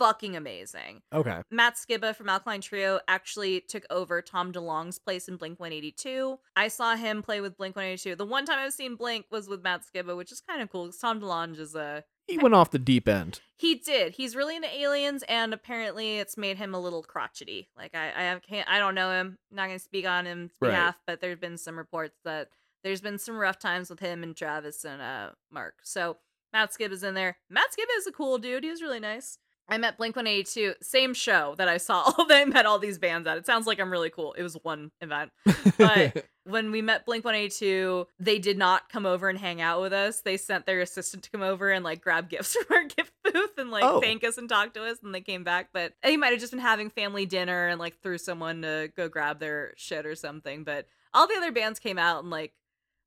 fucking 0.00 0.34
amazing. 0.34 1.02
Okay. 1.12 1.42
Matt 1.50 1.76
Skiba 1.76 2.16
from 2.16 2.28
Alkaline 2.28 2.62
Trio 2.62 3.00
actually 3.06 3.60
took 3.60 3.84
over 3.90 4.22
Tom 4.22 4.50
DeLonge's 4.50 4.98
place 4.98 5.28
in 5.28 5.36
Blink 5.36 5.60
182. 5.60 6.38
I 6.56 6.68
saw 6.68 6.96
him 6.96 7.22
play 7.22 7.40
with 7.40 7.56
Blink 7.56 7.76
182. 7.76 8.16
The 8.16 8.24
one 8.24 8.46
time 8.46 8.58
I've 8.58 8.72
seen 8.72 8.96
Blink 8.96 9.26
was 9.30 9.46
with 9.46 9.62
Matt 9.62 9.82
Skiba, 9.82 10.16
which 10.16 10.32
is 10.32 10.40
kind 10.40 10.60
of 10.62 10.72
cool 10.72 10.86
because 10.86 10.98
Tom 10.98 11.20
DeLonge 11.20 11.58
is 11.60 11.74
a. 11.74 12.02
He 12.30 12.38
went 12.38 12.54
off 12.54 12.70
the 12.70 12.78
deep 12.78 13.08
end. 13.08 13.40
He 13.56 13.74
did. 13.74 14.12
He's 14.14 14.34
really 14.34 14.56
into 14.56 14.74
aliens, 14.74 15.22
and 15.28 15.52
apparently 15.52 16.18
it's 16.18 16.36
made 16.38 16.56
him 16.56 16.74
a 16.74 16.80
little 16.80 17.02
crotchety. 17.02 17.68
Like 17.76 17.94
I, 17.94 18.32
I 18.32 18.38
can't, 18.38 18.68
I 18.68 18.78
don't 18.78 18.94
know 18.94 19.10
him. 19.10 19.36
Not 19.50 19.66
gonna 19.66 19.78
speak 19.78 20.06
on 20.06 20.24
his 20.26 20.50
Right. 20.60 20.70
behalf, 20.70 20.96
but 21.06 21.20
there's 21.20 21.38
been 21.38 21.58
some 21.58 21.76
reports 21.76 22.16
that 22.24 22.48
there's 22.84 23.00
been 23.02 23.18
some 23.18 23.36
rough 23.36 23.58
times 23.58 23.90
with 23.90 24.00
him 24.00 24.22
and 24.22 24.34
Travis 24.36 24.84
and 24.84 25.02
uh 25.02 25.30
Mark. 25.50 25.74
So 25.82 26.16
Matt 26.52 26.70
Skiba 26.72 26.92
is 26.92 27.02
in 27.02 27.14
there. 27.14 27.36
Matt 27.50 27.66
Skiba 27.72 27.98
is 27.98 28.06
a 28.06 28.12
cool 28.12 28.38
dude. 28.38 28.64
He 28.64 28.70
was 28.70 28.80
really 28.82 29.00
nice. 29.00 29.36
I 29.70 29.78
met 29.78 29.96
Blink 29.96 30.16
182, 30.16 30.74
same 30.82 31.14
show 31.14 31.54
that 31.58 31.68
I 31.68 31.76
saw 31.76 32.02
all 32.18 32.26
they 32.26 32.44
met 32.44 32.66
all 32.66 32.78
these 32.78 32.98
bands 32.98 33.26
at. 33.28 33.38
It 33.38 33.46
sounds 33.46 33.66
like 33.66 33.78
I'm 33.80 33.90
really 33.90 34.10
cool. 34.10 34.32
It 34.34 34.42
was 34.42 34.54
one 34.62 34.90
event. 35.00 35.30
But 35.78 36.26
when 36.44 36.70
we 36.72 36.82
met 36.82 37.06
Blink 37.06 37.24
182, 37.24 38.06
they 38.18 38.38
did 38.38 38.58
not 38.58 38.88
come 38.88 39.06
over 39.06 39.28
and 39.28 39.38
hang 39.38 39.60
out 39.60 39.80
with 39.80 39.92
us. 39.92 40.22
They 40.22 40.36
sent 40.36 40.66
their 40.66 40.80
assistant 40.80 41.22
to 41.24 41.30
come 41.30 41.42
over 41.42 41.70
and 41.70 41.84
like 41.84 42.00
grab 42.00 42.28
gifts 42.28 42.54
from 42.66 42.76
our 42.76 42.84
gift 42.84 43.12
booth 43.24 43.56
and 43.58 43.70
like 43.70 43.84
Oh. 43.84 44.00
thank 44.00 44.24
us 44.24 44.38
and 44.38 44.48
talk 44.48 44.74
to 44.74 44.84
us. 44.84 44.98
And 45.02 45.14
they 45.14 45.20
came 45.20 45.44
back. 45.44 45.68
But 45.72 45.92
they 46.02 46.16
might 46.16 46.32
have 46.32 46.40
just 46.40 46.52
been 46.52 46.60
having 46.60 46.90
family 46.90 47.24
dinner 47.26 47.68
and 47.68 47.78
like 47.78 48.00
threw 48.02 48.18
someone 48.18 48.62
to 48.62 48.90
go 48.96 49.08
grab 49.08 49.38
their 49.40 49.72
shit 49.76 50.04
or 50.06 50.14
something. 50.14 50.64
But 50.64 50.86
all 51.14 51.26
the 51.26 51.34
other 51.36 51.52
bands 51.52 51.78
came 51.78 51.98
out 51.98 52.20
and 52.22 52.30
like 52.30 52.52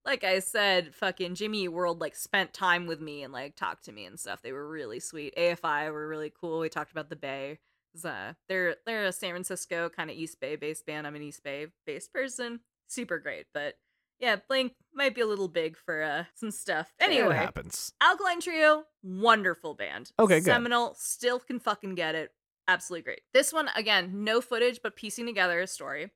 like 0.05 0.23
I 0.23 0.39
said, 0.39 0.93
fucking 0.95 1.35
Jimmy 1.35 1.67
World 1.67 2.01
like 2.01 2.15
spent 2.15 2.53
time 2.53 2.87
with 2.87 2.99
me 2.99 3.23
and 3.23 3.31
like 3.31 3.55
talked 3.55 3.85
to 3.85 3.91
me 3.91 4.05
and 4.05 4.19
stuff. 4.19 4.41
They 4.41 4.51
were 4.51 4.67
really 4.67 4.99
sweet. 4.99 5.35
AFI 5.37 5.91
were 5.91 6.07
really 6.07 6.31
cool. 6.39 6.59
We 6.59 6.69
talked 6.69 6.91
about 6.91 7.09
the 7.09 7.15
Bay. 7.15 7.59
Uh, 8.03 8.33
they're 8.49 8.75
they're 8.85 9.05
a 9.05 9.11
San 9.11 9.31
Francisco 9.31 9.89
kind 9.89 10.09
of 10.09 10.15
East 10.17 10.39
Bay 10.39 10.55
based 10.55 10.85
band. 10.85 11.05
I'm 11.05 11.15
an 11.15 11.21
East 11.21 11.43
Bay 11.43 11.67
based 11.85 12.11
person. 12.11 12.59
Super 12.87 13.19
great, 13.19 13.45
but 13.53 13.75
yeah, 14.19 14.37
Blink 14.47 14.73
might 14.93 15.13
be 15.15 15.21
a 15.21 15.27
little 15.27 15.47
big 15.47 15.77
for 15.77 16.01
uh 16.01 16.23
some 16.33 16.51
stuff. 16.51 16.91
It 16.99 17.05
Anyway, 17.05 17.35
happens. 17.35 17.93
Alkaline 18.01 18.41
Trio, 18.41 18.85
wonderful 19.03 19.75
band. 19.75 20.11
Okay, 20.17 20.39
good. 20.39 20.45
Seminal, 20.45 20.95
still 20.97 21.39
can 21.39 21.59
fucking 21.59 21.95
get 21.95 22.15
it. 22.15 22.31
Absolutely 22.67 23.03
great. 23.03 23.21
This 23.33 23.51
one, 23.53 23.69
again, 23.75 24.23
no 24.23 24.41
footage, 24.41 24.79
but 24.81 24.95
piecing 24.95 25.25
together 25.25 25.59
a 25.59 25.67
story. 25.67 26.11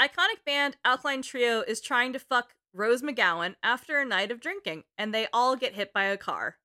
Iconic 0.00 0.44
band 0.44 0.76
Alkaline 0.84 1.22
Trio 1.22 1.60
is 1.60 1.80
trying 1.80 2.12
to 2.14 2.18
fuck 2.18 2.54
Rose 2.74 3.02
McGowan 3.02 3.54
after 3.62 3.98
a 3.98 4.04
night 4.04 4.30
of 4.30 4.40
drinking, 4.40 4.84
and 4.98 5.14
they 5.14 5.26
all 5.32 5.56
get 5.56 5.74
hit 5.74 5.92
by 5.92 6.04
a 6.04 6.16
car. 6.16 6.56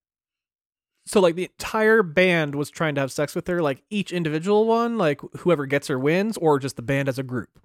So 1.05 1.20
like 1.22 1.36
the 1.36 1.45
entire 1.45 2.03
band 2.03 2.53
was 2.55 2.70
trying 2.70 2.95
to 2.95 3.01
have 3.01 3.12
sex 3.12 3.34
with 3.36 3.47
her, 3.47 3.62
like 3.62 3.84
each 3.89 4.12
individual 4.12 4.66
one, 4.66 4.97
like 4.97 5.22
whoever 5.39 5.66
gets 5.66 5.88
her 5.88 5.97
wins, 5.99 6.38
or 6.38 6.60
just 6.60 6.76
the 6.76 6.82
band 6.82 7.08
as 7.08 7.18
a 7.18 7.24
group. 7.24 7.60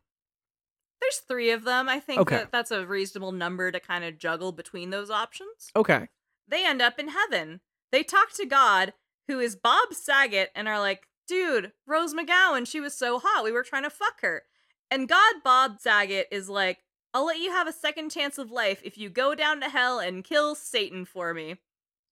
There's 1.00 1.18
three 1.18 1.50
of 1.50 1.64
them. 1.64 1.88
I 1.88 1.98
think 1.98 2.20
Okay. 2.20 2.36
that 2.36 2.52
that's 2.52 2.70
a 2.70 2.86
reasonable 2.86 3.32
number 3.32 3.72
to 3.72 3.80
kind 3.80 4.04
of 4.04 4.18
juggle 4.18 4.52
between 4.52 4.90
those 4.90 5.10
options. 5.10 5.70
Okay. 5.74 6.08
they 6.48 6.64
end 6.66 6.82
up 6.82 6.98
in 6.98 7.08
heaven. 7.08 7.60
They 7.92 8.02
talk 8.02 8.32
to 8.34 8.44
God, 8.46 8.92
who 9.26 9.38
is 9.40 9.56
Bob 9.56 9.92
Saget, 9.94 10.50
and 10.54 10.68
are 10.68 10.78
like, 10.80 11.08
dude, 11.26 11.72
Rose 11.86 12.12
McGowan, 12.14 12.66
she 12.66 12.80
was 12.80 12.94
so 12.94 13.18
hot. 13.18 13.42
We 13.44 13.52
were 13.52 13.62
trying 13.62 13.84
to 13.84 13.90
fuck 13.90 14.20
her. 14.22 14.42
And 14.90 15.08
God, 15.08 15.36
Bob 15.42 15.80
Saget, 15.80 16.28
is 16.30 16.48
like, 16.50 16.78
I'll 17.14 17.26
let 17.26 17.38
you 17.38 17.50
have 17.50 17.66
a 17.66 17.72
second 17.72 18.10
chance 18.10 18.38
of 18.38 18.50
life 18.50 18.80
if 18.84 18.96
you 18.96 19.10
go 19.10 19.34
down 19.34 19.60
to 19.60 19.68
hell 19.68 19.98
and 19.98 20.24
kill 20.24 20.54
Satan 20.54 21.04
for 21.04 21.34
me. 21.34 21.56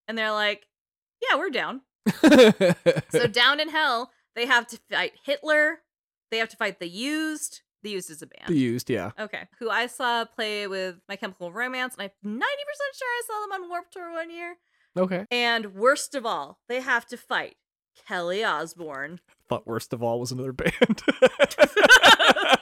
And 0.07 0.18
they're 0.18 0.32
like, 0.32 0.66
yeah, 1.22 1.38
we're 1.38 1.51
down. 1.51 1.82
So 3.11 3.26
down 3.32 3.61
in 3.61 3.68
hell, 3.68 4.11
they 4.34 4.46
have 4.46 4.66
to 4.68 4.78
fight 4.90 5.12
Hitler. 5.24 5.80
They 6.30 6.38
have 6.38 6.48
to 6.51 6.57
fight 6.57 6.80
the 6.80 6.88
Used. 6.88 7.62
The 7.82 7.90
Used 7.90 8.11
is 8.11 8.20
a 8.20 8.26
band. 8.26 8.48
the 8.48 8.59
used, 8.59 8.90
yeah. 8.90 9.12
Okay. 9.18 9.48
Who 9.59 9.70
I 9.70 9.86
saw 9.86 10.26
play 10.26 10.66
with 10.66 10.96
My 11.09 11.16
Chemical 11.16 11.51
Romance, 11.51 11.94
and 11.94 12.03
I'm 12.03 12.11
90% 12.30 12.40
sure 12.40 13.09
I 13.09 13.22
saw 13.26 13.40
them 13.40 13.62
on 13.62 13.68
Warped 13.70 13.92
Tour 13.94 14.12
one 14.12 14.30
year. 14.30 14.57
Okay. 14.98 15.24
And 15.30 15.74
worst 15.74 16.14
of 16.14 16.26
all, 16.26 16.59
they 16.68 16.80
have 16.80 17.07
to 17.07 17.16
fight 17.16 17.57
Kelly 18.07 18.44
Osbourne. 18.44 19.20
Thought 19.48 19.66
worst 19.66 19.94
of 19.94 20.03
all 20.03 20.20
was 20.20 20.30
another 20.30 20.53
band. 20.53 20.72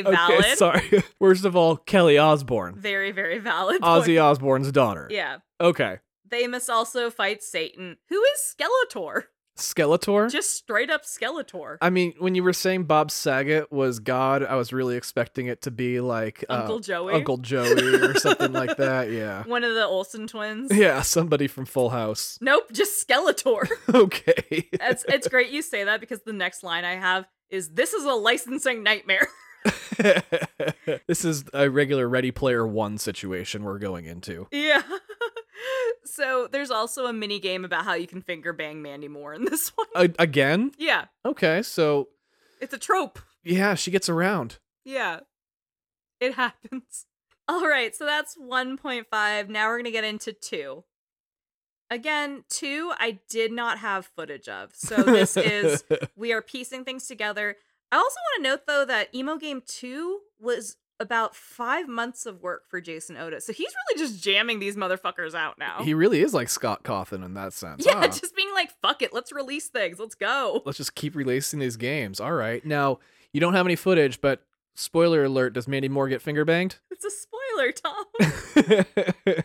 Okay, 0.04 0.16
valid. 0.16 0.38
Okay, 0.40 0.54
sorry. 0.54 1.02
Worst 1.20 1.44
of 1.44 1.56
all, 1.56 1.76
Kelly 1.76 2.18
Osbourne. 2.18 2.74
Very, 2.76 3.12
very 3.12 3.38
valid. 3.38 3.80
Ozzy 3.82 4.22
Osbourne's 4.22 4.72
daughter. 4.72 5.08
Yeah. 5.10 5.38
Okay. 5.60 5.98
They 6.28 6.46
must 6.46 6.68
also 6.68 7.10
fight 7.10 7.42
Satan, 7.42 7.96
who 8.08 8.22
is 8.22 8.56
Skeletor. 8.56 9.24
Skeletor. 9.56 10.28
Just 10.32 10.52
straight 10.56 10.90
up 10.90 11.04
Skeletor. 11.04 11.76
I 11.80 11.88
mean, 11.90 12.14
when 12.18 12.34
you 12.34 12.42
were 12.42 12.52
saying 12.52 12.84
Bob 12.84 13.12
Saget 13.12 13.70
was 13.70 14.00
God, 14.00 14.42
I 14.44 14.56
was 14.56 14.72
really 14.72 14.96
expecting 14.96 15.46
it 15.46 15.62
to 15.62 15.70
be 15.70 16.00
like 16.00 16.44
uh, 16.48 16.54
Uncle 16.54 16.80
Joey. 16.80 17.14
Uncle 17.14 17.36
Joey 17.36 17.94
or 17.94 18.14
something 18.14 18.52
like 18.52 18.76
that. 18.78 19.12
Yeah. 19.12 19.44
One 19.44 19.62
of 19.62 19.74
the 19.74 19.84
Olsen 19.86 20.26
twins. 20.26 20.72
Yeah, 20.76 21.02
somebody 21.02 21.46
from 21.46 21.66
Full 21.66 21.90
House. 21.90 22.36
Nope, 22.40 22.64
just 22.72 23.06
Skeletor. 23.06 23.68
Okay. 23.94 24.68
It's 24.72 25.04
it's 25.08 25.28
great 25.28 25.50
you 25.50 25.62
say 25.62 25.84
that 25.84 26.00
because 26.00 26.22
the 26.22 26.32
next 26.32 26.64
line 26.64 26.84
I 26.84 26.96
have 26.96 27.26
is 27.48 27.70
this 27.70 27.92
is 27.92 28.04
a 28.04 28.12
licensing 28.14 28.82
nightmare. 28.82 29.28
this 31.06 31.24
is 31.24 31.44
a 31.52 31.68
regular 31.70 32.08
Ready 32.08 32.30
Player 32.30 32.66
One 32.66 32.98
situation 32.98 33.64
we're 33.64 33.78
going 33.78 34.04
into. 34.06 34.46
yeah. 34.52 34.82
so 36.04 36.48
there's 36.50 36.70
also 36.70 37.06
a 37.06 37.12
mini 37.12 37.38
game 37.38 37.64
about 37.64 37.84
how 37.84 37.94
you 37.94 38.06
can 38.06 38.20
finger 38.22 38.52
bang 38.52 38.82
Mandy 38.82 39.08
Moore 39.08 39.34
in 39.34 39.44
this 39.44 39.70
one. 39.74 39.86
A- 39.94 40.22
again? 40.22 40.72
yeah, 40.78 41.06
Okay, 41.24 41.62
so 41.62 42.08
it's 42.60 42.74
a 42.74 42.78
trope. 42.78 43.18
yeah, 43.42 43.74
she 43.74 43.90
gets 43.90 44.08
around. 44.08 44.58
Yeah. 44.84 45.20
It 46.20 46.34
happens. 46.34 47.06
All 47.48 47.66
right, 47.66 47.94
so 47.94 48.06
that's 48.06 48.36
1.5. 48.36 49.48
Now 49.48 49.68
we're 49.68 49.74
going 49.76 49.84
to 49.84 49.90
get 49.90 50.04
into 50.04 50.32
2. 50.32 50.84
Again, 51.90 52.44
2 52.48 52.92
I 52.98 53.18
did 53.28 53.52
not 53.52 53.78
have 53.78 54.06
footage 54.16 54.48
of. 54.48 54.70
So 54.74 54.96
this 55.02 55.36
is 55.36 55.84
we 56.16 56.32
are 56.32 56.40
piecing 56.40 56.84
things 56.84 57.06
together. 57.06 57.56
I 57.92 57.96
also 57.96 58.16
want 58.16 58.44
to 58.44 58.50
note 58.50 58.60
though 58.66 58.84
that 58.84 59.14
Emo 59.14 59.36
Game 59.36 59.62
2 59.66 60.20
was 60.40 60.76
about 61.00 61.34
5 61.34 61.88
months 61.88 62.24
of 62.24 62.40
work 62.40 62.62
for 62.68 62.80
Jason 62.80 63.16
Oda. 63.16 63.40
So 63.40 63.52
he's 63.52 63.72
really 63.88 64.00
just 64.06 64.22
jamming 64.22 64.60
these 64.60 64.76
motherfuckers 64.76 65.34
out 65.34 65.58
now. 65.58 65.82
he 65.82 65.92
really 65.94 66.20
is 66.20 66.32
like 66.34 66.48
Scott 66.48 66.84
Cawthon 66.84 67.24
in 67.24 67.34
that 67.34 67.52
sense. 67.64 67.84
yeah, 67.84 67.98
huh? 67.98 68.08
just 68.08 68.34
being 68.36 68.52
like 68.54 68.70
fuck 68.82 69.02
it, 69.02 69.12
let's 69.12 69.32
release 69.32 69.68
things. 69.68 69.98
Let's 69.98 70.14
go. 70.14 70.62
Let's 70.64 70.78
just 70.78 70.94
keep 70.94 71.14
releasing 71.14 71.58
these 71.58 71.76
games. 71.76 72.20
All 72.20 72.32
right. 72.32 72.64
Now, 72.64 72.98
you 73.32 73.40
don't 73.40 73.54
have 73.54 73.66
any 73.66 73.76
footage, 73.76 74.20
but 74.20 74.42
spoiler 74.76 75.24
alert, 75.24 75.52
does 75.54 75.66
Mandy 75.68 75.88
Moore 75.88 76.08
get 76.08 76.22
finger 76.22 76.44
banged? 76.44 76.78
It's 76.90 77.04
a 77.04 77.10
spoiler, 77.10 77.72
Tom. 77.72 78.04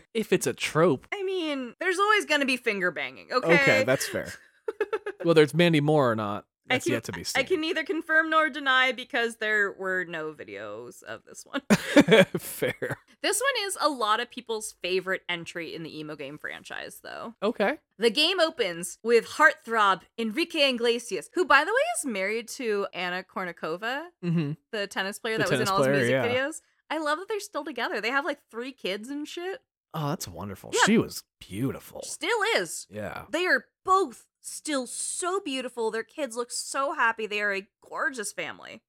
if 0.14 0.32
it's 0.32 0.46
a 0.46 0.52
trope. 0.52 1.06
I 1.12 1.22
mean, 1.24 1.74
there's 1.80 1.98
always 1.98 2.24
going 2.26 2.40
to 2.40 2.46
be 2.46 2.56
finger 2.56 2.90
banging, 2.92 3.32
okay? 3.32 3.54
Okay, 3.54 3.84
that's 3.84 4.06
fair. 4.06 4.32
Whether 5.24 5.42
it's 5.42 5.54
Mandy 5.54 5.80
Moore 5.80 6.10
or 6.12 6.16
not, 6.16 6.46
that's 6.70 6.84
can- 6.84 6.92
yet 6.94 7.04
to 7.04 7.12
be 7.12 7.24
seen. 7.24 7.40
I 7.40 7.44
can 7.44 7.60
neither 7.60 7.84
confirm 7.84 8.30
nor 8.30 8.48
deny 8.48 8.92
because 8.92 9.36
there 9.36 9.72
were 9.72 10.04
no 10.04 10.32
videos 10.32 11.02
of 11.02 11.24
this 11.24 11.44
one. 11.44 11.60
fair. 12.38 12.98
this 13.22 13.40
one 13.40 13.66
is 13.66 13.76
a 13.80 13.88
lot 13.88 14.20
of 14.20 14.30
people's 14.30 14.74
favorite 14.82 15.22
entry 15.28 15.74
in 15.74 15.82
the 15.82 15.98
emo 15.98 16.16
game 16.16 16.38
franchise, 16.38 17.00
though. 17.02 17.34
Okay. 17.42 17.78
The 17.98 18.10
game 18.10 18.40
opens 18.40 18.98
with 19.02 19.26
heartthrob 19.26 20.02
Enrique 20.18 20.70
Iglesias, 20.70 21.30
who, 21.34 21.44
by 21.44 21.64
the 21.64 21.70
way, 21.70 21.82
is 21.98 22.06
married 22.06 22.48
to 22.48 22.86
Anna 22.94 23.22
Kournikova, 23.22 24.02
Mm-hmm. 24.24 24.52
the 24.72 24.86
tennis 24.86 25.18
player 25.18 25.36
The 25.36 25.44
that 25.44 25.50
was 25.50 25.60
in 25.60 25.66
tennis 25.66 25.70
all 25.70 25.82
his 25.84 25.96
music 25.96 26.10
yeah. 26.12 26.26
videos. 26.26 26.60
I 26.90 26.98
love 26.98 27.18
that 27.18 27.28
they're 27.28 27.40
still 27.40 27.64
together. 27.64 28.00
They 28.00 28.10
have 28.10 28.24
like 28.24 28.38
three 28.50 28.72
kids 28.72 29.08
and 29.10 29.26
shit. 29.28 29.60
Oh, 29.94 30.08
that's 30.10 30.28
wonderful. 30.28 30.70
Yeah. 30.72 30.80
She 30.86 30.98
was 30.98 31.24
beautiful. 31.40 32.02
Still 32.02 32.38
is. 32.56 32.86
Yeah. 32.90 33.24
They 33.30 33.46
are 33.46 33.66
both 33.84 34.26
still 34.40 34.86
so 34.86 35.40
beautiful. 35.40 35.90
Their 35.90 36.02
kids 36.02 36.36
look 36.36 36.50
so 36.50 36.94
happy. 36.94 37.26
They 37.26 37.40
are 37.40 37.54
a 37.54 37.66
gorgeous 37.88 38.32
family. 38.32 38.82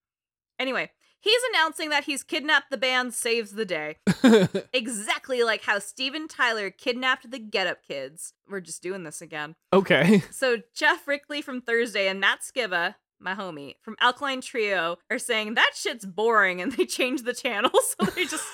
Anyway, 0.59 0.91
he's 1.19 1.41
announcing 1.53 1.89
that 1.89 2.03
he's 2.03 2.23
kidnapped 2.23 2.69
the 2.69 2.77
band 2.77 3.13
Saves 3.13 3.51
the 3.53 3.65
Day, 3.65 3.97
exactly 4.73 5.43
like 5.43 5.63
how 5.63 5.79
Steven 5.79 6.27
Tyler 6.27 6.69
kidnapped 6.69 7.31
the 7.31 7.39
Get 7.39 7.67
Up 7.67 7.79
Kids. 7.83 8.33
We're 8.49 8.61
just 8.61 8.83
doing 8.83 9.03
this 9.03 9.21
again. 9.21 9.55
okay. 9.73 10.23
So 10.31 10.57
Geoff 10.75 11.07
Rickly 11.07 11.41
from 11.41 11.61
Thursday 11.61 12.07
and 12.07 12.19
Matt 12.19 12.39
Skiba, 12.41 12.95
my 13.19 13.33
homie, 13.35 13.75
from 13.81 13.95
Alkaline 13.99 14.41
Trio, 14.41 14.97
are 15.09 15.19
saying 15.19 15.53
that 15.55 15.71
shit's 15.75 16.05
boring 16.05 16.61
and 16.61 16.71
they 16.73 16.85
change 16.87 17.23
the 17.23 17.33
channel, 17.33 17.71
so 17.71 18.05
they 18.15 18.25
just 18.25 18.45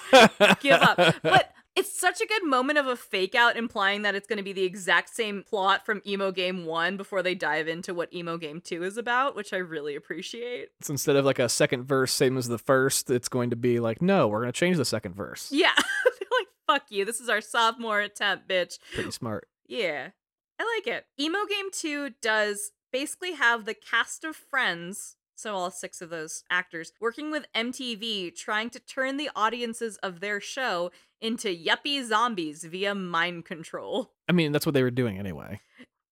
give 0.62 0.82
up. 0.82 1.16
But 1.24 1.52
it's 1.78 1.98
such 1.98 2.20
a 2.20 2.26
good 2.26 2.44
moment 2.44 2.80
of 2.80 2.88
a 2.88 2.96
fake 2.96 3.36
out 3.36 3.56
implying 3.56 4.02
that 4.02 4.16
it's 4.16 4.26
going 4.28 4.38
to 4.38 4.44
be 4.44 4.52
the 4.52 4.64
exact 4.64 5.14
same 5.14 5.44
plot 5.44 5.86
from 5.86 6.02
Emo 6.08 6.32
Game 6.32 6.66
1 6.66 6.98
before 6.98 7.22
they 7.22 7.36
dive 7.36 7.68
into 7.68 7.94
what 7.94 8.12
Emo 8.12 8.38
Game 8.38 8.62
2 8.62 8.82
is 8.84 8.98
about, 8.98 9.36
which 9.36 9.54
I 9.54 9.58
really 9.58 9.96
appreciate. 9.96 10.70
So 10.82 10.92
instead 10.92 11.16
of 11.16 11.24
like 11.24 11.38
a 11.38 11.48
second 11.48 11.84
verse, 11.84 12.12
same 12.12 12.36
as 12.36 12.48
the 12.48 12.58
first, 12.58 13.12
it's 13.12 13.30
going 13.30 13.52
to 13.52 13.56
be 13.56 13.80
like, 13.80 14.02
no, 14.02 14.28
we're 14.28 14.42
going 14.42 14.52
to 14.52 14.60
change 14.60 14.78
the 14.78 14.86
second 14.86 15.14
verse. 15.14 15.50
Yeah. 15.52 15.74
They're 15.76 16.40
like, 16.40 16.48
fuck 16.66 16.90
you. 16.90 17.06
This 17.06 17.22
is 17.22 17.30
our 17.30 17.42
sophomore 17.42 18.02
attempt, 18.02 18.50
bitch. 18.50 18.80
Pretty 18.96 19.12
smart. 19.12 19.48
Yeah. 19.68 20.10
I 20.60 20.78
like 20.78 20.88
it. 20.88 21.06
Emo 21.20 21.46
Game 21.48 21.70
2 21.72 22.10
does 22.24 22.72
basically 22.92 23.34
have 23.34 23.66
the 23.66 23.76
cast 23.76 24.24
of 24.24 24.36
friends, 24.36 25.16
so 25.38 25.56
all 25.56 25.72
six 25.72 26.02
of 26.02 26.10
those 26.10 26.44
actors, 26.50 26.92
working 27.00 27.32
with 27.32 27.46
MTV 27.56 28.36
trying 28.36 28.70
to 28.72 28.80
turn 28.80 29.18
the 29.18 29.30
audiences 29.36 29.98
of 29.98 30.20
their 30.20 30.42
show 30.42 30.92
into 31.22 31.50
yuppie 31.50 32.04
zombies 32.04 32.64
via 32.64 32.96
mind 32.96 33.46
control. 33.46 34.12
I 34.28 34.34
mean, 34.34 34.52
that's 34.52 34.66
what 34.66 34.74
they 34.74 34.84
were 34.84 34.92
doing 34.92 35.20
anyway. 35.20 35.62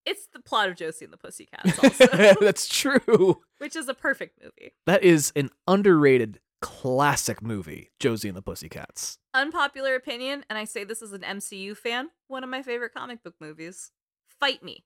It's 0.06 0.28
the 0.32 0.40
plot 0.40 0.70
of 0.70 0.76
Josie 0.76 1.06
and 1.06 1.14
the 1.14 1.18
Pussycats 1.18 1.80
also, 1.84 2.36
that's 2.40 2.68
true. 2.68 3.42
which 3.58 3.76
is 3.76 3.90
a 3.90 3.96
perfect 3.96 4.40
movie. 4.42 4.74
That 4.86 5.04
is 5.04 5.34
an 5.36 5.50
underrated 5.68 6.40
classic 6.62 7.42
movie, 7.42 7.92
Josie 8.00 8.28
and 8.28 8.38
the 8.38 8.44
Pussycats. 8.44 9.18
Unpopular 9.34 9.96
opinion, 9.96 10.46
and 10.50 10.60
I 10.60 10.66
say 10.66 10.84
this 10.84 11.02
as 11.02 11.12
an 11.12 11.22
MCU 11.22 11.76
fan, 11.76 12.10
one 12.28 12.44
of 12.44 12.50
my 12.50 12.62
favorite 12.62 12.94
comic 12.94 13.24
book 13.24 13.36
movies. 13.40 13.92
Fight 14.40 14.62
me. 14.62 14.86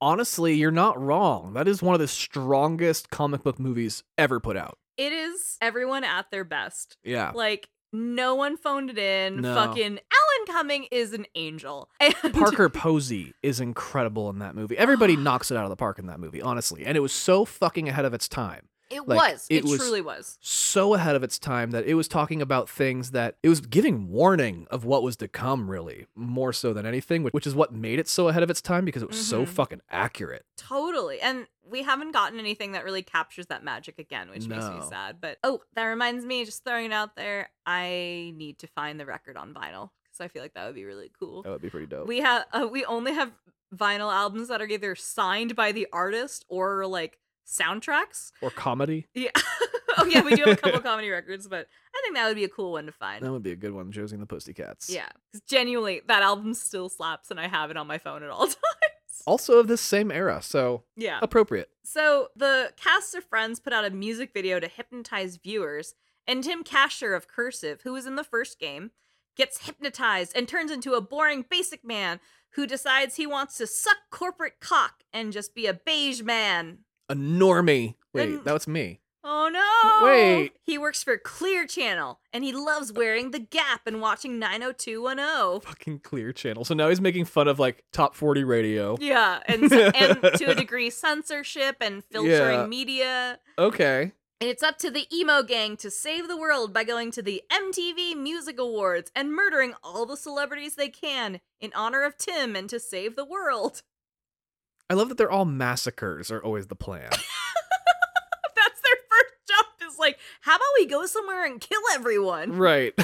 Honestly, 0.00 0.54
you're 0.54 0.70
not 0.70 1.00
wrong. 1.00 1.54
That 1.54 1.66
is 1.68 1.82
one 1.82 1.94
of 1.94 2.00
the 2.00 2.08
strongest 2.08 3.10
comic 3.10 3.42
book 3.42 3.58
movies 3.58 4.04
ever 4.16 4.38
put 4.40 4.56
out. 4.56 4.78
It 4.96 5.12
is 5.12 5.56
everyone 5.60 6.04
at 6.04 6.30
their 6.30 6.44
best. 6.44 6.96
Yeah. 7.04 7.32
Like 7.34 7.68
no 7.92 8.34
one 8.34 8.56
phoned 8.56 8.90
it 8.90 8.98
in. 8.98 9.40
No. 9.40 9.54
Fucking 9.54 9.82
Alan 9.98 10.46
Cumming 10.46 10.86
is 10.90 11.12
an 11.12 11.26
angel. 11.34 11.88
And 12.00 12.34
Parker 12.34 12.68
Posey 12.68 13.32
is 13.42 13.60
incredible 13.60 14.30
in 14.30 14.38
that 14.40 14.54
movie. 14.54 14.76
Everybody 14.76 15.16
knocks 15.16 15.50
it 15.50 15.56
out 15.56 15.64
of 15.64 15.70
the 15.70 15.76
park 15.76 15.98
in 15.98 16.06
that 16.06 16.20
movie, 16.20 16.42
honestly. 16.42 16.84
And 16.84 16.96
it 16.96 17.00
was 17.00 17.12
so 17.12 17.44
fucking 17.44 17.88
ahead 17.88 18.04
of 18.04 18.14
its 18.14 18.28
time. 18.28 18.68
It 18.90 19.06
Like, 19.06 19.32
was. 19.32 19.46
it 19.50 19.56
It, 19.58 19.64
was- 19.64 19.78
truly 19.78 20.00
was. 20.00 20.38
so 20.40 20.94
ahead 20.94 21.14
of 21.14 21.22
its 21.22 21.38
time 21.38 21.72
that 21.72 21.84
it 21.86 21.94
was 21.94 22.08
talking 22.08 22.40
about 22.40 22.68
things 22.70 23.10
that 23.10 23.36
it 23.42 23.48
was 23.48 23.60
giving 23.60 24.08
warning 24.08 24.66
of 24.70 24.84
what 24.84 25.02
was 25.02 25.16
to 25.18 25.28
come 25.28 25.70
really 25.70 26.06
more 26.14 26.52
so 26.52 26.72
than 26.72 26.86
anything 26.86 27.22
which- 27.22 27.34
which 27.34 27.46
is 27.46 27.54
what 27.54 27.72
made 27.72 27.98
it 27.98 28.08
so 28.08 28.28
ahead 28.28 28.42
of 28.42 28.50
its 28.50 28.62
time 28.62 28.84
because 28.84 29.02
it 29.02 29.08
was 29.08 29.24
so 29.26 29.44
Mhm. 29.44 29.48
fucking 29.48 29.80
accurate 29.90 30.44
Totally. 30.56 31.20
And 31.20 31.46
we 31.62 31.82
haven't 31.82 32.12
gotten 32.12 32.38
anything 32.38 32.72
that 32.72 32.84
really 32.84 33.02
captures 33.02 33.46
that 33.46 33.62
magic 33.64 33.98
again, 33.98 34.28
which 34.30 34.46
makes 34.46 34.68
me 34.68 34.80
sad. 34.88 35.20
But 35.20 35.38
oh, 35.44 35.60
that 35.74 35.84
reminds 35.84 36.24
me, 36.24 36.44
just 36.44 36.64
throwing 36.64 36.86
it 36.86 36.92
out 36.92 37.14
there, 37.16 37.50
I 37.66 38.32
need 38.36 38.58
to 38.60 38.66
find 38.66 38.98
the 38.98 39.06
record 39.06 39.36
on 39.36 39.52
vinyl 39.54 39.90
because 40.04 40.20
I 40.20 40.28
feel 40.28 40.42
like 40.42 40.54
that 40.54 40.66
would 40.66 40.74
be 40.74 40.84
really 40.84 41.10
cool. 41.18 41.42
that 41.42 41.50
would 41.50 41.62
be 41.62 41.70
pretty 41.70 41.86
dope 41.86 42.06
We 42.08 42.18
have 42.20 42.46
uh, 42.52 42.66
we 42.70 42.84
only 42.86 43.12
have 43.14 43.32
vinyl 43.74 44.12
albums 44.12 44.48
that 44.48 44.60
are 44.62 44.66
either 44.66 44.94
signed 44.94 45.54
by 45.54 45.72
the 45.72 45.86
artist 45.92 46.44
or 46.48 46.86
like 46.86 47.18
soundtracks. 47.48 48.30
or 48.42 48.50
comedy 48.50 49.06
Yeah. 49.14 49.30
oh 49.98 50.04
yeah, 50.06 50.22
we 50.22 50.34
do 50.36 50.42
have 50.44 50.58
a 50.58 50.60
couple 50.60 50.80
comedy 50.80 51.08
records, 51.10 51.48
but 51.48 51.66
I 51.94 52.00
think 52.02 52.14
that 52.14 52.26
would 52.26 52.36
be 52.36 52.44
a 52.44 52.48
cool 52.48 52.72
one 52.72 52.86
to 52.86 52.92
find. 52.92 53.24
that 53.24 53.32
would 53.32 53.42
be 53.42 53.52
a 53.52 53.56
good 53.56 53.72
one 53.72 53.90
josie 53.90 54.14
and 54.14 54.22
the 54.22 54.26
pussycats 54.26 54.90
Yeah, 54.90 55.08
'cause 55.32 55.40
genuinely, 55.48 56.02
that 56.06 56.22
album 56.22 56.54
still 56.54 56.88
slaps, 56.88 57.30
and 57.30 57.40
I 57.40 57.48
have 57.48 57.70
it 57.70 57.76
on 57.76 57.86
my 57.86 57.98
phone 57.98 58.22
at 58.22 58.30
all 58.30 58.46
times. 58.46 59.22
also 59.26 59.58
of 59.58 59.66
this 59.68 59.80
same 59.80 60.10
era 60.10 60.40
so 60.42 60.84
Yeah. 60.96 61.18
appropriate 61.22 61.70
So 61.84 62.28
the 62.36 62.72
cast 62.76 63.14
of 63.14 63.24
Friends 63.24 63.60
put 63.60 63.72
out 63.72 63.84
a 63.84 63.90
music 63.90 64.32
video 64.34 64.60
to 64.60 64.68
hypnotize 64.68 65.36
viewers, 65.36 65.94
and 66.26 66.44
Tim 66.44 66.62
Kasher 66.62 67.16
of 67.16 67.26
Cursive, 67.26 67.80
who 67.82 67.94
was 67.94 68.04
in 68.06 68.16
the 68.16 68.24
first 68.24 68.58
game, 68.60 68.90
gets 69.36 69.64
hypnotized 69.66 70.36
and 70.36 70.46
turns 70.46 70.70
into 70.70 70.92
a 70.94 71.00
boring 71.00 71.44
basic 71.48 71.82
man 71.84 72.20
who 72.52 72.66
decides 72.66 73.16
he 73.16 73.26
wants 73.26 73.56
to 73.56 73.66
suck 73.66 73.96
corporate 74.10 74.60
cock 74.60 75.04
and 75.12 75.32
just 75.32 75.54
be 75.54 75.66
a 75.66 75.72
beige 75.74 76.22
man. 76.22 76.78
A 77.08 77.14
normie 77.14 77.94
wait 78.12 78.26
Then- 78.26 78.40
that 78.44 78.52
was 78.54 78.66
me 78.68 79.00
Oh 79.24 79.48
no! 79.50 80.06
Wait. 80.06 80.52
He 80.62 80.78
works 80.78 81.02
for 81.02 81.18
Clear 81.18 81.66
Channel, 81.66 82.18
and 82.32 82.44
he 82.44 82.52
loves 82.52 82.92
wearing 82.92 83.30
the 83.32 83.40
Gap 83.40 83.82
and 83.84 84.00
watching 84.00 84.38
90210. 84.38 85.60
fucking 85.60 85.98
clear 86.00 86.32
channel 86.32 86.64
so 86.64 86.72
now 86.74 86.88
he's 86.88 87.00
making 87.00 87.24
fun 87.24 87.48
of 87.48 87.58
like 87.58 87.84
top 87.92 88.14
40 88.14 88.44
radio 88.44 88.96
Yeah, 89.00 89.40
and 89.46 89.70
and 89.72 90.22
to 90.36 90.44
a 90.50 90.54
degree 90.54 90.88
censorship 90.90 91.76
and 91.80 92.04
filtering 92.04 92.60
Yeah. 92.60 92.66
media. 92.66 93.40
okay 93.58 94.12
And 94.40 94.48
it's 94.48 94.62
up 94.62 94.78
to 94.78 94.90
the 94.90 95.06
emo 95.14 95.42
gang 95.42 95.76
to 95.78 95.90
save 95.90 96.28
the 96.28 96.36
world 96.36 96.72
by 96.72 96.84
going 96.84 97.10
to 97.12 97.22
the 97.22 97.42
MTV 97.50 98.14
Music 98.16 98.58
Awards 98.58 99.10
and 99.14 99.32
murdering 99.32 99.74
all 99.82 100.06
the 100.06 100.16
celebrities 100.16 100.76
they 100.76 100.88
can 100.88 101.40
in 101.60 101.72
honor 101.74 102.04
of 102.04 102.16
Tim 102.16 102.54
and 102.54 102.70
to 102.70 102.78
save 102.78 103.16
the 103.16 103.24
world. 103.24 103.82
I 104.90 104.94
love 104.94 105.08
that 105.10 105.18
they're 105.18 105.30
all 105.30 105.44
massacres 105.44 106.30
are 106.30 106.42
always 106.42 106.66
the 106.68 106.74
plan 106.76 107.10
That's 107.10 108.80
their 108.80 108.98
first 109.10 109.34
jump 109.48 109.90
is 109.92 109.98
like, 109.98 110.18
how 110.42 110.56
about 110.56 110.66
we 110.78 110.86
go 110.86 111.06
somewhere 111.06 111.44
and 111.44 111.60
kill 111.60 111.80
everyone? 111.94 112.52
right 112.56 112.94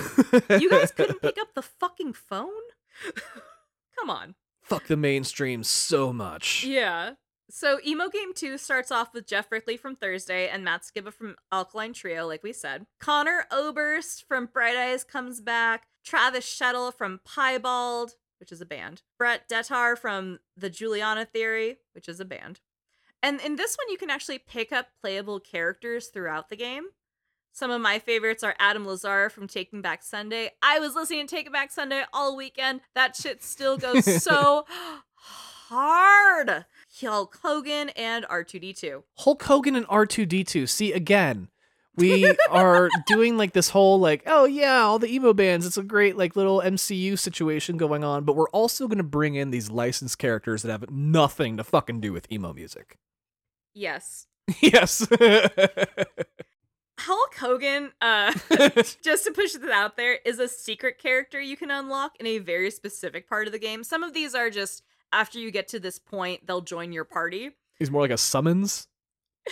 You 0.51 0.70
guys 0.70 0.91
couldn't 0.97 1.20
pick 1.22 1.39
up 1.39 1.55
the 1.55 1.62
fucking 1.62 2.12
phone? 2.14 2.51
Come 3.99 4.11
on. 4.11 4.35
fuck 4.62 4.87
the 4.87 4.97
mainstream 4.97 5.62
so 5.62 6.12
much 6.12 6.64
Yeah. 6.64 7.12
So 7.51 7.78
Emo 7.87 8.09
Game 8.09 8.32
2 8.35 8.57
starts 8.59 8.91
off 8.91 9.12
with 9.14 9.26
Geoff 9.26 9.53
Rickly 9.53 9.76
from 9.76 9.95
Thursday 9.95 10.49
and 10.49 10.64
Matt 10.64 10.82
Skiba 10.82 11.12
from 11.12 11.37
Alkaline 11.53 11.93
Trio, 11.93 12.26
like 12.26 12.43
we 12.43 12.53
said. 12.53 12.87
Conor 12.99 13.45
Oberst 13.53 14.24
from 14.26 14.47
Bright 14.47 14.76
Eyes 14.76 15.05
comes 15.05 15.41
back. 15.41 15.85
Travis 16.05 16.45
Shettel 16.45 16.93
from 16.93 17.20
Piebald, 17.24 18.12
which 18.45 18.53
is 18.53 18.61
a 18.61 18.66
band. 18.66 19.01
Brett 19.16 19.49
Detar 19.49 19.97
from 19.97 20.38
The 20.55 20.68
Juliana 20.68 21.24
Theory, 21.24 21.78
which 21.95 22.11
is 22.11 22.20
a 22.20 22.26
band. 22.26 22.61
And 23.22 23.40
in 23.40 23.57
this 23.57 23.74
one, 23.74 23.90
you 23.90 23.97
can 23.97 24.11
actually 24.11 24.36
pick 24.38 24.70
up 24.70 24.88
playable 25.01 25.40
characters 25.40 26.09
throughout 26.09 26.51
the 26.51 26.57
game. 26.57 26.88
Some 27.55 27.70
of 27.70 27.80
my 27.80 27.99
favorites 27.99 28.42
are 28.42 28.55
Adam 28.59 28.86
Lazar 28.86 29.30
from 29.30 29.49
Taking 29.49 29.80
Back 29.80 30.03
Sunday. 30.03 30.51
I 30.62 30.78
was 30.78 30.95
listening 30.95 31.26
to 31.26 31.34
Taking 31.34 31.53
Back 31.53 31.72
Sunday 31.72 32.03
all 32.12 32.36
weekend. 32.36 32.82
That 32.95 33.16
shit 33.16 33.42
still 33.42 33.78
goes 33.78 34.05
so 34.22 34.66
hard. 35.14 36.66
Hulk 37.01 37.38
Hogan 37.42 37.88
and 37.97 38.26
R2D2. 38.26 39.05
Hulk 39.20 39.42
Hogan 39.42 39.74
and 39.74 39.86
R2D2. 39.86 40.68
See 40.68 40.92
again, 40.92 41.49
we 41.97 42.34
are 42.51 42.88
doing 43.07 43.36
like 43.36 43.53
this 43.53 43.70
whole 43.70 43.99
like, 43.99 44.22
oh 44.26 44.45
yeah, 44.45 44.80
all 44.80 44.99
the 44.99 45.12
emo 45.12 45.32
bands. 45.32 45.66
It's 45.66 45.76
a 45.76 45.82
great 45.82 46.16
like 46.16 46.36
little 46.36 46.61
MCU 46.61 47.18
situation 47.18 47.76
going 47.76 48.05
on, 48.05 48.24
but 48.24 48.36
we're 48.36 48.49
also 48.51 48.86
going 48.86 48.99
to 48.99 49.05
bring 49.05 49.34
in 49.34 49.51
these 49.51 49.70
licensed 49.70 50.18
characters 50.18 50.62
that 50.62 50.70
have 50.70 50.90
nothing 50.90 51.57
to 51.57 51.64
fucking 51.64 52.01
do 52.01 52.12
with 52.12 52.30
emo 52.32 52.53
music. 52.53 52.99
Yes. 53.74 54.26
yes. 54.61 55.07
Hulk 56.99 57.34
Hogan, 57.34 57.92
uh, 58.01 58.32
just 59.03 59.24
to 59.24 59.32
push 59.34 59.53
this 59.53 59.70
out 59.70 59.97
there, 59.97 60.18
is 60.24 60.38
a 60.38 60.49
secret 60.49 60.99
character 60.99 61.40
you 61.40 61.57
can 61.57 61.70
unlock 61.70 62.16
in 62.20 62.26
a 62.26 62.38
very 62.38 62.70
specific 62.70 63.28
part 63.28 63.47
of 63.47 63.53
the 63.53 63.59
game. 63.59 63.82
Some 63.82 64.03
of 64.03 64.14
these 64.14 64.34
are 64.34 64.49
just 64.49 64.82
after 65.12 65.38
you 65.38 65.51
get 65.51 65.68
to 65.68 65.80
this 65.80 65.99
point, 65.99 66.47
they'll 66.47 66.61
join 66.61 66.92
your 66.92 67.05
party. 67.05 67.51
He's 67.78 67.90
more 67.90 68.03
like 68.03 68.11
a 68.11 68.18
summons. 68.18 68.88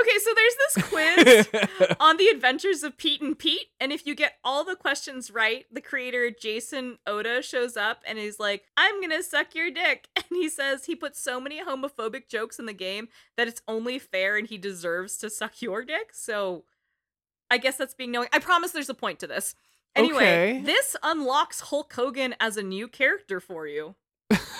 Okay, 0.00 0.18
so 0.24 0.30
there's 0.34 0.56
this 0.56 0.84
quiz 0.88 1.96
on 2.00 2.16
the 2.16 2.28
adventures 2.28 2.82
of 2.82 2.96
Pete 2.96 3.20
and 3.20 3.38
Pete. 3.38 3.66
And 3.78 3.92
if 3.92 4.06
you 4.06 4.14
get 4.14 4.32
all 4.42 4.64
the 4.64 4.74
questions 4.74 5.30
right, 5.30 5.66
the 5.70 5.82
creator 5.82 6.30
Jason 6.30 6.96
Oda 7.06 7.42
shows 7.42 7.76
up 7.76 8.00
and 8.06 8.16
he's 8.18 8.40
like, 8.40 8.64
I'm 8.78 9.02
gonna 9.02 9.22
suck 9.22 9.54
your 9.54 9.70
dick. 9.70 10.08
And 10.16 10.24
he 10.30 10.48
says 10.48 10.86
he 10.86 10.96
put 10.96 11.14
so 11.14 11.38
many 11.38 11.62
homophobic 11.62 12.26
jokes 12.28 12.58
in 12.58 12.64
the 12.64 12.72
game 12.72 13.08
that 13.36 13.48
it's 13.48 13.60
only 13.68 13.98
fair 13.98 14.38
and 14.38 14.46
he 14.48 14.56
deserves 14.56 15.18
to 15.18 15.28
suck 15.28 15.60
your 15.60 15.84
dick. 15.84 16.14
So 16.14 16.64
I 17.50 17.58
guess 17.58 17.76
that's 17.76 17.92
being 17.94 18.12
knowing. 18.12 18.28
I 18.32 18.38
promise 18.38 18.70
there's 18.72 18.88
a 18.88 18.94
point 18.94 19.18
to 19.20 19.26
this. 19.26 19.54
Anyway, 19.94 20.16
Okay. 20.54 20.60
this 20.64 20.96
unlocks 21.02 21.60
Hulk 21.60 21.92
Hogan 21.92 22.34
as 22.40 22.56
a 22.56 22.62
new 22.62 22.88
character 22.88 23.40
for 23.40 23.66
you. 23.66 23.94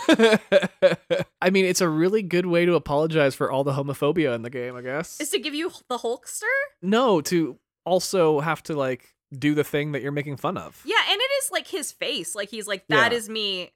I 0.08 1.50
mean, 1.50 1.64
it's 1.64 1.80
a 1.80 1.88
really 1.88 2.22
good 2.22 2.46
way 2.46 2.64
to 2.66 2.74
apologize 2.74 3.34
for 3.34 3.50
all 3.50 3.64
the 3.64 3.72
homophobia 3.72 4.34
in 4.34 4.42
the 4.42 4.50
game, 4.50 4.76
I 4.76 4.82
guess. 4.82 5.20
Is 5.20 5.30
to 5.30 5.38
give 5.38 5.54
you 5.54 5.70
the 5.88 5.98
Hulkster? 5.98 6.42
no, 6.80 7.20
to 7.22 7.58
also 7.84 8.40
have 8.40 8.62
to 8.64 8.74
like 8.76 9.14
do 9.36 9.54
the 9.54 9.64
thing 9.64 9.92
that 9.92 10.02
you're 10.02 10.12
making 10.12 10.36
fun 10.36 10.56
of. 10.56 10.80
Yeah, 10.84 11.00
and 11.10 11.18
it 11.20 11.30
is 11.44 11.50
like 11.50 11.66
his 11.68 11.90
face. 11.92 12.34
Like 12.34 12.48
he's 12.50 12.66
like, 12.68 12.86
"That 12.88 13.12
Yeah. 13.12 13.18
is 13.18 13.28
me. 13.28 13.72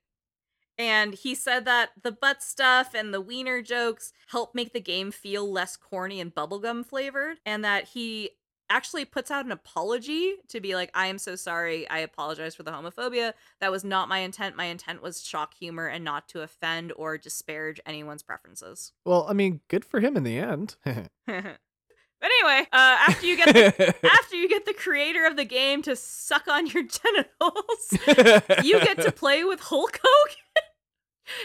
And 0.79 1.15
he 1.15 1.35
said 1.35 1.65
that 1.65 1.91
the 2.03 2.13
butt 2.13 2.43
stuff 2.43 2.95
and 2.95 3.13
the 3.15 3.21
wiener 3.21 3.63
jokes 3.63 4.13
help 4.29 4.55
make 4.55 4.75
the 4.75 4.81
game 4.81 5.11
feel 5.11 5.51
less 5.51 5.75
corny 5.77 6.21
and 6.21 6.35
bubblegum 6.35 6.85
flavored. 6.85 7.39
And 7.47 7.65
that 7.65 7.85
he 7.89 8.31
actually 8.71 9.05
puts 9.05 9.31
out 9.31 9.45
an 9.45 9.53
apology 9.53 10.35
to 10.49 10.61
be 10.61 10.75
like, 10.75 10.91
I 10.95 11.07
am 11.07 11.19
so 11.19 11.37
sorry. 11.37 11.89
I 11.89 11.99
apologize 11.99 12.55
for 12.55 12.63
the 12.63 12.71
homophobia. 12.71 13.33
That 13.61 13.71
was 13.71 13.85
not 13.85 14.09
my 14.09 14.19
intent. 14.19 14.57
My 14.57 14.65
intent 14.65 15.03
was 15.03 15.23
shock 15.23 15.55
humor 15.55 15.87
and 15.87 16.05
not 16.05 16.29
to 16.29 16.43
offend 16.43 16.93
or 16.97 17.19
disparage 17.19 17.81
anyone's 17.87 18.23
preferences. 18.23 18.93
Well, 19.05 19.27
I 19.29 19.33
mean, 19.33 19.61
good 19.69 19.85
for 19.85 20.01
him 20.01 20.17
in 20.17 20.23
the 20.23 20.39
end. 20.39 20.77
but 20.85 21.01
anyway, 21.27 22.67
uh, 22.73 22.97
after 23.09 23.27
you 23.27 23.37
get 23.37 23.55
the, 23.55 23.95
after 24.07 24.37
you 24.37 24.49
get 24.49 24.67
the 24.67 24.75
creator 24.75 25.27
of 25.27 25.37
the 25.37 25.45
game 25.45 25.83
to 25.83 25.97
suck 25.97 26.49
on 26.49 26.67
your 26.67 26.83
genitals, 27.05 28.65
you 28.65 28.81
get 28.81 29.01
to 29.03 29.13
play 29.13 29.45
with 29.45 29.61
Hulk 29.61 30.01
Hogan. 30.03 30.37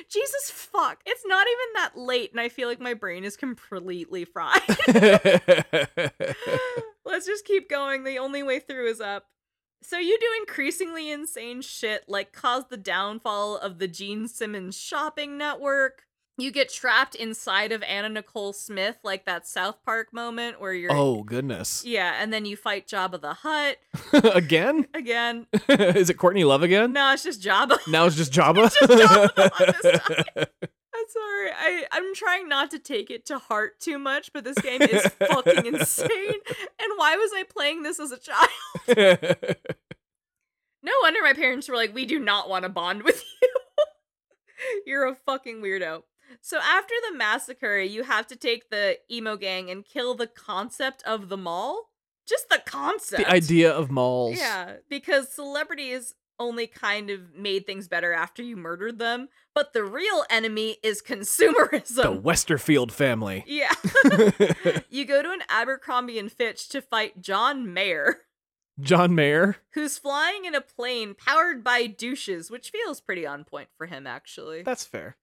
Jesus 0.09 0.51
fuck. 0.51 1.01
It's 1.05 1.23
not 1.25 1.47
even 1.47 1.73
that 1.75 1.97
late 1.97 2.32
and 2.32 2.39
I 2.39 2.49
feel 2.49 2.67
like 2.67 2.79
my 2.79 2.93
brain 2.93 3.23
is 3.23 3.38
completely 3.38 4.25
fried. 4.25 4.61
Let's 7.05 7.25
just 7.25 7.45
keep 7.45 7.69
going. 7.69 8.03
The 8.03 8.19
only 8.19 8.43
way 8.43 8.59
through 8.59 8.88
is 8.88 9.01
up. 9.01 9.25
So 9.84 9.97
you 9.97 10.17
do 10.19 10.27
increasingly 10.39 11.09
insane 11.09 11.61
shit 11.61 12.03
like 12.07 12.32
cause 12.34 12.65
the 12.69 12.77
downfall 12.77 13.57
of 13.57 13.79
the 13.79 13.88
Gene 13.88 14.27
Simmons 14.27 14.77
shopping 14.77 15.38
network. 15.38 16.03
You 16.41 16.49
get 16.51 16.69
trapped 16.69 17.13
inside 17.13 17.71
of 17.71 17.83
Anna 17.83 18.09
Nicole 18.09 18.51
Smith 18.51 18.97
like 19.03 19.25
that 19.25 19.45
South 19.47 19.77
Park 19.85 20.11
moment 20.11 20.59
where 20.59 20.73
you're 20.73 20.91
oh 20.91 21.21
goodness! 21.21 21.85
Yeah, 21.85 22.15
and 22.19 22.33
then 22.33 22.45
you 22.45 22.57
fight 22.57 22.87
Jabba 22.87 23.21
the 23.21 23.35
Hutt 23.35 23.77
again? 24.35 24.87
again. 24.95 25.45
Is 25.69 26.09
it 26.09 26.16
Courtney 26.16 26.43
Love 26.43 26.63
again? 26.63 26.93
No, 26.93 27.13
it's 27.13 27.21
just 27.21 27.43
Jabba. 27.43 27.78
Now 27.87 28.05
it's 28.07 28.16
just 28.16 28.33
Jabba. 28.33 28.63
just 28.63 28.75
Jabba 28.78 29.36
the 29.36 29.51
Hutt 29.53 29.82
this 29.83 30.01
time. 30.01 30.45
I'm 30.95 31.05
sorry. 31.09 31.51
I, 31.51 31.86
I'm 31.91 32.16
trying 32.16 32.49
not 32.49 32.71
to 32.71 32.79
take 32.79 33.11
it 33.11 33.24
to 33.28 33.37
heart 33.37 33.79
too 33.79 33.99
much, 33.99 34.33
but 34.33 34.43
this 34.43 34.57
game 34.57 34.82
is 34.82 35.05
fucking 35.20 35.67
insane. 35.67 36.09
And 36.20 36.91
why 36.95 37.17
was 37.17 37.32
I 37.36 37.43
playing 37.47 37.83
this 37.83 37.99
as 37.99 38.11
a 38.11 38.17
child? 38.17 38.49
No 40.83 40.91
wonder 41.03 41.20
my 41.21 41.33
parents 41.33 41.70
were 41.70 41.75
like, 41.75 41.93
we 41.93 42.05
do 42.07 42.17
not 42.20 42.49
want 42.49 42.63
to 42.63 42.70
bond 42.70 43.03
with 43.03 43.24
you. 43.41 43.49
You're 44.87 45.05
a 45.07 45.16
fucking 45.16 45.61
weirdo. 45.61 46.01
So 46.39 46.58
after 46.59 46.93
the 47.09 47.17
massacre, 47.17 47.79
you 47.79 48.03
have 48.03 48.28
to 48.28 48.36
take 48.36 48.70
the 48.70 48.97
emo 49.12 49.36
gang 49.36 49.70
and 49.70 49.86
kill 49.86 50.16
the 50.16 50.28
concept 50.28 51.03
of 51.03 51.29
the 51.29 51.37
mall. 51.37 51.89
Just 52.28 52.49
the 52.49 52.62
concept. 52.66 53.24
the 53.25 53.29
idea 53.29 53.71
of 53.71 53.91
malls. 53.91 54.37
Yeah, 54.37 54.75
because 54.89 55.29
celebrities 55.29 56.13
only 56.39 56.66
kind 56.66 57.09
of 57.09 57.36
made 57.36 57.66
things 57.66 57.87
better 57.87 58.13
after 58.13 58.41
you 58.41 58.55
murdered 58.58 58.99
them, 58.99 59.29
but 59.53 59.74
the 59.74 59.83
real 59.83 60.24
enemy 60.29 60.78
is 60.82 61.01
consumerism. 61.01 62.01
The 62.01 62.21
Westerfield 62.21 62.91
family. 62.91 63.43
yeah. 63.47 63.71
you 64.89 65.05
go 65.05 65.21
to 65.21 65.32
an 65.32 65.41
Abercrombie 65.49 66.17
and 66.17 66.32
Fitch 66.32 66.67
to 66.70 66.82
fight 66.82 67.21
John 67.21 67.74
Mayer, 67.74 68.21
John 68.79 69.13
Mayer. 69.13 69.58
who's 69.74 69.97
flying 69.99 70.45
in 70.45 70.55
a 70.55 70.62
plane 70.62 71.13
powered 71.13 71.63
by 71.63 71.86
douches, 71.86 72.49
which 72.49 72.71
feels 72.71 73.01
pretty 73.01 73.25
on 73.25 73.43
point 73.43 73.70
for 73.78 73.86
him 73.86 74.08
actually. 74.08 74.63
That's 74.63 74.86
fair. 74.86 75.17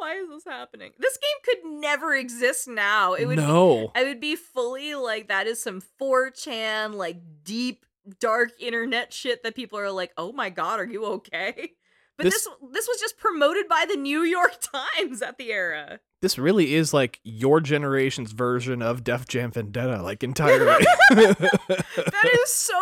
Why 0.00 0.14
is 0.14 0.28
this 0.30 0.44
happening? 0.46 0.92
This 0.98 1.18
game 1.18 1.44
could 1.44 1.70
never 1.80 2.14
exist 2.14 2.66
now. 2.66 3.12
It 3.12 3.26
would 3.26 3.36
no. 3.36 3.92
I 3.94 4.04
would 4.04 4.18
be 4.20 4.34
fully 4.34 4.94
like 4.94 5.28
that 5.28 5.46
is 5.46 5.62
some 5.62 5.82
4chan 6.00 6.94
like 6.94 7.18
deep 7.44 7.84
dark 8.18 8.52
internet 8.58 9.12
shit 9.12 9.42
that 9.42 9.54
people 9.54 9.78
are 9.78 9.90
like, 9.90 10.12
"Oh 10.16 10.32
my 10.32 10.48
god, 10.48 10.80
are 10.80 10.86
you 10.86 11.04
okay?" 11.04 11.72
But 12.16 12.24
this 12.24 12.44
This- 12.44 12.48
this, 12.72 12.86
was 12.88 13.00
just 13.00 13.16
promoted 13.18 13.66
by 13.68 13.86
the 13.88 13.96
New 13.96 14.22
York 14.22 14.58
Times 14.98 15.22
at 15.22 15.38
the 15.38 15.52
era. 15.52 16.00
This 16.20 16.38
really 16.38 16.74
is 16.74 16.92
like 16.92 17.18
your 17.24 17.60
generation's 17.60 18.32
version 18.32 18.82
of 18.82 19.02
Def 19.04 19.26
Jam 19.26 19.50
Vendetta, 19.52 20.02
like 20.02 20.22
entirely. 20.22 20.84
That 21.10 22.30
is 22.44 22.52
so 22.52 22.78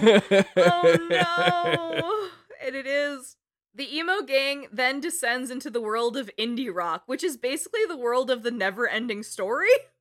depressing. 0.00 0.44
oh 0.56 0.96
no. 1.10 2.28
And 2.66 2.74
it 2.76 2.86
is. 2.86 3.36
The 3.74 3.96
emo 3.96 4.22
gang 4.22 4.68
then 4.72 5.00
descends 5.00 5.50
into 5.50 5.68
the 5.68 5.80
world 5.80 6.16
of 6.16 6.30
indie 6.38 6.72
rock, 6.72 7.02
which 7.06 7.24
is 7.24 7.36
basically 7.36 7.84
the 7.86 7.96
world 7.96 8.30
of 8.30 8.42
the 8.42 8.52
never 8.52 8.88
ending 8.88 9.22
story. 9.22 9.68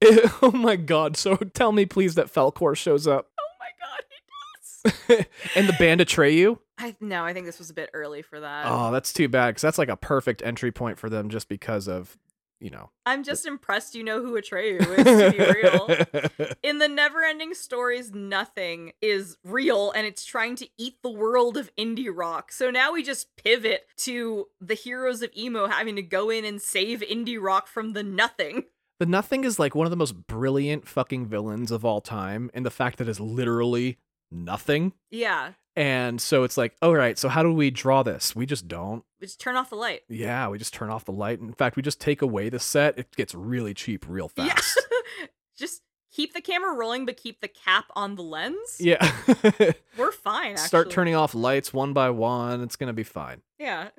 oh 0.42 0.52
my 0.54 0.76
god. 0.76 1.16
So 1.16 1.36
tell 1.36 1.72
me 1.72 1.86
please 1.86 2.14
that 2.14 2.32
Falkor 2.32 2.76
shows 2.76 3.06
up. 3.06 3.30
Oh 3.38 3.52
my 3.58 3.68
god, 3.80 5.06
he 5.08 5.18
does. 5.18 5.26
and 5.56 5.68
the 5.68 5.72
band 5.74 6.00
Atreyu? 6.00 6.58
I 6.78 6.94
no, 7.00 7.24
I 7.24 7.32
think 7.32 7.46
this 7.46 7.58
was 7.58 7.70
a 7.70 7.74
bit 7.74 7.90
early 7.92 8.22
for 8.22 8.38
that. 8.40 8.66
Oh, 8.68 8.92
that's 8.92 9.12
too 9.12 9.28
bad 9.28 9.48
because 9.48 9.62
that's 9.62 9.78
like 9.78 9.88
a 9.88 9.96
perfect 9.96 10.42
entry 10.42 10.70
point 10.70 10.98
for 10.98 11.10
them 11.10 11.28
just 11.28 11.48
because 11.48 11.88
of, 11.88 12.16
you 12.60 12.70
know. 12.70 12.90
I'm 13.06 13.22
just 13.22 13.46
impressed 13.46 13.94
you 13.94 14.04
know 14.04 14.22
who 14.22 14.40
Atreyu 14.40 14.80
is, 14.80 15.04
to 15.04 15.30
be 15.32 16.38
real. 16.38 16.48
In 16.62 16.78
the 16.78 16.88
never 16.88 17.22
ending 17.22 17.54
stories, 17.54 18.12
nothing 18.12 18.92
is 19.00 19.36
real 19.44 19.90
and 19.92 20.06
it's 20.06 20.24
trying 20.24 20.56
to 20.56 20.68
eat 20.76 20.96
the 21.02 21.10
world 21.10 21.56
of 21.56 21.74
indie 21.76 22.10
rock. 22.14 22.52
So 22.52 22.70
now 22.70 22.92
we 22.92 23.02
just 23.02 23.36
pivot 23.36 23.86
to 23.98 24.46
the 24.60 24.74
heroes 24.74 25.22
of 25.22 25.30
emo 25.36 25.66
having 25.66 25.96
to 25.96 26.02
go 26.02 26.30
in 26.30 26.44
and 26.44 26.60
save 26.60 27.00
indie 27.00 27.40
rock 27.40 27.66
from 27.66 27.92
the 27.92 28.02
nothing. 28.02 28.64
the 28.98 29.06
Nothing 29.06 29.44
is 29.44 29.58
like 29.58 29.74
one 29.74 29.86
of 29.86 29.90
the 29.90 29.96
most 29.96 30.26
brilliant 30.26 30.86
fucking 30.88 31.26
villains 31.26 31.70
of 31.70 31.84
all 31.84 32.00
time, 32.00 32.50
and 32.52 32.66
the 32.66 32.70
fact 32.70 32.98
that 32.98 33.08
it's 33.08 33.20
literally 33.20 33.98
nothing. 34.30 34.92
Yeah. 35.10 35.52
And 35.78 36.20
so 36.20 36.42
it's 36.42 36.56
like, 36.56 36.74
all 36.82 36.92
right, 36.92 37.16
so 37.16 37.28
how 37.28 37.44
do 37.44 37.52
we 37.52 37.70
draw 37.70 38.02
this? 38.02 38.34
We 38.34 38.46
just 38.46 38.66
don't. 38.66 39.04
We 39.20 39.28
just 39.28 39.38
turn 39.38 39.54
off 39.54 39.70
the 39.70 39.76
light. 39.76 40.00
Yeah, 40.08 40.48
we 40.48 40.58
just 40.58 40.74
turn 40.74 40.90
off 40.90 41.04
the 41.04 41.12
light. 41.12 41.38
In 41.38 41.52
fact, 41.52 41.76
we 41.76 41.82
just 41.82 42.00
take 42.00 42.20
away 42.20 42.48
the 42.48 42.58
set. 42.58 42.98
It 42.98 43.14
gets 43.14 43.32
really 43.32 43.74
cheap 43.74 44.04
real 44.08 44.28
fast. 44.28 44.76
Yeah. 45.20 45.26
just 45.56 45.82
keep 46.10 46.34
the 46.34 46.40
camera 46.40 46.74
rolling, 46.74 47.06
but 47.06 47.16
keep 47.16 47.40
the 47.40 47.46
cap 47.46 47.84
on 47.94 48.16
the 48.16 48.22
lens. 48.22 48.78
Yeah. 48.80 49.08
We're 49.96 50.10
fine, 50.10 50.54
actually. 50.54 50.66
Start 50.66 50.90
turning 50.90 51.14
off 51.14 51.32
lights 51.32 51.72
one 51.72 51.92
by 51.92 52.10
one. 52.10 52.60
It's 52.60 52.74
going 52.74 52.88
to 52.88 52.92
be 52.92 53.04
fine. 53.04 53.42
Yeah. 53.56 53.90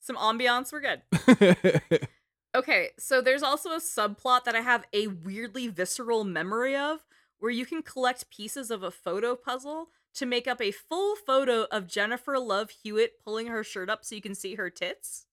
Some 0.00 0.16
ambiance, 0.16 0.72
we're 0.72 0.80
good. 0.80 2.08
Okay, 2.52 2.88
so 2.98 3.20
there's 3.20 3.44
also 3.44 3.70
a 3.70 3.76
subplot 3.76 4.42
that 4.44 4.56
I 4.56 4.60
have 4.60 4.84
a 4.92 5.06
weirdly 5.06 5.68
visceral 5.68 6.24
memory 6.24 6.76
of 6.76 7.04
where 7.38 7.52
you 7.52 7.64
can 7.64 7.80
collect 7.80 8.28
pieces 8.28 8.72
of 8.72 8.82
a 8.82 8.90
photo 8.90 9.36
puzzle 9.36 9.90
to 10.14 10.26
make 10.26 10.46
up 10.48 10.60
a 10.60 10.70
full 10.72 11.16
photo 11.16 11.66
of 11.70 11.86
Jennifer 11.86 12.38
Love 12.38 12.70
Hewitt 12.82 13.12
pulling 13.24 13.46
her 13.48 13.62
shirt 13.64 13.88
up 13.90 14.04
so 14.04 14.14
you 14.14 14.20
can 14.22 14.34
see 14.34 14.54
her 14.56 14.70
tits. 14.70 15.26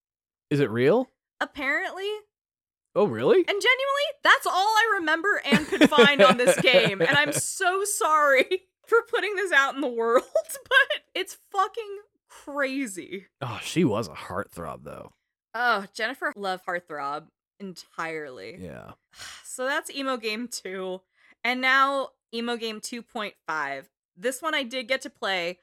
is 0.50 0.60
it 0.60 0.70
real? 0.70 1.10
Apparently, 1.40 2.10
Oh, 2.96 3.06
really? 3.06 3.38
and 3.38 3.46
genuinely, 3.46 4.08
that's 4.24 4.48
all 4.48 4.54
I 4.54 4.92
remember 5.00 5.42
and 5.46 5.68
could 5.68 5.90
find 5.90 6.22
on 6.22 6.38
this 6.38 6.60
game. 6.62 7.02
And 7.02 7.16
I'm 7.18 7.32
so 7.34 7.84
sorry 7.84 8.46
for 8.88 9.00
putting 9.10 9.36
this 9.36 9.52
out 9.52 9.76
in 9.76 9.82
the 9.82 9.88
world, 9.88 10.24
but 10.44 11.02
it's 11.14 11.38
fucking 11.52 11.98
crazy. 12.30 13.28
Oh, 13.42 13.60
she 13.64 13.84
was 13.84 14.08
a 14.08 14.14
heartthrob, 14.14 14.84
though. 14.84 15.12
Oh, 15.54 15.86
Jennifer 15.94 16.32
Love 16.36 16.62
Heartthrob 16.68 17.28
entirely. 17.60 18.58
Yeah. 18.60 18.92
So 19.44 19.66
that's 19.66 19.90
Emo 19.90 20.18
Game 20.18 20.48
2. 20.48 21.02
And 21.44 21.62
now 21.62 22.10
Emo 22.32 22.58
Game 22.58 22.80
2.5. 22.80 23.86
This 24.18 24.42
one 24.42 24.56
I 24.56 24.64
did 24.64 24.88
get 24.88 25.02
to 25.02 25.10
play. 25.10 25.60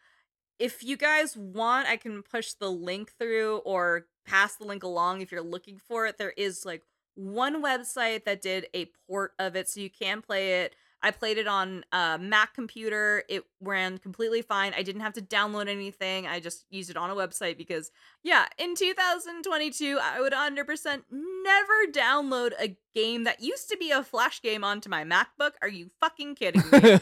If 0.58 0.84
you 0.84 0.96
guys 0.96 1.36
want, 1.36 1.88
I 1.88 1.96
can 1.96 2.22
push 2.22 2.52
the 2.52 2.70
link 2.70 3.12
through 3.18 3.58
or 3.58 4.06
pass 4.24 4.54
the 4.54 4.64
link 4.64 4.82
along 4.82 5.20
if 5.20 5.32
you're 5.32 5.42
looking 5.42 5.78
for 5.78 6.06
it. 6.06 6.16
There 6.16 6.32
is 6.36 6.64
like 6.64 6.82
one 7.16 7.62
website 7.62 8.24
that 8.24 8.40
did 8.40 8.68
a 8.74 8.90
port 9.06 9.32
of 9.38 9.56
it 9.56 9.68
so 9.68 9.80
you 9.80 9.90
can 9.90 10.22
play 10.22 10.62
it. 10.62 10.74
I 11.02 11.10
played 11.10 11.36
it 11.36 11.46
on 11.46 11.84
a 11.92 12.18
Mac 12.18 12.54
computer. 12.54 13.24
It 13.28 13.44
ran 13.60 13.98
completely 13.98 14.40
fine. 14.40 14.72
I 14.74 14.82
didn't 14.82 15.02
have 15.02 15.12
to 15.14 15.20
download 15.20 15.68
anything. 15.68 16.26
I 16.26 16.40
just 16.40 16.64
used 16.70 16.88
it 16.88 16.96
on 16.96 17.10
a 17.10 17.14
website 17.14 17.58
because 17.58 17.90
yeah, 18.24 18.46
in 18.56 18.74
2022, 18.74 19.98
I 20.02 20.18
would 20.18 20.32
100% 20.32 21.02
never 21.12 21.92
download 21.92 22.52
a 22.58 22.74
game 22.94 23.24
that 23.24 23.42
used 23.42 23.68
to 23.68 23.76
be 23.76 23.90
a 23.90 24.02
flash 24.02 24.40
game 24.40 24.64
onto 24.64 24.88
my 24.88 25.04
MacBook. 25.04 25.50
Are 25.60 25.68
you 25.68 25.90
fucking 26.00 26.36
kidding 26.36 26.62
me? 26.72 26.98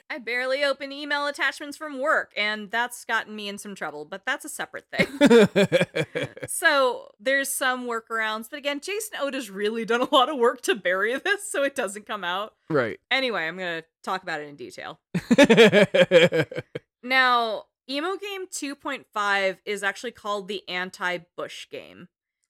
I 0.10 0.16
barely 0.18 0.64
open 0.64 0.90
email 0.90 1.26
attachments 1.26 1.76
from 1.76 2.00
work, 2.00 2.32
and 2.38 2.70
that's 2.70 3.04
gotten 3.04 3.36
me 3.36 3.48
in 3.48 3.58
some 3.58 3.74
trouble, 3.74 4.06
but 4.06 4.24
that's 4.24 4.46
a 4.46 4.48
separate 4.48 4.86
thing. 4.90 6.26
so 6.48 7.10
there's 7.20 7.50
some 7.50 7.86
workarounds, 7.86 8.48
but 8.48 8.58
again, 8.58 8.80
Jason 8.80 9.18
Oda's 9.20 9.50
really 9.50 9.84
done 9.84 10.00
a 10.00 10.14
lot 10.14 10.30
of 10.30 10.38
work 10.38 10.62
to 10.62 10.74
bury 10.74 11.18
this 11.18 11.46
so 11.46 11.62
it 11.64 11.74
doesn't 11.74 12.06
come 12.06 12.24
out. 12.24 12.54
right. 12.70 12.98
Anyway, 13.10 13.46
I'm 13.46 13.58
gonna 13.58 13.84
talk 14.02 14.22
about 14.22 14.40
it 14.40 14.48
in 14.48 14.56
detail. 14.56 15.00
Now, 17.02 17.64
Emo 17.88 18.16
Game 18.16 18.46
2.5 18.46 19.58
is 19.64 19.82
actually 19.82 20.12
called 20.12 20.48
the 20.48 20.66
Anti 20.68 21.18
Bush 21.36 21.68
Game. 21.70 22.08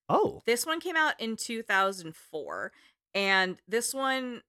oh. 0.08 0.42
This 0.46 0.66
one 0.66 0.80
came 0.80 0.96
out 0.96 1.18
in 1.20 1.36
2004, 1.36 2.72
and 3.14 3.56
this 3.66 3.94
one 3.94 4.42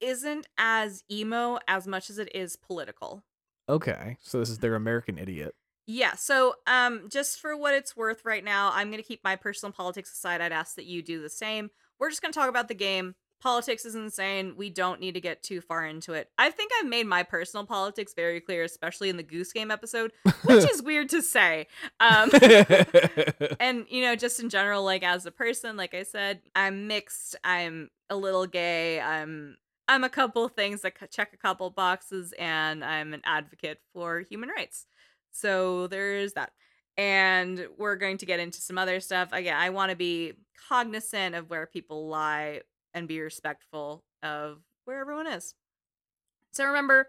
isn't 0.00 0.46
as 0.58 1.02
emo 1.10 1.58
as 1.68 1.86
much 1.86 2.10
as 2.10 2.18
it 2.18 2.34
is 2.34 2.56
political. 2.56 3.22
Okay. 3.68 4.18
So 4.20 4.38
this 4.38 4.50
is 4.50 4.58
their 4.58 4.74
American 4.74 5.18
Idiot. 5.18 5.54
Yeah, 5.86 6.14
so 6.14 6.54
um 6.66 7.08
just 7.10 7.40
for 7.40 7.56
what 7.56 7.74
it's 7.74 7.96
worth 7.96 8.24
right 8.24 8.42
now, 8.44 8.70
I'm 8.74 8.88
going 8.88 9.02
to 9.02 9.06
keep 9.06 9.22
my 9.22 9.36
personal 9.36 9.72
politics 9.72 10.12
aside. 10.12 10.40
I'd 10.40 10.52
ask 10.52 10.76
that 10.76 10.86
you 10.86 11.02
do 11.02 11.20
the 11.20 11.28
same. 11.28 11.70
We're 11.98 12.10
just 12.10 12.22
going 12.22 12.32
to 12.32 12.38
talk 12.38 12.48
about 12.48 12.68
the 12.68 12.74
game. 12.74 13.14
Politics 13.44 13.84
is 13.84 13.94
insane. 13.94 14.54
We 14.56 14.70
don't 14.70 15.00
need 15.00 15.12
to 15.14 15.20
get 15.20 15.42
too 15.42 15.60
far 15.60 15.84
into 15.84 16.14
it. 16.14 16.30
I 16.38 16.50
think 16.50 16.72
I've 16.80 16.88
made 16.88 17.06
my 17.06 17.22
personal 17.22 17.66
politics 17.66 18.14
very 18.14 18.40
clear, 18.40 18.64
especially 18.64 19.10
in 19.10 19.18
the 19.18 19.22
Goose 19.22 19.52
Game 19.52 19.70
episode, 19.70 20.12
which 20.44 20.64
is 20.70 20.82
weird 20.82 21.10
to 21.10 21.20
say. 21.20 21.66
Um 22.00 22.30
and 23.60 23.84
you 23.90 24.02
know 24.02 24.16
just 24.16 24.40
in 24.40 24.48
general 24.48 24.82
like 24.82 25.02
as 25.02 25.26
a 25.26 25.30
person 25.30 25.76
like 25.76 25.94
i 25.94 26.02
said 26.02 26.40
i'm 26.54 26.86
mixed 26.86 27.36
i'm 27.44 27.90
a 28.10 28.16
little 28.16 28.46
gay 28.46 29.00
i'm 29.00 29.56
i'm 29.88 30.04
a 30.04 30.08
couple 30.08 30.48
things 30.48 30.82
that 30.82 30.94
check 31.10 31.32
a 31.32 31.36
couple 31.36 31.70
boxes 31.70 32.32
and 32.38 32.84
i'm 32.84 33.14
an 33.14 33.22
advocate 33.24 33.80
for 33.92 34.20
human 34.20 34.48
rights 34.48 34.86
so 35.32 35.86
there's 35.86 36.32
that 36.34 36.52
and 36.96 37.66
we're 37.78 37.96
going 37.96 38.18
to 38.18 38.26
get 38.26 38.40
into 38.40 38.60
some 38.60 38.78
other 38.78 39.00
stuff 39.00 39.28
again 39.32 39.56
i 39.56 39.70
want 39.70 39.90
to 39.90 39.96
be 39.96 40.32
cognizant 40.68 41.34
of 41.34 41.50
where 41.50 41.66
people 41.66 42.08
lie 42.08 42.60
and 42.94 43.08
be 43.08 43.20
respectful 43.20 44.04
of 44.22 44.58
where 44.84 45.00
everyone 45.00 45.26
is 45.26 45.54
so 46.52 46.64
remember 46.64 47.08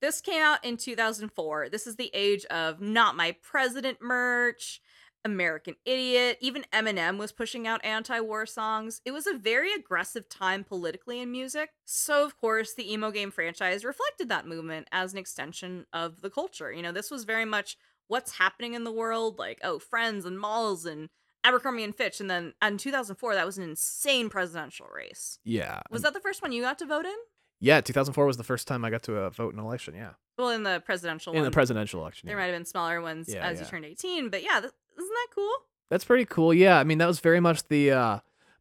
this 0.00 0.20
came 0.20 0.42
out 0.42 0.64
in 0.64 0.76
2004 0.76 1.68
this 1.68 1.86
is 1.86 1.96
the 1.96 2.10
age 2.14 2.44
of 2.46 2.80
not 2.80 3.16
my 3.16 3.36
president 3.42 3.98
merch 4.00 4.80
American 5.26 5.74
Idiot, 5.84 6.38
even 6.40 6.64
Eminem 6.72 7.18
was 7.18 7.32
pushing 7.32 7.66
out 7.66 7.84
anti 7.84 8.20
war 8.20 8.46
songs. 8.46 9.00
It 9.04 9.10
was 9.10 9.26
a 9.26 9.36
very 9.36 9.74
aggressive 9.74 10.28
time 10.28 10.62
politically 10.62 11.20
in 11.20 11.32
music. 11.32 11.70
So, 11.84 12.24
of 12.24 12.38
course, 12.38 12.74
the 12.74 12.90
emo 12.92 13.10
game 13.10 13.32
franchise 13.32 13.84
reflected 13.84 14.28
that 14.28 14.46
movement 14.46 14.86
as 14.92 15.12
an 15.12 15.18
extension 15.18 15.84
of 15.92 16.20
the 16.20 16.30
culture. 16.30 16.72
You 16.72 16.80
know, 16.80 16.92
this 16.92 17.10
was 17.10 17.24
very 17.24 17.44
much 17.44 17.76
what's 18.06 18.38
happening 18.38 18.74
in 18.74 18.84
the 18.84 18.92
world, 18.92 19.36
like, 19.36 19.58
oh, 19.64 19.80
friends 19.80 20.24
and 20.24 20.38
malls 20.38 20.86
and 20.86 21.08
Abercrombie 21.46 21.84
and 21.84 21.94
Fitch. 21.94 22.20
And 22.20 22.28
then 22.30 22.54
in 22.62 22.78
2004, 22.78 23.34
that 23.34 23.46
was 23.46 23.58
an 23.58 23.64
insane 23.64 24.28
presidential 24.28 24.86
race. 24.94 25.38
yeah. 25.44 25.80
Was 25.90 26.02
that 26.02 26.14
the 26.14 26.20
first 26.20 26.42
one 26.42 26.52
you 26.52 26.62
got 26.62 26.78
to 26.78 26.86
vote 26.86 27.04
in? 27.06 27.16
Yeah, 27.60 27.80
2004 27.80 28.26
was 28.26 28.36
the 28.36 28.44
first 28.44 28.68
time 28.68 28.84
I 28.84 28.90
got 28.90 29.02
to 29.04 29.16
uh, 29.16 29.30
vote 29.30 29.54
in 29.54 29.58
an 29.58 29.64
election. 29.64 29.94
Yeah. 29.94 30.10
Well, 30.38 30.50
in 30.50 30.62
the 30.62 30.82
presidential 30.84 31.32
In 31.32 31.38
one. 31.38 31.44
the 31.46 31.50
presidential 31.50 32.00
election. 32.00 32.26
there 32.26 32.36
yeah. 32.36 32.42
might 32.42 32.48
have 32.48 32.54
been 32.56 32.66
smaller 32.66 33.00
ones 33.00 33.32
Yeah, 33.32 33.46
as 33.46 33.58
you 33.60 33.64
turned 33.66 33.86
18. 33.86 34.28
But 34.28 34.42
yeah, 34.42 34.60
th- 34.60 34.72
isn't 34.98 35.08
that 35.14 35.26
cool? 35.34 35.52
That's 35.88 36.04
pretty 36.04 36.26
cool. 36.26 36.52
Yeah, 36.52 36.78
I 36.78 36.84
mean 36.84 36.98
that 36.98 37.06
was 37.06 37.20
very 37.20 37.40
much 37.40 37.66
the 37.68 37.92
uh 37.92 38.18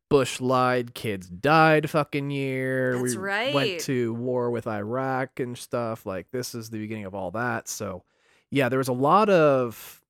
Bush 0.08 0.40
lied, 0.40 0.94
kids 0.94 1.28
died 1.28 1.90
fucking 1.90 2.30
year. 2.30 2.94
That's 3.02 3.16
we 3.16 3.22
right. 3.22 3.54
went 3.54 3.80
to 3.82 4.14
war 4.14 4.52
with 4.52 4.68
Iraq 4.68 5.40
and 5.40 5.58
stuff. 5.58 6.06
Like 6.06 6.30
this 6.32 6.54
is 6.56 6.70
the 6.70 6.78
beginning 6.78 7.06
of 7.06 7.16
all 7.16 7.32
that. 7.32 7.68
So 7.68 8.04
yeah, 8.52 8.70
there 8.70 8.78
was 8.78 8.88
a 8.88 8.94
lot 8.94 9.30
of 9.30 10.02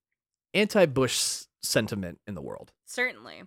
anti-Bush 0.54 1.46
sentiment 1.66 2.20
in 2.28 2.36
the 2.36 2.42
world. 2.42 2.72
Certainly. 2.86 3.44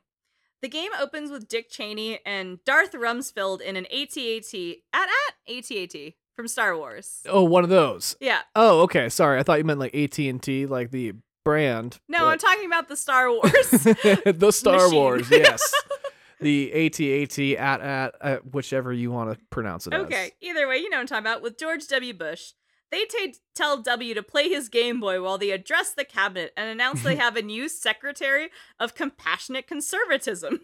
The 0.60 0.68
game 0.68 0.90
opens 1.00 1.30
with 1.30 1.48
Dick 1.48 1.70
Cheney 1.70 2.18
and 2.26 2.58
Darth 2.64 2.92
Rumsfeld 2.92 3.60
in 3.60 3.76
an 3.76 3.86
AT-AT 3.86 4.54
at 4.92 5.08
at 5.08 5.56
AT-AT 5.56 6.14
from 6.34 6.48
Star 6.48 6.76
Wars. 6.76 7.22
Oh, 7.28 7.44
one 7.44 7.64
of 7.64 7.70
those. 7.70 8.16
Yeah. 8.20 8.40
Oh, 8.56 8.80
okay. 8.82 9.08
Sorry, 9.08 9.38
I 9.38 9.42
thought 9.42 9.58
you 9.58 9.64
meant 9.64 9.78
like 9.80 9.94
AT 9.94 10.18
and 10.18 10.42
T, 10.42 10.66
like 10.66 10.90
the 10.90 11.14
brand. 11.44 11.98
No, 12.08 12.26
I'm 12.26 12.38
talking 12.38 12.66
about 12.66 12.88
the 12.88 12.96
Star 12.96 13.30
Wars. 13.30 13.50
the 13.70 14.50
Star 14.52 14.84
machine. 14.84 14.94
Wars. 14.94 15.30
Yes, 15.30 15.72
the 16.40 16.86
AT-AT 16.86 17.38
at 17.58 17.80
at 17.80 18.14
uh, 18.20 18.36
whichever 18.50 18.92
you 18.92 19.10
want 19.10 19.32
to 19.32 19.44
pronounce 19.50 19.86
it 19.86 19.94
as. 19.94 20.02
Okay, 20.02 20.32
either 20.40 20.68
way, 20.68 20.78
you 20.78 20.90
know 20.90 20.96
what 20.96 21.02
I'm 21.02 21.06
talking 21.06 21.24
about. 21.24 21.42
With 21.42 21.58
George 21.58 21.86
W. 21.88 22.14
Bush, 22.14 22.52
they 22.90 23.04
t- 23.04 23.34
tell 23.54 23.82
W 23.82 24.14
to 24.14 24.22
play 24.22 24.48
his 24.48 24.68
Game 24.68 25.00
Boy 25.00 25.22
while 25.22 25.38
they 25.38 25.50
address 25.50 25.92
the 25.92 26.04
cabinet 26.04 26.52
and 26.56 26.68
announce 26.70 27.02
they 27.02 27.16
have 27.16 27.36
a 27.36 27.42
new 27.42 27.68
Secretary 27.68 28.50
of 28.80 28.94
Compassionate 28.94 29.66
Conservatism, 29.66 30.60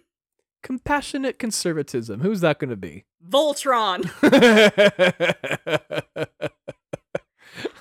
Compassionate 0.63 1.39
conservatism. 1.39 2.21
Who's 2.21 2.41
that 2.41 2.59
going 2.59 2.71
to 2.71 2.77
be? 2.77 3.05
Voltron. 3.23 4.09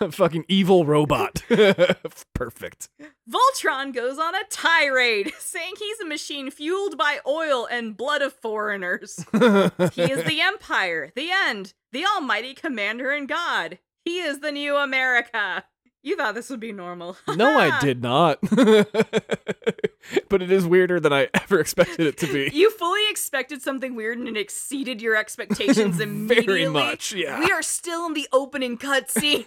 A 0.02 0.12
fucking 0.12 0.44
evil 0.50 0.86
robot. 0.86 1.44
Perfect. 2.34 2.90
Voltron 3.30 3.94
goes 3.94 4.20
on 4.20 4.36
a 4.36 4.44
tirade, 4.50 5.32
saying 5.40 5.74
he's 5.80 6.00
a 6.02 6.06
machine 6.06 6.52
fueled 6.52 6.98
by 6.98 7.20
oil 7.26 7.66
and 7.72 7.96
blood 7.96 8.22
of 8.22 8.34
foreigners. 8.34 9.26
He 9.32 10.02
is 10.02 10.26
the 10.26 10.42
Empire, 10.42 11.12
the 11.16 11.30
end, 11.32 11.74
the 11.94 12.06
almighty 12.06 12.54
commander 12.54 13.12
and 13.12 13.28
god. 13.28 13.80
He 14.04 14.20
is 14.20 14.40
the 14.40 14.52
new 14.52 14.76
America. 14.76 15.64
You 16.06 16.18
thought 16.18 16.36
this 16.36 16.50
would 16.50 16.60
be 16.60 16.74
normal. 16.74 17.16
no, 17.36 17.58
I 17.58 17.80
did 17.82 18.02
not. 18.02 18.40
but 18.52 20.42
it 20.42 20.52
is 20.52 20.66
weirder 20.66 21.00
than 21.00 21.14
I 21.14 21.30
ever 21.34 21.62
expected 21.62 22.06
it 22.06 22.18
to 22.18 22.28
be. 22.28 22.50
You 22.54 22.72
fully 22.72 23.10
expected 23.10 23.62
something 23.62 23.96
weird 23.96 24.18
and 24.18 24.28
it 24.28 24.36
exceeded 24.36 25.02
your 25.02 25.16
expectations 25.16 26.00
immediately. 26.02 26.46
Very 26.46 26.68
much, 26.68 27.14
yeah. 27.14 27.40
We 27.40 27.52
are 27.52 27.62
still 27.62 28.06
in 28.08 28.14
the 28.14 28.28
opening 28.34 28.78
cutscene. 28.78 29.46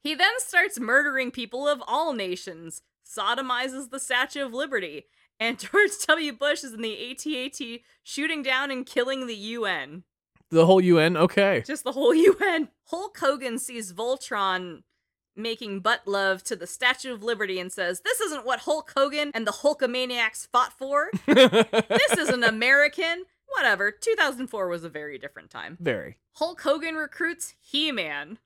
he 0.00 0.14
then 0.16 0.32
starts 0.38 0.80
murdering 0.80 1.30
people 1.30 1.68
of 1.68 1.80
all 1.86 2.12
nations, 2.12 2.82
sodomizes 3.06 3.90
the 3.90 4.00
Statue 4.00 4.44
of 4.44 4.52
Liberty, 4.52 5.04
and 5.38 5.60
George 5.60 5.92
W. 6.08 6.32
Bush 6.32 6.64
is 6.64 6.72
in 6.72 6.82
the 6.82 7.10
AT-AT 7.12 7.80
shooting 8.02 8.42
down 8.42 8.72
and 8.72 8.84
killing 8.84 9.28
the 9.28 9.36
UN. 9.36 10.02
The 10.56 10.66
whole 10.66 10.80
UN? 10.80 11.16
Okay. 11.16 11.62
Just 11.66 11.84
the 11.84 11.92
whole 11.92 12.14
UN. 12.40 12.68
Hulk 12.86 13.18
Hogan 13.18 13.58
sees 13.58 13.92
Voltron 13.92 14.82
making 15.34 15.80
butt 15.80 16.06
love 16.06 16.42
to 16.44 16.54
the 16.54 16.66
Statue 16.66 17.12
of 17.14 17.22
Liberty 17.22 17.58
and 17.58 17.72
says, 17.72 18.02
This 18.04 18.20
isn't 18.20 18.44
what 18.46 18.60
Hulk 18.60 18.92
Hogan 18.94 19.30
and 19.34 19.46
the 19.46 19.52
Hulkamaniacs 19.52 20.46
fought 20.48 20.72
for. 20.72 21.10
This 21.26 22.18
isn't 22.18 22.44
American. 22.44 23.24
Whatever. 23.48 23.90
2004 23.90 24.68
was 24.68 24.84
a 24.84 24.88
very 24.88 25.18
different 25.18 25.50
time. 25.50 25.76
Very. 25.80 26.16
Hulk 26.34 26.60
Hogan 26.62 26.94
recruits 26.94 27.54
He 27.60 27.92
Man, 27.92 28.38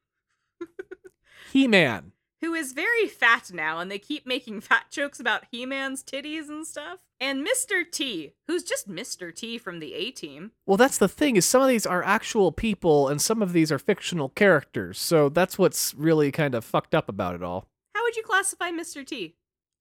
He 1.53 1.69
Man. 1.69 2.13
Who 2.47 2.55
is 2.55 2.71
very 2.73 3.09
fat 3.09 3.51
now, 3.53 3.81
and 3.81 3.91
they 3.91 3.99
keep 3.99 4.25
making 4.25 4.61
fat 4.63 4.85
jokes 4.89 5.19
about 5.19 5.45
He 5.51 5.67
Man's 5.67 6.05
titties 6.05 6.49
and 6.49 6.65
stuff. 6.65 7.01
And 7.21 7.45
Mr. 7.45 7.83
T, 7.91 8.35
who's 8.47 8.63
just 8.63 8.89
Mr. 8.89 9.35
T 9.35 9.59
from 9.59 9.81
the 9.81 9.95
A 9.95 10.11
Team. 10.13 10.53
Well, 10.65 10.77
that's 10.77 10.99
the 10.99 11.09
thing 11.09 11.35
is 11.37 11.45
some 11.45 11.63
of 11.63 11.69
these 11.69 11.87
are 11.87 12.05
actual 12.05 12.53
people 12.53 13.09
and 13.09 13.21
some 13.21 13.43
of 13.43 13.53
these 13.53 13.73
are 13.73 13.79
fictional 13.79 14.29
characters. 14.29 14.99
So 14.99 15.29
that's 15.29 15.59
what's 15.59 15.93
really 15.95 16.31
kind 16.31 16.55
of 16.55 16.65
fucked 16.65 16.95
up 16.95 17.09
about 17.09 17.35
it 17.35 17.43
all. 17.43 17.67
How 17.95 18.03
would 18.05 18.17
you 18.17 18.23
classify 18.23 18.71
Mr. 18.71 19.05
T? 19.05 19.35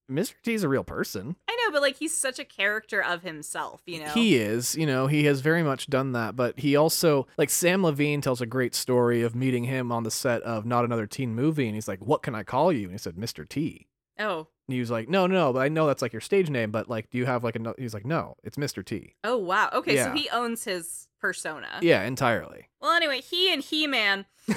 Mr. 0.10 0.34
T 0.44 0.53
is 0.53 0.64
a 0.64 0.69
real 0.69 0.84
person. 0.84 1.36
I 1.48 1.56
know, 1.56 1.72
but 1.72 1.82
like 1.82 1.98
he's 1.98 2.15
such 2.15 2.40
a 2.40 2.45
character 2.45 3.03
of 3.03 3.23
himself, 3.23 3.82
you 3.86 3.99
know? 3.99 4.11
He 4.11 4.36
is, 4.36 4.76
you 4.76 4.86
know, 4.86 5.07
he 5.07 5.26
has 5.26 5.41
very 5.41 5.64
much 5.64 5.88
done 5.88 6.11
that, 6.11 6.36
but 6.36 6.60
he 6.60 6.76
also 6.76 7.27
like 7.38 7.49
Samm 7.49 7.84
Levine 7.84 8.22
tells 8.22 8.41
a 8.41 8.45
great 8.45 8.76
story 8.76 9.22
of 9.23 9.36
meeting 9.36 9.64
him 9.64 9.91
on 9.91 10.03
the 10.03 10.11
set 10.11 10.41
of 10.44 10.65
Not 10.65 10.86
Another 10.86 11.07
Teen 11.07 11.34
Movie 11.34 11.65
and 11.65 11.76
he's 11.76 11.88
like, 11.88 11.99
"What 11.99 12.22
can 12.22 12.36
I 12.36 12.44
call 12.44 12.72
you?" 12.72 12.84
And 12.84 12.91
he 12.91 12.98
said, 12.98 13.15
"Mr. 13.15 13.48
T." 13.48 13.88
oh. 14.19 14.48
And 14.68 14.74
he 14.74 14.80
was 14.80 14.90
like, 14.90 15.08
"No, 15.10 15.28
no, 15.28 15.54
but 15.54 15.60
I 15.60 15.70
know 15.70 15.88
that's 15.88 16.02
like 16.02 16.14
your 16.14 16.22
stage 16.22 16.50
name, 16.50 16.72
but 16.72 16.90
like 16.90 17.10
do 17.10 17.18
you 17.18 17.26
have 17.26 17.44
like 17.44 17.56
a 17.56 17.60
no-" 17.60 17.76
He's 17.78 17.94
like, 17.94 18.06
"No, 18.06 18.36
it's 18.44 18.58
Mr. 18.58 18.84
T." 18.84 19.16
Oh, 19.24 19.38
wow. 19.38 19.70
Okay, 19.74 19.98
so 19.98 20.12
he 20.12 20.30
owns 20.30 20.64
his 20.64 21.08
persona. 21.20 21.80
Yeah, 21.82 22.04
entirely. 22.04 22.68
Well, 22.80 22.92
anyway, 22.92 23.20
he 23.20 23.52
and 23.52 23.64
He 23.64 23.88
Man 23.88 24.26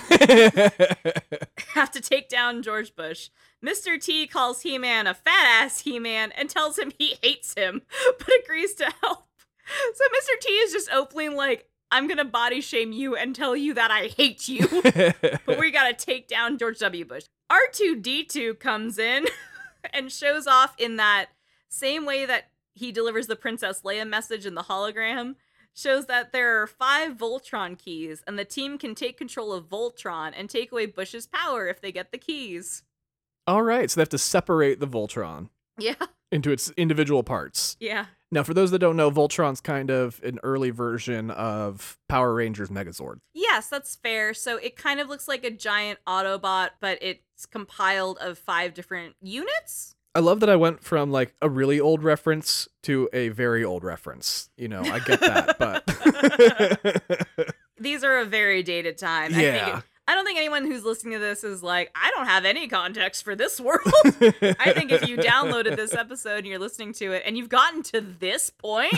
have 1.68 1.90
to 1.93 2.01
take 2.01 2.28
down 2.28 2.62
George 2.62 2.94
Bush. 2.94 3.30
Mr. 3.64 3.98
T 4.01 4.26
calls 4.26 4.60
He 4.62 4.76
Man 4.78 5.06
a 5.06 5.14
fat 5.14 5.64
ass 5.64 5.80
He 5.80 5.98
Man 5.98 6.30
and 6.32 6.51
tells 6.51 6.78
him 6.78 6.93
he 6.98 7.14
hates 7.22 7.55
him, 7.55 7.82
but 8.18 8.28
agrees 8.44 8.74
to 8.74 8.85
help. 9.02 9.24
So 9.94 10.05
Mr. 10.05 10.40
T 10.40 10.52
is 10.52 10.72
just 10.72 10.90
openly 10.93 11.30
like, 11.30 11.68
I'm 11.90 12.06
gonna 12.06 12.24
body 12.24 12.60
shame 12.60 12.93
you 12.93 13.16
and 13.16 13.35
tell 13.35 13.56
you 13.56 13.72
that 13.74 13.90
I 13.90 14.09
hate 14.09 14.47
you, 14.48 14.66
but 15.47 15.59
we 15.59 15.70
gotta 15.70 15.94
take 15.94 16.28
down 16.28 16.59
George 16.59 16.78
W. 16.80 17.05
Bush. 17.05 17.24
R2D2 17.51 18.59
comes 18.59 18.98
in 18.98 19.24
and 19.92 20.10
shows 20.12 20.46
off 20.46 20.74
in 20.78 20.96
that 20.96 21.26
same 21.68 22.05
way 22.06 22.24
that 22.26 22.44
he 22.74 22.92
delivers 22.92 23.26
the 23.26 23.36
Princess 23.36 23.82
Leia 23.82 24.09
message 24.09 24.46
in 24.46 24.55
the 24.55 24.62
hologram 24.64 25.34
shows 25.74 26.06
that 26.06 26.32
there 26.32 26.60
are 26.60 26.66
five 26.66 27.16
Voltron 27.16 27.78
keys, 27.78 28.22
and 28.26 28.36
the 28.38 28.44
team 28.44 28.78
can 28.78 28.94
take 28.96 29.16
control 29.16 29.52
of 29.52 29.68
Voltron 29.68 30.32
and 30.36 30.50
take 30.50 30.72
away 30.72 30.86
Bush's 30.86 31.26
power 31.26 31.68
if 31.68 31.80
they 31.80 31.92
get 31.92 32.10
the 32.10 32.18
keys. 32.18 32.82
All 33.46 33.62
right, 33.62 33.88
so 33.90 33.96
they 33.96 34.02
have 34.02 34.09
to 34.09 34.18
separate 34.18 34.80
the 34.80 34.88
Voltron 34.88 35.50
Yeah, 35.78 35.94
into 36.32 36.50
its 36.50 36.70
individual 36.76 37.22
parts. 37.22 37.76
yeah. 37.80 38.06
Now, 38.30 38.42
for 38.42 38.52
those 38.52 38.72
that 38.72 38.80
don't 38.80 38.96
know, 38.96 39.10
Voltron's 39.10 39.62
kind 39.62 39.90
of 39.90 40.20
an 40.22 40.38
early 40.42 40.68
version 40.68 41.30
of 41.30 41.96
Power 42.10 42.34
Rangers 42.34 42.68
Megazord. 42.68 43.20
Yes, 43.32 43.68
that's 43.68 43.96
fair. 43.96 44.34
So 44.34 44.59
it 44.59 44.76
kind 44.76 45.00
of 45.00 45.09
looks 45.09 45.28
like 45.28 45.44
a 45.44 45.50
giant 45.50 45.98
Autobot, 46.06 46.70
but 46.78 46.98
it's 47.39 47.47
compiled 47.47 48.19
of 48.19 48.36
five 48.36 48.74
different 48.74 49.15
units. 49.23 49.94
I 50.12 50.19
love 50.19 50.40
that 50.40 50.51
I 50.51 50.56
went 50.56 50.82
from 50.82 51.12
like 51.12 51.36
a 51.40 51.48
really 51.48 51.78
old 51.78 52.02
reference 52.02 52.66
to 52.82 53.09
a 53.12 53.28
very 53.28 53.62
old 53.62 53.85
reference. 53.85 54.51
You 54.56 54.66
know, 54.66 54.81
I 54.82 54.98
get 54.98 55.20
that, 55.20 55.56
but 55.56 57.55
These 57.78 58.02
are 58.02 58.19
a 58.19 58.24
very 58.24 58.65
dated 58.65 58.98
time. 58.98 59.32
I, 59.36 59.40
Yeah. 59.40 59.73
think 59.73 59.85
I 60.09 60.15
don't 60.16 60.24
think 60.24 60.39
anyone 60.39 60.65
who's 60.65 60.85
listening 60.85 61.12
to 61.12 61.20
this 61.20 61.44
is 61.44 61.62
like, 61.62 61.93
I 61.94 62.10
don't 62.16 62.27
have 62.27 62.44
any 62.44 62.66
context 62.66 63.23
for 63.23 63.36
this 63.36 63.60
world. 63.60 63.82
I 63.94 64.73
think 64.73 64.90
if 64.90 65.06
you 65.06 65.16
downloaded 65.19 65.77
this 65.77 65.94
episode 65.94 66.39
and 66.39 66.47
you're 66.47 66.59
listening 66.59 66.93
to 66.94 67.12
it 67.12 67.23
and 67.27 67.36
you've 67.36 67.51
gotten 67.51 67.82
to 67.85 68.01
this 68.01 68.48
point, 68.51 68.94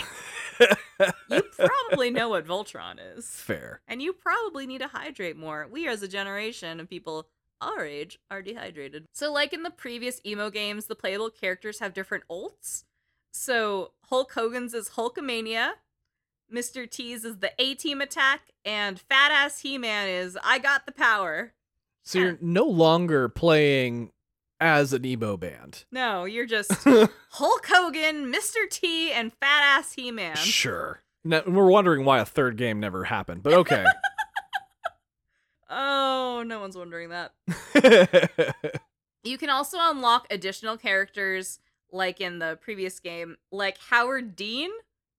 you 1.28 1.42
probably 1.58 2.10
know 2.10 2.28
what 2.30 2.46
Voltron 2.46 2.94
is. 3.16 3.26
fair. 3.26 3.80
And 3.88 4.00
you 4.00 4.12
probably 4.14 4.66
need 4.68 4.78
to 4.82 4.86
hydrate 4.86 5.36
more. 5.36 5.66
We, 5.70 5.86
as 5.88 6.02
a 6.02 6.08
generation 6.08 6.78
of 6.80 6.88
people 6.88 7.26
our 7.60 7.84
age, 7.84 8.18
are 8.30 8.42
dehydrated. 8.42 9.06
So, 9.12 9.32
like 9.32 9.52
in 9.52 9.62
the 9.62 9.70
previous 9.70 10.20
emo 10.24 10.50
games, 10.50 10.86
the 10.86 10.94
playable 10.94 11.30
characters 11.30 11.78
have 11.80 11.94
different 11.94 12.24
ults. 12.30 12.84
So, 13.32 13.92
Hulk 14.08 14.32
Hogan's 14.32 14.74
is 14.74 14.90
Hulkamania, 14.90 15.72
Mr. 16.52 16.90
T's 16.90 17.24
is 17.24 17.38
the 17.38 17.52
A 17.58 17.74
Team 17.74 18.00
attack, 18.00 18.40
and 18.64 19.00
Fat 19.00 19.30
Ass 19.30 19.60
He 19.60 19.78
Man 19.78 20.08
is 20.08 20.36
I 20.42 20.58
Got 20.58 20.86
the 20.86 20.92
Power. 20.92 21.52
So 22.02 22.18
you're 22.18 22.38
no 22.40 22.64
longer 22.64 23.28
playing 23.28 24.10
as 24.58 24.92
an 24.92 25.04
emo 25.04 25.36
band. 25.36 25.84
No, 25.92 26.24
you're 26.24 26.46
just 26.46 26.72
Hulk 27.30 27.66
Hogan, 27.66 28.32
Mr. 28.32 28.68
T, 28.68 29.12
and 29.12 29.32
Fat 29.32 29.78
Ass 29.78 29.92
He 29.92 30.10
Man. 30.10 30.36
Sure. 30.36 31.02
Now, 31.22 31.42
we're 31.46 31.70
wondering 31.70 32.04
why 32.04 32.18
a 32.20 32.24
third 32.24 32.56
game 32.56 32.80
never 32.80 33.04
happened, 33.04 33.42
but 33.42 33.52
okay. 33.52 33.84
Oh, 35.70 36.42
no 36.44 36.60
one's 36.60 36.76
wondering 36.76 37.10
that. 37.10 37.32
You 39.22 39.36
can 39.36 39.50
also 39.50 39.76
unlock 39.80 40.26
additional 40.30 40.78
characters 40.78 41.58
like 41.92 42.20
in 42.22 42.38
the 42.38 42.58
previous 42.62 43.00
game, 43.00 43.36
like 43.52 43.76
Howard 43.90 44.34
Dean. 44.34 44.70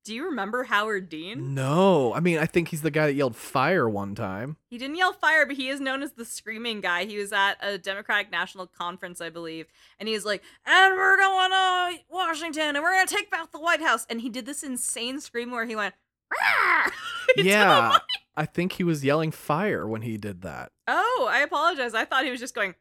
Do 0.03 0.15
you 0.15 0.25
remember 0.25 0.63
Howard 0.63 1.07
Dean? 1.09 1.53
no, 1.53 2.11
I 2.15 2.19
mean, 2.19 2.39
I 2.39 2.47
think 2.47 2.69
he's 2.69 2.81
the 2.81 2.89
guy 2.89 3.05
that 3.05 3.13
yelled 3.13 3.35
fire 3.35 3.87
one 3.87 4.15
time. 4.15 4.57
He 4.71 4.79
didn't 4.79 4.95
yell 4.95 5.13
fire, 5.13 5.45
but 5.45 5.55
he 5.55 5.69
is 5.69 5.79
known 5.79 6.01
as 6.01 6.13
the 6.13 6.25
screaming 6.25 6.81
guy. 6.81 7.05
He 7.05 7.19
was 7.19 7.31
at 7.31 7.57
a 7.61 7.77
Democratic 7.77 8.31
National 8.31 8.65
Conference, 8.65 9.21
I 9.21 9.29
believe, 9.29 9.67
and 9.99 10.09
he 10.09 10.15
was 10.15 10.25
like, 10.25 10.41
"And 10.65 10.95
we're 10.95 11.17
going 11.17 11.51
to 11.51 11.99
Washington, 12.09 12.75
and 12.75 12.81
we're 12.81 12.93
going 12.93 13.05
to 13.05 13.15
take 13.15 13.29
back 13.29 13.51
the 13.51 13.59
White 13.59 13.81
House." 13.81 14.07
And 14.09 14.19
he 14.21 14.29
did 14.29 14.47
this 14.47 14.63
insane 14.63 15.19
scream 15.19 15.51
where 15.51 15.65
he 15.65 15.75
went, 15.75 15.93
yeah. 17.37 17.97
I 18.37 18.45
think 18.45 18.73
he 18.73 18.83
was 18.83 19.03
yelling 19.03 19.31
fire 19.31 19.87
when 19.87 20.01
he 20.03 20.17
did 20.17 20.41
that. 20.43 20.71
Oh, 20.87 21.27
I 21.31 21.39
apologize. 21.39 21.93
I 21.93 22.05
thought 22.05 22.23
he 22.25 22.31
was 22.31 22.39
just 22.39 22.55
going. 22.55 22.75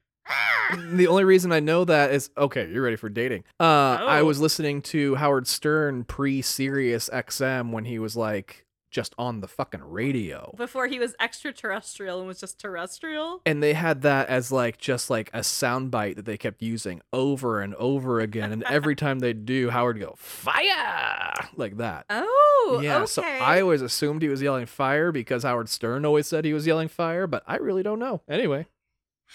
the 0.92 1.06
only 1.08 1.24
reason 1.24 1.50
I 1.50 1.60
know 1.60 1.84
that 1.84 2.12
is 2.12 2.30
okay. 2.38 2.68
You're 2.70 2.82
ready 2.82 2.96
for 2.96 3.08
dating. 3.08 3.44
Uh, 3.58 3.64
I 3.64 4.20
Oh. 4.20 4.24
was 4.26 4.40
listening 4.40 4.82
to 4.82 5.16
Howard 5.16 5.46
Stern 5.48 6.04
pre 6.04 6.40
Sirius 6.42 7.08
XM 7.12 7.72
when 7.72 7.84
he 7.84 7.98
was 7.98 8.16
like 8.16 8.64
just 8.90 9.14
on 9.16 9.40
the 9.40 9.48
fucking 9.48 9.82
radio. 9.84 10.52
Before 10.56 10.86
he 10.88 10.98
was 10.98 11.14
extraterrestrial 11.20 12.18
and 12.18 12.26
was 12.28 12.40
just 12.40 12.58
terrestrial. 12.58 13.40
And 13.46 13.62
they 13.62 13.74
had 13.74 14.02
that 14.02 14.28
as 14.28 14.50
like 14.50 14.78
just 14.78 15.10
like 15.10 15.30
a 15.32 15.40
soundbite 15.40 16.16
that 16.16 16.24
they 16.24 16.36
kept 16.36 16.60
using 16.62 17.00
over 17.12 17.60
and 17.60 17.74
over 17.76 18.20
again. 18.20 18.52
And 18.52 18.62
every 18.64 18.96
time 18.96 19.20
they 19.20 19.32
do, 19.32 19.70
Howard 19.70 20.00
go 20.00 20.14
fire 20.16 21.32
like 21.56 21.76
that. 21.78 22.06
Oh, 22.10 22.80
yeah, 22.82 22.98
okay. 22.98 23.06
so 23.06 23.22
I 23.22 23.60
always 23.60 23.82
assumed 23.82 24.22
he 24.22 24.28
was 24.28 24.42
yelling 24.42 24.66
fire 24.66 25.12
because 25.12 25.42
Howard 25.44 25.68
Stern 25.68 26.04
always 26.04 26.26
said 26.26 26.44
he 26.44 26.52
was 26.52 26.66
yelling 26.66 26.88
fire, 26.88 27.26
but 27.26 27.42
I 27.46 27.56
really 27.56 27.82
don't 27.82 27.98
know. 27.98 28.22
Anyway, 28.28 28.66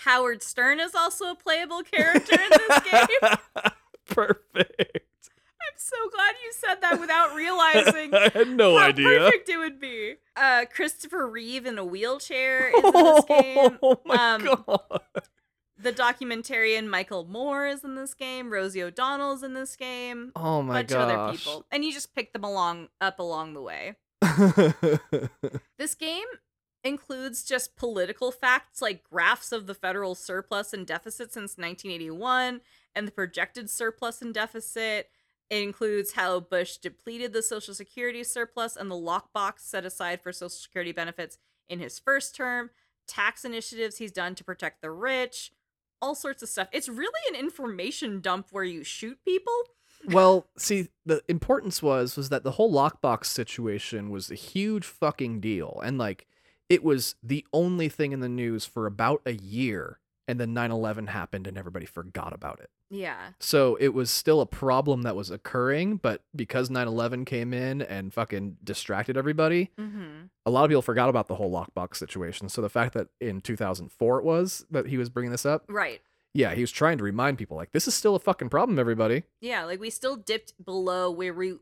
Howard 0.03 0.43
Stern 0.43 0.79
is 0.79 0.93
also 0.93 1.31
a 1.31 1.35
playable 1.35 1.81
character 1.83 2.35
in 2.35 2.49
this 2.49 2.79
game. 2.91 3.35
perfect. 4.07 5.04
So 5.77 5.95
glad 6.13 6.35
you 6.43 6.51
said 6.53 6.75
that 6.81 6.99
without 6.99 7.33
realizing 7.35 8.13
I 8.13 8.29
had 8.33 8.49
no 8.49 8.77
how 8.77 8.85
idea. 8.87 9.19
perfect 9.19 9.49
it 9.49 9.57
would 9.57 9.79
be. 9.79 10.15
Uh, 10.35 10.65
Christopher 10.73 11.27
Reeve 11.27 11.65
in 11.65 11.77
a 11.77 11.85
wheelchair 11.85 12.69
is 12.75 12.83
in 12.83 12.91
this 12.93 13.25
game. 13.25 13.77
Oh 13.83 13.99
my 14.05 14.33
Um, 14.35 14.43
god. 14.65 15.01
The 15.77 15.91
documentarian 15.91 16.87
Michael 16.87 17.25
Moore 17.25 17.67
is 17.67 17.83
in 17.83 17.95
this 17.95 18.13
game. 18.13 18.51
Rosie 18.51 18.81
O'Donnell's 18.81 19.43
in 19.43 19.53
this 19.53 19.75
game. 19.75 20.31
Oh 20.35 20.59
A 20.59 20.63
my 20.63 20.73
bunch 20.83 20.91
of 20.93 21.09
other 21.09 21.31
people, 21.37 21.65
and 21.71 21.83
you 21.83 21.91
just 21.93 22.15
pick 22.15 22.31
them 22.33 22.43
along 22.45 22.87
up 23.01 23.19
along 23.19 23.53
the 23.53 23.61
way. 23.61 23.95
This 25.77 25.93
game 25.95 26.25
includes 26.83 27.43
just 27.43 27.75
political 27.75 28.31
facts 28.31 28.81
like 28.81 29.03
graphs 29.03 29.51
of 29.51 29.67
the 29.67 29.73
federal 29.73 30.15
surplus 30.15 30.71
and 30.73 30.85
deficit 30.87 31.33
since 31.33 31.57
1981 31.57 32.61
and 32.95 33.07
the 33.07 33.11
projected 33.11 33.69
surplus 33.69 34.21
and 34.21 34.33
deficit. 34.33 35.09
It 35.49 35.61
includes 35.61 36.13
how 36.13 36.39
Bush 36.39 36.77
depleted 36.77 37.33
the 37.33 37.43
Social 37.43 37.73
Security 37.73 38.23
surplus 38.23 38.75
and 38.75 38.89
the 38.89 38.95
lockbox 38.95 39.59
set 39.59 39.85
aside 39.85 40.21
for 40.21 40.31
Social 40.31 40.49
Security 40.49 40.91
benefits 40.91 41.37
in 41.69 41.79
his 41.79 41.99
first 41.99 42.35
term, 42.35 42.71
tax 43.07 43.45
initiatives 43.45 43.97
he's 43.97 44.11
done 44.11 44.35
to 44.35 44.43
protect 44.43 44.81
the 44.81 44.91
rich, 44.91 45.51
all 46.01 46.15
sorts 46.15 46.41
of 46.41 46.49
stuff. 46.49 46.67
It's 46.71 46.89
really 46.89 47.11
an 47.29 47.35
information 47.35 48.21
dump 48.21 48.47
where 48.51 48.63
you 48.63 48.83
shoot 48.83 49.19
people. 49.23 49.53
well, 50.07 50.47
see, 50.57 50.89
the 51.05 51.21
importance 51.27 51.81
was 51.81 52.15
was 52.15 52.29
that 52.29 52.43
the 52.43 52.51
whole 52.51 52.71
lockbox 52.71 53.25
situation 53.25 54.09
was 54.09 54.29
a 54.29 54.35
huge 54.35 54.85
fucking 54.85 55.39
deal, 55.39 55.79
and 55.83 55.97
like 55.97 56.27
it 56.69 56.83
was 56.83 57.15
the 57.23 57.45
only 57.53 57.89
thing 57.89 58.11
in 58.11 58.19
the 58.19 58.29
news 58.29 58.65
for 58.65 58.87
about 58.87 59.21
a 59.25 59.33
year, 59.33 59.99
and 60.27 60.39
then 60.39 60.53
9/11 60.53 61.07
happened, 61.09 61.47
and 61.47 61.57
everybody 61.57 61.85
forgot 61.85 62.33
about 62.33 62.59
it. 62.59 62.69
Yeah. 62.89 63.31
So 63.39 63.75
it 63.79 63.89
was 63.93 64.09
still 64.11 64.41
a 64.41 64.45
problem 64.45 65.01
that 65.03 65.15
was 65.15 65.29
occurring, 65.31 65.97
but 65.97 66.21
because 66.35 66.69
9/11 66.69 67.25
came 67.25 67.53
in 67.53 67.81
and 67.81 68.13
fucking 68.13 68.57
distracted 68.63 69.17
everybody, 69.17 69.71
Mm-hmm. 69.79 70.25
a 70.45 70.49
lot 70.51 70.63
of 70.65 70.69
people 70.69 70.81
forgot 70.81 71.09
about 71.09 71.27
the 71.27 71.35
whole 71.35 71.51
lockbox 71.51 71.95
situation. 71.97 72.49
So 72.49 72.61
the 72.61 72.69
fact 72.69 72.93
that 72.93 73.07
in 73.19 73.41
2004 73.41 74.19
it 74.19 74.25
was 74.25 74.65
that 74.71 74.87
he 74.87 74.97
was 74.97 75.09
bringing 75.09 75.31
this 75.31 75.45
up, 75.45 75.65
Right. 75.67 76.01
yeah, 76.33 76.53
he 76.53 76.61
was 76.61 76.71
trying 76.71 76.97
to 76.99 77.03
remind 77.03 77.37
people 77.37 77.57
like 77.57 77.71
this 77.71 77.87
is 77.87 77.95
still 77.95 78.15
a 78.15 78.19
fucking 78.19 78.49
problem, 78.49 78.77
everybody. 78.79 79.23
Yeah, 79.41 79.63
like 79.65 79.79
we 79.79 79.89
still 79.89 80.15
dipped 80.15 80.53
below 80.63 81.09
where 81.11 81.33
we 81.33 81.55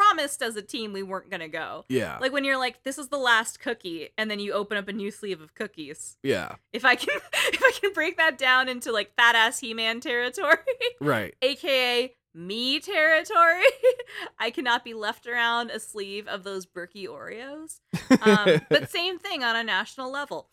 promised 0.00 0.42
as 0.42 0.56
a 0.56 0.62
team 0.62 0.92
we 0.92 1.02
weren't 1.02 1.30
gonna 1.30 1.48
go. 1.48 1.84
Yeah, 1.88 2.18
Like 2.20 2.32
when 2.32 2.44
you're 2.44 2.58
like, 2.58 2.82
this 2.84 2.96
is 2.98 3.08
the 3.08 3.18
last 3.18 3.60
cookie, 3.60 4.10
and 4.16 4.30
then 4.30 4.38
you 4.40 4.52
open 4.52 4.76
up 4.78 4.88
a 4.88 4.92
new 4.92 5.10
sleeve 5.10 5.40
of 5.40 5.54
cookies. 5.54 6.16
yeah, 6.22 6.54
If 6.72 6.84
I 6.84 6.94
can 6.94 7.18
if 7.52 7.62
I 7.62 7.72
can 7.80 7.92
break 7.92 8.16
that 8.16 8.38
down 8.38 8.68
into 8.68 8.92
like 8.92 9.14
fat 9.16 9.34
ass 9.34 9.60
He 9.60 9.74
Man 9.74 10.00
territory, 10.00 10.56
right. 11.00 11.34
aka 11.42 12.14
me 12.32 12.78
territory, 12.80 13.64
I 14.38 14.50
cannot 14.50 14.84
be 14.84 14.94
left 14.94 15.26
around 15.26 15.70
a 15.70 15.80
sleeve 15.80 16.28
of 16.28 16.44
those 16.44 16.64
Berkey 16.64 17.06
Oreos. 17.08 17.80
Um, 18.22 18.60
but 18.70 18.88
same 18.88 19.18
thing 19.18 19.42
on 19.42 19.56
a 19.56 19.64
national 19.64 20.12
level, 20.12 20.48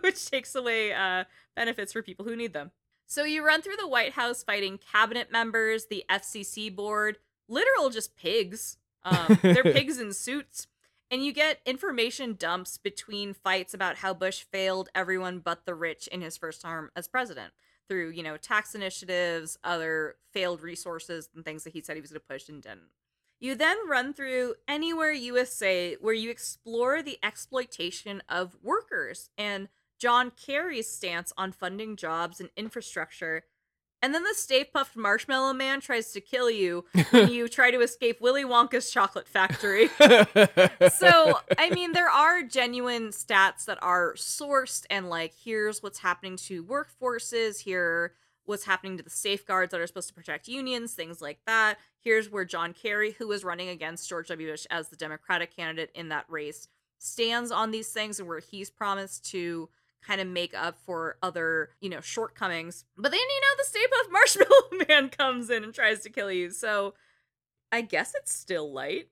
which 0.00 0.28
takes 0.28 0.54
away 0.56 0.92
uh, 0.92 1.24
benefits 1.54 1.92
for 1.92 2.02
people 2.02 2.24
who 2.24 2.34
need 2.34 2.52
them. 2.52 2.72
So 3.06 3.24
you 3.24 3.46
run 3.46 3.62
through 3.62 3.76
the 3.76 3.86
White 3.86 4.12
House 4.14 4.42
fighting 4.42 4.78
cabinet 4.78 5.30
members, 5.30 5.86
the 5.86 6.04
FCC 6.10 6.74
board, 6.74 7.18
literal 7.48 7.90
just 7.90 8.16
pigs. 8.16 8.78
Um, 9.04 9.38
they're 9.42 9.62
pigs 9.62 9.98
in 9.98 10.12
suits. 10.12 10.66
And 11.10 11.24
you 11.24 11.32
get 11.32 11.60
information 11.66 12.36
dumps 12.38 12.78
between 12.78 13.34
fights 13.34 13.74
about 13.74 13.96
how 13.96 14.14
Bush 14.14 14.44
failed 14.50 14.88
everyone 14.94 15.40
but 15.40 15.66
the 15.66 15.74
rich 15.74 16.06
in 16.06 16.22
his 16.22 16.38
first 16.38 16.62
term 16.62 16.90
as 16.96 17.06
president 17.06 17.52
through, 17.86 18.10
you 18.10 18.22
know, 18.22 18.38
tax 18.38 18.74
initiatives, 18.74 19.58
other 19.62 20.16
failed 20.32 20.62
resources, 20.62 21.28
and 21.34 21.44
things 21.44 21.64
that 21.64 21.74
he 21.74 21.82
said 21.82 21.96
he 21.96 22.00
was 22.00 22.10
going 22.10 22.20
to 22.20 22.26
push 22.26 22.48
and 22.48 22.62
didn't. 22.62 22.88
You 23.40 23.54
then 23.54 23.76
run 23.88 24.14
through 24.14 24.54
Anywhere 24.66 25.12
USA, 25.12 25.96
where 26.00 26.14
you 26.14 26.30
explore 26.30 27.02
the 27.02 27.18
exploitation 27.22 28.22
of 28.28 28.56
workers 28.62 29.30
and 29.36 29.68
John 29.98 30.30
Kerry's 30.30 30.88
stance 30.88 31.32
on 31.36 31.52
funding 31.52 31.96
jobs 31.96 32.40
and 32.40 32.50
infrastructure. 32.56 33.44
And 34.02 34.12
then 34.12 34.24
the 34.24 34.34
Stay 34.34 34.64
Puft 34.64 34.96
Marshmallow 34.96 35.52
Man 35.52 35.80
tries 35.80 36.10
to 36.12 36.20
kill 36.20 36.50
you 36.50 36.84
when 37.10 37.30
you 37.30 37.48
try 37.48 37.70
to 37.70 37.80
escape 37.80 38.20
Willy 38.20 38.44
Wonka's 38.44 38.90
chocolate 38.90 39.28
factory. 39.28 39.88
so, 40.92 41.38
I 41.56 41.70
mean, 41.70 41.92
there 41.92 42.10
are 42.10 42.42
genuine 42.42 43.10
stats 43.10 43.64
that 43.66 43.78
are 43.80 44.14
sourced, 44.14 44.84
and 44.90 45.08
like, 45.08 45.32
here's 45.44 45.82
what's 45.82 46.00
happening 46.00 46.36
to 46.38 46.64
workforces, 46.64 47.60
here 47.60 48.14
what's 48.44 48.64
happening 48.64 48.96
to 48.96 49.02
the 49.02 49.10
safeguards 49.10 49.70
that 49.70 49.80
are 49.80 49.86
supposed 49.86 50.08
to 50.08 50.14
protect 50.14 50.48
unions, 50.48 50.94
things 50.94 51.22
like 51.22 51.38
that. 51.46 51.78
Here's 52.00 52.28
where 52.30 52.44
John 52.44 52.72
Kerry, 52.72 53.12
who 53.12 53.28
was 53.28 53.44
running 53.44 53.68
against 53.68 54.08
George 54.08 54.28
W. 54.28 54.50
Bush 54.50 54.66
as 54.70 54.88
the 54.88 54.96
Democratic 54.96 55.54
candidate 55.54 55.90
in 55.94 56.08
that 56.08 56.24
race, 56.28 56.68
stands 56.98 57.50
on 57.50 57.70
these 57.70 57.88
things 57.88 58.18
and 58.18 58.28
where 58.28 58.40
he's 58.40 58.70
promised 58.70 59.24
to 59.30 59.68
kind 60.06 60.20
of 60.20 60.26
make 60.26 60.52
up 60.54 60.78
for 60.84 61.16
other, 61.22 61.70
you 61.80 61.88
know, 61.88 62.00
shortcomings. 62.00 62.84
But 62.96 63.10
then, 63.12 63.20
you 63.20 63.40
know, 63.40 63.56
the 63.58 63.64
Stay 63.64 63.80
Puft 63.80 64.12
Marshmallow 64.12 64.86
Man 64.88 65.08
comes 65.10 65.48
in 65.50 65.64
and 65.64 65.72
tries 65.74 66.00
to 66.00 66.10
kill 66.10 66.30
you. 66.30 66.50
So 66.50 66.94
I 67.70 67.80
guess 67.82 68.12
it's 68.14 68.32
still 68.34 68.72
light. 68.72 69.08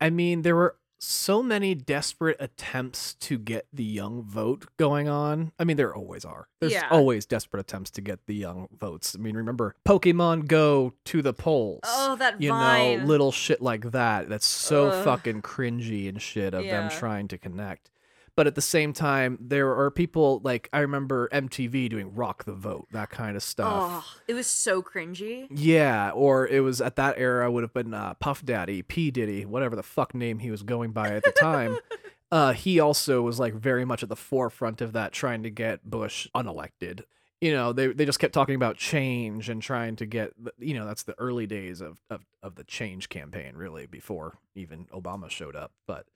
I 0.00 0.10
mean, 0.10 0.42
there 0.42 0.56
were 0.56 0.76
so 0.98 1.42
many 1.42 1.74
desperate 1.74 2.36
attempts 2.40 3.12
to 3.14 3.36
get 3.38 3.66
the 3.72 3.84
young 3.84 4.22
vote 4.22 4.66
going 4.78 5.06
on. 5.06 5.52
I 5.58 5.64
mean, 5.64 5.76
there 5.76 5.94
always 5.94 6.24
are. 6.24 6.48
There's 6.60 6.72
Yeah. 6.72 6.88
always 6.90 7.26
desperate 7.26 7.60
attempts 7.60 7.90
to 7.92 8.00
get 8.00 8.24
the 8.26 8.34
young 8.34 8.68
votes. 8.72 9.14
I 9.14 9.18
mean, 9.20 9.36
remember 9.36 9.74
Pokemon 9.86 10.46
Go 10.48 10.94
to 11.04 11.20
the 11.20 11.34
polls. 11.34 11.80
Oh, 11.84 12.16
that 12.16 12.40
you 12.40 12.48
vine. 12.48 13.00
know, 13.00 13.04
little 13.04 13.32
shit 13.32 13.60
like 13.60 13.90
that. 13.90 14.30
That's 14.30 14.46
so 14.46 14.88
Ugh. 14.88 15.04
fucking 15.04 15.42
cringy 15.42 16.08
and 16.08 16.22
shit 16.22 16.54
of 16.54 16.64
Yeah. 16.64 16.80
them 16.88 16.90
trying 16.90 17.28
to 17.28 17.36
connect. 17.38 17.90
But 18.36 18.48
at 18.48 18.56
the 18.56 18.62
same 18.62 18.92
time, 18.92 19.38
there 19.40 19.76
are 19.76 19.90
people 19.92 20.40
like 20.42 20.68
I 20.72 20.80
remember 20.80 21.28
MTV 21.28 21.88
doing 21.88 22.14
Rock 22.14 22.44
the 22.44 22.52
Vote, 22.52 22.88
that 22.90 23.10
kind 23.10 23.36
of 23.36 23.44
stuff. 23.44 23.72
Oh, 23.72 24.04
it 24.26 24.34
was 24.34 24.48
so 24.48 24.82
cringy. 24.82 25.46
Yeah, 25.50 26.10
or 26.10 26.46
it 26.48 26.60
was 26.60 26.80
at 26.80 26.96
that 26.96 27.14
era 27.16 27.50
would 27.50 27.62
have 27.62 27.72
been 27.72 27.94
uh, 27.94 28.14
Puff 28.14 28.44
Daddy, 28.44 28.82
P 28.82 29.12
Diddy, 29.12 29.44
whatever 29.44 29.76
the 29.76 29.84
fuck 29.84 30.14
name 30.14 30.40
he 30.40 30.50
was 30.50 30.64
going 30.64 30.90
by 30.90 31.10
at 31.10 31.22
the 31.22 31.30
time. 31.30 31.78
uh, 32.32 32.52
he 32.52 32.80
also 32.80 33.22
was 33.22 33.38
like 33.38 33.54
very 33.54 33.84
much 33.84 34.02
at 34.02 34.08
the 34.08 34.16
forefront 34.16 34.80
of 34.80 34.92
that, 34.94 35.12
trying 35.12 35.44
to 35.44 35.50
get 35.50 35.88
Bush 35.88 36.26
unelected. 36.34 37.02
You 37.40 37.52
know, 37.52 37.72
they 37.72 37.88
they 37.88 38.04
just 38.04 38.18
kept 38.18 38.34
talking 38.34 38.56
about 38.56 38.76
change 38.76 39.48
and 39.48 39.62
trying 39.62 39.94
to 39.96 40.06
get, 40.06 40.32
you 40.58 40.74
know, 40.74 40.86
that's 40.86 41.04
the 41.04 41.14
early 41.20 41.46
days 41.46 41.80
of 41.80 42.00
of, 42.10 42.24
of 42.42 42.56
the 42.56 42.64
change 42.64 43.08
campaign, 43.08 43.54
really, 43.54 43.86
before 43.86 44.38
even 44.56 44.86
Obama 44.86 45.30
showed 45.30 45.54
up. 45.54 45.70
But 45.86 46.06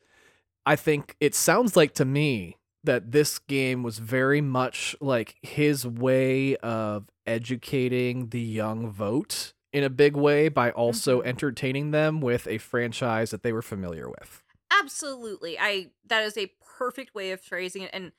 I 0.69 0.77
think 0.77 1.17
it 1.19 1.35
sounds 1.35 1.77
like 1.77 1.95
to 1.95 2.05
me 2.05 2.59
that 2.85 3.11
this 3.11 3.39
game 3.39 3.83
was 3.83 3.99
very 3.99 4.43
much 4.43 4.95
like 5.01 5.37
his 5.41 5.87
way 5.87 6.57
of 6.57 7.09
educating 7.27 8.29
the 8.29 8.41
young 8.41 8.91
vote 8.91 9.55
in 9.73 9.83
a 9.83 9.89
big 9.89 10.15
way 10.15 10.51
by 10.51 10.71
also 10.71 11.23
Mhm. 11.23 11.27
entertaining 11.27 11.91
them 11.91 12.21
with 12.21 12.47
a 12.47 12.59
franchise 12.59 13.31
that 13.31 13.43
they 13.43 13.53
were 13.53 13.63
familiar 13.63 14.11
with. 14.11 14.43
Absolutely. 14.71 15.59
I 15.59 15.91
that 16.07 16.23
is 16.23 16.37
a 16.37 16.53
perfect 16.79 17.15
way 17.15 17.31
of 17.33 17.41
phrasing 17.41 17.83
it 17.83 17.91
and 17.95 18.13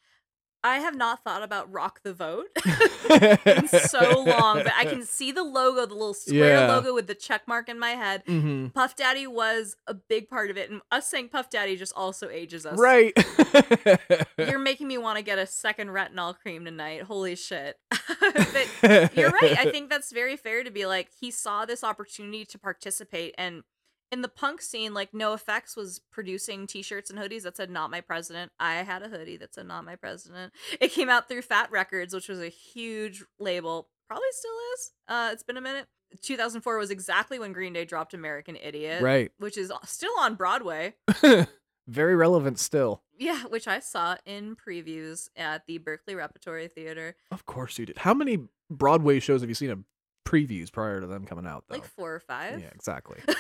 I 0.63 0.79
have 0.79 0.95
not 0.95 1.23
thought 1.23 1.41
about 1.41 1.71
rock 1.71 2.01
the 2.03 2.13
vote 2.13 2.47
in 3.45 3.67
so 3.67 4.23
long, 4.23 4.57
but 4.63 4.73
I 4.77 4.83
can 4.85 5.03
see 5.05 5.31
the 5.31 5.43
logo, 5.43 5.85
the 5.85 5.93
little 5.93 6.13
square 6.13 6.59
Yeah. 6.59 6.67
logo 6.75 6.93
with 6.93 7.07
the 7.07 7.15
check 7.15 7.47
mark 7.47 7.69
in 7.69 7.79
my 7.79 7.91
head. 7.91 8.23
hmm 8.25 8.67
Puff 8.67 8.95
Daddy 8.95 9.25
was 9.25 9.75
a 9.87 9.93
big 9.93 10.27
part 10.27 10.49
of 10.51 10.57
it, 10.57 10.69
and 10.69 10.81
us 10.91 11.07
saying 11.09 11.29
Puff 11.29 11.49
Daddy 11.49 11.77
just 11.77 11.93
also 11.95 12.29
ages 12.29 12.65
us. 12.65 12.77
Right. 12.77 13.13
You're 14.37 14.59
making 14.59 14.87
me 14.87 14.97
want 14.97 15.17
to 15.17 15.23
get 15.23 15.39
a 15.39 15.45
second 15.45 15.89
retinol 15.89 16.37
cream 16.37 16.65
tonight. 16.65 17.03
Holy 17.03 17.35
shit. 17.35 17.77
but 17.91 19.15
you're 19.15 19.29
right. 19.29 19.57
I 19.57 19.69
think 19.71 19.89
that's 19.89 20.11
very 20.11 20.35
fair 20.37 20.63
to 20.63 20.71
be 20.71 20.85
like, 20.85 21.09
he 21.19 21.31
saw 21.31 21.65
this 21.65 21.83
opportunity 21.83 22.45
to 22.45 22.59
participate 22.59 23.33
and 23.37 23.63
in 24.11 24.21
the 24.21 24.27
punk 24.27 24.61
scene, 24.61 24.93
like 24.93 25.11
NOFX 25.11 25.75
was 25.77 26.01
producing 26.11 26.65
T-shirts 26.67 27.09
and 27.09 27.19
hoodies 27.19 27.43
that 27.43 27.57
said 27.57 27.69
"Not 27.69 27.91
My 27.91 28.01
President." 28.01 28.51
I 28.59 28.75
had 28.77 29.01
a 29.03 29.09
hoodie 29.09 29.37
that 29.37 29.53
said 29.53 29.67
"Not 29.67 29.85
My 29.85 29.95
President." 29.95 30.53
It 30.79 30.91
came 30.91 31.09
out 31.09 31.27
through 31.29 31.43
Fat 31.43 31.71
Wreck 31.71 31.91
Chords, 31.91 32.13
which 32.13 32.27
was 32.29 32.39
a 32.39 32.49
huge 32.49 33.23
label. 33.39 33.89
Probably 34.07 34.25
still 34.31 34.51
is. 34.73 34.91
Uh, 35.07 35.29
it's 35.33 35.43
been 35.43 35.57
a 35.57 35.61
minute. 35.61 35.87
2004 36.21 36.77
was 36.77 36.89
exactly 36.89 37.37
when 37.37 37.53
Green 37.53 37.73
Day 37.73 37.85
dropped 37.85 38.13
"American 38.15 38.55
Idiot," 38.55 39.01
Right. 39.03 39.31
which 39.37 39.57
is 39.57 39.71
still 39.85 40.13
on 40.19 40.35
Broadway. 40.35 40.95
Very 41.87 42.15
relevant 42.15 42.59
still. 42.59 43.03
Yeah, 43.17 43.43
which 43.43 43.67
I 43.67 43.79
saw 43.79 44.15
in 44.25 44.55
previews 44.55 45.27
at 45.35 45.65
the 45.67 45.77
Berkeley 45.79 46.15
Repertory 46.15 46.67
Theater, 46.67 47.15
Of 47.31 47.45
course 47.45 47.77
you 47.79 47.85
did. 47.87 47.97
How 47.99 48.13
many 48.13 48.47
Broadway 48.69 49.19
shows 49.19 49.41
have 49.41 49.49
you 49.49 49.55
seen 49.55 49.71
of 49.71 49.83
previews 50.25 50.71
prior 50.71 51.01
to 51.01 51.07
them 51.07 51.25
coming 51.25 51.47
out 51.47 51.63
though? 51.67 51.75
like 51.75 51.85
four 51.85 52.13
or 52.15 52.19
five. 52.19 52.59
yeah, 52.61 52.69
exactly. 52.73 53.17
but 53.25 53.37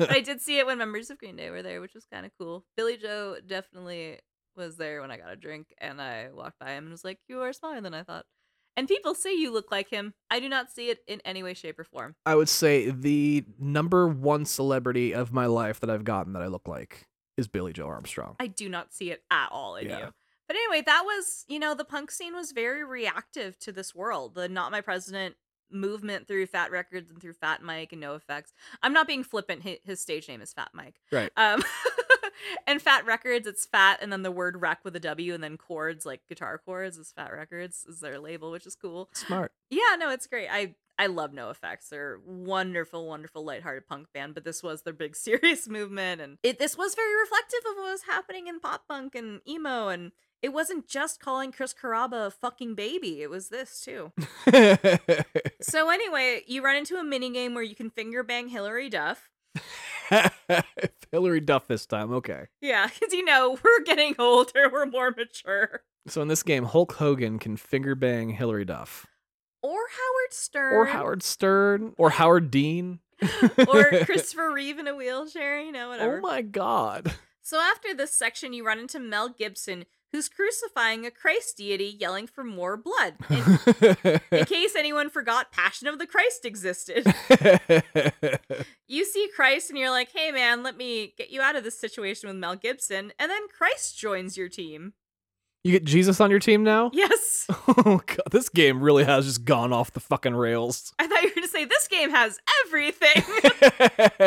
I 0.10 0.20
did 0.24 0.40
see 0.40 0.58
it 0.58 0.66
when 0.66 0.78
members 0.78 1.10
of 1.10 1.18
Green 1.18 1.36
Day 1.36 1.50
were 1.50 1.62
there, 1.62 1.80
which 1.80 1.94
was 1.94 2.06
kind 2.12 2.26
of 2.26 2.32
cool. 2.38 2.64
Billie 2.76 2.96
Joe 2.96 3.36
definitely 3.46 4.18
was 4.56 4.76
there 4.76 5.00
when 5.00 5.10
I 5.10 5.16
got 5.16 5.32
a 5.32 5.36
drink, 5.36 5.68
and 5.78 6.00
I 6.00 6.28
walked 6.32 6.58
by 6.58 6.72
him 6.72 6.84
and 6.84 6.90
was 6.90 7.04
like, 7.04 7.18
"You 7.28 7.40
are 7.42 7.52
smaller 7.52 7.80
than 7.80 7.94
I 7.94 8.02
thought." 8.02 8.24
And 8.76 8.88
people 8.88 9.14
say 9.14 9.34
you 9.34 9.52
look 9.52 9.70
like 9.70 9.90
him. 9.90 10.14
I 10.30 10.40
do 10.40 10.48
not 10.48 10.70
see 10.70 10.88
it 10.88 11.00
in 11.06 11.20
any 11.26 11.42
way, 11.42 11.52
shape, 11.54 11.78
or 11.78 11.84
form. 11.84 12.14
I 12.24 12.34
would 12.34 12.48
say 12.48 12.90
the 12.90 13.44
number 13.58 14.08
one 14.08 14.44
celebrity 14.46 15.14
of 15.14 15.32
my 15.32 15.44
life 15.46 15.80
that 15.80 15.90
I've 15.90 16.04
gotten 16.04 16.32
that 16.32 16.42
I 16.42 16.46
look 16.46 16.66
like 16.66 17.06
is 17.36 17.48
Billie 17.48 17.72
Joe 17.74 17.86
Armstrong. 17.86 18.36
I 18.40 18.46
do 18.46 18.68
not 18.70 18.92
see 18.94 19.10
it 19.10 19.22
at 19.30 19.48
all 19.52 19.76
in 19.76 19.88
Yeah. 19.88 19.98
you. 19.98 20.12
But 20.52 20.58
anyway, 20.58 20.82
that 20.84 21.04
was, 21.06 21.46
you 21.48 21.58
know, 21.58 21.74
the 21.74 21.82
punk 21.82 22.10
scene 22.10 22.34
was 22.34 22.52
very 22.52 22.84
reactive 22.84 23.58
to 23.60 23.72
this 23.72 23.94
world. 23.94 24.34
The 24.34 24.50
Not 24.50 24.70
My 24.70 24.82
President 24.82 25.34
movement 25.70 26.28
through 26.28 26.44
Fat 26.44 26.70
Wreck 26.70 26.90
Chords 26.90 27.10
and 27.10 27.22
through 27.22 27.32
Fat 27.32 27.62
Mike 27.62 27.94
and 27.94 28.02
NOFX. 28.02 28.52
I'm 28.82 28.92
not 28.92 29.06
being 29.06 29.24
flippant. 29.24 29.62
hi- 29.62 29.78
His 29.82 30.02
stage 30.02 30.28
name 30.28 30.42
is 30.42 30.52
Fat 30.52 30.68
Mike. 30.74 30.96
Right. 31.10 31.30
Um, 31.38 31.62
and 32.66 32.82
Fat 32.82 33.06
Wreck 33.06 33.22
Chords, 33.22 33.46
it's 33.46 33.64
Fat 33.64 34.00
and 34.02 34.12
then 34.12 34.20
the 34.24 34.30
word 34.30 34.60
rec 34.60 34.84
with 34.84 34.94
a 34.94 35.00
W 35.00 35.32
and 35.32 35.42
then 35.42 35.56
chords 35.56 36.04
like 36.04 36.20
guitar 36.28 36.60
chords 36.62 36.98
is 36.98 37.12
Fat 37.12 37.32
Wreck 37.32 37.48
Chords 37.48 37.86
is 37.88 38.00
their 38.00 38.18
label, 38.18 38.50
which 38.50 38.66
is 38.66 38.74
cool. 38.74 39.08
Smart. 39.14 39.52
Yeah, 39.70 39.96
no, 39.98 40.10
it's 40.10 40.26
great. 40.26 40.48
I 40.50 40.74
I 40.98 41.06
love 41.06 41.32
NOFX. 41.32 41.88
They're 41.88 42.18
wonderful, 42.26 43.08
wonderful, 43.08 43.42
lighthearted 43.42 43.86
punk 43.88 44.08
band. 44.12 44.34
But 44.34 44.44
this 44.44 44.62
was 44.62 44.82
their 44.82 44.92
big 44.92 45.16
serious 45.16 45.66
movement, 45.66 46.20
and 46.20 46.36
it 46.42 46.58
this 46.58 46.76
was 46.76 46.94
very 46.94 47.18
reflective 47.22 47.60
of 47.70 47.76
what 47.78 47.90
was 47.92 48.02
happening 48.02 48.48
in 48.48 48.60
pop 48.60 48.86
punk 48.86 49.14
and 49.14 49.40
emo. 49.48 49.88
And 49.88 50.12
it 50.42 50.52
wasn't 50.52 50.88
just 50.88 51.20
calling 51.20 51.52
Chris 51.52 51.72
Carrabba 51.72 52.26
a 52.26 52.30
fucking 52.30 52.74
baby. 52.74 53.22
It 53.22 53.30
was 53.30 53.48
this 53.48 53.80
too. 53.80 54.12
so 55.60 55.88
anyway, 55.88 56.42
you 56.46 56.62
run 56.62 56.76
into 56.76 56.96
a 56.96 57.04
mini 57.04 57.30
game 57.30 57.54
where 57.54 57.62
you 57.62 57.76
can 57.76 57.90
finger 57.90 58.22
bang 58.22 58.48
Hilary 58.48 58.90
Duff. 58.90 59.30
Hilary 61.12 61.40
Duff 61.40 61.68
this 61.68 61.86
time. 61.86 62.12
Okay. 62.12 62.46
Yeah, 62.60 62.88
because 62.88 63.12
you 63.12 63.24
know 63.24 63.56
we're 63.62 63.84
getting 63.84 64.16
older, 64.18 64.68
we're 64.70 64.86
more 64.86 65.14
mature. 65.16 65.82
So 66.08 66.20
in 66.20 66.28
this 66.28 66.42
game, 66.42 66.64
Hulk 66.64 66.94
Hogan 66.94 67.38
can 67.38 67.56
finger 67.56 67.94
bang 67.94 68.30
Hilary 68.30 68.64
Duff. 68.64 69.06
Or 69.62 69.78
Howard 69.78 70.32
Stern. 70.32 70.74
Or 70.74 70.86
Howard 70.86 71.22
Stern. 71.22 71.94
Or 71.96 72.10
Howard 72.10 72.50
Dean. 72.50 72.98
or 73.68 73.84
Christopher 74.04 74.52
Reeve 74.52 74.80
in 74.80 74.88
a 74.88 74.96
wheelchair, 74.96 75.60
you 75.60 75.70
know, 75.70 75.86
oh 75.86 75.90
whatever. 75.90 76.18
Oh 76.18 76.20
my 76.20 76.42
god. 76.42 77.14
So 77.42 77.60
after 77.60 77.94
this 77.94 78.12
section, 78.12 78.52
you 78.52 78.66
run 78.66 78.80
into 78.80 78.98
Mel 78.98 79.28
Gibson, 79.28 79.84
who's 80.12 80.28
crucifying 80.28 81.04
a 81.06 81.10
Christ 81.10 81.56
deity, 81.56 81.96
yelling 81.98 82.26
for 82.26 82.44
more 82.44 82.76
blood. 82.76 83.14
In, 83.30 84.20
in 84.30 84.44
case 84.44 84.76
anyone 84.76 85.10
forgot, 85.10 85.50
Passion 85.50 85.88
of 85.88 85.98
the 85.98 86.06
Christ 86.06 86.44
existed. 86.44 87.06
You 88.92 89.06
see 89.06 89.26
Christ 89.34 89.70
and 89.70 89.78
you're 89.78 89.88
like, 89.88 90.10
hey 90.14 90.30
man, 90.32 90.62
let 90.62 90.76
me 90.76 91.14
get 91.16 91.30
you 91.30 91.40
out 91.40 91.56
of 91.56 91.64
this 91.64 91.80
situation 91.80 92.28
with 92.28 92.36
Mel 92.36 92.56
Gibson. 92.56 93.10
And 93.18 93.30
then 93.30 93.48
Christ 93.48 93.98
joins 93.98 94.36
your 94.36 94.50
team. 94.50 94.92
You 95.64 95.70
get 95.70 95.84
Jesus 95.84 96.20
on 96.20 96.30
your 96.30 96.40
team 96.40 96.64
now? 96.64 96.90
Yes. 97.02 97.46
Oh 97.50 98.00
god, 98.06 98.30
this 98.30 98.48
game 98.48 98.80
really 98.82 99.02
has 99.02 99.26
just 99.26 99.44
gone 99.44 99.72
off 99.72 99.92
the 99.92 100.00
fucking 100.00 100.34
rails. 100.34 100.94
I 100.98 101.08
thought 101.08 101.22
you 101.22 101.28
were 101.28 101.34
going 101.34 101.42
to 101.42 101.50
say 101.50 101.64
this 101.64 101.88
game 101.88 102.10
has 102.10 102.38
everything. 102.64 103.22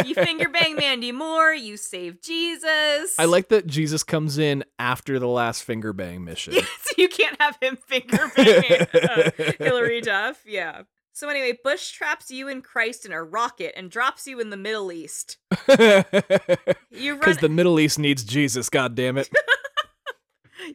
you 0.06 0.14
finger 0.16 0.50
bang 0.50 0.76
Mandy 0.76 1.14
Moore, 1.14 1.54
you 1.54 1.78
save 1.78 2.22
Jesus. 2.22 3.18
I 3.18 3.26
like 3.26 3.48
that 3.50 3.68
Jesus 3.68 4.04
comes 4.04 4.38
in 4.38 4.66
after 4.78 5.18
the 5.18 5.28
last 5.28 5.64
finger 5.64 5.94
bang 5.94 6.26
mission. 6.26 6.54
so 6.82 6.94
you 6.98 7.08
can't 7.08 7.40
have 7.40 7.58
him 7.62 7.78
finger 7.78 8.30
bang 8.36 8.88
uh, 8.94 9.32
Hilary 9.60 10.02
Duff. 10.02 10.44
Yeah. 10.46 10.82
So 11.14 11.30
anyway, 11.30 11.58
Bush 11.64 11.92
traps 11.92 12.30
you 12.30 12.50
and 12.50 12.62
Christ 12.62 13.06
in 13.06 13.14
a 13.14 13.24
rocket 13.24 13.78
and 13.78 13.90
drops 13.90 14.28
you 14.28 14.42
in 14.42 14.50
the 14.50 14.58
Middle 14.58 14.92
East. 14.92 15.38
You 16.92 17.14
run. 17.14 17.20
Because 17.20 17.38
the 17.38 17.50
Middle 17.50 17.80
East 17.80 17.98
needs 17.98 18.24
Jesus, 18.26 18.70
god 18.70 18.96
damn 18.96 19.18
it. 19.18 19.30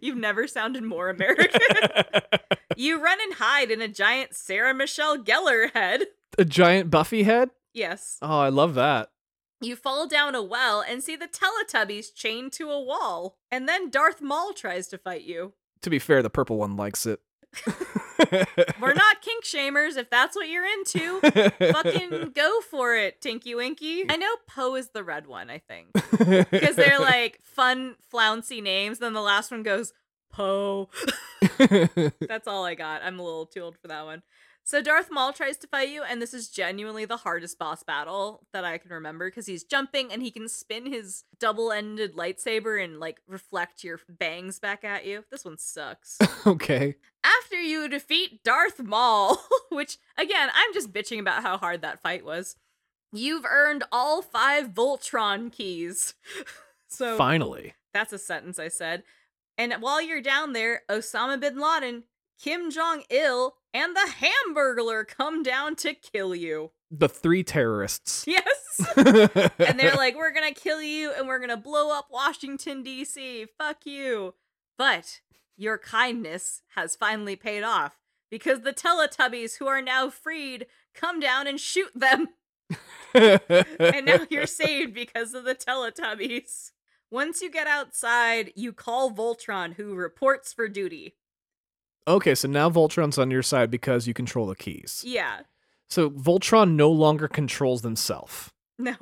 You've 0.01 0.17
never 0.17 0.47
sounded 0.47 0.83
more 0.83 1.09
American. 1.09 1.61
you 2.77 3.03
run 3.03 3.19
and 3.21 3.35
hide 3.35 3.71
in 3.71 3.81
a 3.81 3.89
giant 3.89 4.35
Sarah 4.35 4.75
Michelle 4.75 5.19
Gellar 5.19 5.73
head. 5.73 6.07
a 6.39 6.45
giant 6.45 6.91
Buffy 6.91 7.25
head? 7.25 7.51
Yes. 7.73 8.19
Oh, 8.23 8.41
I 8.41 8.49
love 8.49 8.75
that. 8.75 9.11
You 9.61 9.77
fall 9.77 10.07
down 10.07 10.35
a 10.35 10.43
well 10.43 10.83
and 10.87 11.03
see 11.03 11.17
the 11.17 11.29
Teletubbies 11.29 12.15
chained 12.15 12.53
to 12.53 12.71
a 12.71 12.83
wall. 12.83 13.37
And 13.51 13.69
then 13.69 13.91
Darth 13.91 14.23
Maul 14.23 14.53
tries 14.55 14.89
to 14.89 14.99
fight 14.99 15.23
you. 15.23 15.53
To 15.83 15.91
be 15.91 15.99
fair, 15.99 16.23
the 16.23 16.31
purple 16.31 16.57
one 16.57 16.77
likes 16.77 17.05
it. 17.07 17.21
We're 18.81 18.95
not 18.95 19.23
kink 19.23 19.45
shamers 19.45 19.97
if 19.97 20.11
that's 20.11 20.37
what 20.37 20.49
you're 20.49 20.67
into. 20.67 21.21
Fucking 21.73 22.33
go 22.35 22.61
for 22.61 22.97
it, 22.97 23.21
Tinky 23.21 23.55
Winky. 23.55 24.05
I 24.09 24.17
know 24.17 24.35
Po 24.47 24.75
is 24.75 24.91
the 24.91 25.03
red 25.05 25.27
one, 25.27 25.51
I 25.51 25.59
think. 25.59 25.89
Because 26.51 26.77
they're 26.77 26.99
like 27.01 27.41
fun, 27.43 27.97
flouncy 28.11 28.61
names. 28.61 28.99
Then 28.99 29.13
the 29.13 29.21
last 29.21 29.51
one 29.51 29.63
goes, 29.63 29.93
Po. 30.33 30.89
That's 31.59 32.47
all 32.47 32.65
I 32.65 32.75
got. 32.75 33.03
I'm 33.03 33.19
a 33.19 33.23
little 33.23 33.47
too 33.47 33.61
old 33.61 33.77
for 33.79 33.89
that 33.89 34.05
one. 34.05 34.23
So 34.71 34.81
Darth 34.81 35.09
Maul 35.11 35.33
tries 35.33 35.57
to 35.57 35.67
fight 35.67 35.89
you, 35.89 36.05
and 36.05 36.23
this 36.23 36.33
is 36.33 36.49
genuinely 36.49 37.05
the 37.05 37.17
hardest 37.17 37.59
boss 37.59 37.83
battle 37.83 38.47
that 38.53 38.65
I 38.65 38.79
can 38.79 38.93
remember 38.93 39.29
because 39.29 39.47
he's 39.47 39.65
jumping 39.65 40.13
and 40.13 40.23
he 40.23 40.31
can 40.31 40.49
spin 40.49 40.87
his 40.87 41.25
double-ended 41.41 42.15
lightsaber 42.15 42.81
and 42.81 43.01
like 43.01 43.21
reflect 43.27 43.83
your 43.83 43.99
bangs 44.09 44.61
back 44.61 44.85
at 44.85 45.05
you. 45.05 45.25
This 45.29 45.45
one 45.45 45.59
sucks. 45.59 46.19
okay. 46.47 46.95
After 47.25 47.61
you 47.61 47.89
defeat 47.89 48.45
Darth 48.45 48.79
Maul, 48.79 49.43
which 49.71 49.99
again, 50.17 50.51
I'm 50.55 50.73
just 50.73 50.93
bitching 50.93 51.19
about 51.19 51.43
how 51.43 51.59
hard 51.59 51.83
that 51.83 52.01
fight 52.01 52.25
was. 52.25 52.55
You've 53.13 53.45
earned 53.45 53.83
all 53.91 54.23
five 54.23 54.69
Voltron 54.69 55.51
keys. 55.51 56.15
so 56.87 57.17
Finally. 57.17 57.75
that's 57.93 58.13
a 58.13 58.19
sentence 58.19 58.61
I 58.61 58.69
said. 58.69 59.03
And 59.59 59.73
while 59.81 60.01
you're 60.01 60.23
down 60.23 60.53
there, 60.53 60.83
Osama 60.89 61.41
bin 61.41 61.59
Laden, 61.59 62.05
Kim 62.41 62.71
Jong 62.71 63.03
Il, 63.11 63.57
and 63.73 63.95
the 63.95 64.13
Hamburglar 64.21 65.07
come 65.07 65.43
down 65.43 65.77
to 65.77 65.95
kill 65.95 66.35
you. 66.35 66.73
The 66.91 67.09
three 67.09 67.43
terrorists. 67.43 68.27
Yes. 68.81 68.97
and 68.97 69.79
they're 69.79 69.95
like, 69.95 70.17
we're 70.17 70.33
gonna 70.33 70.53
kill 70.55 70.81
you 70.81 71.13
and 71.13 71.29
we're 71.29 71.39
gonna 71.39 71.57
blow 71.57 71.91
up 71.97 72.07
Washington, 72.11 72.83
D.C. 72.83 73.47
Fuck 73.59 73.85
you. 73.85 74.35
But 74.79 75.21
your 75.57 75.77
kindness 75.77 76.63
has 76.75 76.97
finally 76.97 77.37
paid 77.37 77.63
off 77.63 77.99
because 78.31 78.61
the 78.61 78.73
Teletubbies, 78.73 79.59
who 79.59 79.67
are 79.67 79.83
now 79.83 80.09
freed, 80.09 80.67
come 80.95 81.21
down 81.21 81.47
and 81.47 81.61
shoot 81.61 81.91
them. 81.95 82.29
and 83.15 84.07
now 84.07 84.27
you're 84.31 84.47
saved 84.47 84.95
because 84.95 85.35
of 85.35 85.45
the 85.45 85.55
Teletubbies. 85.55 86.71
Once 87.11 87.43
you 87.43 87.51
get 87.51 87.67
outside, 87.67 88.53
you 88.55 88.73
call 88.73 89.11
Voltron, 89.11 89.75
who 89.75 89.95
reports 89.95 90.53
for 90.53 90.69
duty. 90.69 91.17
Okay, 92.09 92.35
so 92.35 92.49
now 92.49 92.71
Voltron's 92.71 93.19
on 93.19 93.31
your 93.31 93.43
side 93.43 93.71
because 93.71 94.07
you 94.07 94.15
control 94.15 94.47
the 94.47 94.57
keys. 94.57 95.03
Yeah. 95.07 95.41
So 95.89 96.11
Voltron 96.11 96.73
no 96.75 96.91
longer 96.91 97.29
controls 97.29 97.83
themselves. 97.83 98.51
No. 98.79 98.95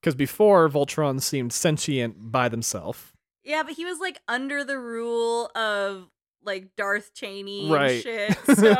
Because 0.00 0.14
before, 0.14 0.68
Voltron 0.68 1.20
seemed 1.20 1.52
sentient 1.52 2.30
by 2.32 2.48
themselves. 2.48 3.12
Yeah, 3.44 3.62
but 3.64 3.72
he 3.74 3.84
was 3.84 3.98
like 3.98 4.20
under 4.28 4.62
the 4.64 4.78
rule 4.78 5.50
of 5.56 6.08
like 6.44 6.76
Darth 6.76 7.12
Cheney 7.14 7.68
Right. 7.70 8.04
and 8.06 8.36
shit. 8.36 8.38
So 8.56 8.74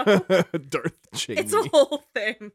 Darth 0.59 0.95
Cheney. 1.15 1.41
it's 1.41 1.53
a 1.53 1.63
whole 1.73 2.05
thing. 2.15 2.53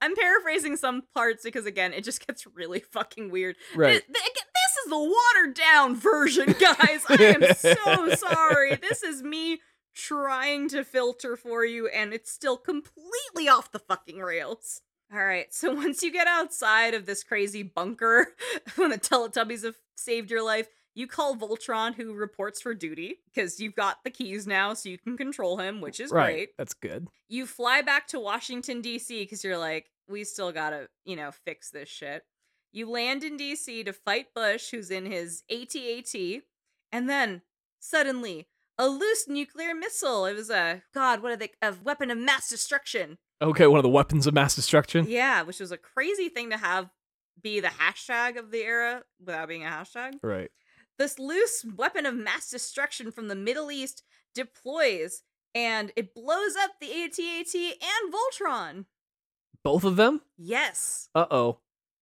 I'm 0.00 0.14
paraphrasing 0.14 0.76
some 0.76 1.02
parts 1.14 1.42
because 1.44 1.66
again, 1.66 1.92
it 1.92 2.04
just 2.04 2.24
gets 2.26 2.46
really 2.46 2.80
fucking 2.92 3.30
weird. 3.30 3.56
right. 3.74 3.90
Th- 3.90 4.04
th- 4.06 4.16
This 4.34 4.84
is 4.84 4.90
the 4.90 4.98
watered 4.98 5.54
down 5.54 5.96
version, 5.96 6.54
guys. 6.58 7.04
I 7.08 7.36
am 7.38 7.54
so 7.54 8.14
sorry. 8.14 8.76
This 8.76 9.02
is 9.02 9.22
me 9.22 9.60
trying 9.94 10.68
to 10.70 10.84
filter 10.84 11.36
for 11.36 11.64
you, 11.64 11.88
and 11.88 12.12
it's 12.12 12.30
still 12.30 12.56
completely 12.56 13.48
off 13.48 13.72
the 13.72 13.78
fucking 13.78 14.18
rails. 14.18 14.80
All 15.12 15.24
right, 15.24 15.52
so 15.52 15.72
once 15.74 16.02
you 16.02 16.12
get 16.12 16.26
outside 16.26 16.94
of 16.94 17.06
this 17.06 17.22
crazy 17.22 17.62
bunker, 17.62 18.28
when 18.76 18.90
the 18.90 18.98
Teletubbies 18.98 19.64
have 19.64 19.76
saved 19.96 20.30
your 20.30 20.42
life, 20.42 20.68
you 20.94 21.06
call 21.06 21.36
Voltron, 21.36 21.94
who 21.94 22.14
reports 22.14 22.60
for 22.60 22.72
duty, 22.72 23.18
because 23.26 23.58
you've 23.58 23.74
got 23.74 24.04
the 24.04 24.10
keys 24.10 24.46
now, 24.46 24.74
so 24.74 24.88
you 24.88 24.98
can 24.98 25.16
control 25.16 25.58
him, 25.58 25.80
which 25.80 25.98
is 25.98 26.10
right. 26.10 26.24
great 26.26 26.48
That's 26.56 26.74
good. 26.74 27.08
you 27.28 27.46
fly 27.46 27.82
back 27.82 28.06
to 28.08 28.20
Washington 28.20 28.80
D.C. 28.80 29.22
because 29.22 29.42
you're 29.42 29.58
like, 29.58 29.90
we 30.08 30.22
still 30.24 30.52
gotta, 30.52 30.88
you 31.04 31.16
know, 31.16 31.30
fix 31.32 31.70
this 31.70 31.88
shit. 31.88 32.24
You 32.72 32.90
land 32.90 33.24
in 33.24 33.36
DC 33.36 33.84
to 33.84 33.92
fight 33.92 34.34
Bush, 34.34 34.70
who's 34.70 34.90
in 34.90 35.06
his 35.06 35.44
ATAT, 35.50 36.42
and 36.92 37.08
then 37.08 37.42
suddenly 37.78 38.48
a 38.78 38.88
loose 38.88 39.26
nuclear 39.28 39.74
missile. 39.74 40.26
It 40.26 40.34
was 40.34 40.50
a 40.50 40.82
god, 40.92 41.22
what 41.22 41.32
are 41.32 41.36
they? 41.36 41.50
A 41.62 41.74
weapon 41.82 42.10
of 42.10 42.18
mass 42.18 42.48
destruction. 42.48 43.18
Okay, 43.42 43.66
one 43.66 43.78
of 43.78 43.82
the 43.82 43.88
weapons 43.88 44.26
of 44.26 44.34
mass 44.34 44.54
destruction. 44.56 45.06
Yeah, 45.08 45.42
which 45.42 45.60
was 45.60 45.72
a 45.72 45.76
crazy 45.76 46.28
thing 46.28 46.50
to 46.50 46.56
have 46.56 46.90
be 47.42 47.60
the 47.60 47.68
hashtag 47.68 48.38
of 48.38 48.50
the 48.52 48.62
era 48.62 49.02
without 49.24 49.48
being 49.48 49.64
a 49.64 49.68
hashtag. 49.68 50.14
Right. 50.22 50.50
This 50.98 51.18
loose 51.18 51.64
weapon 51.76 52.06
of 52.06 52.14
mass 52.14 52.48
destruction 52.50 53.10
from 53.10 53.26
the 53.28 53.34
Middle 53.34 53.70
East 53.72 54.02
deploys 54.34 55.22
and 55.54 55.92
it 55.96 56.14
blows 56.14 56.54
up 56.56 56.72
the 56.80 56.86
ATAT 56.88 57.54
and 57.54 58.12
Voltron. 58.14 58.84
Both 59.62 59.84
of 59.84 59.96
them? 59.96 60.20
Yes, 60.36 61.08
Uh 61.14 61.26
oh. 61.30 61.58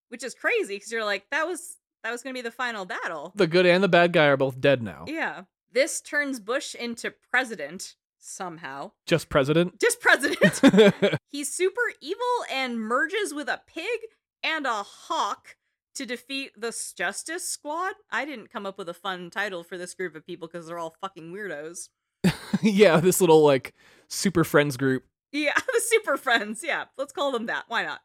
which 0.09 0.23
is 0.23 0.33
crazy 0.35 0.75
because 0.75 0.91
you're 0.91 1.05
like 1.05 1.25
that 1.31 1.47
was 1.47 1.77
that 2.03 2.11
was 2.11 2.21
going 2.21 2.33
to 2.33 2.37
be 2.37 2.41
the 2.43 2.51
final 2.51 2.83
battle. 2.85 3.31
The 3.35 3.47
good 3.47 3.65
and 3.65 3.83
the 3.83 3.87
bad 3.87 4.11
guy 4.13 4.25
are 4.25 4.37
both 4.37 4.59
dead 4.59 4.83
now. 4.83 5.05
Yeah. 5.07 5.43
This 5.73 6.01
turns 6.01 6.39
Bush 6.39 6.75
into 6.75 7.11
president 7.31 7.95
somehow. 8.19 8.91
Just 9.07 9.29
president. 9.29 9.79
Just 9.81 9.99
president. 9.99 10.61
He's 11.27 11.51
super 11.51 11.81
evil 11.99 12.21
and 12.51 12.79
merges 12.79 13.33
with 13.33 13.49
a 13.49 13.61
pig 13.65 13.99
and 14.43 14.67
a 14.67 14.83
hawk 14.83 15.57
to 15.95 16.05
defeat 16.05 16.51
the 16.55 16.75
Justice 16.95 17.47
Squad. 17.47 17.93
I 18.11 18.23
didn't 18.25 18.51
come 18.51 18.67
up 18.67 18.77
with 18.77 18.87
a 18.87 18.93
fun 18.93 19.31
title 19.31 19.63
for 19.63 19.77
this 19.77 19.95
group 19.95 20.15
of 20.15 20.25
people 20.25 20.47
because 20.47 20.67
they're 20.67 20.79
all 20.79 20.95
fucking 21.01 21.33
weirdos. 21.33 21.89
yeah, 22.61 22.99
this 22.99 23.19
little 23.19 23.43
like 23.43 23.73
super 24.09 24.43
friends 24.43 24.77
group. 24.77 25.03
Yeah, 25.31 25.55
the 25.55 25.81
Super 25.83 26.15
Friends. 26.15 26.63
Yeah, 26.63 26.85
let's 26.95 27.11
call 27.11 27.31
them 27.31 27.47
that. 27.47 27.65
Why 27.67 27.83
not? 27.83 28.01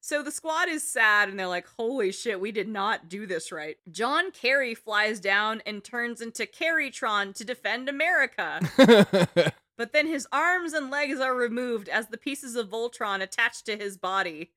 So 0.00 0.22
the 0.22 0.30
squad 0.30 0.68
is 0.68 0.82
sad 0.82 1.28
and 1.28 1.38
they're 1.38 1.46
like, 1.46 1.66
holy 1.76 2.10
shit, 2.10 2.40
we 2.40 2.52
did 2.52 2.68
not 2.68 3.08
do 3.08 3.26
this 3.26 3.52
right. 3.52 3.76
John 3.90 4.30
Kerry 4.30 4.74
flies 4.74 5.20
down 5.20 5.62
and 5.66 5.84
turns 5.84 6.20
into 6.20 6.46
Kerrytron 6.46 7.34
to 7.34 7.44
defend 7.44 7.88
America. 7.88 9.52
But 9.80 9.94
then 9.94 10.06
his 10.06 10.28
arms 10.30 10.74
and 10.74 10.90
legs 10.90 11.20
are 11.20 11.34
removed 11.34 11.88
as 11.88 12.08
the 12.08 12.18
pieces 12.18 12.54
of 12.54 12.68
Voltron 12.68 13.22
attach 13.22 13.64
to 13.64 13.78
his 13.78 13.96
body. 13.96 14.50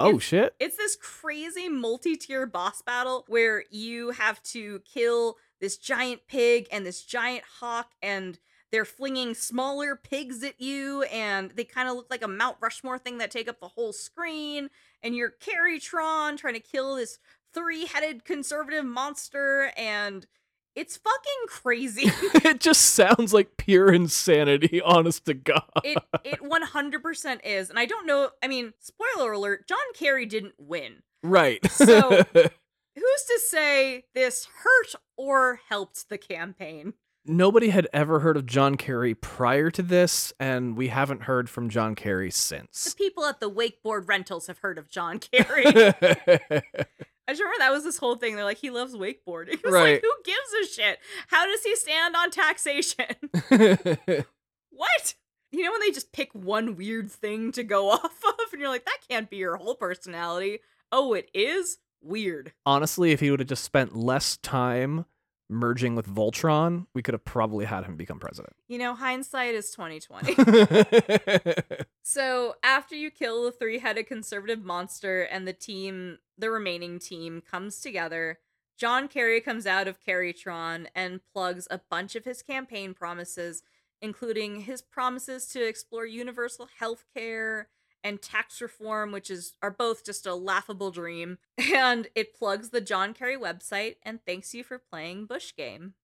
oh 0.00 0.18
shit. 0.18 0.56
It's 0.58 0.76
this 0.76 0.96
crazy 1.00 1.68
multi 1.68 2.16
tier 2.16 2.46
boss 2.46 2.82
battle 2.82 3.24
where 3.28 3.62
you 3.70 4.10
have 4.10 4.42
to 4.42 4.80
kill 4.80 5.36
this 5.60 5.76
giant 5.76 6.22
pig 6.26 6.66
and 6.72 6.84
this 6.84 7.04
giant 7.04 7.44
hawk, 7.60 7.92
and 8.02 8.40
they're 8.72 8.84
flinging 8.84 9.34
smaller 9.34 9.96
pigs 9.96 10.42
at 10.42 10.60
you, 10.60 11.02
and 11.04 11.50
they 11.52 11.64
kind 11.64 11.88
of 11.88 11.96
look 11.96 12.08
like 12.10 12.22
a 12.22 12.28
Mount 12.28 12.56
Rushmore 12.60 12.98
thing 12.98 13.18
that 13.18 13.30
take 13.30 13.48
up 13.48 13.60
the 13.60 13.68
whole 13.68 13.92
screen. 13.92 14.68
And 15.02 15.14
you're 15.14 15.30
Kerrytron 15.40 16.36
trying 16.36 16.54
to 16.54 16.60
kill 16.60 16.96
this 16.96 17.18
three 17.54 17.86
headed 17.86 18.24
conservative 18.24 18.84
monster, 18.84 19.72
and 19.76 20.26
it's 20.74 20.96
fucking 20.96 21.46
crazy. 21.48 22.10
it 22.44 22.60
just 22.60 22.94
sounds 22.94 23.32
like 23.32 23.56
pure 23.56 23.92
insanity, 23.92 24.82
honest 24.84 25.24
to 25.26 25.34
God. 25.34 25.62
it 25.84 25.98
it 26.24 26.40
100% 26.42 27.40
is 27.44 27.70
and 27.70 27.78
i 27.78 27.86
don't 27.86 28.06
know 28.06 28.30
i 28.42 28.48
mean 28.48 28.72
spoiler 28.80 29.32
alert 29.32 29.66
john 29.68 29.78
kerry 29.94 30.26
didn't 30.26 30.54
win 30.58 31.02
right. 31.22 31.64
So- 31.70 32.10
who's 32.34 33.22
to 33.24 33.40
say 33.46 34.04
this 34.14 34.48
hurt 34.62 34.94
or 35.16 35.60
helped 35.68 36.08
the 36.08 36.18
campaign 36.18 36.94
Nobody 37.28 37.70
had 37.70 37.88
ever 37.92 38.20
heard 38.20 38.36
of 38.36 38.46
John 38.46 38.76
Kerry 38.76 39.14
prior 39.14 39.70
to 39.70 39.82
this, 39.82 40.32
and 40.38 40.76
we 40.76 40.88
haven't 40.88 41.22
heard 41.22 41.50
from 41.50 41.68
John 41.68 41.94
Kerry 41.94 42.30
since. 42.30 42.84
the 42.84 42.96
people 42.96 43.24
at 43.24 43.40
the 43.40 43.50
wakeboard 43.50 44.08
rentals 44.08 44.46
have 44.46 44.58
heard 44.58 44.78
of 44.78 44.88
john 44.88 45.18
kerry. 45.32 45.64
I 45.66 47.32
just 47.32 47.40
remember 47.40 47.58
that 47.58 47.72
was 47.72 47.82
this 47.84 47.98
whole 47.98 48.14
thing. 48.16 48.36
They're 48.36 48.44
like 48.44 48.58
he 48.58 48.70
loves 48.70 48.94
wakeboarding. 48.94 49.48
It 49.54 49.64
was 49.64 49.74
Right. 49.74 49.94
like 49.94 50.02
who 50.02 50.12
gives 50.24 50.70
a 50.70 50.72
shit? 50.72 50.98
How 51.28 51.44
does 51.46 51.62
he 51.64 51.74
stand 51.74 52.14
on 52.14 52.30
taxation? 52.30 53.06
What? 54.70 55.14
You 55.52 55.62
know 55.64 55.72
when 55.72 55.80
they 55.80 55.90
just 55.90 56.12
pick 56.12 56.32
one 56.34 56.76
weird 56.76 57.10
thing 57.10 57.50
to 57.52 57.62
go 57.64 57.90
off 57.90 58.04
of 58.24 58.52
and 58.52 58.60
you're 58.60 58.68
like 58.68 58.84
that 58.84 58.98
can't 59.08 59.30
be 59.30 59.36
your 59.38 59.56
whole 59.56 59.74
personality. 59.74 60.60
Oh 60.92 61.14
it 61.14 61.28
is 61.34 61.78
weird. 62.02 62.52
Honestly, 62.64 63.10
if 63.12 63.20
he 63.20 63.30
would 63.30 63.40
have 63.40 63.48
just 63.48 63.64
spent 63.64 63.96
less 63.96 64.36
time 64.36 65.06
merging 65.48 65.94
with 65.94 66.06
Voltron, 66.06 66.86
we 66.94 67.02
could 67.02 67.14
have 67.14 67.24
probably 67.24 67.64
had 67.64 67.84
him 67.84 67.96
become 67.96 68.18
president. 68.18 68.54
You 68.68 68.78
know, 68.78 68.94
hindsight 68.94 69.54
is 69.54 69.70
2020. 69.70 70.34
so, 72.02 72.54
after 72.62 72.94
you 72.94 73.10
kill 73.10 73.44
the 73.44 73.52
three-headed 73.52 74.06
conservative 74.06 74.64
monster 74.64 75.22
and 75.22 75.46
the 75.46 75.52
team, 75.52 76.18
the 76.36 76.50
remaining 76.50 76.98
team 76.98 77.42
comes 77.48 77.80
together, 77.80 78.38
John 78.76 79.08
Kerry 79.08 79.40
comes 79.40 79.66
out 79.66 79.88
of 79.88 80.04
Kerrytron 80.04 80.86
and 80.94 81.20
plugs 81.32 81.66
a 81.70 81.80
bunch 81.90 82.14
of 82.14 82.24
his 82.24 82.42
campaign 82.42 82.92
promises, 82.92 83.62
including 84.02 84.62
his 84.62 84.82
promises 84.82 85.46
to 85.48 85.66
explore 85.66 86.04
universal 86.04 86.68
health 86.78 87.04
care 87.14 87.68
and 88.06 88.22
tax 88.22 88.60
reform, 88.60 89.10
which 89.10 89.30
is 89.30 89.54
are 89.62 89.70
both 89.70 90.04
just 90.04 90.26
a 90.26 90.34
laughable 90.34 90.90
dream. 90.90 91.38
And 91.74 92.08
it 92.14 92.34
plugs 92.34 92.70
the 92.70 92.80
John 92.80 93.12
Kerry 93.12 93.36
website 93.36 93.96
and 94.02 94.20
thanks 94.24 94.54
you 94.54 94.62
for 94.62 94.78
playing 94.78 95.26
Bush 95.26 95.52
Game. 95.56 95.94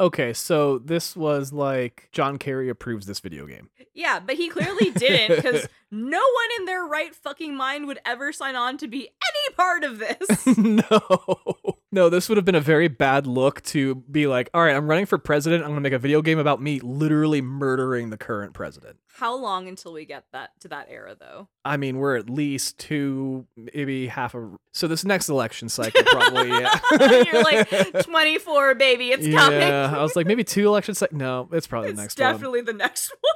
okay, 0.00 0.32
so 0.32 0.78
this 0.78 1.14
was 1.16 1.52
like 1.52 2.08
John 2.12 2.38
Kerry 2.38 2.68
approves 2.68 3.06
this 3.06 3.20
video 3.20 3.46
game. 3.46 3.68
Yeah, 3.94 4.20
but 4.20 4.36
he 4.36 4.48
clearly 4.48 4.90
didn't 4.90 5.36
because 5.36 5.68
no 5.90 6.18
one 6.20 6.48
in 6.58 6.64
their 6.64 6.84
right 6.84 7.14
fucking 7.14 7.54
mind 7.56 7.86
would 7.86 7.98
ever 8.04 8.32
sign 8.32 8.56
on 8.56 8.78
to 8.78 8.88
be 8.88 9.08
any 9.08 9.54
part 9.56 9.84
of 9.84 9.98
this. 9.98 10.46
no. 10.56 11.77
No, 11.90 12.10
this 12.10 12.28
would 12.28 12.36
have 12.36 12.44
been 12.44 12.54
a 12.54 12.60
very 12.60 12.88
bad 12.88 13.26
look 13.26 13.62
to 13.62 13.94
be 13.94 14.26
like, 14.26 14.50
all 14.52 14.62
right, 14.62 14.76
I'm 14.76 14.86
running 14.86 15.06
for 15.06 15.16
president. 15.16 15.62
I'm 15.62 15.70
going 15.70 15.76
to 15.76 15.80
make 15.80 15.94
a 15.94 15.98
video 15.98 16.20
game 16.20 16.38
about 16.38 16.60
me 16.60 16.80
literally 16.80 17.40
murdering 17.40 18.10
the 18.10 18.18
current 18.18 18.52
president. 18.52 18.98
How 19.06 19.34
long 19.34 19.68
until 19.68 19.94
we 19.94 20.04
get 20.04 20.24
that 20.32 20.50
to 20.60 20.68
that 20.68 20.88
era 20.90 21.16
though? 21.18 21.48
I 21.64 21.78
mean, 21.78 21.96
we're 21.96 22.16
at 22.16 22.28
least 22.28 22.78
two, 22.78 23.46
maybe 23.56 24.06
half 24.06 24.34
a. 24.34 24.50
So 24.72 24.86
this 24.86 25.02
next 25.04 25.30
election 25.30 25.70
cycle, 25.70 26.02
probably, 26.04 26.50
yeah. 26.50 26.78
You're 27.24 27.42
like 27.42 27.70
24, 28.04 28.74
baby, 28.74 29.10
it's 29.10 29.26
coming. 29.26 29.58
Yeah, 29.58 29.94
I 29.96 30.02
was 30.02 30.14
like, 30.14 30.26
maybe 30.26 30.44
two 30.44 30.66
election 30.66 30.94
cycles. 30.94 31.18
No, 31.18 31.48
it's 31.52 31.66
probably 31.66 31.90
it's 31.90 31.96
the 31.96 32.02
next 32.02 32.18
one. 32.20 32.32
definitely 32.32 32.60
the 32.60 32.74
next 32.74 33.10
one. 33.20 33.32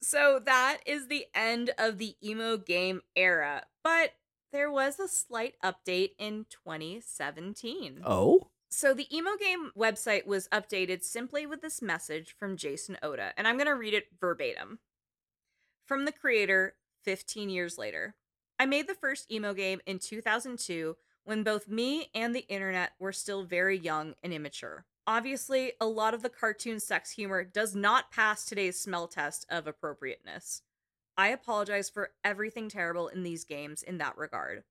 So 0.00 0.40
that 0.46 0.78
is 0.86 1.08
the 1.08 1.26
end 1.34 1.72
of 1.76 1.98
the 1.98 2.14
emo 2.22 2.56
game 2.56 3.00
era, 3.16 3.64
but 3.82 4.12
there 4.56 4.70
was 4.70 4.98
a 4.98 5.06
slight 5.06 5.52
update 5.62 6.12
in 6.18 6.46
2017. 6.48 8.00
Oh? 8.06 8.48
So 8.70 8.94
the 8.94 9.14
emo 9.14 9.32
game 9.38 9.70
website 9.76 10.26
was 10.26 10.48
updated 10.48 11.04
simply 11.04 11.44
with 11.44 11.60
this 11.60 11.82
message 11.82 12.34
from 12.38 12.56
Jason 12.56 12.96
Oda, 13.02 13.34
and 13.36 13.46
I'm 13.46 13.58
going 13.58 13.66
to 13.66 13.74
read 13.74 13.92
it 13.92 14.06
verbatim. 14.18 14.78
From 15.84 16.06
the 16.06 16.12
creator 16.12 16.74
15 17.04 17.50
years 17.50 17.76
later. 17.76 18.14
I 18.58 18.64
made 18.64 18.88
the 18.88 18.94
first 18.94 19.30
emo 19.30 19.52
game 19.52 19.80
in 19.84 19.98
2002 19.98 20.96
when 21.24 21.42
both 21.42 21.68
me 21.68 22.08
and 22.14 22.34
the 22.34 22.48
internet 22.48 22.92
were 22.98 23.12
still 23.12 23.44
very 23.44 23.78
young 23.78 24.14
and 24.22 24.32
immature. 24.32 24.86
Obviously, 25.06 25.72
a 25.82 25.86
lot 25.86 26.14
of 26.14 26.22
the 26.22 26.30
cartoon 26.30 26.80
sex 26.80 27.10
humor 27.10 27.44
does 27.44 27.76
not 27.76 28.10
pass 28.10 28.46
today's 28.46 28.80
smell 28.80 29.06
test 29.06 29.44
of 29.50 29.66
appropriateness. 29.66 30.62
I 31.16 31.28
apologize 31.28 31.88
for 31.88 32.10
everything 32.22 32.68
terrible 32.68 33.08
in 33.08 33.22
these 33.22 33.44
games 33.44 33.82
in 33.82 33.98
that 33.98 34.18
regard. 34.18 34.64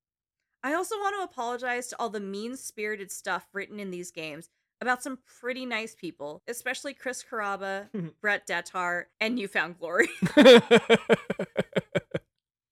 I 0.64 0.74
also 0.74 0.96
want 0.96 1.16
to 1.18 1.24
apologize 1.24 1.88
to 1.88 1.96
all 2.00 2.10
the 2.10 2.20
mean 2.20 2.56
spirited 2.58 3.12
stuff 3.12 3.48
written 3.54 3.80
in 3.80 3.92
these 3.92 4.12
games 4.12 4.50
about 4.82 5.04
some 5.04 5.20
pretty 5.40 5.66
nice 5.66 5.96
people, 5.96 6.42
especially 6.48 6.94
Chris 6.94 7.24
Carrabba, 7.24 7.88
Brett 8.22 8.46
Detar, 8.48 9.06
and 9.20 9.36
New 9.36 9.48
Found 9.48 9.80
Glory. 9.80 10.10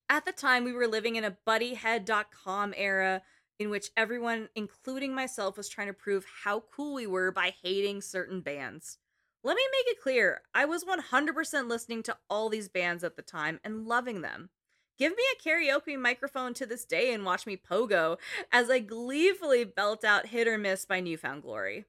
At 0.10 0.26
the 0.26 0.32
time, 0.32 0.64
we 0.64 0.74
were 0.74 0.88
living 0.88 1.16
in 1.16 1.24
a 1.24 1.38
buddyhead.com 1.48 2.74
era 2.78 3.22
in 3.60 3.70
which 3.70 3.92
everyone, 3.96 4.50
including 4.56 5.16
myself, 5.16 5.58
was 5.58 5.70
trying 5.70 5.88
to 5.88 5.94
prove 5.94 6.26
how 6.44 6.64
cool 6.72 6.96
we 6.96 7.08
were 7.08 7.32
by 7.32 7.54
hating 7.64 8.02
certain 8.02 8.42
bands. 8.42 8.98
Let 9.46 9.58
me 9.58 9.64
make 9.74 9.98
it 9.98 10.02
clear 10.02 10.42
I 10.54 10.64
was 10.64 10.86
100% 10.86 11.68
listening 11.68 12.02
to 12.04 12.16
all 12.30 12.48
these 12.48 12.70
bands 12.70 13.04
at 13.04 13.18
the 13.18 13.22
time 13.22 13.60
and 13.62 13.86
loving 13.86 14.22
them. 14.22 14.50
Give 14.98 15.12
me 15.12 15.24
a 15.34 15.44
karaoke 15.44 16.00
microphone 16.00 16.54
to 16.54 16.66
this 16.66 16.86
day 16.86 17.14
and 17.14 17.26
watch 17.26 17.46
me 17.46 17.58
pogo 17.58 18.18
as 18.54 18.70
I 18.70 18.80
gleefully 18.80 19.66
belt 19.66 20.06
out 20.06 20.28
Hit 20.28 20.48
or 20.48 20.58
Miss 20.58 20.86
by 20.86 21.02
New 21.02 21.18
Found 21.18 21.42
Glory. 21.42 21.84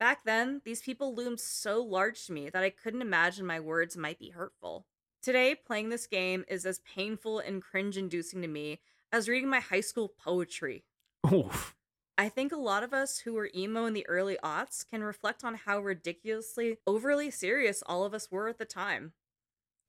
Back 0.00 0.24
then, 0.24 0.62
these 0.64 0.80
people 0.80 1.14
loomed 1.14 1.38
so 1.38 1.80
large 1.80 2.26
to 2.26 2.32
me 2.32 2.50
that 2.50 2.64
I 2.64 2.70
couldn't 2.70 3.02
imagine 3.02 3.46
my 3.46 3.60
words 3.60 3.96
might 3.96 4.18
be 4.18 4.30
hurtful. 4.30 4.86
Today, 5.22 5.54
playing 5.54 5.90
this 5.90 6.08
game 6.08 6.44
is 6.48 6.66
as 6.66 6.80
painful 6.80 7.38
and 7.38 7.62
cringe 7.62 7.98
inducing 7.98 8.42
to 8.42 8.48
me 8.48 8.80
as 9.12 9.28
reading 9.28 9.50
my 9.50 9.60
high 9.60 9.82
school 9.82 10.08
poetry. 10.08 10.84
Oof. 11.30 11.76
I 12.20 12.28
think 12.28 12.52
a 12.52 12.56
lot 12.56 12.82
of 12.82 12.92
us 12.92 13.20
who 13.20 13.32
were 13.32 13.48
emo 13.56 13.86
in 13.86 13.94
the 13.94 14.06
early 14.06 14.36
aughts 14.44 14.86
can 14.86 15.02
reflect 15.02 15.42
on 15.42 15.54
how 15.54 15.80
ridiculously 15.80 16.76
overly 16.86 17.30
serious 17.30 17.82
all 17.86 18.04
of 18.04 18.12
us 18.12 18.30
were 18.30 18.46
at 18.48 18.58
the 18.58 18.66
time. 18.66 19.14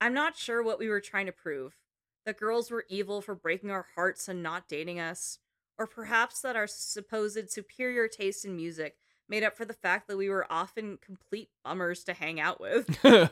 I'm 0.00 0.14
not 0.14 0.38
sure 0.38 0.62
what 0.62 0.78
we 0.78 0.88
were 0.88 1.02
trying 1.02 1.26
to 1.26 1.32
prove. 1.32 1.76
That 2.24 2.38
girls 2.38 2.70
were 2.70 2.86
evil 2.88 3.20
for 3.20 3.34
breaking 3.34 3.70
our 3.70 3.84
hearts 3.96 4.28
and 4.28 4.42
not 4.42 4.66
dating 4.66 4.98
us, 4.98 5.40
Or 5.76 5.86
perhaps 5.86 6.40
that 6.40 6.56
our 6.56 6.66
supposed 6.66 7.50
superior 7.50 8.08
taste 8.08 8.46
in 8.46 8.56
music 8.56 8.96
made 9.28 9.42
up 9.42 9.54
for 9.54 9.66
the 9.66 9.74
fact 9.74 10.08
that 10.08 10.16
we 10.16 10.30
were 10.30 10.46
often 10.48 10.96
complete 11.04 11.50
bummers 11.62 12.02
to 12.04 12.14
hang 12.14 12.40
out 12.40 12.62
with. 12.62 12.98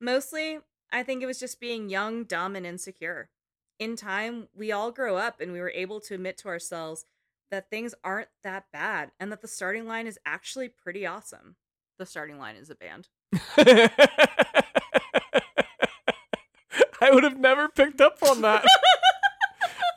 Mostly, 0.00 0.58
I 0.90 1.04
think 1.04 1.22
it 1.22 1.26
was 1.26 1.38
just 1.38 1.60
being 1.60 1.88
young, 1.88 2.24
dumb, 2.24 2.56
and 2.56 2.66
insecure. 2.66 3.28
In 3.78 3.94
time, 3.94 4.48
we 4.52 4.72
all 4.72 4.90
grow 4.90 5.16
up 5.16 5.40
and 5.40 5.52
we 5.52 5.60
were 5.60 5.72
able 5.72 6.00
to 6.00 6.14
admit 6.14 6.38
to 6.38 6.48
ourselves 6.48 7.04
that 7.52 7.70
things 7.70 7.94
aren't 8.02 8.28
that 8.42 8.64
bad 8.72 9.12
and 9.20 9.30
that 9.30 9.42
the 9.42 9.46
starting 9.46 9.86
line 9.86 10.06
is 10.08 10.18
actually 10.24 10.68
pretty 10.68 11.06
awesome. 11.06 11.54
The 11.98 12.06
starting 12.06 12.38
line 12.38 12.56
is 12.56 12.70
a 12.70 12.74
band. 12.74 13.08
I 17.00 17.10
would 17.10 17.24
have 17.24 17.38
never 17.38 17.68
picked 17.68 18.00
up 18.00 18.16
on 18.26 18.40
that. 18.40 18.64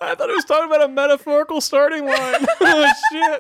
I 0.02 0.16
thought 0.16 0.30
it 0.30 0.36
was 0.36 0.44
talking 0.44 0.70
about 0.70 0.84
a 0.84 0.90
metaphorical 0.90 1.62
starting 1.62 2.06
line. 2.06 2.46
oh 2.62 2.92
shit. 3.12 3.40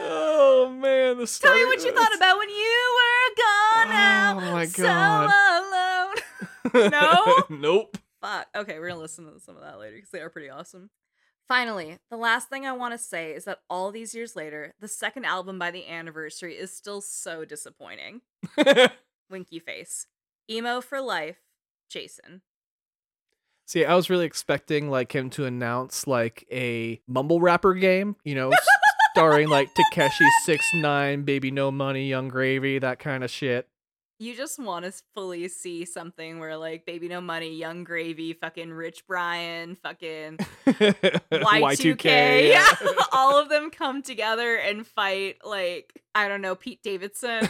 oh 0.00 0.68
man, 0.68 1.18
the 1.18 1.26
starting 1.28 1.60
Tell 1.60 1.70
me 1.70 1.76
what 1.76 1.84
you 1.84 1.92
thought 1.94 2.16
about 2.16 2.38
when 2.38 2.48
you 2.48 2.96
were 2.96 3.34
gone 3.36 3.88
oh, 3.88 3.92
out. 3.92 4.42
Oh 4.42 4.52
my 4.52 4.66
so 4.66 4.82
alone. 6.74 6.90
No? 6.90 7.44
nope. 7.48 7.96
Fuck. 8.26 8.48
Okay, 8.56 8.80
we're 8.80 8.88
gonna 8.88 9.00
listen 9.00 9.32
to 9.32 9.38
some 9.38 9.54
of 9.56 9.62
that 9.62 9.78
later 9.78 9.94
because 9.94 10.10
they 10.10 10.20
are 10.20 10.30
pretty 10.30 10.50
awesome. 10.50 10.90
Finally, 11.46 11.98
the 12.10 12.16
last 12.16 12.48
thing 12.48 12.66
I 12.66 12.72
want 12.72 12.92
to 12.92 12.98
say 12.98 13.30
is 13.32 13.44
that 13.44 13.60
all 13.70 13.92
these 13.92 14.16
years 14.16 14.34
later, 14.34 14.74
the 14.80 14.88
second 14.88 15.24
album 15.24 15.60
by 15.60 15.70
the 15.70 15.86
anniversary 15.88 16.54
is 16.54 16.74
still 16.74 17.00
so 17.00 17.44
disappointing. 17.44 18.22
Winky 19.30 19.60
face. 19.60 20.08
Emo 20.50 20.80
for 20.80 21.00
life, 21.00 21.36
Jason. 21.88 22.42
See, 23.64 23.84
I 23.84 23.94
was 23.94 24.10
really 24.10 24.26
expecting 24.26 24.90
like 24.90 25.14
him 25.14 25.30
to 25.30 25.44
announce 25.44 26.08
like 26.08 26.48
a 26.50 27.00
mumble 27.06 27.40
rapper 27.40 27.74
game, 27.74 28.16
you 28.24 28.34
know, 28.34 28.50
starring 29.14 29.48
like 29.48 29.68
Tekashi 29.94 30.28
Six 30.44 30.64
Nine, 30.74 31.22
Baby 31.22 31.52
No 31.52 31.70
Money, 31.70 32.08
Yung 32.08 32.26
Gravy, 32.26 32.80
that 32.80 32.98
kind 32.98 33.22
of 33.22 33.30
shit. 33.30 33.68
You 34.18 34.34
just 34.34 34.58
want 34.58 34.86
to 34.86 34.92
fully 35.14 35.46
see 35.48 35.84
something 35.84 36.38
where 36.38 36.56
like 36.56 36.86
Baby 36.86 37.08
No 37.08 37.20
Money, 37.20 37.54
Yung 37.56 37.84
Gravy, 37.84 38.32
fucking 38.32 38.72
Rich 38.72 39.06
Brian, 39.06 39.76
fucking 39.76 40.38
Y2K, 40.66 42.48
yeah. 42.50 42.74
all 43.12 43.38
of 43.38 43.50
them 43.50 43.70
come 43.70 44.00
together 44.02 44.56
and 44.56 44.86
fight 44.86 45.36
like 45.44 46.02
I 46.14 46.28
don't 46.28 46.40
know 46.40 46.54
Pete 46.54 46.82
Davidson. 46.82 47.46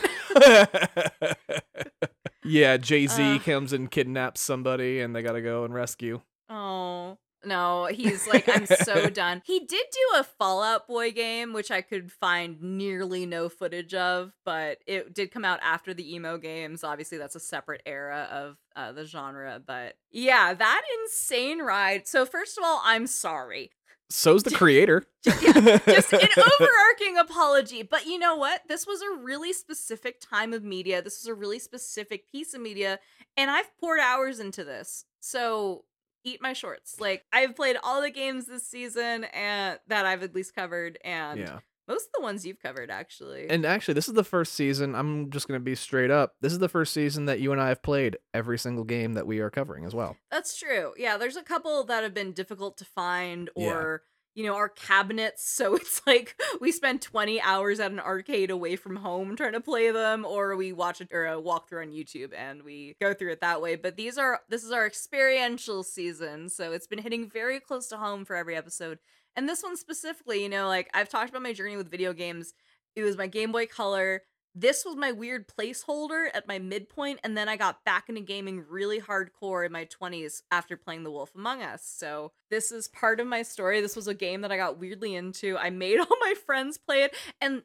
yeah, 2.44 2.76
Jay 2.76 3.06
Z 3.06 3.36
Uh. 3.36 3.38
comes 3.38 3.72
and 3.72 3.90
kidnaps 3.90 4.40
somebody, 4.40 5.00
and 5.00 5.14
they 5.14 5.22
gotta 5.22 5.42
go 5.42 5.64
and 5.64 5.72
rescue. 5.74 6.20
Oh. 6.48 7.18
No, 7.46 7.86
he's 7.86 8.26
like, 8.32 8.48
I'm 8.48 8.66
so 8.66 9.08
done. 9.08 9.42
He 9.44 9.60
did 9.60 9.86
do 9.92 10.18
a 10.18 10.24
Fall 10.24 10.62
Out 10.62 10.86
Boy 10.88 11.12
game, 11.12 11.52
which 11.52 11.70
I 11.70 11.80
could 11.80 12.12
find 12.12 12.60
nearly 12.60 13.24
no 13.24 13.48
footage 13.48 13.94
of, 13.94 14.32
but 14.44 14.78
it 14.86 15.14
did 15.14 15.30
come 15.30 15.44
out 15.44 15.60
after 15.62 15.94
the 15.94 16.14
emo 16.14 16.38
games. 16.38 16.84
Obviously, 16.84 17.18
that's 17.18 17.36
a 17.36 17.40
separate 17.40 17.82
era 17.86 18.28
of 18.30 18.56
uh, 18.74 18.92
the 18.92 19.04
genre. 19.04 19.62
But 19.64 19.96
yeah, 20.10 20.52
that 20.52 20.82
insane 21.02 21.60
ride. 21.60 22.06
So, 22.08 22.26
first 22.26 22.58
of 22.58 22.64
all, 22.64 22.82
I'm 22.84 23.06
sorry. 23.06 23.70
So's 24.08 24.42
the 24.42 24.50
creator. 24.54 25.04
Just 25.24 26.12
an 26.12 26.28
overarching 26.36 27.16
apology. 27.18 27.82
But 27.82 28.06
you 28.06 28.18
know 28.18 28.36
what? 28.36 28.62
This 28.68 28.86
was 28.86 29.02
a 29.02 29.22
really 29.22 29.52
specific 29.52 30.20
time 30.20 30.52
of 30.52 30.62
media. 30.62 31.02
This 31.02 31.22
was 31.22 31.26
a 31.26 31.34
really 31.34 31.58
specific 31.58 32.30
piece 32.30 32.54
of 32.54 32.60
media. 32.60 32.98
And 33.36 33.50
I've 33.50 33.76
poured 33.78 34.00
hours 34.00 34.40
into 34.40 34.64
this. 34.64 35.04
So 35.20 35.84
eat 36.26 36.42
my 36.42 36.52
shorts. 36.52 37.00
Like 37.00 37.24
I've 37.32 37.56
played 37.56 37.76
all 37.82 38.02
the 38.02 38.10
games 38.10 38.46
this 38.46 38.66
season 38.66 39.24
and 39.24 39.78
that 39.86 40.04
I've 40.04 40.22
at 40.22 40.34
least 40.34 40.54
covered 40.54 40.98
and 41.04 41.40
yeah. 41.40 41.58
most 41.88 42.06
of 42.06 42.12
the 42.14 42.22
ones 42.22 42.44
you've 42.44 42.60
covered 42.60 42.90
actually. 42.90 43.48
And 43.48 43.64
actually, 43.64 43.94
this 43.94 44.08
is 44.08 44.14
the 44.14 44.24
first 44.24 44.54
season. 44.54 44.94
I'm 44.94 45.30
just 45.30 45.46
gonna 45.48 45.60
be 45.60 45.74
straight 45.74 46.10
up. 46.10 46.34
This 46.40 46.52
is 46.52 46.58
the 46.58 46.68
first 46.68 46.92
season 46.92 47.26
that 47.26 47.40
you 47.40 47.52
and 47.52 47.60
I 47.60 47.68
have 47.68 47.82
played 47.82 48.18
every 48.34 48.58
single 48.58 48.84
game 48.84 49.14
that 49.14 49.26
we 49.26 49.38
are 49.38 49.50
covering 49.50 49.84
as 49.84 49.94
well. 49.94 50.16
That's 50.30 50.58
true. 50.58 50.92
Yeah, 50.96 51.16
there's 51.16 51.36
a 51.36 51.42
couple 51.42 51.84
that 51.84 52.02
have 52.02 52.14
been 52.14 52.32
difficult 52.32 52.76
to 52.78 52.84
find 52.84 53.50
Yeah. 53.56 53.98
You 54.36 54.44
know, 54.44 54.54
our 54.54 54.68
cabinets. 54.68 55.42
So 55.56 55.74
it's 55.74 56.02
like 56.06 56.36
we 56.60 56.70
spend 56.70 57.00
20 57.00 57.40
hours 57.40 57.80
at 57.80 57.90
an 57.90 57.98
arcade 57.98 58.50
away 58.50 58.76
from 58.76 58.96
home 58.96 59.34
trying 59.36 59.54
to 59.54 59.60
play 59.60 59.90
them, 59.90 60.26
or 60.26 60.54
we 60.54 60.72
watch 60.72 61.00
it 61.00 61.08
or 61.10 61.26
uh, 61.26 61.38
a 61.38 61.42
walkthrough 61.42 61.82
on 61.82 61.92
YouTube 61.92 62.32
and 62.36 62.62
we 62.62 62.94
go 63.00 63.14
through 63.14 63.32
it 63.32 63.40
that 63.40 63.62
way. 63.62 63.74
But 63.76 63.96
these 63.96 64.18
are 64.18 64.40
this 64.50 64.62
is 64.62 64.70
our 64.70 64.86
experiential 64.86 65.82
season, 65.82 66.50
so 66.50 66.72
it's 66.72 66.86
been 66.86 66.98
hitting 66.98 67.30
very 67.30 67.58
close 67.58 67.88
to 67.88 67.96
home 67.96 68.26
for 68.26 68.36
every 68.36 68.54
episode. 68.54 68.98
And 69.34 69.48
this 69.48 69.62
one 69.62 69.76
specifically, 69.78 70.42
you 70.42 70.48
know, 70.50 70.68
like 70.68 70.90
I've 70.92 71.08
talked 71.08 71.30
about 71.30 71.42
my 71.42 71.54
journey 71.54 71.76
with 71.78 71.90
video 71.90 72.12
games. 72.12 72.52
It 72.94 73.02
was 73.02 73.16
my 73.16 73.26
Game 73.26 73.52
Boy 73.52 73.66
Color. 73.66 74.22
This 74.58 74.86
was 74.86 74.96
my 74.96 75.12
weird 75.12 75.46
placeholder 75.48 76.28
at 76.32 76.48
my 76.48 76.58
midpoint, 76.58 77.20
and 77.22 77.36
then 77.36 77.46
I 77.46 77.56
got 77.58 77.84
back 77.84 78.08
into 78.08 78.22
gaming 78.22 78.64
really 78.70 78.98
hardcore 78.98 79.66
in 79.66 79.70
my 79.70 79.84
20s 79.84 80.44
after 80.50 80.78
playing 80.78 81.04
The 81.04 81.10
Wolf 81.10 81.30
Among 81.34 81.62
Us. 81.62 81.84
So, 81.84 82.32
this 82.48 82.72
is 82.72 82.88
part 82.88 83.20
of 83.20 83.26
my 83.26 83.42
story. 83.42 83.82
This 83.82 83.94
was 83.94 84.08
a 84.08 84.14
game 84.14 84.40
that 84.40 84.50
I 84.50 84.56
got 84.56 84.78
weirdly 84.78 85.14
into. 85.14 85.58
I 85.58 85.68
made 85.68 86.00
all 86.00 86.16
my 86.20 86.32
friends 86.46 86.78
play 86.78 87.02
it, 87.02 87.14
and 87.38 87.64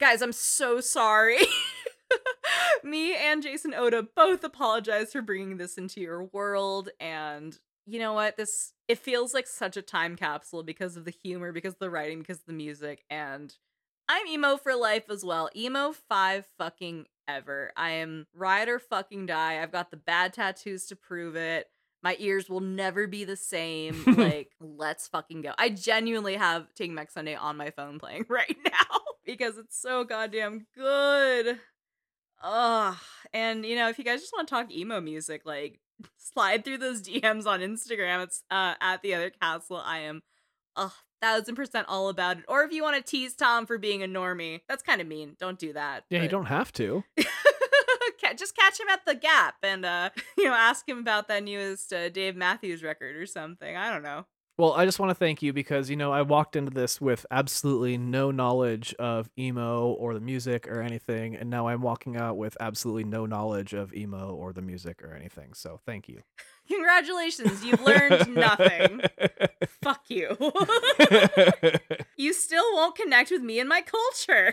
guys, 0.00 0.20
I'm 0.20 0.32
so 0.32 0.80
sorry. 0.80 1.38
Me 2.82 3.14
and 3.14 3.40
Jason 3.40 3.72
Oda 3.72 4.02
both 4.02 4.42
apologize 4.42 5.12
for 5.12 5.22
bringing 5.22 5.58
this 5.58 5.78
into 5.78 6.00
your 6.00 6.24
world, 6.24 6.88
and 6.98 7.56
you 7.86 8.00
know 8.00 8.14
what? 8.14 8.36
This 8.36 8.72
it 8.88 8.98
feels 8.98 9.32
like 9.32 9.46
such 9.46 9.76
a 9.76 9.82
time 9.82 10.16
capsule 10.16 10.64
because 10.64 10.96
of 10.96 11.04
the 11.04 11.12
humor, 11.12 11.52
because 11.52 11.74
of 11.74 11.78
the 11.78 11.88
writing, 11.88 12.18
because 12.18 12.38
of 12.38 12.46
the 12.46 12.52
music, 12.52 13.04
and 13.08 13.54
I'm 14.12 14.26
emo 14.26 14.58
for 14.58 14.74
life 14.74 15.08
as 15.08 15.24
well. 15.24 15.48
Emo 15.56 15.94
five 16.06 16.44
fucking 16.58 17.06
ever. 17.26 17.72
I 17.78 17.92
am 17.92 18.26
ride 18.34 18.68
or 18.68 18.78
fucking 18.78 19.24
die. 19.24 19.62
I've 19.62 19.72
got 19.72 19.90
the 19.90 19.96
bad 19.96 20.34
tattoos 20.34 20.84
to 20.88 20.96
prove 20.96 21.34
it. 21.34 21.68
My 22.02 22.16
ears 22.18 22.50
will 22.50 22.60
never 22.60 23.06
be 23.06 23.24
the 23.24 23.36
same. 23.36 24.04
like, 24.18 24.50
let's 24.60 25.08
fucking 25.08 25.40
go. 25.40 25.52
I 25.56 25.70
genuinely 25.70 26.34
have 26.34 26.74
Take 26.74 26.94
Back 26.94 27.10
Sunday 27.10 27.36
on 27.36 27.56
my 27.56 27.70
phone 27.70 27.98
playing 27.98 28.26
right 28.28 28.54
now 28.62 29.00
because 29.24 29.56
it's 29.56 29.80
so 29.80 30.04
goddamn 30.04 30.66
good. 30.76 31.58
Ugh. 32.42 32.96
And 33.32 33.64
you 33.64 33.76
know, 33.76 33.88
if 33.88 33.98
you 33.98 34.04
guys 34.04 34.20
just 34.20 34.34
want 34.34 34.46
to 34.46 34.54
talk 34.54 34.70
emo 34.70 35.00
music, 35.00 35.46
like 35.46 35.80
slide 36.18 36.66
through 36.66 36.78
those 36.78 37.00
DMs 37.00 37.46
on 37.46 37.60
Instagram. 37.60 38.24
It's 38.24 38.42
uh 38.50 38.74
at 38.78 39.00
the 39.00 39.14
other 39.14 39.30
castle. 39.30 39.80
I 39.82 40.00
am 40.00 40.22
a 40.76 40.90
thousand 41.22 41.54
percent 41.54 41.86
all 41.88 42.08
about 42.08 42.38
it. 42.38 42.44
Or 42.48 42.64
if 42.64 42.72
you 42.72 42.82
want 42.82 42.96
to 42.96 43.10
tease 43.10 43.34
Tom 43.34 43.64
for 43.64 43.78
being 43.78 44.02
a 44.02 44.06
normie, 44.06 44.60
that's 44.68 44.82
kind 44.82 45.00
of 45.00 45.06
mean. 45.06 45.36
Don't 45.38 45.58
do 45.58 45.72
that. 45.72 46.04
Yeah, 46.10 46.22
you 46.22 46.28
don't 46.28 46.46
have 46.46 46.72
to. 46.74 47.04
Just 48.36 48.56
catch 48.56 48.80
him 48.80 48.88
at 48.88 49.04
the 49.04 49.14
gap 49.14 49.56
and 49.62 49.84
uh 49.84 50.08
you 50.38 50.44
know 50.44 50.54
ask 50.54 50.88
him 50.88 50.98
about 50.98 51.28
that 51.28 51.42
newest 51.44 51.92
uh, 51.92 52.08
Dave 52.08 52.34
Matthews 52.34 52.82
record 52.82 53.16
or 53.16 53.26
something. 53.26 53.76
I 53.76 53.92
don't 53.92 54.02
know. 54.02 54.26
Well, 54.58 54.74
I 54.74 54.84
just 54.84 55.00
want 55.00 55.10
to 55.10 55.14
thank 55.14 55.42
you 55.42 55.52
because 55.52 55.88
you 55.88 55.96
know 55.96 56.12
I 56.12 56.22
walked 56.22 56.56
into 56.56 56.70
this 56.70 57.00
with 57.00 57.24
absolutely 57.30 57.96
no 57.96 58.30
knowledge 58.30 58.94
of 58.98 59.30
emo 59.38 59.88
or 59.92 60.14
the 60.14 60.20
music 60.20 60.68
or 60.68 60.82
anything, 60.82 61.36
and 61.36 61.50
now 61.50 61.68
I'm 61.68 61.80
walking 61.80 62.16
out 62.16 62.36
with 62.36 62.56
absolutely 62.60 63.04
no 63.04 63.26
knowledge 63.26 63.72
of 63.72 63.94
emo 63.94 64.34
or 64.34 64.52
the 64.52 64.62
music 64.62 65.02
or 65.02 65.14
anything. 65.14 65.54
So 65.54 65.80
thank 65.86 66.08
you. 66.08 66.20
Congratulations, 66.68 67.64
you've 67.64 67.82
learned 67.82 68.34
nothing. 68.34 69.02
Fuck 69.82 70.04
you. 70.08 70.36
you 72.16 72.32
still 72.32 72.64
won't 72.74 72.94
connect 72.96 73.30
with 73.30 73.42
me 73.42 73.58
and 73.60 73.68
my 73.68 73.82
culture. 73.82 74.52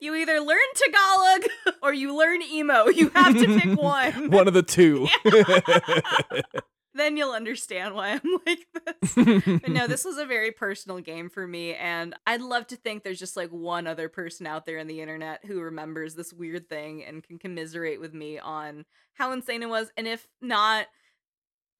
You 0.00 0.14
either 0.14 0.38
learn 0.40 0.58
Tagalog 0.74 1.50
or 1.82 1.92
you 1.92 2.16
learn 2.16 2.40
emo. 2.42 2.86
You 2.86 3.08
have 3.10 3.36
to 3.36 3.58
pick 3.58 3.78
one. 3.80 4.30
One 4.30 4.46
of 4.46 4.54
the 4.54 4.62
two. 4.62 5.08
then 6.98 7.16
you'll 7.16 7.32
understand 7.32 7.94
why 7.94 8.10
I'm 8.10 8.38
like 8.46 8.66
this. 8.72 9.14
But 9.14 9.70
no, 9.70 9.86
this 9.86 10.04
was 10.06 10.18
a 10.18 10.26
very 10.26 10.50
personal 10.50 11.00
game 11.00 11.30
for 11.30 11.46
me, 11.46 11.74
and 11.74 12.14
I'd 12.26 12.40
love 12.40 12.66
to 12.68 12.76
think 12.76 13.02
there's 13.02 13.18
just 13.18 13.36
like 13.36 13.50
one 13.50 13.86
other 13.86 14.08
person 14.08 14.46
out 14.46 14.66
there 14.66 14.78
in 14.78 14.86
the 14.86 15.00
internet 15.00 15.44
who 15.44 15.60
remembers 15.60 16.14
this 16.14 16.32
weird 16.32 16.68
thing 16.68 17.04
and 17.04 17.22
can 17.22 17.38
commiserate 17.38 18.00
with 18.00 18.14
me 18.14 18.38
on 18.38 18.84
how 19.14 19.32
insane 19.32 19.62
it 19.62 19.68
was. 19.68 19.90
And 19.96 20.06
if 20.06 20.26
not, 20.40 20.86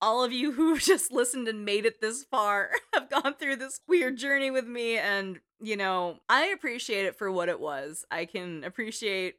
all 0.00 0.22
of 0.22 0.32
you 0.32 0.52
who 0.52 0.78
just 0.78 1.12
listened 1.12 1.48
and 1.48 1.64
made 1.64 1.86
it 1.86 2.00
this 2.00 2.24
far 2.24 2.70
have 2.94 3.10
gone 3.10 3.34
through 3.34 3.56
this 3.56 3.80
weird 3.88 4.16
journey 4.16 4.50
with 4.50 4.66
me, 4.66 4.98
and 4.98 5.40
you 5.60 5.76
know, 5.76 6.18
I 6.28 6.46
appreciate 6.46 7.06
it 7.06 7.16
for 7.16 7.30
what 7.32 7.48
it 7.48 7.60
was. 7.60 8.04
I 8.10 8.24
can 8.26 8.62
appreciate 8.62 9.36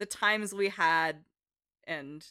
the 0.00 0.06
times 0.06 0.52
we 0.52 0.68
had 0.70 1.18
and 1.86 2.24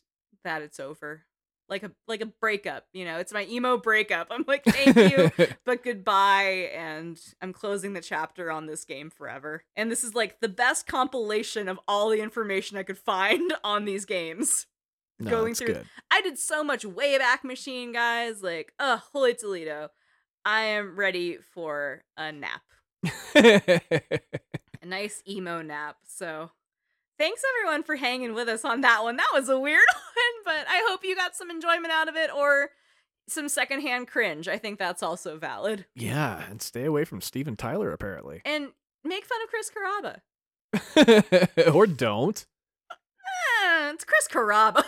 that 0.43 0.61
it's 0.61 0.79
over 0.79 1.23
like 1.71 1.81
a 1.83 1.91
like 2.07 2.21
a 2.21 2.25
breakup 2.27 2.85
you 2.93 3.03
know 3.05 3.17
it's 3.17 3.33
my 3.33 3.45
emo 3.49 3.77
breakup 3.77 4.27
i'm 4.29 4.43
like 4.47 4.63
thank 4.65 4.95
you 4.95 5.31
but 5.65 5.81
goodbye 5.83 6.69
and 6.75 7.19
i'm 7.41 7.53
closing 7.53 7.93
the 7.93 8.01
chapter 8.01 8.51
on 8.51 8.67
this 8.67 8.85
game 8.85 9.09
forever 9.09 9.63
and 9.75 9.89
this 9.89 10.03
is 10.03 10.13
like 10.13 10.39
the 10.41 10.49
best 10.49 10.85
compilation 10.85 11.67
of 11.67 11.79
all 11.87 12.09
the 12.09 12.21
information 12.21 12.77
i 12.77 12.83
could 12.83 12.97
find 12.97 13.51
on 13.63 13.85
these 13.85 14.05
games 14.05 14.67
No, 15.19 15.31
going 15.31 15.55
through. 15.55 15.67
good. 15.75 15.85
I 16.11 16.21
did 16.21 16.37
so 16.37 16.63
much 16.63 16.83
Wayback 16.83 17.43
Machine, 17.43 17.91
guys. 17.93 18.41
Like, 18.43 18.73
oh, 18.79 19.01
holy 19.13 19.33
Toledo. 19.35 19.89
I 20.43 20.61
am 20.61 20.95
ready 20.95 21.37
for 21.53 22.03
a 22.17 22.31
nap, 22.31 22.63
a 23.35 23.79
nice 24.83 25.21
emo 25.29 25.61
nap. 25.61 25.97
So, 26.07 26.49
thanks 27.21 27.43
everyone 27.55 27.83
for 27.83 27.95
hanging 27.97 28.33
with 28.33 28.49
us 28.49 28.65
on 28.65 28.81
that 28.81 29.03
one. 29.03 29.15
That 29.15 29.29
was 29.31 29.47
a 29.47 29.59
weird 29.59 29.85
one, 29.93 30.43
but 30.43 30.65
I 30.67 30.83
hope 30.89 31.01
you 31.03 31.15
got 31.15 31.35
some 31.35 31.51
enjoyment 31.51 31.91
out 31.91 32.09
of 32.09 32.15
it 32.15 32.33
or 32.33 32.71
some 33.29 33.47
secondhand 33.47 34.07
cringe. 34.07 34.47
I 34.47 34.57
think 34.57 34.79
that's 34.79 35.03
also 35.03 35.37
valid. 35.37 35.85
yeah, 35.95 36.43
and 36.49 36.61
stay 36.63 36.83
away 36.85 37.05
from 37.05 37.21
Steven 37.21 37.55
Tyler 37.55 37.91
apparently. 37.91 38.41
And 38.43 38.69
make 39.03 39.25
fun 39.25 39.39
of 39.43 39.49
Chris 39.49 39.69
Carrabba. 39.69 40.21
or 41.75 41.85
don't. 41.85 42.45
Eh, 42.91 43.91
it's 43.93 44.03
Chris 44.03 44.27
Carrabba. 44.27 44.83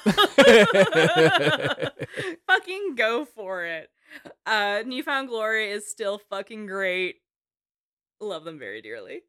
fucking 2.47 2.95
go 2.95 3.25
for 3.25 3.63
it. 3.63 3.91
Uh 4.47 4.81
New 4.85 5.03
Found 5.03 5.27
Glory 5.29 5.69
is 5.69 5.87
still 5.87 6.19
fucking 6.31 6.65
great. 6.65 7.17
Love 8.19 8.43
them 8.43 8.57
very 8.57 8.81
dearly. 8.81 9.21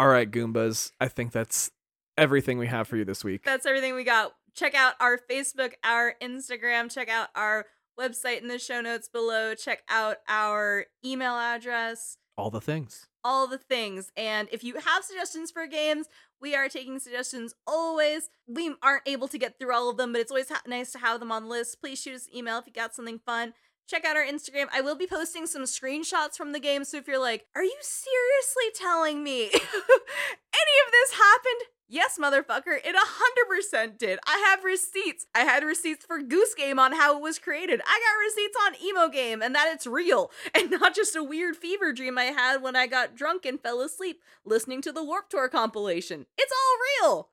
All 0.00 0.08
right, 0.08 0.28
Goombas. 0.28 0.90
I 1.00 1.06
think 1.06 1.30
that's 1.30 1.70
everything 2.16 2.58
we 2.58 2.66
have 2.66 2.88
for 2.88 2.96
you 2.96 3.04
this 3.04 3.24
week. 3.24 3.42
That's 3.44 3.66
everything 3.66 3.94
we 3.94 4.04
got. 4.04 4.32
Check 4.54 4.74
out 4.74 4.94
our 5.00 5.18
Facebook, 5.30 5.72
our 5.82 6.14
Instagram, 6.22 6.92
check 6.92 7.08
out 7.08 7.28
our 7.34 7.66
website 7.98 8.40
in 8.40 8.48
the 8.48 8.58
show 8.58 8.80
notes 8.80 9.08
below, 9.08 9.54
check 9.54 9.82
out 9.88 10.16
our 10.28 10.86
email 11.04 11.34
address, 11.34 12.18
All 12.36 12.50
the 12.50 12.60
things. 12.60 13.06
all 13.24 13.46
the 13.48 13.58
things. 13.58 14.10
And 14.16 14.48
if 14.52 14.62
you 14.64 14.74
have 14.74 15.04
suggestions 15.04 15.50
for 15.50 15.66
games, 15.66 16.06
we 16.40 16.54
are 16.54 16.68
taking 16.68 16.98
suggestions 16.98 17.54
always. 17.66 18.30
We 18.46 18.74
aren't 18.82 19.06
able 19.08 19.28
to 19.28 19.38
get 19.38 19.58
through 19.58 19.74
all 19.74 19.88
of 19.90 19.96
them, 19.96 20.12
but 20.12 20.20
it's 20.20 20.30
always 20.30 20.48
ha- 20.50 20.62
nice 20.66 20.92
to 20.92 20.98
have 20.98 21.18
them 21.20 21.32
on 21.32 21.44
the 21.44 21.48
list. 21.48 21.80
Please 21.80 22.00
shoot 22.00 22.14
us 22.14 22.26
an 22.26 22.36
email 22.36 22.58
if 22.58 22.66
you 22.66 22.72
got 22.72 22.94
something 22.94 23.20
fun. 23.24 23.54
Check 23.88 24.04
out 24.04 24.16
our 24.16 24.24
Instagram. 24.24 24.66
I 24.72 24.80
will 24.80 24.96
be 24.96 25.06
posting 25.06 25.46
some 25.46 25.62
screenshots 25.64 26.36
from 26.36 26.52
the 26.52 26.60
game. 26.60 26.84
So 26.84 26.96
if 26.96 27.06
you're 27.06 27.20
like, 27.20 27.44
are 27.54 27.62
you 27.64 27.76
seriously 27.80 28.70
telling 28.74 29.22
me 29.22 29.42
any 29.44 29.52
of 29.52 30.92
this 30.92 31.12
happened? 31.12 31.68
Yes, 31.88 32.18
motherfucker, 32.18 32.78
it 32.82 32.96
100% 32.96 33.98
did. 33.98 34.18
I 34.26 34.38
have 34.48 34.64
receipts. 34.64 35.26
I 35.34 35.40
had 35.40 35.62
receipts 35.62 36.06
for 36.06 36.22
Goose 36.22 36.54
Game 36.54 36.78
on 36.78 36.92
how 36.92 37.16
it 37.16 37.22
was 37.22 37.38
created. 37.38 37.82
I 37.86 38.00
got 38.00 38.24
receipts 38.24 38.56
on 38.66 38.88
Emo 38.88 39.08
Game 39.12 39.42
and 39.42 39.54
that 39.54 39.70
it's 39.72 39.86
real 39.86 40.30
and 40.54 40.70
not 40.70 40.94
just 40.94 41.14
a 41.14 41.22
weird 41.22 41.56
fever 41.56 41.92
dream 41.92 42.16
I 42.16 42.24
had 42.24 42.62
when 42.62 42.74
I 42.74 42.86
got 42.86 43.14
drunk 43.14 43.44
and 43.44 43.60
fell 43.60 43.80
asleep 43.82 44.20
listening 44.44 44.80
to 44.82 44.92
the 44.92 45.04
Warped 45.04 45.30
Tour 45.30 45.48
compilation. 45.48 46.26
It's 46.38 46.52
all 46.52 46.78
real. 47.02 47.28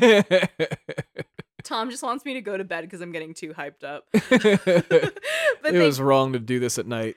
Tom 1.64 1.90
just 1.90 2.02
wants 2.02 2.24
me 2.24 2.34
to 2.34 2.40
go 2.40 2.56
to 2.56 2.64
bed 2.64 2.82
because 2.82 3.00
I'm 3.00 3.12
getting 3.12 3.34
too 3.34 3.52
hyped 3.52 3.82
up. 3.82 4.06
it 4.14 5.12
was 5.64 6.00
wrong 6.00 6.32
to 6.32 6.38
do 6.38 6.60
this 6.60 6.78
at 6.78 6.86
night. 6.86 7.16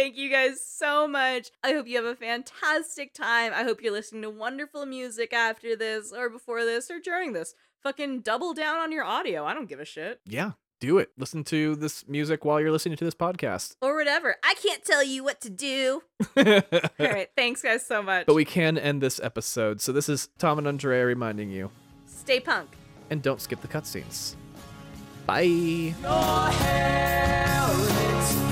Thank 0.00 0.16
you 0.16 0.30
guys 0.30 0.62
so 0.64 1.06
much. 1.06 1.50
I 1.62 1.72
hope 1.72 1.86
you 1.86 1.96
have 1.96 2.06
a 2.06 2.14
fantastic 2.16 3.12
time. 3.12 3.52
I 3.54 3.64
hope 3.64 3.82
you're 3.82 3.92
listening 3.92 4.22
to 4.22 4.30
wonderful 4.30 4.86
music 4.86 5.34
after 5.34 5.76
this, 5.76 6.10
or 6.10 6.30
before 6.30 6.64
this, 6.64 6.90
or 6.90 6.98
during 7.00 7.34
this. 7.34 7.54
Fucking 7.82 8.20
double 8.20 8.54
down 8.54 8.78
on 8.78 8.92
your 8.92 9.04
audio. 9.04 9.44
I 9.44 9.52
don't 9.52 9.68
give 9.68 9.78
a 9.78 9.84
shit. 9.84 10.20
Yeah, 10.24 10.52
do 10.80 10.96
it. 10.96 11.10
Listen 11.18 11.44
to 11.44 11.76
this 11.76 12.08
music 12.08 12.46
while 12.46 12.60
you're 12.62 12.72
listening 12.72 12.96
to 12.96 13.04
this 13.04 13.14
podcast. 13.14 13.76
Or 13.82 13.94
whatever. 13.94 14.36
I 14.42 14.54
can't 14.54 14.82
tell 14.84 15.04
you 15.04 15.22
what 15.22 15.42
to 15.42 15.50
do. 15.50 16.02
All 16.36 16.44
right. 16.98 17.28
Thanks, 17.36 17.60
guys, 17.60 17.84
so 17.86 18.02
much. 18.02 18.24
But 18.24 18.34
we 18.34 18.46
can 18.46 18.78
end 18.78 19.02
this 19.02 19.20
episode. 19.22 19.82
So 19.82 19.92
this 19.92 20.08
is 20.08 20.30
Tom 20.38 20.56
and 20.56 20.66
Andrea 20.66 21.04
reminding 21.04 21.50
you, 21.50 21.70
Stay 22.06 22.40
punk. 22.40 22.70
and 23.10 23.20
don't 23.22 23.40
skip 23.42 23.60
the 23.60 23.68
cutscenes. 23.68 24.34
Bye. 25.26 25.42
Your 25.42 26.50
hair 26.52 28.49